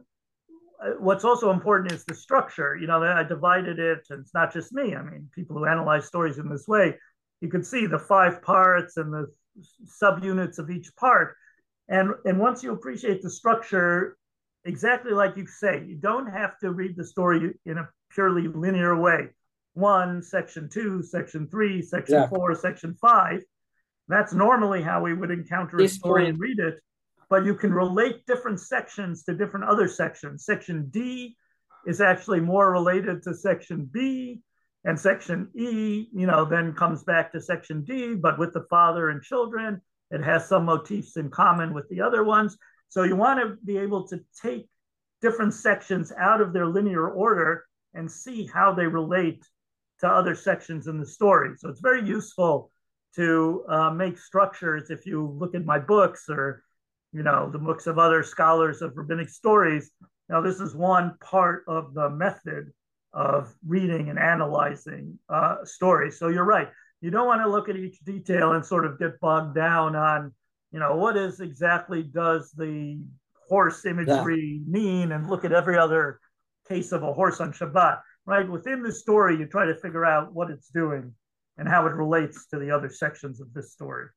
Uh, 0.82 0.91
what's 1.00 1.24
also 1.24 1.52
important 1.52 1.91
is 1.91 2.06
the 2.06 2.16
structure. 2.16 2.76
You 2.76 2.88
know, 2.88 3.04
I 3.04 3.24
divided 3.24 3.80
it, 3.80 4.06
and 4.10 4.22
it's 4.22 4.34
not 4.34 4.54
just 4.54 4.74
me. 4.74 4.95
I 4.95 5.02
mean, 5.02 5.30
people 5.34 5.58
who 5.58 5.66
analyze 5.66 6.06
stories 6.06 6.38
in 6.38 6.50
this 6.50 6.68
way, 6.68 6.98
you 7.41 7.50
can 7.50 7.64
see 7.64 7.86
the 7.86 8.00
five 8.00 8.41
parts 8.41 8.98
and 8.98 9.14
the 9.14 9.28
subunits 10.02 10.60
of 10.60 10.70
each 10.70 10.95
part. 10.95 11.36
And, 11.90 12.12
and 12.26 12.40
once 12.40 12.64
you 12.64 12.72
appreciate 12.72 13.22
the 13.22 13.30
structure, 13.30 14.18
exactly 14.66 15.12
like 15.12 15.36
you 15.36 15.45
say, 15.45 15.84
you 15.86 15.95
don't 15.95 16.28
have 16.28 16.58
to 16.60 16.72
read 16.72 16.95
the 16.95 17.06
story 17.06 17.54
in 17.66 17.78
a 17.78 17.90
purely 18.12 18.48
linear 18.48 18.98
way. 19.00 19.30
One, 19.74 20.22
section 20.22 20.70
two, 20.70 21.04
section 21.04 21.48
three, 21.48 21.82
section 21.82 22.16
exactly. 22.16 22.38
four, 22.38 22.56
section 22.56 22.95
five. 23.02 23.41
That's 24.08 24.34
normally 24.34 24.82
how 24.82 25.02
we 25.02 25.14
would 25.14 25.32
encounter 25.32 25.78
a 25.78 25.88
story 25.88 26.28
and 26.30 26.40
read 26.40 26.60
it 26.60 26.76
but 27.30 27.45
you 27.45 27.56
can 27.56 27.74
relate 27.74 28.26
different 28.26 28.60
sections 28.60 29.24
to 29.24 29.34
different 29.34 29.66
other 29.66 29.88
sections. 29.88 30.45
Section 30.45 30.90
D 30.90 31.36
is 31.86 32.02
actually 32.02 32.40
more 32.40 32.72
related 32.72 33.24
to 33.24 33.34
section 33.34 33.90
B, 33.91 34.41
and 34.86 35.00
section 35.00 35.50
E, 35.56 36.08
you 36.14 36.28
know, 36.28 36.45
then 36.45 36.74
comes 36.74 37.04
back 37.04 37.32
to 37.32 37.41
section 37.41 37.84
D, 37.84 38.16
but 38.16 38.38
with 38.38 38.54
the 38.54 38.66
father 38.70 39.10
and 39.10 39.22
children, 39.22 39.82
it 40.12 40.22
has 40.22 40.48
some 40.48 40.66
motifs 40.66 41.18
in 41.18 41.30
common 41.30 41.74
with 41.74 41.88
the 41.90 42.02
other 42.02 42.24
ones. 42.24 42.58
So 42.90 43.04
you 43.04 43.16
want 43.16 43.40
to 43.40 43.58
be 43.66 43.78
able 43.78 44.08
to 44.10 44.20
take 44.41 44.68
different 45.22 45.54
sections 45.54 46.12
out 46.18 46.41
of 46.41 46.54
their 46.54 46.68
linear 46.68 47.10
order 47.10 47.66
and 47.94 48.12
see 48.12 48.45
how 48.45 48.74
they 48.74 48.86
relate 48.86 49.44
to 50.02 50.08
other 50.08 50.36
sections 50.36 50.88
in 50.88 51.00
the 51.00 51.06
story. 51.06 51.56
So 51.58 51.70
it's 51.70 51.80
very 51.80 52.06
useful 52.06 52.72
to 53.16 53.64
uh, 53.70 53.91
make 53.91 54.18
structures. 54.18 54.90
If 54.90 55.06
you 55.06 55.26
look 55.40 55.56
at 55.56 55.66
my 55.66 55.80
books 55.80 56.26
or 56.30 56.64
you 57.14 57.23
know, 57.23 57.49
the 57.49 57.60
books 57.60 57.88
of 57.88 57.99
other 57.99 58.23
scholars 58.23 58.81
of 58.81 58.98
rabbinic 58.98 59.30
stories. 59.30 59.91
Now, 60.30 60.41
this 60.41 60.60
is 60.60 60.76
one 60.76 61.15
part 61.22 61.64
of 61.68 61.94
the 61.94 62.10
method 62.10 62.72
of 63.14 63.53
reading 63.65 64.10
and 64.10 64.18
analyzing 64.18 65.19
uh, 65.30 65.57
stories. 65.64 66.18
So 66.18 66.30
you're 66.30 66.44
right. 66.44 66.69
You 67.02 67.11
don't 67.11 67.27
want 67.27 67.41
to 67.41 67.49
look 67.49 67.69
at 67.69 67.76
each 67.76 67.99
detail 67.99 68.53
and 68.53 68.65
sort 68.65 68.85
of 68.85 68.98
get 68.98 69.19
bogged 69.19 69.56
down 69.56 69.95
on, 69.95 70.34
you 70.72 70.80
know, 70.80 70.95
what 70.95 71.15
is 71.15 71.40
exactly 71.40 72.02
does 72.02 72.52
the 72.57 72.99
horse 73.48 73.85
imagery 73.85 74.61
yeah. 74.65 74.72
mean 74.72 75.11
and 75.11 75.30
look 75.30 75.45
at 75.45 75.52
every 75.52 75.77
other 75.77 76.19
case 76.68 76.91
of 76.91 77.03
a 77.03 77.14
horse 77.14 77.40
on 77.40 77.53
Shabbat, 77.53 77.99
right? 78.26 78.49
Within 78.49 78.81
the 78.81 78.91
story, 78.91 79.38
you 79.38 79.45
try 79.45 79.65
to 79.65 79.76
figure 79.76 80.06
out 80.06 80.34
what 80.34 80.49
it's 80.49 80.69
doing 80.69 81.14
and 81.57 81.68
how 81.68 81.85
it 81.85 81.94
relates 81.94 82.48
to 82.48 82.57
the 82.57 82.72
other 82.72 82.90
sections 82.90 83.40
of 83.40 83.53
this 83.53 83.72
story. 83.72 84.07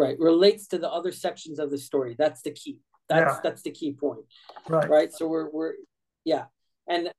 Right. 0.00 0.18
Relates 0.18 0.66
to 0.68 0.78
the 0.78 0.90
other 0.90 1.12
sections 1.12 1.58
of 1.58 1.70
the 1.70 1.76
story. 1.76 2.16
That's 2.18 2.40
the 2.40 2.52
key. 2.52 2.78
That's 3.10 3.34
yeah. 3.34 3.40
that's 3.42 3.62
the 3.62 3.70
key 3.70 3.92
point. 3.92 4.24
Right. 4.66 4.88
Right? 4.88 5.12
So 5.12 5.28
we're 5.28 5.50
we're 5.50 5.74
yeah. 6.24 6.44
And 6.88 7.10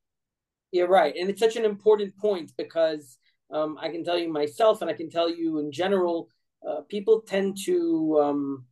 you're 0.72 0.88
right. 0.88 1.14
And 1.16 1.30
it's 1.30 1.38
such 1.38 1.54
an 1.54 1.64
important 1.64 2.16
point 2.16 2.50
because 2.56 3.18
um, 3.52 3.78
i 3.80 3.88
can 3.90 4.02
tell 4.02 4.18
you 4.18 4.32
myself 4.32 4.80
and 4.80 4.90
i 4.90 4.94
can 4.94 5.10
tell 5.10 5.30
you 5.30 5.58
in 5.58 5.70
general 5.70 6.28
uh, 6.66 6.80
people 6.88 7.20
tend 7.20 7.58
to 7.66 8.18
um, 8.22 8.64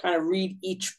kind 0.00 0.14
of 0.14 0.24
read 0.24 0.58
each 0.62 0.96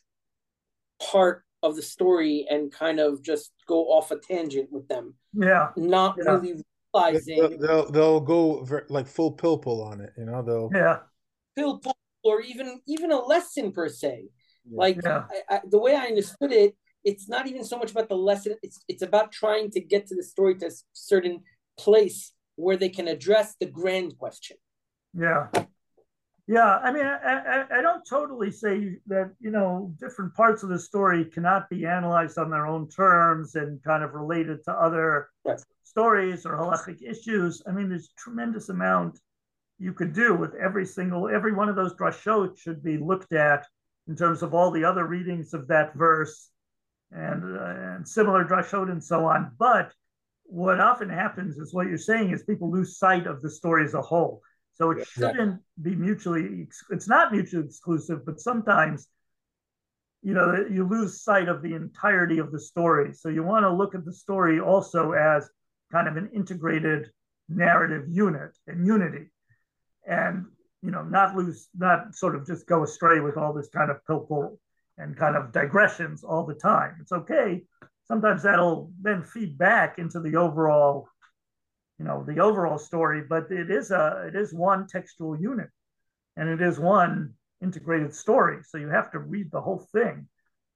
part 1.11 1.43
of 1.61 1.75
the 1.75 1.81
story 1.81 2.47
and 2.49 2.71
kind 2.71 2.99
of 2.99 3.21
just 3.21 3.51
go 3.67 3.85
off 3.85 4.11
a 4.11 4.17
tangent 4.17 4.69
with 4.71 4.87
them. 4.87 5.13
Yeah. 5.33 5.69
Not 5.77 6.15
yeah. 6.17 6.31
really 6.31 6.55
realizing 6.93 7.37
they'll, 7.37 7.59
they'll, 7.59 7.91
they'll 7.91 8.19
go 8.19 8.67
like 8.89 9.07
full 9.07 9.35
pilpul 9.35 9.85
on 9.85 9.99
it 9.99 10.13
you 10.17 10.25
know 10.25 10.41
they'll 10.41 10.69
yeah. 10.73 10.99
Pilpul 11.57 11.93
or 12.25 12.41
even 12.41 12.81
even 12.87 13.11
a 13.11 13.19
lesson 13.19 13.71
per 13.71 13.87
se. 13.87 14.25
Yeah. 14.65 14.77
Like 14.77 14.99
yeah. 15.01 15.23
I, 15.49 15.55
I, 15.55 15.61
the 15.69 15.79
way 15.79 15.95
I 15.95 16.07
understood 16.07 16.51
it, 16.51 16.75
it's 17.05 17.29
not 17.29 17.47
even 17.47 17.63
so 17.63 17.77
much 17.77 17.91
about 17.91 18.09
the 18.09 18.17
lesson. 18.17 18.55
It's 18.63 18.83
it's 18.89 19.03
about 19.03 19.31
trying 19.31 19.69
to 19.71 19.79
get 19.79 20.07
to 20.07 20.15
the 20.15 20.23
story 20.23 20.55
to 20.55 20.67
a 20.67 20.71
certain 20.93 21.43
place 21.77 22.33
where 22.55 22.77
they 22.77 22.89
can 22.89 23.07
address 23.07 23.55
the 23.59 23.67
grand 23.67 24.17
question. 24.17 24.57
Yeah. 25.13 25.47
Yeah, 26.47 26.77
I 26.77 26.91
mean, 26.91 27.05
I, 27.07 27.15
I, 27.15 27.79
I, 27.79 27.81
don't 27.81 28.03
totally 28.07 28.51
say 28.51 28.97
that, 29.07 29.31
you 29.39 29.49
know, 29.49 29.91
different 29.99 30.35
parts 30.35 30.61
of 30.61 30.69
the 30.69 30.77
story 30.77 31.25
cannot 31.25 31.67
be 31.71 31.87
analyzed 31.87 32.37
on 32.37 32.51
their 32.51 32.67
own 32.67 32.87
terms 32.87 33.55
and 33.55 33.81
kind 33.83 34.03
of 34.03 34.13
related 34.13 34.63
to 34.65 34.71
other 34.73 35.29
yes. 35.43 35.65
stories 35.83 36.45
or 36.45 36.55
halachic 36.55 37.01
issues. 37.01 37.63
I 37.67 37.71
mean, 37.71 37.89
there's 37.89 38.09
tremendous 38.15 38.69
amount 38.69 39.19
you 39.79 39.93
could 39.93 40.13
do 40.13 40.33
with 40.35 40.55
every 40.55 40.85
single 40.85 41.27
every 41.27 41.53
one 41.53 41.69
of 41.69 41.75
those 41.75 41.93
drashot 41.95 42.57
should 42.57 42.83
be 42.83 42.97
looked 42.97 43.33
at 43.33 43.65
in 44.07 44.15
terms 44.15 44.43
of 44.43 44.53
all 44.53 44.71
the 44.71 44.85
other 44.85 45.05
readings 45.05 45.53
of 45.53 45.67
that 45.67 45.93
verse 45.95 46.49
and, 47.11 47.57
uh, 47.57 47.95
and 47.95 48.07
similar 48.07 48.45
drashot 48.45 48.91
and 48.91 49.03
so 49.03 49.25
on. 49.25 49.51
But 49.57 49.91
what 50.43 50.79
often 50.79 51.09
happens 51.09 51.57
is 51.57 51.73
what 51.73 51.87
you're 51.87 51.97
saying 51.97 52.31
is 52.31 52.43
people 52.43 52.71
lose 52.71 52.97
sight 52.97 53.25
of 53.25 53.41
the 53.41 53.49
story 53.49 53.83
as 53.83 53.93
a 53.93 54.01
whole. 54.01 54.41
So 54.73 54.91
it 54.91 55.07
shouldn't 55.07 55.61
be 55.81 55.95
mutually. 55.95 56.67
It's 56.89 57.07
not 57.07 57.31
mutually 57.31 57.65
exclusive, 57.65 58.25
but 58.25 58.39
sometimes 58.39 59.07
you 60.21 60.33
know 60.33 60.65
you 60.69 60.87
lose 60.87 61.23
sight 61.23 61.47
of 61.47 61.61
the 61.61 61.73
entirety 61.73 62.39
of 62.39 62.51
the 62.51 62.59
story. 62.59 63.13
So 63.13 63.29
you 63.29 63.43
want 63.43 63.63
to 63.63 63.73
look 63.73 63.95
at 63.95 64.03
the 64.03 64.13
story 64.13 64.59
also 64.59 65.13
as 65.13 65.49
kind 65.91 66.07
of 66.09 66.17
an 66.17 66.29
integrated 66.33 67.09
narrative 67.47 68.05
unit 68.09 68.51
and 68.67 68.85
unity 68.85 69.27
and 70.07 70.45
you 70.81 70.91
know 70.91 71.03
not 71.03 71.35
lose 71.35 71.67
not 71.77 72.15
sort 72.15 72.35
of 72.35 72.45
just 72.45 72.67
go 72.67 72.83
astray 72.83 73.19
with 73.19 73.37
all 73.37 73.53
this 73.53 73.69
kind 73.69 73.89
of 73.89 73.97
pilpul 74.09 74.57
and 74.97 75.17
kind 75.17 75.35
of 75.35 75.51
digressions 75.51 76.23
all 76.23 76.45
the 76.45 76.53
time. 76.53 76.95
It's 77.01 77.11
okay. 77.11 77.63
Sometimes 78.07 78.43
that'll 78.43 78.91
then 79.01 79.23
feed 79.23 79.57
back 79.57 79.97
into 79.97 80.19
the 80.19 80.35
overall 80.35 81.07
you 81.99 82.05
know 82.05 82.23
the 82.27 82.39
overall 82.39 82.77
story 82.77 83.23
but 83.27 83.49
it 83.51 83.71
is 83.71 83.91
a 83.91 84.25
it 84.27 84.35
is 84.35 84.53
one 84.53 84.85
textual 84.87 85.39
unit 85.39 85.69
and 86.37 86.49
it 86.49 86.61
is 86.61 86.79
one 86.79 87.33
integrated 87.61 88.13
story. 88.13 88.59
So 88.63 88.77
you 88.77 88.89
have 88.89 89.11
to 89.11 89.19
read 89.19 89.49
the 89.51 89.61
whole 89.61 89.87
thing 89.91 90.27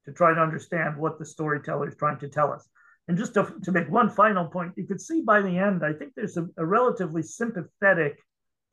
to 0.05 0.13
try 0.13 0.33
to 0.33 0.41
understand 0.41 0.97
what 0.97 1.19
the 1.19 1.25
storyteller 1.25 1.87
is 1.87 1.95
trying 1.95 2.19
to 2.19 2.29
tell 2.29 2.51
us. 2.51 2.67
And 3.07 3.17
just 3.17 3.33
to, 3.33 3.53
to 3.63 3.71
make 3.71 3.89
one 3.89 4.09
final 4.09 4.45
point 4.45 4.73
you 4.77 4.85
could 4.85 5.01
see 5.01 5.21
by 5.21 5.41
the 5.41 5.57
end 5.57 5.83
i 5.83 5.91
think 5.91 6.13
there's 6.15 6.37
a, 6.37 6.47
a 6.57 6.65
relatively 6.65 7.23
sympathetic 7.23 8.19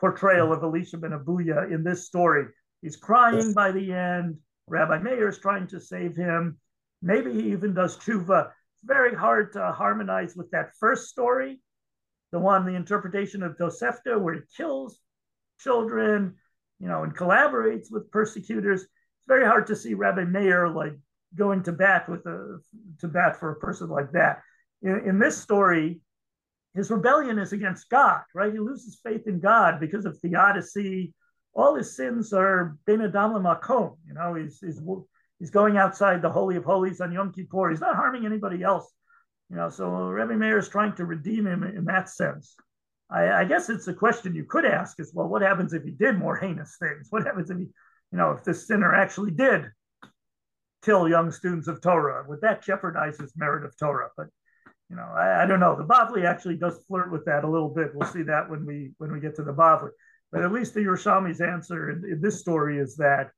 portrayal 0.00 0.52
of 0.52 0.62
Elisha 0.62 0.98
ben 0.98 1.12
Abuya 1.12 1.72
in 1.72 1.82
this 1.82 2.06
story. 2.06 2.46
He's 2.82 2.96
crying 2.96 3.52
by 3.52 3.72
the 3.72 3.92
end. 3.92 4.36
Rabbi 4.68 4.98
Meir 4.98 5.28
is 5.28 5.38
trying 5.38 5.66
to 5.68 5.80
save 5.80 6.16
him. 6.16 6.58
Maybe 7.02 7.32
he 7.32 7.52
even 7.52 7.74
does 7.74 7.96
tshuva. 7.96 8.46
It's 8.46 8.84
very 8.84 9.14
hard 9.14 9.52
to 9.54 9.72
harmonize 9.72 10.34
with 10.36 10.50
that 10.50 10.70
first 10.78 11.08
story, 11.08 11.60
the 12.32 12.38
one, 12.38 12.66
the 12.66 12.74
interpretation 12.74 13.42
of 13.42 13.56
Tosefta, 13.56 14.20
where 14.20 14.34
he 14.34 14.40
kills 14.56 14.98
children, 15.60 16.34
you 16.80 16.88
know, 16.88 17.02
and 17.04 17.16
collaborates 17.16 17.86
with 17.90 18.10
persecutors. 18.10 18.82
It's 18.82 18.90
very 19.28 19.46
hard 19.46 19.66
to 19.68 19.76
see 19.76 19.94
Rabbi 19.94 20.24
Meir 20.24 20.68
like 20.68 20.94
going 21.34 21.62
to 21.64 21.72
bat 21.72 22.08
with 22.08 22.26
a 22.26 22.60
to 23.00 23.08
bat 23.08 23.38
for 23.38 23.50
a 23.50 23.56
person 23.56 23.88
like 23.88 24.12
that. 24.12 24.42
In, 24.82 25.08
in 25.08 25.18
this 25.18 25.40
story, 25.40 26.00
his 26.76 26.90
rebellion 26.90 27.38
is 27.38 27.54
against 27.54 27.88
God, 27.88 28.22
right? 28.34 28.52
He 28.52 28.58
loses 28.58 29.00
faith 29.02 29.26
in 29.26 29.40
God 29.40 29.80
because 29.80 30.04
of 30.04 30.18
theodicy. 30.18 31.14
All 31.54 31.74
his 31.74 31.96
sins 31.96 32.34
are 32.34 32.76
ben 32.86 33.00
adam 33.00 33.42
makom. 33.42 33.96
You 34.06 34.12
know, 34.12 34.34
he's, 34.34 34.60
he's 34.60 34.80
he's 35.38 35.50
going 35.50 35.78
outside 35.78 36.20
the 36.20 36.30
holy 36.30 36.56
of 36.56 36.64
holies 36.64 37.00
on 37.00 37.12
Yom 37.12 37.32
Kippur. 37.32 37.70
He's 37.70 37.80
not 37.80 37.96
harming 37.96 38.26
anybody 38.26 38.62
else, 38.62 38.92
You 39.50 39.56
know, 39.56 39.70
so 39.70 39.88
Rebbe 39.88 40.34
Meir 40.34 40.58
is 40.58 40.68
trying 40.68 40.94
to 40.96 41.06
redeem 41.06 41.46
him 41.46 41.62
in 41.62 41.86
that 41.86 42.10
sense. 42.10 42.54
I, 43.08 43.30
I, 43.30 43.44
guess 43.44 43.70
it's 43.70 43.88
a 43.88 43.94
question 43.94 44.34
you 44.34 44.44
could 44.44 44.64
ask 44.64 45.00
is, 45.00 45.14
well, 45.14 45.28
what 45.28 45.42
happens 45.42 45.72
if 45.72 45.84
he 45.84 45.92
did 45.92 46.18
more 46.18 46.36
heinous 46.36 46.76
things? 46.78 47.06
What 47.10 47.24
happens 47.24 47.50
if 47.50 47.56
he, 47.56 47.64
you 47.64 48.18
know, 48.18 48.32
if 48.32 48.44
this 48.44 48.66
sinner 48.66 48.94
actually 48.94 49.30
did 49.30 49.70
kill 50.84 51.08
young 51.08 51.30
students 51.30 51.68
of 51.68 51.80
Torah? 51.80 52.24
Would 52.28 52.40
that 52.42 52.62
jeopardize 52.62 53.18
his 53.18 53.32
merit 53.36 53.64
of 53.64 53.76
Torah? 53.78 54.10
But 54.16 54.26
you 54.90 54.96
know, 54.96 55.02
I, 55.02 55.42
I 55.42 55.46
don't 55.46 55.60
know. 55.60 55.76
The 55.76 55.84
Bavli 55.84 56.24
actually 56.24 56.56
does 56.56 56.80
flirt 56.86 57.10
with 57.10 57.24
that 57.24 57.44
a 57.44 57.50
little 57.50 57.68
bit. 57.68 57.90
We'll 57.94 58.08
see 58.08 58.22
that 58.22 58.48
when 58.48 58.64
we 58.64 58.92
when 58.98 59.12
we 59.12 59.20
get 59.20 59.34
to 59.36 59.42
the 59.42 59.52
Bavli. 59.52 59.90
But 60.32 60.42
at 60.42 60.52
least 60.52 60.74
the 60.74 60.80
Yerushalmi's 60.80 61.40
answer 61.40 61.90
in, 61.90 62.04
in 62.04 62.20
this 62.20 62.40
story 62.40 62.78
is 62.78 62.96
that 62.96 63.30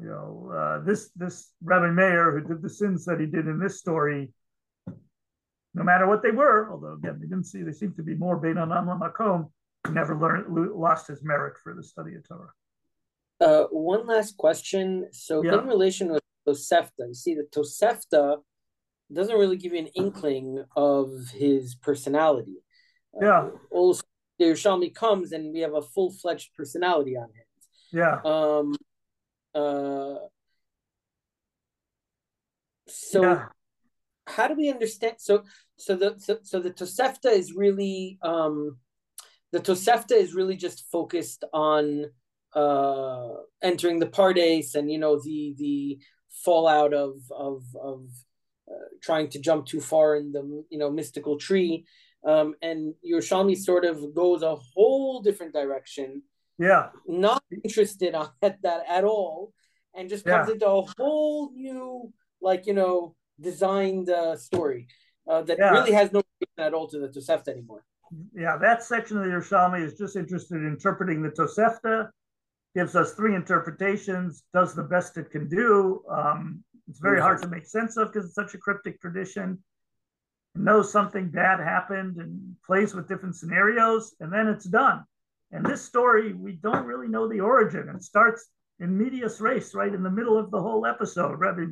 you 0.00 0.08
know 0.08 0.52
uh, 0.54 0.84
this 0.84 1.10
this 1.16 1.52
Rabbi 1.62 1.90
Meir 1.90 2.32
who 2.32 2.46
did 2.46 2.62
the 2.62 2.70
sins 2.70 3.04
that 3.06 3.20
he 3.20 3.26
did 3.26 3.46
in 3.46 3.58
this 3.58 3.78
story 3.78 4.32
no 5.74 5.82
matter 5.82 6.06
what 6.06 6.22
they 6.22 6.30
were, 6.30 6.70
although 6.70 6.94
again, 6.94 7.18
they 7.20 7.26
didn't 7.26 7.44
see, 7.44 7.62
they 7.62 7.72
seem 7.72 7.92
to 7.94 8.02
be 8.02 8.14
more 8.14 8.36
Bein 8.36 8.56
Adam 8.58 8.86
Makom, 8.86 9.50
never 9.90 10.16
learned, 10.16 10.46
lost 10.74 11.08
his 11.08 11.22
merit 11.22 11.54
for 11.62 11.74
the 11.74 11.82
study 11.82 12.14
of 12.14 12.26
Torah. 12.26 12.52
Uh, 13.40 13.64
one 13.70 14.06
last 14.06 14.36
question. 14.36 15.08
So, 15.12 15.42
yeah. 15.42 15.58
in 15.58 15.66
relation 15.66 16.12
with 16.12 16.22
Tosefta, 16.48 17.08
you 17.08 17.14
see, 17.14 17.34
the 17.34 17.46
Tosefta 17.54 18.38
doesn't 19.12 19.36
really 19.36 19.56
give 19.56 19.72
you 19.72 19.78
an 19.78 19.88
inkling 19.88 20.64
of 20.76 21.10
his 21.32 21.74
personality. 21.74 22.56
Uh, 23.14 23.24
yeah. 23.24 23.38
Uh, 23.38 23.50
also, 23.70 24.02
the 24.38 24.46
Yerushalmi 24.46 24.94
comes 24.94 25.32
and 25.32 25.52
we 25.52 25.60
have 25.60 25.74
a 25.74 25.82
full 25.82 26.10
fledged 26.10 26.50
personality 26.56 27.16
on 27.16 27.28
him. 27.28 27.44
Yeah. 27.92 28.20
Um. 28.24 28.74
Uh. 29.54 30.16
So, 32.86 33.22
yeah 33.22 33.46
how 34.26 34.48
do 34.48 34.54
we 34.54 34.70
understand? 34.70 35.16
So, 35.18 35.44
so 35.76 35.96
the 35.96 36.14
so, 36.18 36.38
so 36.42 36.60
the 36.60 36.70
Tosefta 36.70 37.30
is 37.30 37.52
really 37.54 38.18
um, 38.22 38.78
the 39.52 39.60
Tosefta 39.60 40.12
is 40.12 40.34
really 40.34 40.56
just 40.56 40.90
focused 40.90 41.44
on 41.52 42.06
uh, 42.54 43.28
entering 43.62 43.98
the 43.98 44.06
Pardes 44.06 44.74
and 44.74 44.90
you 44.90 44.98
know 44.98 45.20
the 45.20 45.54
the 45.58 45.98
fallout 46.44 46.94
of 46.94 47.16
of 47.30 47.62
of 47.80 48.06
trying 49.02 49.28
to 49.30 49.38
jump 49.38 49.66
too 49.66 49.80
far 49.80 50.16
in 50.16 50.32
the 50.32 50.64
you 50.70 50.78
know 50.78 50.90
mystical 50.90 51.38
tree. 51.38 51.84
Um, 52.26 52.54
and 52.62 52.94
Yerushalmi 53.06 53.56
sort 53.56 53.84
of 53.84 54.14
goes 54.14 54.42
a 54.42 54.56
whole 54.56 55.20
different 55.20 55.52
direction. 55.52 56.22
Yeah, 56.58 56.88
not 57.06 57.42
interested 57.62 58.14
on 58.14 58.30
that, 58.40 58.62
that 58.62 58.84
at 58.88 59.04
all, 59.04 59.52
and 59.94 60.08
just 60.08 60.24
comes 60.24 60.48
yeah. 60.48 60.54
into 60.54 60.68
a 60.68 60.82
whole 60.98 61.52
new 61.54 62.12
like 62.40 62.66
you 62.66 62.74
know 62.74 63.14
designed 63.40 64.08
uh, 64.10 64.36
story 64.36 64.86
uh, 65.28 65.42
that 65.42 65.58
yeah. 65.58 65.70
really 65.70 65.92
has 65.92 66.12
no 66.12 66.22
relation 66.40 66.58
at 66.58 66.74
all 66.74 66.88
to 66.88 66.98
the 66.98 67.08
Tosefta 67.08 67.48
anymore. 67.48 67.84
Yeah, 68.34 68.56
that 68.58 68.84
section 68.84 69.18
of 69.18 69.24
the 69.24 69.30
Yerushalmi 69.30 69.84
is 69.84 69.94
just 69.94 70.16
interested 70.16 70.56
in 70.56 70.66
interpreting 70.66 71.22
the 71.22 71.30
Tosefta, 71.30 72.10
gives 72.76 72.94
us 72.94 73.14
three 73.14 73.34
interpretations, 73.34 74.44
does 74.52 74.74
the 74.74 74.82
best 74.82 75.16
it 75.16 75.30
can 75.30 75.48
do. 75.48 76.02
Um, 76.08 76.62
it's 76.88 77.00
very 77.00 77.20
hard 77.20 77.40
to 77.42 77.48
make 77.48 77.66
sense 77.66 77.96
of 77.96 78.12
because 78.12 78.26
it's 78.26 78.34
such 78.34 78.54
a 78.54 78.58
cryptic 78.58 79.00
tradition. 79.00 79.62
It 80.54 80.60
knows 80.60 80.92
something 80.92 81.30
bad 81.30 81.60
happened 81.60 82.18
and 82.18 82.56
plays 82.64 82.94
with 82.94 83.08
different 83.08 83.36
scenarios, 83.36 84.14
and 84.20 84.32
then 84.32 84.48
it's 84.48 84.66
done. 84.66 85.04
And 85.52 85.64
this 85.64 85.82
story, 85.82 86.32
we 86.32 86.52
don't 86.52 86.84
really 86.84 87.08
know 87.08 87.28
the 87.28 87.40
origin. 87.40 87.88
It 87.88 88.02
starts 88.02 88.46
in 88.80 88.98
medias 88.98 89.40
res 89.40 89.74
right 89.74 89.94
in 89.94 90.02
the 90.02 90.10
middle 90.10 90.38
of 90.38 90.50
the 90.50 90.60
whole 90.60 90.84
episode. 90.84 91.38
Rabbi 91.38 91.66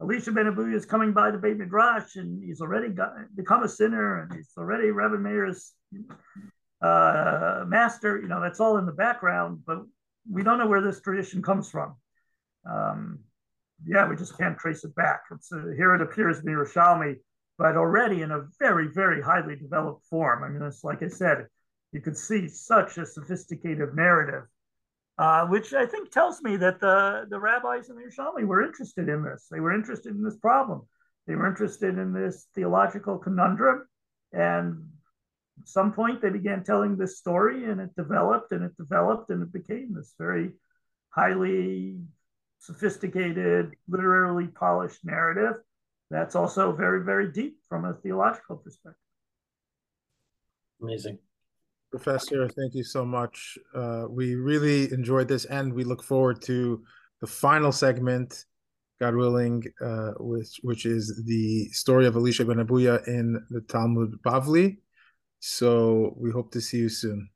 Elisha 0.00 0.32
ben 0.32 0.46
Abuya 0.46 0.74
is 0.74 0.86
coming 0.86 1.12
by 1.12 1.30
the 1.30 1.38
Beit 1.38 1.58
Midrash, 1.58 2.16
and 2.16 2.42
he's 2.42 2.60
already 2.60 2.88
got, 2.88 3.12
become 3.36 3.62
a 3.62 3.68
sinner, 3.68 4.22
and 4.22 4.34
he's 4.34 4.50
already 4.56 4.90
Rabbi 4.90 5.16
Meir's 5.16 5.72
uh, 6.80 7.64
master. 7.68 8.18
You 8.18 8.28
know, 8.28 8.40
that's 8.40 8.60
all 8.60 8.78
in 8.78 8.86
the 8.86 8.92
background, 8.92 9.60
but 9.66 9.82
we 10.30 10.42
don't 10.42 10.58
know 10.58 10.66
where 10.66 10.80
this 10.80 11.00
tradition 11.00 11.42
comes 11.42 11.70
from. 11.70 11.96
Um, 12.68 13.20
yeah, 13.86 14.08
we 14.08 14.16
just 14.16 14.36
can't 14.36 14.58
trace 14.58 14.84
it 14.84 14.94
back. 14.94 15.22
It's 15.30 15.52
uh, 15.52 15.72
here 15.76 15.94
it 15.94 16.02
appears 16.02 16.38
in 16.38 16.44
Yerushalmi, 16.46 17.16
but 17.58 17.76
already 17.76 18.22
in 18.22 18.30
a 18.30 18.46
very, 18.58 18.88
very 18.88 19.22
highly 19.22 19.56
developed 19.56 20.06
form. 20.06 20.44
I 20.44 20.48
mean, 20.48 20.62
it's 20.62 20.84
like 20.84 21.02
I 21.02 21.08
said, 21.08 21.46
you 21.92 22.00
could 22.00 22.16
see 22.16 22.48
such 22.48 22.98
a 22.98 23.06
sophisticated 23.06 23.94
narrative 23.94 24.44
uh, 25.20 25.46
which 25.46 25.74
I 25.74 25.84
think 25.84 26.10
tells 26.10 26.40
me 26.40 26.56
that 26.56 26.80
the, 26.80 27.26
the 27.28 27.38
rabbis 27.38 27.90
in 27.90 27.96
the 27.96 28.04
Yerushalmi 28.04 28.46
were 28.46 28.62
interested 28.62 29.06
in 29.06 29.22
this. 29.22 29.48
They 29.50 29.60
were 29.60 29.74
interested 29.74 30.14
in 30.14 30.24
this 30.24 30.38
problem. 30.38 30.88
They 31.26 31.34
were 31.34 31.46
interested 31.46 31.98
in 31.98 32.14
this 32.14 32.46
theological 32.54 33.18
conundrum. 33.18 33.86
And 34.32 34.88
at 35.60 35.68
some 35.68 35.92
point, 35.92 36.22
they 36.22 36.30
began 36.30 36.64
telling 36.64 36.96
this 36.96 37.18
story, 37.18 37.70
and 37.70 37.82
it 37.82 37.94
developed 37.96 38.52
and 38.52 38.64
it 38.64 38.74
developed, 38.78 39.28
and 39.28 39.42
it 39.42 39.52
became 39.52 39.92
this 39.94 40.14
very 40.18 40.52
highly 41.10 41.98
sophisticated, 42.60 43.74
literally 43.88 44.46
polished 44.46 45.04
narrative 45.04 45.56
that's 46.10 46.34
also 46.34 46.72
very, 46.72 47.04
very 47.04 47.30
deep 47.30 47.58
from 47.68 47.84
a 47.84 47.94
theological 47.94 48.56
perspective. 48.56 48.98
Amazing. 50.82 51.18
Professor, 51.90 52.48
thank 52.48 52.74
you 52.74 52.84
so 52.84 53.04
much. 53.04 53.58
Uh, 53.74 54.06
we 54.08 54.34
really 54.34 54.92
enjoyed 54.92 55.28
this, 55.28 55.44
and 55.44 55.72
we 55.72 55.84
look 55.84 56.02
forward 56.02 56.40
to 56.42 56.82
the 57.20 57.26
final 57.26 57.72
segment, 57.72 58.44
God 59.00 59.14
willing, 59.14 59.62
uh, 59.80 60.12
which 60.18 60.60
which 60.62 60.86
is 60.86 61.22
the 61.26 61.68
story 61.70 62.06
of 62.06 62.16
Elisha 62.16 62.44
ben 62.44 62.64
Abuya 62.64 63.06
in 63.08 63.44
the 63.50 63.60
Talmud 63.62 64.20
Bavli. 64.22 64.78
So 65.40 66.14
we 66.16 66.30
hope 66.30 66.52
to 66.52 66.60
see 66.60 66.78
you 66.78 66.88
soon. 66.88 67.28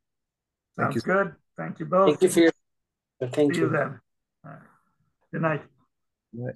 Thank 0.76 0.92
Sounds 0.92 1.06
you. 1.06 1.12
good. 1.12 1.34
Thank 1.56 1.80
you 1.80 1.86
both. 1.86 2.09
Thank 2.09 2.22
you 2.22 2.28
for 2.28 2.40
your. 2.40 2.52
Thank 3.20 3.55
see 3.55 3.60
you. 3.60 3.66
you 3.66 3.70
then. 3.70 4.01
Good 5.35 5.43
night. 5.43 5.62
Good 6.32 6.44
night. 6.44 6.55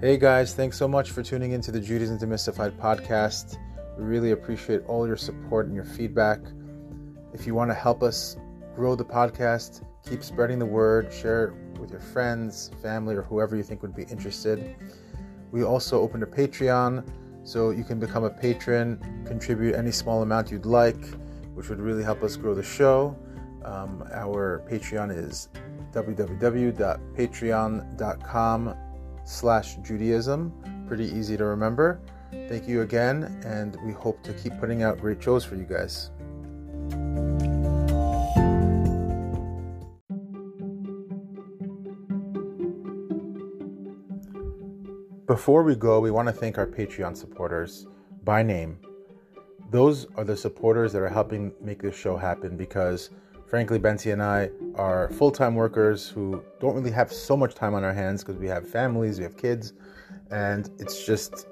Hey 0.00 0.16
guys, 0.16 0.52
thanks 0.52 0.76
so 0.76 0.88
much 0.88 1.12
for 1.12 1.22
tuning 1.22 1.52
into 1.52 1.70
the 1.70 1.78
Judaism 1.78 2.18
Demystified 2.18 2.72
podcast. 2.72 3.56
We 3.96 4.02
really 4.02 4.32
appreciate 4.32 4.80
all 4.88 5.06
your 5.06 5.16
support 5.16 5.66
and 5.66 5.76
your 5.76 5.84
feedback. 5.84 6.40
If 7.32 7.46
you 7.46 7.54
want 7.54 7.70
to 7.70 7.74
help 7.74 8.02
us 8.02 8.36
grow 8.74 8.96
the 8.96 9.04
podcast, 9.04 9.84
keep 10.10 10.24
spreading 10.24 10.58
the 10.58 10.66
word, 10.66 11.12
share 11.12 11.44
it 11.44 11.78
with 11.78 11.92
your 11.92 12.00
friends, 12.00 12.72
family, 12.82 13.14
or 13.14 13.22
whoever 13.22 13.54
you 13.54 13.62
think 13.62 13.82
would 13.82 13.94
be 13.94 14.06
interested. 14.10 14.74
We 15.52 15.62
also 15.62 16.00
opened 16.00 16.24
a 16.24 16.26
Patreon, 16.26 17.08
so 17.44 17.70
you 17.70 17.84
can 17.84 18.00
become 18.00 18.24
a 18.24 18.30
patron, 18.30 19.22
contribute 19.24 19.76
any 19.76 19.92
small 19.92 20.22
amount 20.22 20.50
you'd 20.50 20.66
like, 20.66 20.98
which 21.54 21.68
would 21.68 21.78
really 21.78 22.02
help 22.02 22.24
us 22.24 22.34
grow 22.34 22.54
the 22.54 22.62
show. 22.64 23.16
Um, 23.64 24.04
our 24.12 24.62
Patreon 24.70 25.16
is 25.16 25.48
www.patreon.com 25.92 28.74
slash 29.24 29.76
Judaism. 29.76 30.52
Pretty 30.86 31.06
easy 31.06 31.36
to 31.36 31.44
remember. 31.44 32.00
Thank 32.48 32.68
you 32.68 32.82
again, 32.82 33.40
and 33.44 33.76
we 33.84 33.92
hope 33.92 34.22
to 34.22 34.32
keep 34.34 34.58
putting 34.58 34.82
out 34.82 35.00
great 35.00 35.22
shows 35.22 35.44
for 35.44 35.54
you 35.54 35.64
guys. 35.64 36.10
Before 45.26 45.62
we 45.62 45.74
go, 45.74 46.00
we 46.00 46.10
want 46.10 46.28
to 46.28 46.32
thank 46.32 46.56
our 46.56 46.66
Patreon 46.66 47.16
supporters 47.16 47.86
by 48.24 48.42
name. 48.42 48.78
Those 49.70 50.06
are 50.16 50.24
the 50.24 50.36
supporters 50.36 50.92
that 50.94 51.02
are 51.02 51.08
helping 51.08 51.52
make 51.60 51.82
this 51.82 51.94
show 51.94 52.16
happen 52.16 52.56
because 52.56 53.10
Frankly, 53.48 53.78
Bensi 53.78 54.12
and 54.12 54.22
I 54.22 54.50
are 54.74 55.08
full 55.12 55.30
time 55.30 55.54
workers 55.54 56.06
who 56.06 56.42
don't 56.60 56.74
really 56.74 56.90
have 56.90 57.10
so 57.10 57.34
much 57.34 57.54
time 57.54 57.74
on 57.74 57.82
our 57.82 57.94
hands 57.94 58.22
because 58.22 58.38
we 58.38 58.46
have 58.46 58.68
families, 58.68 59.16
we 59.16 59.24
have 59.24 59.38
kids, 59.38 59.72
and 60.30 60.68
it's 60.78 61.06
just 61.06 61.46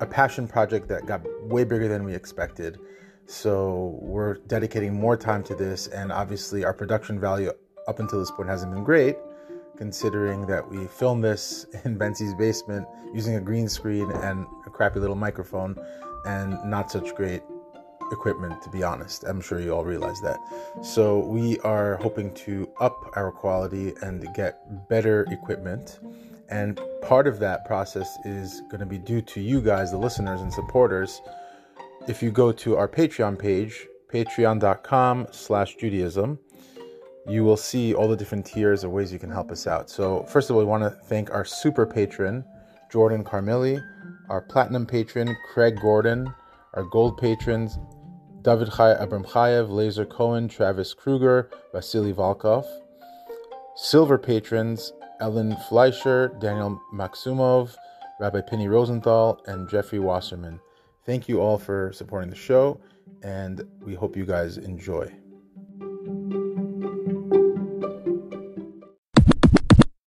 a 0.00 0.06
passion 0.06 0.46
project 0.46 0.86
that 0.88 1.06
got 1.06 1.22
way 1.48 1.64
bigger 1.64 1.88
than 1.88 2.04
we 2.04 2.14
expected. 2.14 2.78
So 3.24 3.98
we're 4.02 4.34
dedicating 4.48 4.92
more 4.92 5.16
time 5.16 5.42
to 5.44 5.54
this, 5.54 5.86
and 5.86 6.12
obviously, 6.12 6.62
our 6.62 6.74
production 6.74 7.18
value 7.18 7.52
up 7.88 8.00
until 8.00 8.18
this 8.18 8.30
point 8.30 8.50
hasn't 8.50 8.74
been 8.74 8.84
great, 8.84 9.16
considering 9.78 10.46
that 10.46 10.68
we 10.68 10.86
filmed 10.88 11.24
this 11.24 11.64
in 11.84 11.98
Bensi's 11.98 12.34
basement 12.34 12.86
using 13.14 13.36
a 13.36 13.40
green 13.40 13.66
screen 13.66 14.10
and 14.10 14.46
a 14.66 14.70
crappy 14.70 15.00
little 15.00 15.16
microphone 15.16 15.74
and 16.26 16.62
not 16.66 16.90
such 16.90 17.14
great 17.14 17.42
equipment, 18.12 18.60
to 18.62 18.70
be 18.70 18.82
honest. 18.82 19.24
I'm 19.24 19.40
sure 19.40 19.60
you 19.60 19.74
all 19.74 19.84
realize 19.84 20.20
that. 20.20 20.38
So, 20.82 21.18
we 21.20 21.58
are 21.60 21.96
hoping 21.96 22.32
to 22.34 22.68
up 22.80 23.12
our 23.16 23.30
quality 23.30 23.94
and 24.02 24.26
get 24.34 24.88
better 24.88 25.26
equipment. 25.30 26.00
And 26.48 26.80
part 27.02 27.26
of 27.26 27.38
that 27.38 27.64
process 27.64 28.18
is 28.24 28.62
going 28.62 28.80
to 28.80 28.86
be 28.86 28.98
due 28.98 29.22
to 29.22 29.40
you 29.40 29.60
guys, 29.60 29.92
the 29.92 29.98
listeners 29.98 30.40
and 30.40 30.52
supporters. 30.52 31.20
If 32.08 32.22
you 32.22 32.30
go 32.30 32.50
to 32.50 32.76
our 32.76 32.88
Patreon 32.88 33.38
page, 33.38 33.86
patreon.com 34.12 35.28
slash 35.30 35.76
Judaism, 35.76 36.38
you 37.28 37.44
will 37.44 37.56
see 37.56 37.94
all 37.94 38.08
the 38.08 38.16
different 38.16 38.46
tiers 38.46 38.82
of 38.82 38.90
ways 38.90 39.12
you 39.12 39.18
can 39.18 39.30
help 39.30 39.50
us 39.50 39.66
out. 39.66 39.88
So, 39.90 40.24
first 40.24 40.50
of 40.50 40.56
all, 40.56 40.62
we 40.62 40.66
want 40.66 40.82
to 40.82 40.90
thank 40.90 41.30
our 41.30 41.44
super 41.44 41.86
patron, 41.86 42.44
Jordan 42.90 43.22
Carmilli, 43.22 43.80
our 44.28 44.40
platinum 44.40 44.86
patron, 44.86 45.36
Craig 45.52 45.78
Gordon, 45.80 46.32
our 46.74 46.84
gold 46.84 47.18
patrons, 47.18 47.78
David 48.42 48.72
Chai 48.72 48.94
Abramchayev, 48.94 49.68
Lazer 49.68 50.08
Cohen, 50.08 50.48
Travis 50.48 50.94
Kruger, 50.94 51.50
Vasily 51.74 52.14
Volkov, 52.14 52.64
silver 53.76 54.16
patrons, 54.16 54.94
Ellen 55.20 55.56
Fleischer, 55.68 56.28
Daniel 56.40 56.80
Maxumov, 56.94 57.76
Rabbi 58.18 58.40
Penny 58.40 58.66
Rosenthal, 58.66 59.42
and 59.46 59.68
Jeffrey 59.68 59.98
Wasserman. 59.98 60.58
Thank 61.04 61.28
you 61.28 61.40
all 61.40 61.58
for 61.58 61.92
supporting 61.92 62.30
the 62.30 62.36
show, 62.36 62.80
and 63.22 63.62
we 63.82 63.94
hope 63.94 64.16
you 64.16 64.24
guys 64.24 64.56
enjoy. 64.56 65.19